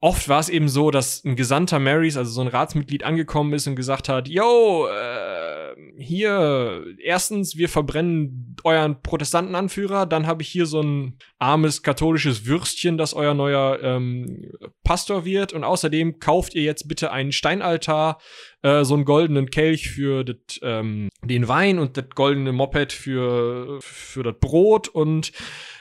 oft 0.00 0.28
war 0.28 0.40
es 0.40 0.48
eben 0.48 0.68
so, 0.68 0.90
dass 0.90 1.24
ein 1.24 1.36
Gesandter 1.36 1.78
Marys, 1.78 2.16
also 2.16 2.30
so 2.30 2.40
ein 2.40 2.48
Ratsmitglied, 2.48 3.02
angekommen 3.02 3.52
ist 3.52 3.66
und 3.66 3.76
gesagt 3.76 4.08
hat, 4.08 4.28
yo, 4.28 4.86
äh, 4.86 5.29
hier, 5.96 6.84
erstens, 6.98 7.56
wir 7.56 7.68
verbrennen 7.68 8.56
euren 8.64 9.02
Protestantenanführer, 9.02 10.06
dann 10.06 10.26
habe 10.26 10.42
ich 10.42 10.48
hier 10.48 10.66
so 10.66 10.82
ein 10.82 11.18
armes 11.38 11.82
katholisches 11.82 12.46
Würstchen, 12.46 12.98
das 12.98 13.14
euer 13.14 13.34
neuer 13.34 13.78
ähm, 13.82 14.50
Pastor 14.84 15.24
wird 15.24 15.52
und 15.52 15.64
außerdem 15.64 16.18
kauft 16.18 16.54
ihr 16.54 16.62
jetzt 16.62 16.88
bitte 16.88 17.12
einen 17.12 17.32
Steinaltar, 17.32 18.18
äh, 18.62 18.84
so 18.84 18.94
einen 18.94 19.04
goldenen 19.04 19.50
Kelch 19.50 19.90
für 19.90 20.24
das, 20.24 20.36
ähm, 20.62 21.08
den 21.22 21.48
Wein 21.48 21.78
und 21.78 21.96
das 21.96 22.10
goldene 22.14 22.52
Moped 22.52 22.92
für, 22.92 23.78
für 23.80 24.22
das 24.22 24.34
Brot 24.40 24.88
und 24.88 25.32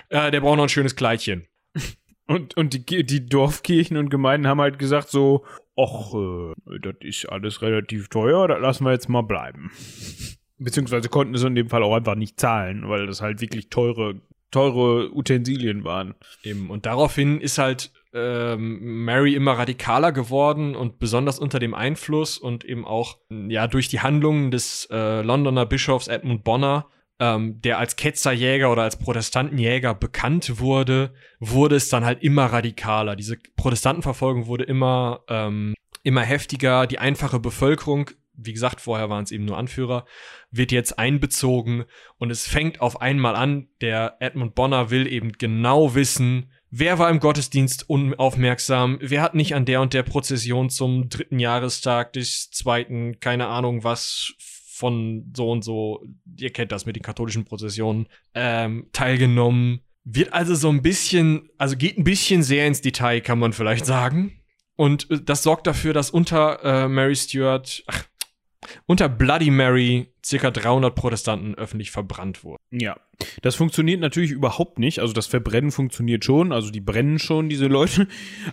äh, 0.09 0.31
der 0.31 0.41
braucht 0.41 0.57
noch 0.57 0.63
ein 0.63 0.69
schönes 0.69 0.95
Kleidchen. 0.95 1.47
Und, 2.29 2.55
und 2.57 2.75
die, 2.75 3.03
die 3.03 3.25
Dorfkirchen 3.25 3.97
und 3.97 4.11
Gemeinden 4.11 4.45
haben 4.45 4.61
halt 4.61 4.77
gesagt 4.77 5.09
so, 5.09 5.45
ach, 5.79 6.13
äh, 6.13 6.79
das 6.81 6.95
ist 7.01 7.25
alles 7.29 7.61
relativ 7.61 8.09
teuer, 8.09 8.47
das 8.47 8.59
lassen 8.59 8.85
wir 8.85 8.91
jetzt 8.91 9.09
mal 9.09 9.21
bleiben. 9.21 9.71
Beziehungsweise 10.57 11.09
konnten 11.09 11.35
es 11.35 11.43
in 11.43 11.55
dem 11.55 11.69
Fall 11.69 11.83
auch 11.83 11.95
einfach 11.95 12.15
nicht 12.15 12.39
zahlen, 12.39 12.89
weil 12.89 13.07
das 13.07 13.21
halt 13.21 13.39
wirklich 13.39 13.69
teure, 13.69 14.21
teure 14.51 15.15
Utensilien 15.15 15.85
waren. 15.85 16.15
Eben. 16.43 16.69
Und 16.69 16.85
daraufhin 16.85 17.39
ist 17.39 17.57
halt 17.57 17.93
ähm, 18.13 19.05
Mary 19.05 19.35
immer 19.35 19.53
radikaler 19.53 20.11
geworden 20.11 20.75
und 20.75 20.99
besonders 20.99 21.39
unter 21.39 21.59
dem 21.59 21.73
Einfluss 21.73 22.37
und 22.37 22.65
eben 22.65 22.85
auch 22.85 23.19
ja 23.29 23.67
durch 23.67 23.87
die 23.87 24.01
Handlungen 24.01 24.51
des 24.51 24.87
äh, 24.91 25.21
Londoner 25.21 25.65
Bischofs 25.65 26.07
Edmund 26.07 26.43
Bonner 26.43 26.87
ähm, 27.19 27.61
der 27.61 27.77
als 27.77 27.95
Ketzerjäger 27.95 28.71
oder 28.71 28.83
als 28.83 28.97
Protestantenjäger 28.97 29.93
bekannt 29.93 30.59
wurde, 30.59 31.13
wurde 31.39 31.75
es 31.75 31.89
dann 31.89 32.05
halt 32.05 32.23
immer 32.23 32.45
radikaler. 32.45 33.15
Diese 33.15 33.37
Protestantenverfolgung 33.55 34.47
wurde 34.47 34.63
immer, 34.63 35.21
ähm, 35.27 35.73
immer 36.03 36.21
heftiger. 36.21 36.87
Die 36.87 36.99
einfache 36.99 37.39
Bevölkerung, 37.39 38.09
wie 38.33 38.53
gesagt, 38.53 38.79
vorher 38.79 39.09
waren 39.09 39.23
es 39.25 39.31
eben 39.31 39.45
nur 39.45 39.57
Anführer, 39.57 40.05
wird 40.49 40.71
jetzt 40.71 40.97
einbezogen 40.97 41.83
und 42.17 42.31
es 42.31 42.47
fängt 42.47 42.79
auf 42.79 43.01
einmal 43.01 43.35
an, 43.35 43.67
der 43.81 44.15
Edmund 44.19 44.55
Bonner 44.55 44.89
will 44.89 45.05
eben 45.07 45.33
genau 45.33 45.95
wissen, 45.95 46.51
Wer 46.71 46.99
war 46.99 47.09
im 47.09 47.19
Gottesdienst 47.19 47.89
unaufmerksam? 47.89 48.99
Wer 49.01 49.23
hat 49.23 49.33
nicht 49.33 49.55
an 49.55 49.65
der 49.65 49.81
und 49.81 49.95
der 49.95 50.03
Prozession 50.03 50.69
zum 50.69 51.09
dritten 51.09 51.39
Jahrestag 51.39 52.13
des 52.13 52.51
zweiten, 52.51 53.19
keine 53.19 53.47
Ahnung 53.47 53.83
was, 53.83 54.33
von 54.79 55.29
so 55.35 55.51
und 55.51 55.61
so, 55.61 56.05
ihr 56.37 56.51
kennt 56.51 56.71
das 56.71 56.85
mit 56.85 56.95
den 56.95 57.03
katholischen 57.03 57.43
Prozessionen, 57.43 58.07
ähm, 58.33 58.87
teilgenommen. 58.93 59.81
Wird 60.05 60.31
also 60.31 60.55
so 60.55 60.69
ein 60.69 60.81
bisschen, 60.81 61.49
also 61.57 61.75
geht 61.75 61.97
ein 61.97 62.05
bisschen 62.05 62.43
sehr 62.43 62.65
ins 62.65 62.79
Detail, 62.79 63.19
kann 63.19 63.39
man 63.39 63.51
vielleicht 63.51 63.85
sagen. 63.85 64.39
Und 64.77 65.11
äh, 65.11 65.19
das 65.21 65.43
sorgt 65.43 65.67
dafür, 65.67 65.91
dass 65.91 66.09
unter 66.09 66.63
äh, 66.63 66.87
Mary 66.87 67.17
Stuart, 67.17 67.83
ach, 67.87 68.05
unter 68.85 69.09
Bloody 69.09 69.51
Mary 69.51 70.13
circa 70.25 70.51
300 70.51 70.95
Protestanten 70.95 71.55
öffentlich 71.55 71.91
verbrannt 71.91 72.43
wurden. 72.43 72.61
Ja, 72.71 72.97
das 73.41 73.55
funktioniert 73.55 73.99
natürlich 73.99 74.31
überhaupt 74.31 74.79
nicht. 74.79 74.99
Also 74.99 75.13
das 75.13 75.27
Verbrennen 75.27 75.71
funktioniert 75.71 76.23
schon, 76.23 76.51
also 76.51 76.71
die 76.71 76.81
brennen 76.81 77.19
schon, 77.19 77.49
diese 77.49 77.67
Leute. 77.67 78.07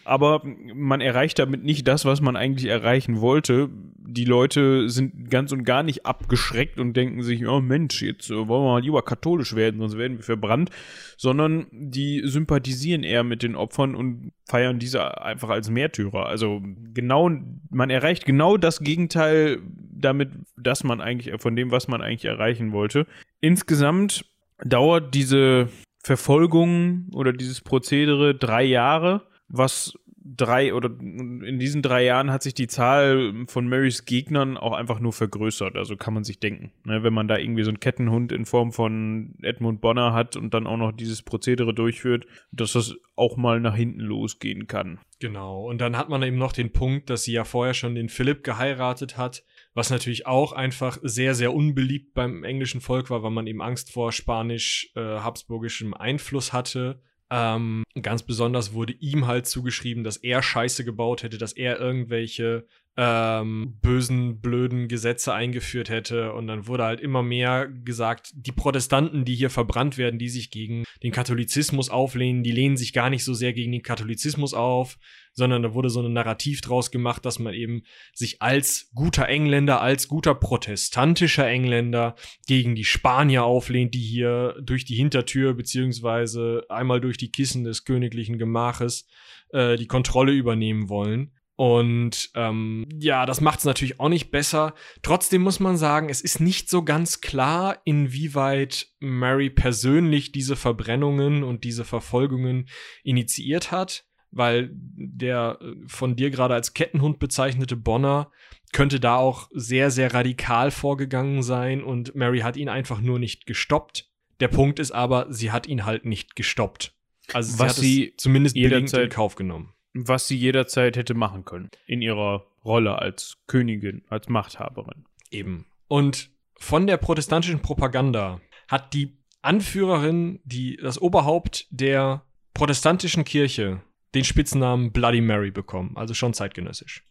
Aber 0.04 0.42
man 0.44 1.00
erreicht 1.00 1.38
damit 1.38 1.64
nicht 1.64 1.86
das, 1.86 2.04
was 2.04 2.20
man 2.20 2.36
eigentlich 2.36 2.66
erreichen 2.66 3.20
wollte. 3.20 3.68
Die 3.98 4.24
Leute 4.24 4.88
sind 4.88 5.30
ganz 5.30 5.52
und 5.52 5.64
gar 5.64 5.82
nicht 5.82 6.06
abgeschreckt 6.06 6.78
und 6.78 6.94
denken 6.94 7.22
sich, 7.22 7.46
oh 7.46 7.60
Mensch, 7.60 8.02
jetzt 8.02 8.30
wollen 8.30 8.48
wir 8.48 8.60
mal 8.60 8.82
lieber 8.82 9.02
katholisch 9.02 9.54
werden, 9.54 9.80
sonst 9.80 9.98
werden 9.98 10.18
wir 10.18 10.24
verbrannt. 10.24 10.70
Sondern 11.16 11.66
die 11.70 12.22
sympathisieren 12.24 13.02
eher 13.02 13.24
mit 13.24 13.42
den 13.42 13.56
Opfern 13.56 13.94
und 13.94 14.32
feiern 14.48 14.78
diese 14.78 15.22
einfach 15.22 15.48
als 15.48 15.70
Märtyrer. 15.70 16.26
Also 16.26 16.62
genau, 16.94 17.30
man 17.70 17.90
erreicht 17.90 18.24
genau 18.24 18.56
das 18.56 18.80
Gegenteil 18.80 19.60
damit, 19.98 20.30
dass 20.56 20.84
man 20.84 21.00
eigentlich 21.00 21.40
von 21.40 21.55
dem, 21.56 21.70
was 21.70 21.88
man 21.88 22.02
eigentlich 22.02 22.24
erreichen 22.24 22.72
wollte. 22.72 23.06
Insgesamt 23.40 24.24
dauert 24.64 25.14
diese 25.14 25.68
Verfolgung 26.02 27.08
oder 27.12 27.32
dieses 27.32 27.60
Prozedere 27.60 28.34
drei 28.34 28.62
Jahre, 28.62 29.22
was 29.48 29.98
drei 30.26 30.74
oder 30.74 30.90
in 31.00 31.58
diesen 31.58 31.82
drei 31.82 32.04
Jahren 32.04 32.30
hat 32.30 32.42
sich 32.42 32.54
die 32.54 32.66
Zahl 32.66 33.32
von 33.46 33.68
Marys 33.68 34.04
Gegnern 34.04 34.56
auch 34.56 34.72
einfach 34.72 34.98
nur 34.98 35.12
vergrößert. 35.12 35.76
Also 35.76 35.96
kann 35.96 36.14
man 36.14 36.24
sich 36.24 36.40
denken. 36.40 36.72
Ne, 36.84 37.02
wenn 37.02 37.14
man 37.14 37.28
da 37.28 37.38
irgendwie 37.38 37.62
so 37.62 37.70
einen 37.70 37.80
Kettenhund 37.80 38.32
in 38.32 38.44
Form 38.44 38.72
von 38.72 39.34
Edmund 39.42 39.80
Bonner 39.80 40.12
hat 40.12 40.36
und 40.36 40.52
dann 40.54 40.66
auch 40.66 40.76
noch 40.76 40.92
dieses 40.92 41.22
Prozedere 41.22 41.74
durchführt, 41.74 42.26
dass 42.50 42.72
das 42.72 42.94
auch 43.14 43.36
mal 43.36 43.60
nach 43.60 43.76
hinten 43.76 44.00
losgehen 44.00 44.66
kann. 44.66 44.98
Genau. 45.20 45.64
Und 45.68 45.80
dann 45.80 45.96
hat 45.96 46.08
man 46.08 46.22
eben 46.22 46.38
noch 46.38 46.52
den 46.52 46.72
Punkt, 46.72 47.08
dass 47.08 47.22
sie 47.22 47.32
ja 47.32 47.44
vorher 47.44 47.74
schon 47.74 47.94
den 47.94 48.08
Philipp 48.08 48.42
geheiratet 48.42 49.16
hat, 49.16 49.44
was 49.76 49.90
natürlich 49.90 50.26
auch 50.26 50.52
einfach 50.52 50.98
sehr, 51.02 51.34
sehr 51.34 51.52
unbeliebt 51.52 52.14
beim 52.14 52.44
englischen 52.44 52.80
Volk 52.80 53.10
war, 53.10 53.22
weil 53.22 53.30
man 53.30 53.46
eben 53.46 53.60
Angst 53.60 53.92
vor 53.92 54.10
spanisch-habsburgischem 54.10 55.92
äh, 55.92 55.96
Einfluss 55.96 56.54
hatte. 56.54 57.02
Ähm, 57.28 57.84
ganz 58.00 58.22
besonders 58.22 58.72
wurde 58.72 58.94
ihm 58.94 59.26
halt 59.26 59.46
zugeschrieben, 59.46 60.02
dass 60.02 60.16
er 60.16 60.42
Scheiße 60.42 60.82
gebaut 60.84 61.22
hätte, 61.22 61.36
dass 61.36 61.52
er 61.52 61.78
irgendwelche 61.78 62.66
ähm, 62.96 63.76
bösen, 63.82 64.40
blöden 64.40 64.88
Gesetze 64.88 65.34
eingeführt 65.34 65.90
hätte. 65.90 66.32
Und 66.32 66.46
dann 66.46 66.66
wurde 66.66 66.84
halt 66.84 67.00
immer 67.02 67.22
mehr 67.22 67.68
gesagt, 67.68 68.30
die 68.34 68.52
Protestanten, 68.52 69.26
die 69.26 69.34
hier 69.34 69.50
verbrannt 69.50 69.98
werden, 69.98 70.18
die 70.18 70.30
sich 70.30 70.50
gegen 70.50 70.84
den 71.02 71.12
Katholizismus 71.12 71.90
auflehnen, 71.90 72.42
die 72.42 72.52
lehnen 72.52 72.78
sich 72.78 72.94
gar 72.94 73.10
nicht 73.10 73.24
so 73.24 73.34
sehr 73.34 73.52
gegen 73.52 73.72
den 73.72 73.82
Katholizismus 73.82 74.54
auf, 74.54 74.96
sondern 75.36 75.62
da 75.62 75.74
wurde 75.74 75.90
so 75.90 76.00
ein 76.00 76.12
Narrativ 76.12 76.62
draus 76.62 76.90
gemacht, 76.90 77.24
dass 77.26 77.38
man 77.38 77.54
eben 77.54 77.82
sich 78.14 78.42
als 78.42 78.90
guter 78.94 79.28
Engländer, 79.28 79.80
als 79.82 80.08
guter 80.08 80.34
protestantischer 80.34 81.46
Engländer 81.46 82.16
gegen 82.46 82.74
die 82.74 82.84
Spanier 82.84 83.44
auflehnt, 83.44 83.94
die 83.94 84.00
hier 84.00 84.56
durch 84.62 84.86
die 84.86 84.96
Hintertür 84.96 85.54
beziehungsweise 85.54 86.64
einmal 86.70 87.00
durch 87.00 87.18
die 87.18 87.30
Kissen 87.30 87.64
des 87.64 87.84
königlichen 87.84 88.38
Gemaches 88.38 89.06
äh, 89.50 89.76
die 89.76 89.86
Kontrolle 89.86 90.32
übernehmen 90.32 90.88
wollen. 90.88 91.32
Und 91.56 92.30
ähm, 92.34 92.86
ja, 92.98 93.24
das 93.24 93.40
macht 93.40 93.60
es 93.60 93.64
natürlich 93.64 93.98
auch 93.98 94.10
nicht 94.10 94.30
besser. 94.30 94.74
Trotzdem 95.02 95.42
muss 95.42 95.58
man 95.58 95.78
sagen, 95.78 96.10
es 96.10 96.20
ist 96.20 96.38
nicht 96.38 96.68
so 96.68 96.82
ganz 96.82 97.22
klar, 97.22 97.80
inwieweit 97.84 98.88
Mary 99.00 99.48
persönlich 99.48 100.32
diese 100.32 100.54
Verbrennungen 100.54 101.42
und 101.42 101.64
diese 101.64 101.84
Verfolgungen 101.84 102.68
initiiert 103.04 103.70
hat, 103.70 104.04
weil 104.30 104.70
der 104.72 105.58
äh, 105.60 105.74
von 105.86 106.16
dir 106.16 106.30
gerade 106.30 106.54
als 106.54 106.74
Kettenhund 106.74 107.18
bezeichnete 107.18 107.76
Bonner 107.76 108.30
könnte 108.72 109.00
da 109.00 109.16
auch 109.16 109.48
sehr, 109.52 109.90
sehr 109.90 110.12
radikal 110.12 110.70
vorgegangen 110.70 111.42
sein 111.42 111.82
und 111.82 112.14
Mary 112.14 112.40
hat 112.40 112.56
ihn 112.56 112.68
einfach 112.68 113.00
nur 113.00 113.18
nicht 113.18 113.46
gestoppt. 113.46 114.10
Der 114.40 114.48
Punkt 114.48 114.78
ist 114.78 114.92
aber, 114.92 115.26
sie 115.32 115.50
hat 115.50 115.66
ihn 115.66 115.86
halt 115.86 116.04
nicht 116.04 116.36
gestoppt. 116.36 116.94
Also 117.32 117.52
sie 117.52 117.58
Was 117.58 117.68
hat 117.68 117.76
sie 117.76 118.08
es 118.10 118.22
zumindest 118.22 118.56
jederzeit- 118.56 119.04
in 119.04 119.10
Kauf 119.10 119.34
genommen. 119.34 119.72
Was 119.94 120.28
sie 120.28 120.36
jederzeit 120.36 120.96
hätte 120.96 121.14
machen 121.14 121.44
können. 121.46 121.70
In 121.86 122.02
ihrer 122.02 122.46
Rolle 122.64 122.98
als 122.98 123.38
Königin, 123.46 124.04
als 124.08 124.28
Machthaberin. 124.28 125.06
Eben. 125.30 125.66
Und 125.88 126.30
von 126.58 126.86
der 126.86 126.98
protestantischen 126.98 127.62
Propaganda 127.62 128.40
hat 128.68 128.92
die 128.92 129.16
Anführerin, 129.40 130.40
die, 130.44 130.76
das 130.76 131.00
Oberhaupt 131.00 131.66
der 131.70 132.26
protestantischen 132.52 133.24
Kirche, 133.24 133.80
den 134.16 134.24
Spitznamen 134.24 134.92
Bloody 134.92 135.20
Mary 135.20 135.50
bekommen. 135.50 135.92
Also 135.96 136.14
schon 136.14 136.34
zeitgenössisch. 136.34 137.04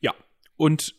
Ja, 0.00 0.14
und 0.56 0.94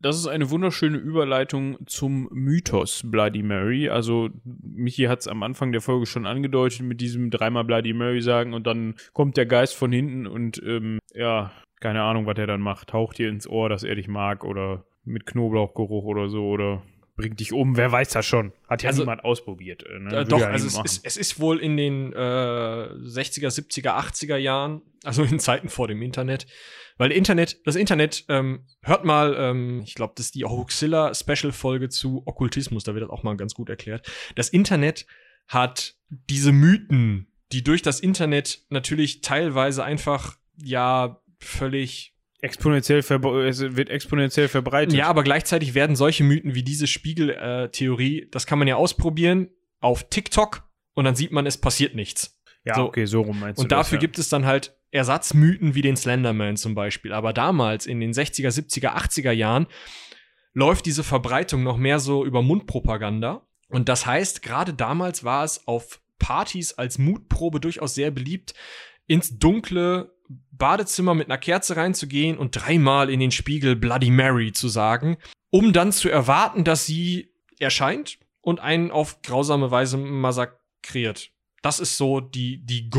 das 0.00 0.16
ist 0.16 0.28
eine 0.28 0.50
wunderschöne 0.50 0.96
Überleitung 0.96 1.78
zum 1.86 2.28
Mythos 2.30 3.02
Bloody 3.04 3.42
Mary. 3.42 3.88
Also, 3.88 4.30
Michi 4.44 5.04
hat 5.04 5.20
es 5.20 5.28
am 5.28 5.42
Anfang 5.42 5.72
der 5.72 5.80
Folge 5.80 6.06
schon 6.06 6.26
angedeutet 6.26 6.82
mit 6.82 7.00
diesem 7.00 7.30
dreimal 7.30 7.64
Bloody 7.64 7.92
Mary 7.92 8.22
sagen 8.22 8.54
und 8.54 8.66
dann 8.66 8.94
kommt 9.12 9.36
der 9.36 9.46
Geist 9.46 9.74
von 9.74 9.90
hinten 9.90 10.26
und, 10.26 10.62
ähm, 10.64 10.98
ja, 11.14 11.50
keine 11.80 12.02
Ahnung, 12.02 12.26
was 12.26 12.38
er 12.38 12.46
dann 12.46 12.60
macht. 12.60 12.90
Taucht 12.90 13.18
dir 13.18 13.28
ins 13.28 13.48
Ohr, 13.48 13.68
dass 13.68 13.82
er 13.82 13.96
dich 13.96 14.08
mag 14.08 14.44
oder 14.44 14.84
mit 15.04 15.26
Knoblauchgeruch 15.26 16.04
oder 16.04 16.28
so 16.28 16.46
oder 16.48 16.82
bringt 17.18 17.38
dich 17.40 17.52
um. 17.52 17.76
Wer 17.76 17.92
weiß 17.92 18.08
das 18.10 18.24
schon? 18.24 18.52
Hat 18.66 18.82
ja 18.82 18.88
Also- 18.88 19.02
niemand 19.02 19.22
ausprobiert. 19.24 19.82
äh, 19.84 19.98
Ne? 19.98 20.16
Äh, 20.20 20.24
doch, 20.24 20.40
ja 20.40 20.46
also 20.48 20.66
es 20.66 20.78
ist, 20.92 21.04
es 21.04 21.16
ist 21.18 21.38
wohl 21.40 21.58
in 21.58 21.76
den 21.76 22.12
äh, 22.14 22.16
60er, 22.16 23.50
70er, 23.50 23.90
80er 23.98 24.36
Jahren, 24.38 24.80
also 25.04 25.22
in 25.24 25.38
Zeiten 25.38 25.68
vor 25.68 25.86
dem 25.88 26.00
Internet. 26.00 26.46
Weil 26.96 27.12
Internet, 27.12 27.60
das 27.64 27.76
Internet, 27.76 28.24
ähm, 28.28 28.66
hört 28.82 29.04
mal, 29.04 29.34
ähm, 29.38 29.82
ich 29.84 29.94
glaube, 29.94 30.14
das 30.16 30.26
ist 30.26 30.34
die 30.34 30.44
Hoaxilla-Special-Folge 30.44 31.88
zu 31.90 32.22
Okkultismus, 32.26 32.84
da 32.84 32.94
wird 32.94 33.04
das 33.04 33.10
auch 33.10 33.22
mal 33.22 33.36
ganz 33.36 33.54
gut 33.54 33.68
erklärt. 33.68 34.10
Das 34.34 34.48
Internet 34.48 35.06
hat 35.46 35.94
diese 36.08 36.52
Mythen, 36.52 37.32
die 37.52 37.62
durch 37.62 37.82
das 37.82 38.00
Internet 38.00 38.62
natürlich 38.68 39.20
teilweise 39.20 39.84
einfach, 39.84 40.36
ja, 40.62 41.20
völlig 41.38 42.14
exponentiell 42.40 42.98
es 42.98 43.60
wird 43.60 43.90
exponentiell 43.90 44.48
verbreitet. 44.48 44.94
ja, 44.94 45.06
aber 45.06 45.22
gleichzeitig 45.22 45.74
werden 45.74 45.96
solche 45.96 46.24
Mythen 46.24 46.54
wie 46.54 46.62
diese 46.62 46.86
Spiegel-Theorie, 46.86 48.28
das 48.30 48.46
kann 48.46 48.58
man 48.58 48.68
ja 48.68 48.76
ausprobieren 48.76 49.48
auf 49.80 50.08
TikTok 50.08 50.68
und 50.94 51.04
dann 51.04 51.14
sieht 51.14 51.32
man, 51.32 51.46
es 51.46 51.58
passiert 51.58 51.94
nichts. 51.94 52.40
ja 52.64 52.74
so. 52.74 52.84
okay, 52.84 53.06
so 53.06 53.22
rum 53.22 53.40
meinst 53.40 53.58
du 53.58 53.62
Und 53.62 53.72
dafür 53.72 53.98
das, 53.98 54.02
ja. 54.02 54.06
gibt 54.06 54.18
es 54.18 54.28
dann 54.28 54.46
halt 54.46 54.76
Ersatzmythen 54.90 55.74
wie 55.74 55.82
den 55.82 55.96
Slenderman 55.96 56.56
zum 56.56 56.74
Beispiel. 56.74 57.12
Aber 57.12 57.32
damals 57.32 57.86
in 57.86 58.00
den 58.00 58.12
60er, 58.12 58.48
70er, 58.48 58.96
80er 58.96 59.32
Jahren 59.32 59.66
läuft 60.54 60.86
diese 60.86 61.04
Verbreitung 61.04 61.62
noch 61.62 61.76
mehr 61.76 61.98
so 61.98 62.24
über 62.24 62.42
Mundpropaganda. 62.42 63.46
Und 63.68 63.88
das 63.88 64.06
heißt, 64.06 64.42
gerade 64.42 64.72
damals 64.72 65.24
war 65.24 65.44
es 65.44 65.66
auf 65.66 66.00
Partys 66.18 66.72
als 66.72 66.98
Mutprobe 66.98 67.60
durchaus 67.60 67.94
sehr 67.94 68.10
beliebt, 68.10 68.54
ins 69.06 69.38
dunkle 69.38 70.14
Badezimmer 70.52 71.14
mit 71.14 71.28
einer 71.28 71.38
Kerze 71.38 71.76
reinzugehen 71.76 72.36
und 72.36 72.50
dreimal 72.52 73.10
in 73.10 73.20
den 73.20 73.30
Spiegel 73.30 73.76
Bloody 73.76 74.10
Mary 74.10 74.52
zu 74.52 74.68
sagen, 74.68 75.16
um 75.50 75.72
dann 75.72 75.92
zu 75.92 76.08
erwarten, 76.08 76.64
dass 76.64 76.86
sie 76.86 77.32
erscheint 77.58 78.18
und 78.40 78.60
einen 78.60 78.90
auf 78.90 79.22
grausame 79.22 79.70
Weise 79.70 79.96
massakriert. 79.96 81.30
Das 81.62 81.80
ist 81.80 81.96
so 81.96 82.20
die, 82.20 82.64
die 82.64 82.90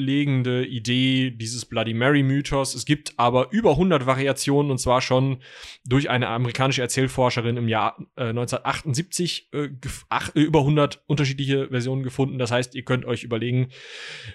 grundlegende 0.00 0.66
Idee 0.66 1.30
dieses 1.30 1.66
Bloody 1.66 1.92
Mary 1.92 2.22
Mythos. 2.22 2.74
Es 2.74 2.86
gibt 2.86 3.12
aber 3.18 3.48
über 3.50 3.72
100 3.72 4.06
Variationen 4.06 4.70
und 4.70 4.78
zwar 4.78 5.02
schon 5.02 5.42
durch 5.84 6.08
eine 6.08 6.28
amerikanische 6.28 6.80
Erzählforscherin 6.80 7.58
im 7.58 7.68
Jahr 7.68 7.96
äh, 8.16 8.30
1978 8.30 9.50
äh, 9.52 9.68
ach, 10.08 10.34
äh, 10.34 10.40
über 10.40 10.60
100 10.60 11.02
unterschiedliche 11.06 11.68
Versionen 11.68 12.02
gefunden. 12.02 12.38
Das 12.38 12.50
heißt, 12.50 12.74
ihr 12.74 12.82
könnt 12.82 13.04
euch 13.04 13.24
überlegen, 13.24 13.68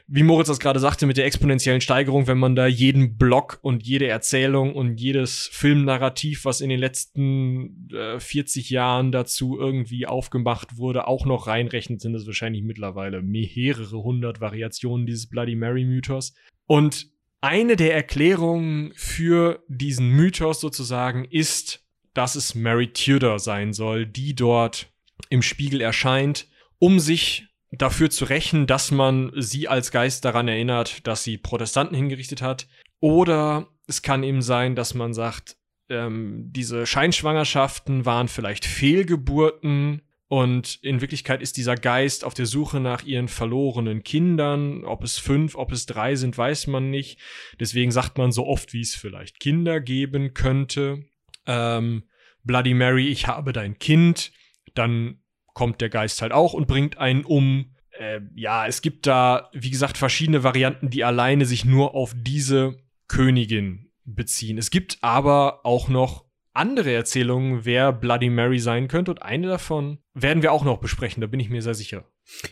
wie 0.08 0.24
Moritz 0.24 0.48
das 0.48 0.60
gerade 0.60 0.80
sagte, 0.80 1.08
mit 1.08 1.18
der 1.18 1.26
exponentiellen 1.26 1.82
Steigerung, 1.82 2.28
wenn 2.28 2.38
man 2.38 2.56
da 2.56 2.68
jeden 2.68 3.18
Block 3.18 3.58
und 3.62 3.86
jede 3.86 4.08
Erzählung 4.08 4.76
und 4.76 5.00
jedes 5.00 5.50
Filmnarrativ, 5.52 6.46
was 6.46 6.62
in 6.62 6.70
den 6.70 6.80
letzten 6.80 7.90
äh, 7.92 8.20
40 8.20 8.70
Jahren 8.70 9.12
dazu 9.12 9.58
irgendwie 9.60 10.06
aufgemacht 10.06 10.78
wurde, 10.78 11.08
auch 11.08 11.26
noch 11.26 11.48
reinrechnet, 11.48 12.02
sind 12.02 12.14
es 12.14 12.28
wahrscheinlich 12.28 12.62
mittlerweile 12.62 13.24
mehrere 13.24 14.04
hundert 14.04 14.42
Variationen 14.42 15.08
dieses 15.08 15.28
Bloody 15.28 15.55
Mary 15.58 15.86
Mythos. 15.86 16.34
Und 16.68 17.08
eine 17.42 17.76
der 17.76 17.94
Erklärungen 17.94 18.92
für 18.96 19.64
diesen 19.68 20.10
Mythos 20.10 20.62
sozusagen 20.62 21.26
ist, 21.26 21.86
dass 22.14 22.36
es 22.36 22.56
Mary 22.56 22.92
Tudor 22.92 23.40
sein 23.40 23.74
soll, 23.74 24.06
die 24.06 24.36
dort 24.36 24.88
im 25.30 25.42
Spiegel 25.42 25.82
erscheint, 25.82 26.48
um 26.80 27.00
sich 27.00 27.48
dafür 27.72 28.10
zu 28.10 28.26
rächen, 28.26 28.68
dass 28.68 28.92
man 28.92 29.32
sie 29.36 29.68
als 29.68 29.92
Geist 29.92 30.26
daran 30.26 30.48
erinnert, 30.48 31.06
dass 31.08 31.24
sie 31.24 31.38
Protestanten 31.38 31.96
hingerichtet 31.96 32.42
hat. 32.42 32.68
Oder 33.00 33.68
es 33.88 34.02
kann 34.02 34.24
eben 34.24 34.42
sein, 34.42 34.76
dass 34.76 34.94
man 34.94 35.14
sagt, 35.14 35.58
ähm, 35.90 36.52
diese 36.52 36.86
Scheinschwangerschaften 36.86 38.06
waren 38.06 38.28
vielleicht 38.28 38.66
Fehlgeburten 38.66 40.02
und 40.28 40.80
in 40.82 41.02
Wirklichkeit 41.02 41.42
ist 41.42 41.58
dieser 41.58 41.76
Geist 41.76 42.24
auf 42.24 42.34
der 42.34 42.48
Suche 42.48 42.80
nach 42.80 43.04
ihren 43.04 43.28
verlorenen 43.28 44.04
Kindern. 44.04 44.84
Ob 44.84 45.04
es 45.04 45.20
fünf, 45.20 45.56
ob 45.56 45.72
es 45.72 45.86
drei 45.86 46.16
sind, 46.16 46.38
weiß 46.38 46.68
man 46.68 46.90
nicht. 46.90 47.20
Deswegen 47.60 47.92
sagt 47.92 48.18
man 48.18 48.32
so 48.32 48.48
oft, 48.48 48.74
wie 48.74 48.82
es 48.82 48.96
vielleicht 48.96 49.40
Kinder 49.40 49.80
geben 49.80 50.34
könnte. 50.34 51.06
Ähm, 51.46 52.06
Bloody 52.44 52.74
Mary, 52.74 53.08
ich 53.10 53.28
habe 53.28 53.54
dein 53.54 53.78
Kind, 53.78 54.32
dann 54.74 55.20
kommt 55.54 55.80
der 55.80 55.90
Geist 55.90 56.22
halt 56.22 56.32
auch 56.32 56.54
und 56.54 56.68
bringt 56.68 56.98
einen 56.98 57.24
um. 57.24 57.76
Äh, 57.92 58.22
ja, 58.34 58.66
es 58.66 58.82
gibt 58.82 59.06
da, 59.06 59.50
wie 59.54 59.70
gesagt, 59.70 59.98
verschiedene 59.98 60.44
Varianten, 60.44 60.90
die 60.90 61.04
alleine 61.04 61.46
sich 61.46 61.66
nur 61.66 61.94
auf 61.94 62.14
diese 62.16 62.78
Königin 63.08 63.92
beziehen. 64.06 64.58
Es 64.58 64.72
gibt 64.72 64.98
aber 65.02 65.66
auch 65.66 65.88
noch 65.88 66.25
andere 66.56 66.94
Erzählungen, 66.94 67.66
wer 67.66 67.92
Bloody 67.92 68.30
Mary 68.30 68.60
sein 68.60 68.88
könnte. 68.88 69.12
Und 69.12 69.22
eine 69.22 69.48
davon 69.48 70.00
werden 70.14 70.44
wir 70.44 70.52
auch 70.52 70.64
noch 70.64 70.80
besprechen, 70.80 71.22
da 71.22 71.28
bin 71.28 71.40
ich 71.40 71.50
mir 71.50 71.62
sehr 71.62 71.74
sicher. 71.74 72.06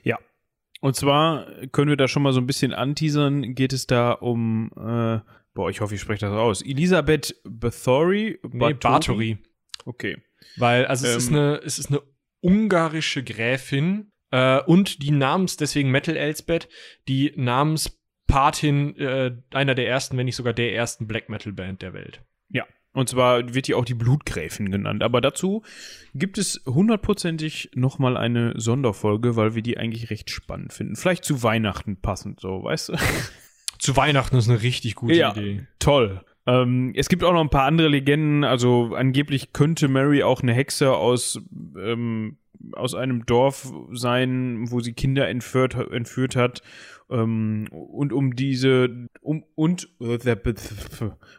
Ja. 0.04 0.20
Und 0.82 0.96
zwar 0.96 1.48
können 1.72 1.90
wir 1.90 1.98
da 1.98 2.08
schon 2.10 2.24
mal 2.24 2.34
so 2.34 2.42
ein 2.42 2.48
bisschen 2.48 2.74
anteasern. 2.74 3.56
Geht 3.56 3.72
es 3.72 3.88
da 3.88 4.12
um, 4.12 4.70
äh, 4.76 5.20
boah, 5.54 5.70
ich 5.70 5.80
hoffe, 5.80 5.96
ich 5.96 6.02
spreche 6.02 6.26
das 6.26 6.34
aus. 6.34 6.62
Elisabeth 6.62 7.36
Bathory? 7.46 8.40
Nee, 8.52 8.74
Bathory. 8.74 9.38
Okay. 9.86 10.18
Weil, 10.58 10.86
also 10.86 11.08
es, 11.08 11.16
ist 11.16 11.30
Ähm. 11.30 11.36
eine, 11.38 11.62
es 11.64 11.80
ist 11.80 11.90
eine 11.90 12.02
ungarische 12.42 13.24
Gräfin 13.24 14.12
äh, 14.32 14.60
und 14.62 15.02
die 15.02 15.12
Namens, 15.12 15.56
deswegen 15.56 15.90
Metal 15.90 16.18
Elsbeth, 16.18 16.68
die 17.08 17.32
Namenspatin 17.38 18.98
äh, 18.98 19.38
einer 19.52 19.76
der 19.76 19.88
ersten, 19.88 20.18
wenn 20.18 20.26
nicht 20.26 20.36
sogar 20.36 20.54
der 20.54 20.76
ersten 20.76 21.08
Black 21.08 21.30
Metal 21.30 21.54
Band 21.54 21.82
der 21.82 21.94
Welt. 21.94 22.22
Ja. 22.50 22.66
Und 22.94 23.10
zwar 23.10 23.54
wird 23.54 23.68
die 23.68 23.74
auch 23.74 23.86
die 23.86 23.96
Blutgräfin 23.96 24.72
genannt. 24.72 25.02
Aber 25.04 25.20
dazu 25.20 25.64
gibt 26.14 26.38
es 26.38 26.62
hundertprozentig 26.68 27.72
nochmal 27.74 28.18
eine 28.18 28.54
Sonderfolge, 28.56 29.36
weil 29.36 29.56
wir 29.56 29.64
die 29.64 29.78
eigentlich 29.78 30.12
recht 30.12 30.30
spannend 30.30 30.74
finden. 30.74 30.96
Vielleicht 30.96 31.26
zu 31.26 31.42
Weihnachten 31.42 31.98
passend, 31.98 32.40
so, 32.40 32.64
weißt 32.64 32.90
du? 32.90 32.94
Zu 33.80 33.98
Weihnachten 33.98 34.38
ist 34.38 34.48
eine 34.48 34.62
richtig 34.62 34.96
gute 34.96 35.16
Ja. 35.16 35.32
Idee. 35.32 35.68
Toll. 35.80 36.22
Ähm, 36.46 36.94
es 36.96 37.10
gibt 37.10 37.22
auch 37.24 37.34
noch 37.34 37.42
ein 37.42 37.50
paar 37.50 37.66
andere 37.66 37.90
Legenden. 37.90 38.46
Also 38.46 38.94
angeblich 38.96 39.52
könnte 39.52 39.90
Mary 39.90 40.24
auch 40.24 40.42
eine 40.42 40.54
Hexe 40.54 40.94
aus, 40.96 41.42
ähm, 41.78 42.38
aus 42.74 42.96
einem 42.96 43.26
Dorf 43.26 43.74
sein, 43.92 44.72
wo 44.72 44.80
sie 44.80 44.94
Kinder 44.94 45.28
entführt, 45.28 45.76
entführt 45.92 46.38
hat. 46.38 46.62
Ähm, 47.10 47.68
und 47.72 48.14
um 48.14 48.36
diese 48.36 49.08
um 49.22 49.44
und 49.56 49.88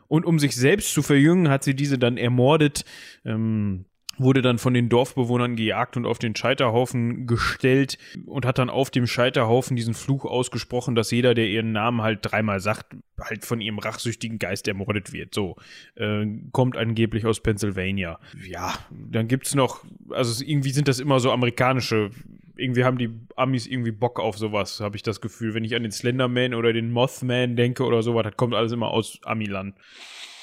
und 0.09 0.25
um 0.27 0.39
sich 0.39 0.57
selbst 0.57 0.93
zu 0.95 1.03
verjüngen, 1.03 1.49
hat 1.49 1.65
sie 1.65 1.75
diese 1.75 1.99
dann 1.99 2.17
ermordet. 2.17 2.85
Ähm, 3.25 3.87
wurde 4.17 4.43
dann 4.43 4.59
von 4.59 4.75
den 4.75 4.89
Dorfbewohnern 4.89 5.57
gejagt 5.57 5.97
und 5.97 6.07
auf 6.07 6.21
den 6.21 6.37
Scheiterhaufen 6.37 7.27
gestellt 7.27 7.99
und 8.27 8.47
hat 8.47 8.59
dann 8.59 8.71
auf 8.71 8.93
dem 8.93 9.09
Scheiterhaufen 9.09 9.77
diesen 9.77 9.93
Fluch 9.93 10.25
ausgesprochen, 10.25 10.95
dass 10.95 11.11
jeder, 11.11 11.35
der 11.35 11.49
ihren 11.49 11.73
Namen 11.73 12.01
halt 12.01 12.21
dreimal 12.23 12.61
sagt, 12.61 12.95
halt 13.21 13.45
von 13.45 13.61
ihrem 13.61 13.81
rachsüchtigen 13.81 14.39
Geist 14.39 14.69
ermordet 14.69 15.13
wird. 15.13 15.35
So, 15.35 15.57
äh, 15.97 16.27
kommt 16.53 16.77
angeblich 16.77 17.27
aus 17.27 17.41
Pennsylvania. 17.41 18.21
Ja, 18.47 18.75
dann 18.91 19.27
gibt's 19.27 19.57
noch, 19.57 19.85
also 20.11 20.31
es- 20.31 20.43
irgendwie 20.43 20.71
sind 20.71 20.87
das 20.87 21.01
immer 21.01 21.19
so 21.19 21.33
amerikanische, 21.33 22.11
irgendwie 22.57 22.85
haben 22.85 22.99
die 22.99 23.11
Amis 23.37 23.67
irgendwie 23.67 23.93
Bock 23.93 24.21
auf 24.21 24.39
sowas, 24.39 24.81
habe 24.81 24.97
ich 24.97 25.03
das 25.03 25.21
Gefühl. 25.21 25.55
Wenn 25.55 25.65
ich 25.65 25.75
an 25.75 25.83
den 25.83 25.93
Slenderman 25.93 26.55
oder 26.55 26.73
den 26.73 26.93
Mothman 26.93 27.57
denke 27.57 27.85
oder 27.85 28.03
sowas, 28.03 28.25
das 28.25 28.37
kommt 28.37 28.55
alles 28.55 28.73
immer 28.73 28.89
aus 28.89 29.19
Amiland. 29.25 29.77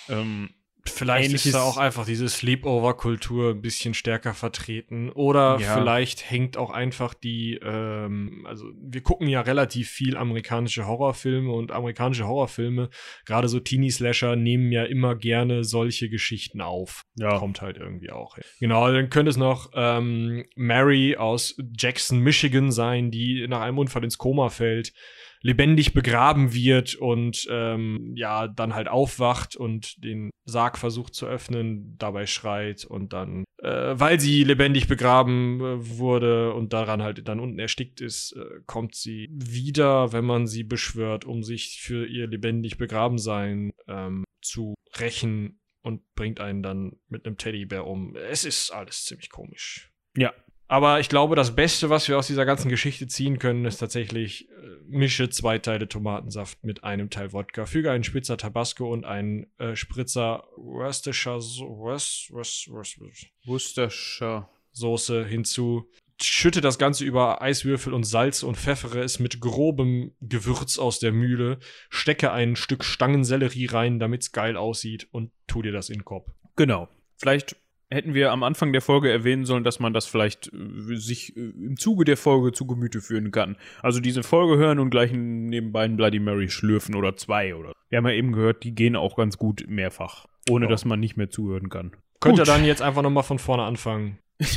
Ähm, 0.10 0.50
Vielleicht 0.86 1.30
Ähnliches- 1.32 1.45
ist 1.48 1.56
da 1.56 1.62
auch 1.64 1.78
einfach 1.78 2.06
diese 2.06 2.28
Sleepover-Kultur 2.28 3.52
ein 3.52 3.62
bisschen 3.62 3.94
stärker 3.94 4.34
vertreten. 4.34 5.10
Oder 5.12 5.58
Ja. 5.60 5.76
vielleicht 5.76 6.30
hängt 6.30 6.58
auch 6.58 6.70
einfach 6.72 7.14
die, 7.14 7.60
ähm, 7.64 8.45
also 8.48 8.66
wir 8.82 9.02
gucken 9.02 9.28
ja 9.28 9.41
relativ 9.41 9.90
viel 9.90 10.18
amerikanische 10.18 10.88
Horrorfilme 10.88 11.52
und 11.52 11.72
amerikanische 11.72 12.28
Horrorfilme, 12.28 12.90
gerade 13.26 13.48
so 13.48 13.60
Teenie-Slasher, 13.60 14.36
nehmen 14.36 14.72
ja 14.72 14.84
immer 14.84 15.16
gerne 15.16 15.64
solche 15.64 16.10
Geschichten 16.10 16.62
auf. 16.62 17.03
Ja. 17.16 17.38
Kommt 17.38 17.62
halt 17.62 17.78
irgendwie 17.78 18.12
auch 18.12 18.36
hin. 18.36 18.44
Genau, 18.60 18.91
dann 18.91 19.10
könnte 19.10 19.30
es 19.30 19.38
noch 19.38 19.72
ähm, 19.76 20.45
Mary 20.56 21.16
aus 21.18 21.56
Jackson, 21.78 22.20
Michigan 22.20 22.72
sein, 22.72 23.12
die 23.12 23.45
nach 23.48 23.62
einem 23.62 23.78
Unfall 23.78 24.03
ins 24.03 24.18
Koma 24.18 24.49
fällt 24.49 24.94
lebendig 25.41 25.93
begraben 25.93 26.53
wird 26.53 26.95
und 26.95 27.47
ähm, 27.49 28.13
ja, 28.15 28.47
dann 28.47 28.76
halt 28.76 28.88
aufwacht 28.88 29.55
und 29.55 30.03
den 30.03 30.30
Sarg 30.45 30.77
versucht 30.77 31.15
zu 31.15 31.26
öffnen, 31.26 31.95
dabei 31.97 32.26
schreit 32.26 32.85
und 32.85 33.13
dann, 33.13 33.43
äh, 33.57 33.93
weil 33.93 34.19
sie 34.19 34.43
lebendig 34.43 34.88
begraben 34.88 35.59
äh, 35.59 35.97
wurde 35.97 36.53
und 36.53 36.73
daran 36.73 37.01
halt 37.01 37.27
dann 37.27 37.39
unten 37.39 37.59
erstickt 37.59 38.01
ist, 38.01 38.34
äh, 38.34 38.61
kommt 38.65 38.95
sie 38.95 39.30
wieder, 39.31 40.13
wenn 40.13 40.26
man 40.26 40.47
sie 40.47 40.63
beschwört, 40.63 41.26
um 41.26 41.43
sich 41.43 41.80
für 41.81 42.05
ihr 42.05 42.27
lebendig 42.27 42.77
begraben 42.77 43.18
sein 43.18 43.72
ähm, 43.88 44.23
zu 44.41 44.76
rächen 44.99 45.59
und 45.84 46.01
bringt 46.15 46.39
einen 46.39 46.61
dann 46.61 46.99
mit 47.07 47.26
einem 47.26 47.38
Teddybär 47.38 47.88
um. 47.88 48.15
Es 48.15 48.45
ist 48.45 48.72
alles 48.72 49.05
ziemlich 49.05 49.30
komisch. 49.30 49.91
ja, 50.15 50.34
Aber 50.72 51.02
ich 51.02 51.10
glaube, 51.10 51.35
das 51.35 51.53
Beste, 51.53 51.89
was 51.89 52.07
wir 52.07 52.18
aus 52.18 52.27
dieser 52.27 52.45
ganzen 52.45 52.69
Geschichte 52.69 53.06
ziehen 53.06 53.39
können, 53.39 53.65
ist 53.65 53.80
tatsächlich, 53.80 54.48
äh, 54.49 54.53
mische 54.88 55.30
zwei 55.30 55.57
Teile 55.57 55.89
Tomatensaft 55.89 56.64
mit 56.64 56.85
einem 56.85 57.10
Teil 57.10 57.34
Wodka, 57.34 57.65
füge 57.65 57.91
einen 57.91 58.06
Spritzer 58.06 58.38
Tabasco 58.38 58.89
und 58.89 59.03
einen 59.03 59.48
äh, 59.57 59.76
Spritzer 59.76 60.45
Worcestershire 60.56 61.41
So- 61.41 61.65
Worc- 61.65 62.31
Worc- 62.31 62.69
Worc- 62.69 63.27
Worcestershire. 63.45 64.48
Soße 64.72 65.26
hinzu. 65.26 65.89
Schütte 66.22 66.61
das 66.61 66.77
Ganze 66.77 67.03
über 67.03 67.41
Eiswürfel 67.41 67.93
und 67.93 68.06
Salz 68.06 68.41
und 68.41 68.56
pfeffere 68.56 69.02
es 69.02 69.19
mit 69.19 69.41
grobem 69.41 70.14
Gewürz 70.22 70.77
aus 70.80 70.99
der 70.99 71.11
Mühle. 71.11 71.60
Stecke 71.89 72.31
ein 72.31 72.56
Stück 72.56 72.85
Stangensellerie 72.85 73.65
rein, 73.65 73.99
damit's 73.99 74.31
geil 74.31 74.56
aussieht 74.56 75.10
und 75.11 75.31
tu 75.48 75.61
dir 75.64 75.73
das 75.73 75.89
in 75.89 75.95
den 75.98 76.06
Kopf. 76.06 76.30
Genau. 76.56 76.88
Vielleicht 77.18 77.57
hätten 77.91 78.13
wir 78.13 78.31
am 78.31 78.41
Anfang 78.43 78.72
der 78.72 78.81
Folge 78.81 79.11
erwähnen 79.11 79.45
sollen, 79.45 79.63
dass 79.63 79.80
man 79.80 79.93
das 79.93 80.05
vielleicht 80.07 80.47
äh, 80.53 80.95
sich 80.95 81.35
äh, 81.35 81.39
im 81.41 81.77
Zuge 81.77 82.05
der 82.05 82.18
Folge 82.18 82.51
zu 82.53 82.65
Gemüte 82.65 83.01
führen 83.01 83.31
kann. 83.31 83.57
Also 83.81 83.99
diese 83.99 84.23
Folge 84.23 84.57
hören 84.57 84.80
und 84.80 84.89
gleich 84.89 85.11
nebenbei 85.13 85.84
ein 85.84 85.97
Bloody 85.97 86.19
Mary 86.19 86.49
schlürfen 86.49 86.95
oder 86.95 87.15
zwei 87.18 87.53
oder. 87.55 87.73
Wir 87.89 87.97
haben 87.97 88.07
ja 88.07 88.13
eben 88.13 88.31
gehört, 88.31 88.63
die 88.63 88.73
gehen 88.73 88.95
auch 88.95 89.15
ganz 89.15 89.38
gut 89.38 89.65
mehrfach, 89.68 90.26
ohne 90.49 90.65
Ja. 90.65 90.72
dass 90.72 90.85
man 90.85 90.99
nicht 90.99 91.18
mehr 91.18 91.30
zuhören 91.30 91.69
kann. 91.69 91.91
Könnt 92.22 92.38
ihr 92.38 92.43
Gut. 92.43 92.47
dann 92.47 92.65
jetzt 92.65 92.81
einfach 92.81 93.01
nochmal 93.01 93.23
von 93.23 93.39
vorne 93.39 93.63
anfangen. 93.63 94.19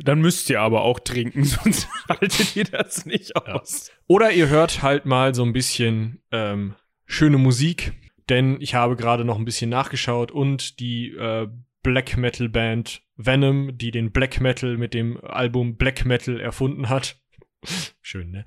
Dann 0.00 0.20
müsst 0.20 0.50
ihr 0.50 0.60
aber 0.60 0.82
auch 0.82 1.00
trinken, 1.00 1.44
sonst 1.44 1.88
haltet 2.08 2.54
ihr 2.56 2.64
das 2.64 3.06
nicht 3.06 3.34
aus. 3.36 3.90
Oder 4.06 4.30
ihr 4.32 4.48
hört 4.48 4.82
halt 4.82 5.06
mal 5.06 5.34
so 5.34 5.42
ein 5.44 5.52
bisschen 5.52 6.20
ähm, 6.30 6.74
schöne 7.06 7.38
Musik, 7.38 7.92
denn 8.28 8.60
ich 8.60 8.74
habe 8.74 8.96
gerade 8.96 9.24
noch 9.24 9.38
ein 9.38 9.44
bisschen 9.44 9.70
nachgeschaut 9.70 10.30
und 10.30 10.78
die 10.78 11.10
äh, 11.12 11.48
Black 11.82 12.16
Metal 12.16 12.48
Band 12.48 13.02
Venom, 13.16 13.76
die 13.76 13.90
den 13.90 14.12
Black 14.12 14.40
Metal 14.40 14.76
mit 14.76 14.94
dem 14.94 15.22
Album 15.24 15.76
Black 15.76 16.04
Metal 16.04 16.40
erfunden 16.40 16.88
hat. 16.88 17.16
Schön, 18.02 18.30
ne? 18.30 18.46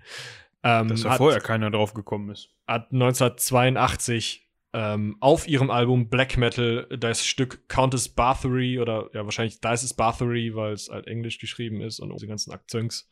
Ähm, 0.64 0.88
Dass 0.88 1.02
da 1.02 1.12
hat, 1.12 1.18
vorher 1.18 1.42
keiner 1.42 1.70
drauf 1.70 1.94
gekommen 1.94 2.30
ist. 2.30 2.50
hat 2.68 2.92
1982 2.92 4.48
ähm, 4.74 5.16
auf 5.20 5.48
ihrem 5.48 5.70
Album 5.70 6.10
Black 6.10 6.38
Metal 6.38 6.88
das 7.00 7.26
Stück 7.26 7.70
Countess 7.70 8.10
Bathory 8.10 8.80
oder 8.80 9.10
ja 9.14 9.24
wahrscheinlich 9.24 9.62
da 9.62 9.74
ist 9.74 9.84
es 9.84 9.94
Bathory, 9.94 10.56
weil 10.56 10.74
es 10.74 10.90
halt 10.90 11.08
englisch 11.08 11.40
geschrieben 11.40 11.82
ist 11.82 12.00
und 12.00 12.20
die 12.22 12.28
ganzen 12.28 12.52
Akzents. 12.52 13.08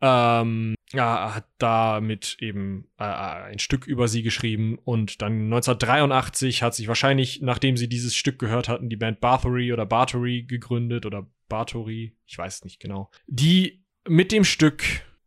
Ähm, 0.00 0.74
ja, 0.92 1.34
hat 1.34 1.46
damit 1.58 2.36
eben 2.40 2.88
äh, 2.98 3.04
ein 3.04 3.58
Stück 3.58 3.86
über 3.86 4.08
sie 4.08 4.22
geschrieben 4.22 4.78
und 4.84 5.22
dann 5.22 5.44
1983 5.44 6.62
hat 6.62 6.74
sich 6.74 6.88
wahrscheinlich, 6.88 7.40
nachdem 7.42 7.76
sie 7.76 7.88
dieses 7.88 8.14
Stück 8.14 8.38
gehört 8.38 8.68
hatten, 8.68 8.88
die 8.88 8.96
Band 8.96 9.20
Bathory 9.20 9.72
oder 9.72 9.86
Bathory 9.86 10.44
gegründet 10.44 11.06
oder 11.06 11.26
Bathory, 11.48 12.16
ich 12.26 12.38
weiß 12.38 12.64
nicht 12.64 12.80
genau, 12.80 13.10
die 13.26 13.84
mit 14.06 14.32
dem 14.32 14.44
Stück 14.44 14.84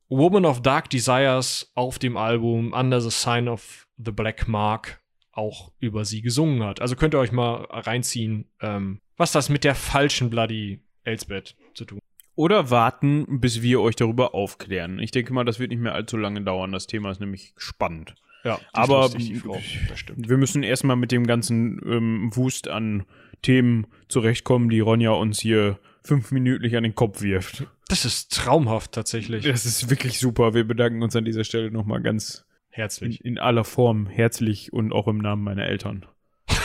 Woman 0.10 0.46
of 0.46 0.62
Dark 0.62 0.90
Desires 0.90 1.72
auf 1.74 1.98
dem 2.00 2.16
Album 2.18 2.74
Under 2.74 3.02
the 3.02 3.10
Sign 3.10 3.48
of 3.48 3.88
the 3.98 4.12
Black 4.12 4.48
Mark 4.48 5.02
auch 5.32 5.72
über 5.80 6.06
sie 6.06 6.22
gesungen 6.22 6.64
hat. 6.64 6.80
Also 6.80 6.96
könnt 6.96 7.14
ihr 7.14 7.20
euch 7.20 7.32
mal 7.32 7.66
reinziehen, 7.66 8.50
ähm, 8.62 9.02
was 9.18 9.32
das 9.32 9.50
mit 9.50 9.64
der 9.64 9.76
falschen 9.76 10.30
Bloody 10.30 10.82
Elsbeth 11.04 11.56
zu 11.74 11.86
tun. 11.86 12.00
Oder 12.36 12.70
warten, 12.70 13.40
bis 13.40 13.62
wir 13.62 13.80
euch 13.82 13.96
darüber 13.96 14.36
aufklären. 14.36 15.00
Ich 15.00 15.12
denke 15.12 15.34
mal, 15.34 15.46
das 15.46 15.60
wird 15.60 15.72
nicht 15.72 15.80
mehr 15.80 15.94
allzu 15.94 16.18
lange 16.18 16.42
dauern. 16.42 16.72
Das 16.72 16.88
Thema 16.88 17.12
ist 17.12 17.22
nämlich 17.22 17.54
spannend. 17.58 18.16
Ja, 18.44 18.56
ist 18.56 18.66
Aber 18.74 19.04
lustig, 19.04 19.42
das 19.88 20.06
wir 20.16 20.38
müssen 20.38 20.62
erstmal 20.62 20.98
mit 20.98 21.12
dem 21.12 21.26
ganzen 21.26 21.80
ähm, 21.86 22.32
Wust 22.36 22.68
an 22.68 23.06
Themen 23.42 23.88
zurechtkommen, 24.08 24.70
die 24.70 24.82
Ronja 24.82 25.12
uns 25.12 25.40
hier 25.40 25.80
fünfminütlich 26.04 26.76
an 26.78 26.84
den 26.84 26.94
Kopf 26.94 27.22
wirft. 27.22 27.66
Das 27.88 28.06
ist 28.06 28.32
traumhaft 28.34 28.92
tatsächlich. 28.92 29.46
Das 29.46 29.66
ist 29.66 29.90
wirklich 29.90 30.20
super. 30.20 30.54
Wir 30.54 30.64
bedanken 30.64 31.02
uns 31.02 31.16
an 31.16 31.26
dieser 31.26 31.44
Stelle 31.44 31.72
nochmal 31.72 32.02
ganz 32.02 32.46
in, 32.70 32.76
Herzlich. 32.76 33.24
in 33.24 33.40
aller 33.40 33.64
Form 33.64 34.08
herzlich 34.08 34.74
und 34.74 34.92
auch 34.92 35.08
im 35.08 35.18
Namen 35.18 35.44
meiner 35.44 35.66
Eltern. 35.66 36.06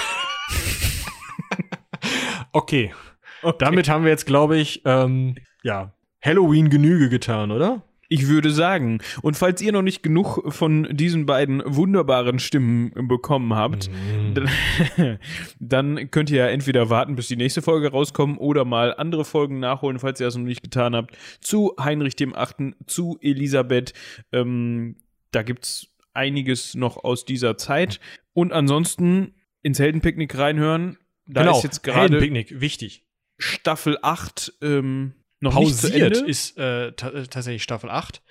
Okay. 2.52 2.92
Damit 3.58 3.88
haben 3.88 4.02
wir 4.02 4.10
jetzt, 4.10 4.26
glaube 4.26 4.58
ich, 4.58 4.82
ähm, 4.84 5.36
ja, 5.62 5.92
Halloween 6.22 6.68
Genüge 6.70 7.08
getan, 7.08 7.50
oder? 7.50 7.82
Ich 8.12 8.26
würde 8.26 8.50
sagen, 8.50 8.98
und 9.22 9.36
falls 9.36 9.62
ihr 9.62 9.70
noch 9.70 9.82
nicht 9.82 10.02
genug 10.02 10.52
von 10.52 10.88
diesen 10.90 11.26
beiden 11.26 11.62
wunderbaren 11.64 12.40
Stimmen 12.40 12.90
bekommen 13.06 13.54
habt, 13.54 13.88
Mhm. 13.88 14.34
dann, 14.34 14.48
dann 15.60 16.10
könnt 16.10 16.28
ihr 16.30 16.38
ja 16.38 16.48
entweder 16.48 16.90
warten, 16.90 17.14
bis 17.14 17.28
die 17.28 17.36
nächste 17.36 17.62
Folge 17.62 17.92
rauskommt 17.92 18.40
oder 18.40 18.64
mal 18.64 18.92
andere 18.94 19.24
Folgen 19.24 19.60
nachholen, 19.60 20.00
falls 20.00 20.18
ihr 20.18 20.26
das 20.26 20.34
noch 20.36 20.44
nicht 20.44 20.64
getan 20.64 20.96
habt, 20.96 21.16
zu 21.40 21.74
Heinrich 21.78 22.16
dem 22.16 22.34
Achten, 22.34 22.74
zu 22.86 23.16
Elisabeth. 23.22 23.92
Ähm, 24.32 24.96
da 25.30 25.42
gibt's 25.44 25.86
einiges 26.12 26.74
noch 26.74 27.04
aus 27.04 27.24
dieser 27.24 27.56
Zeit. 27.56 28.00
Und 28.32 28.52
ansonsten 28.52 29.34
ins 29.62 29.78
Heldenpicknick 29.78 30.36
reinhören. 30.36 30.98
Da 31.26 31.42
genau, 31.42 31.56
ist 31.58 31.62
jetzt 31.62 31.84
gerade 31.84 32.00
Heldenpicknick, 32.00 32.60
wichtig. 32.60 33.04
Staffel 33.38 33.98
8 34.02 34.52
ähm, 34.62 35.14
noch 35.40 35.58
nicht 35.58 35.74
zu 35.76 35.88
Pausiert 35.88 36.16
Ende. 36.16 36.30
ist 36.30 36.58
äh, 36.58 36.88
äh, 36.88 36.92
tatsächlich 36.92 37.62
Staffel 37.62 37.90
8. 37.90 38.22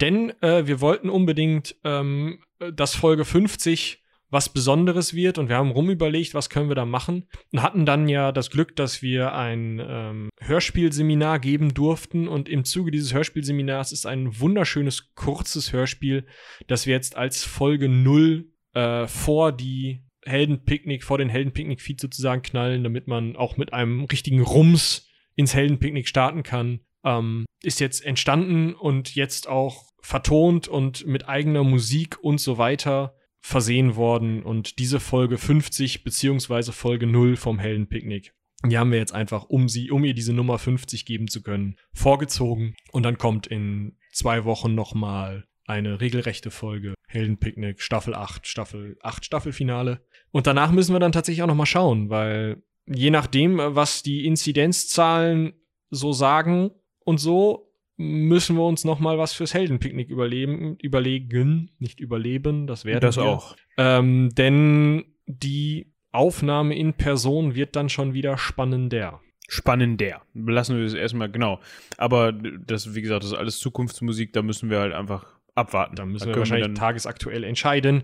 Denn 0.00 0.30
äh, 0.42 0.66
wir 0.66 0.80
wollten 0.80 1.10
unbedingt, 1.10 1.76
ähm, 1.84 2.42
dass 2.72 2.94
Folge 2.94 3.24
50 3.24 4.04
was 4.30 4.50
Besonderes 4.50 5.14
wird 5.14 5.38
und 5.38 5.48
wir 5.48 5.56
haben 5.56 5.70
rumüberlegt, 5.70 6.34
was 6.34 6.50
können 6.50 6.68
wir 6.68 6.74
da 6.74 6.84
machen 6.84 7.26
und 7.52 7.62
hatten 7.62 7.86
dann 7.86 8.08
ja 8.08 8.30
das 8.30 8.50
Glück, 8.50 8.76
dass 8.76 9.00
wir 9.00 9.32
ein 9.32 9.80
ähm, 9.82 10.28
Hörspielseminar 10.40 11.38
geben 11.38 11.72
durften 11.72 12.28
und 12.28 12.48
im 12.48 12.64
Zuge 12.64 12.90
dieses 12.90 13.14
Hörspielseminars 13.14 13.92
ist 13.92 14.04
ein 14.04 14.38
wunderschönes, 14.38 15.14
kurzes 15.14 15.72
Hörspiel, 15.72 16.26
das 16.66 16.86
wir 16.86 16.94
jetzt 16.94 17.16
als 17.16 17.44
Folge 17.44 17.88
0 17.88 18.50
äh, 18.74 19.06
vor 19.06 19.52
die 19.52 20.04
Heldenpicknick, 20.26 21.04
vor 21.04 21.16
den 21.16 21.30
Heldenpicknick-Feed 21.30 21.98
sozusagen 21.98 22.42
knallen, 22.42 22.84
damit 22.84 23.06
man 23.06 23.34
auch 23.34 23.56
mit 23.56 23.72
einem 23.72 24.04
richtigen 24.04 24.42
Rums 24.42 25.07
ins 25.38 25.54
Heldenpicknick 25.54 26.08
starten 26.08 26.42
kann. 26.42 26.80
Ähm, 27.04 27.46
ist 27.62 27.80
jetzt 27.80 28.04
entstanden 28.04 28.74
und 28.74 29.14
jetzt 29.14 29.48
auch 29.48 29.84
vertont 30.02 30.66
und 30.66 31.06
mit 31.06 31.28
eigener 31.28 31.62
Musik 31.62 32.18
und 32.20 32.40
so 32.40 32.58
weiter 32.58 33.14
versehen 33.40 33.94
worden. 33.94 34.42
Und 34.42 34.80
diese 34.80 34.98
Folge 34.98 35.38
50 35.38 36.02
beziehungsweise 36.02 36.72
Folge 36.72 37.06
0 37.06 37.36
vom 37.36 37.60
Heldenpicknick, 37.60 38.34
die 38.64 38.76
haben 38.76 38.90
wir 38.90 38.98
jetzt 38.98 39.14
einfach, 39.14 39.44
um 39.44 39.68
sie, 39.68 39.92
um 39.92 40.04
ihr 40.04 40.14
diese 40.14 40.32
Nummer 40.32 40.58
50 40.58 41.06
geben 41.06 41.28
zu 41.28 41.42
können, 41.42 41.76
vorgezogen. 41.92 42.74
Und 42.90 43.04
dann 43.04 43.16
kommt 43.16 43.46
in 43.46 43.96
zwei 44.12 44.44
Wochen 44.44 44.74
nochmal 44.74 45.46
eine 45.66 46.00
regelrechte 46.00 46.50
Folge 46.50 46.94
Heldenpicknick, 47.06 47.80
Staffel 47.80 48.14
8, 48.14 48.46
Staffel 48.46 48.98
8, 49.02 49.24
Staffelfinale. 49.24 50.04
Und 50.32 50.48
danach 50.48 50.72
müssen 50.72 50.94
wir 50.94 51.00
dann 51.00 51.12
tatsächlich 51.12 51.42
auch 51.42 51.48
nochmal 51.48 51.66
schauen, 51.66 52.10
weil 52.10 52.62
je 52.92 53.10
nachdem, 53.10 53.58
was 53.58 54.02
die 54.02 54.26
Inzidenzzahlen 54.26 55.52
so 55.90 56.12
sagen 56.12 56.70
und 57.04 57.18
so, 57.18 57.72
müssen 57.96 58.56
wir 58.56 58.64
uns 58.64 58.84
noch 58.84 59.00
mal 59.00 59.18
was 59.18 59.32
fürs 59.32 59.54
Heldenpicknick 59.54 60.08
überleben, 60.08 60.76
überlegen, 60.80 61.70
nicht 61.78 62.00
überleben, 62.00 62.66
das 62.66 62.84
wäre 62.84 63.00
das 63.00 63.18
auch. 63.18 63.56
Ähm, 63.76 64.30
denn 64.34 65.04
die 65.26 65.92
Aufnahme 66.12 66.76
in 66.76 66.94
Person 66.94 67.54
wird 67.54 67.76
dann 67.76 67.88
schon 67.88 68.14
wieder 68.14 68.38
spannender. 68.38 69.20
Spannender. 69.48 70.22
Lassen 70.34 70.76
wir 70.76 70.84
es 70.84 70.94
erstmal, 70.94 71.30
genau. 71.30 71.58
Aber 71.96 72.32
das, 72.32 72.94
wie 72.94 73.02
gesagt, 73.02 73.24
das 73.24 73.32
ist 73.32 73.36
alles 73.36 73.58
Zukunftsmusik, 73.58 74.32
da 74.32 74.42
müssen 74.42 74.70
wir 74.70 74.78
halt 74.78 74.92
einfach 74.94 75.37
abwarten. 75.58 75.96
Da 75.96 76.06
müssen 76.06 76.24
Da 76.24 76.28
wir 76.30 76.34
wir 76.36 76.38
wahrscheinlich 76.40 76.66
dann- 76.68 76.74
tagesaktuell 76.74 77.44
entscheiden. 77.44 78.02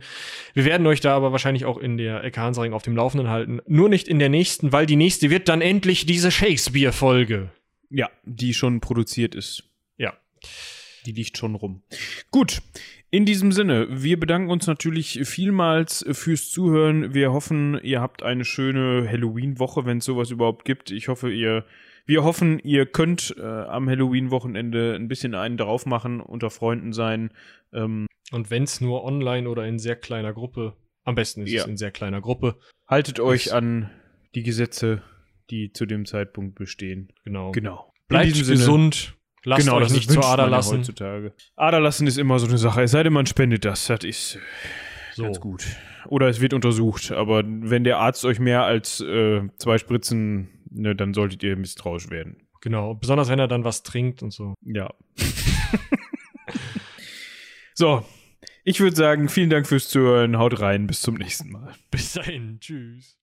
Wir 0.52 0.64
werden 0.66 0.86
euch 0.86 1.00
da 1.00 1.16
aber 1.16 1.32
wahrscheinlich 1.32 1.64
auch 1.64 1.78
in 1.78 1.96
der 1.96 2.22
Ecke 2.24 2.40
Hansaring 2.40 2.72
auf 2.74 2.82
dem 2.82 2.96
Laufenden 2.96 3.28
halten. 3.28 3.60
Nur 3.66 3.88
nicht 3.88 4.08
in 4.08 4.18
der 4.18 4.28
nächsten, 4.28 4.72
weil 4.72 4.84
die 4.86 4.96
nächste 4.96 5.30
wird 5.30 5.48
dann 5.48 5.60
endlich 5.62 6.04
diese 6.06 6.30
Shakespeare-Folge. 6.30 7.50
Ja, 7.90 8.10
die 8.24 8.54
schon 8.54 8.80
produziert 8.80 9.34
ist. 9.34 9.64
Ja. 9.96 10.12
Die 11.06 11.12
liegt 11.12 11.38
schon 11.38 11.54
rum. 11.54 11.82
Gut. 12.30 12.60
In 13.10 13.26
diesem 13.26 13.52
Sinne, 13.52 13.86
wir 13.90 14.18
bedanken 14.18 14.50
uns 14.50 14.66
natürlich 14.66 15.20
vielmals 15.22 16.04
fürs 16.10 16.50
Zuhören. 16.50 17.14
Wir 17.14 17.32
hoffen, 17.32 17.78
ihr 17.84 18.00
habt 18.00 18.24
eine 18.24 18.44
schöne 18.44 19.06
Halloween-Woche, 19.08 19.84
wenn 19.86 19.98
es 19.98 20.04
sowas 20.04 20.32
überhaupt 20.32 20.64
gibt. 20.64 20.90
Ich 20.90 21.06
hoffe, 21.06 21.30
ihr, 21.30 21.64
wir 22.06 22.24
hoffen, 22.24 22.58
ihr 22.60 22.86
könnt 22.86 23.34
äh, 23.38 23.42
am 23.42 23.88
Halloween-Wochenende 23.88 24.94
ein 24.94 25.08
bisschen 25.08 25.34
einen 25.34 25.56
drauf 25.56 25.86
machen, 25.86 26.20
unter 26.20 26.50
Freunden 26.50 26.92
sein. 26.92 27.30
Ähm, 27.72 28.06
Und 28.32 28.50
wenn 28.50 28.64
es 28.64 28.80
nur 28.80 29.04
online 29.04 29.48
oder 29.48 29.66
in 29.66 29.78
sehr 29.78 29.96
kleiner 29.96 30.32
Gruppe, 30.32 30.74
am 31.04 31.14
besten 31.14 31.42
ist 31.42 31.52
Ja. 31.52 31.62
es 31.62 31.68
in 31.68 31.76
sehr 31.76 31.90
kleiner 31.90 32.20
Gruppe. 32.20 32.56
haltet 32.86 33.20
euch 33.20 33.52
an 33.54 33.90
die 34.34 34.42
Gesetze, 34.42 35.02
die 35.50 35.72
zu 35.72 35.86
dem 35.86 36.04
Zeitpunkt 36.06 36.54
bestehen. 36.54 37.12
Genau. 37.24 37.52
Genau. 37.52 37.92
Bleibt 38.08 38.34
gesund. 38.34 39.14
Lasst 39.46 39.66
genau, 39.66 39.76
euch 39.76 39.84
das 39.84 39.92
nicht 39.94 40.10
zur 40.10 40.24
Ader 40.24 40.48
lassen. 40.48 40.78
Heutzutage. 40.78 41.34
Aderlassen 41.56 42.06
ist 42.06 42.16
immer 42.18 42.38
so 42.38 42.46
eine 42.46 42.56
Sache. 42.58 42.82
Es 42.82 42.90
sei 42.92 43.02
denn, 43.02 43.12
man 43.12 43.26
spendet 43.26 43.64
das. 43.66 43.86
Das 43.86 44.02
ist 44.04 44.38
So. 45.12 45.24
ganz 45.24 45.38
gut. 45.40 45.66
Oder 46.08 46.28
es 46.28 46.40
wird 46.40 46.54
untersucht. 46.54 47.12
Aber 47.12 47.42
wenn 47.46 47.84
der 47.84 47.98
Arzt 47.98 48.24
euch 48.24 48.38
mehr 48.38 48.64
als 48.64 49.00
äh, 49.00 49.42
zwei 49.58 49.76
Spritzen, 49.78 50.48
ne, 50.74 50.94
dann 50.94 51.14
solltet 51.14 51.42
ihr 51.42 51.56
misstrauisch 51.56 52.10
werden. 52.10 52.36
Genau. 52.60 52.94
Besonders 52.94 53.28
wenn 53.28 53.38
er 53.38 53.48
dann 53.48 53.64
was 53.64 53.82
trinkt 53.82 54.22
und 54.22 54.32
so. 54.32 54.54
Ja. 54.62 54.92
so. 57.74 58.04
Ich 58.66 58.80
würde 58.80 58.96
sagen, 58.96 59.28
vielen 59.28 59.50
Dank 59.50 59.66
fürs 59.66 59.88
Zuhören. 59.88 60.38
Haut 60.38 60.60
rein. 60.60 60.86
Bis 60.86 61.02
zum 61.02 61.16
nächsten 61.16 61.50
Mal. 61.50 61.74
Bis 61.90 62.14
dahin. 62.14 62.58
Tschüss. 62.60 63.18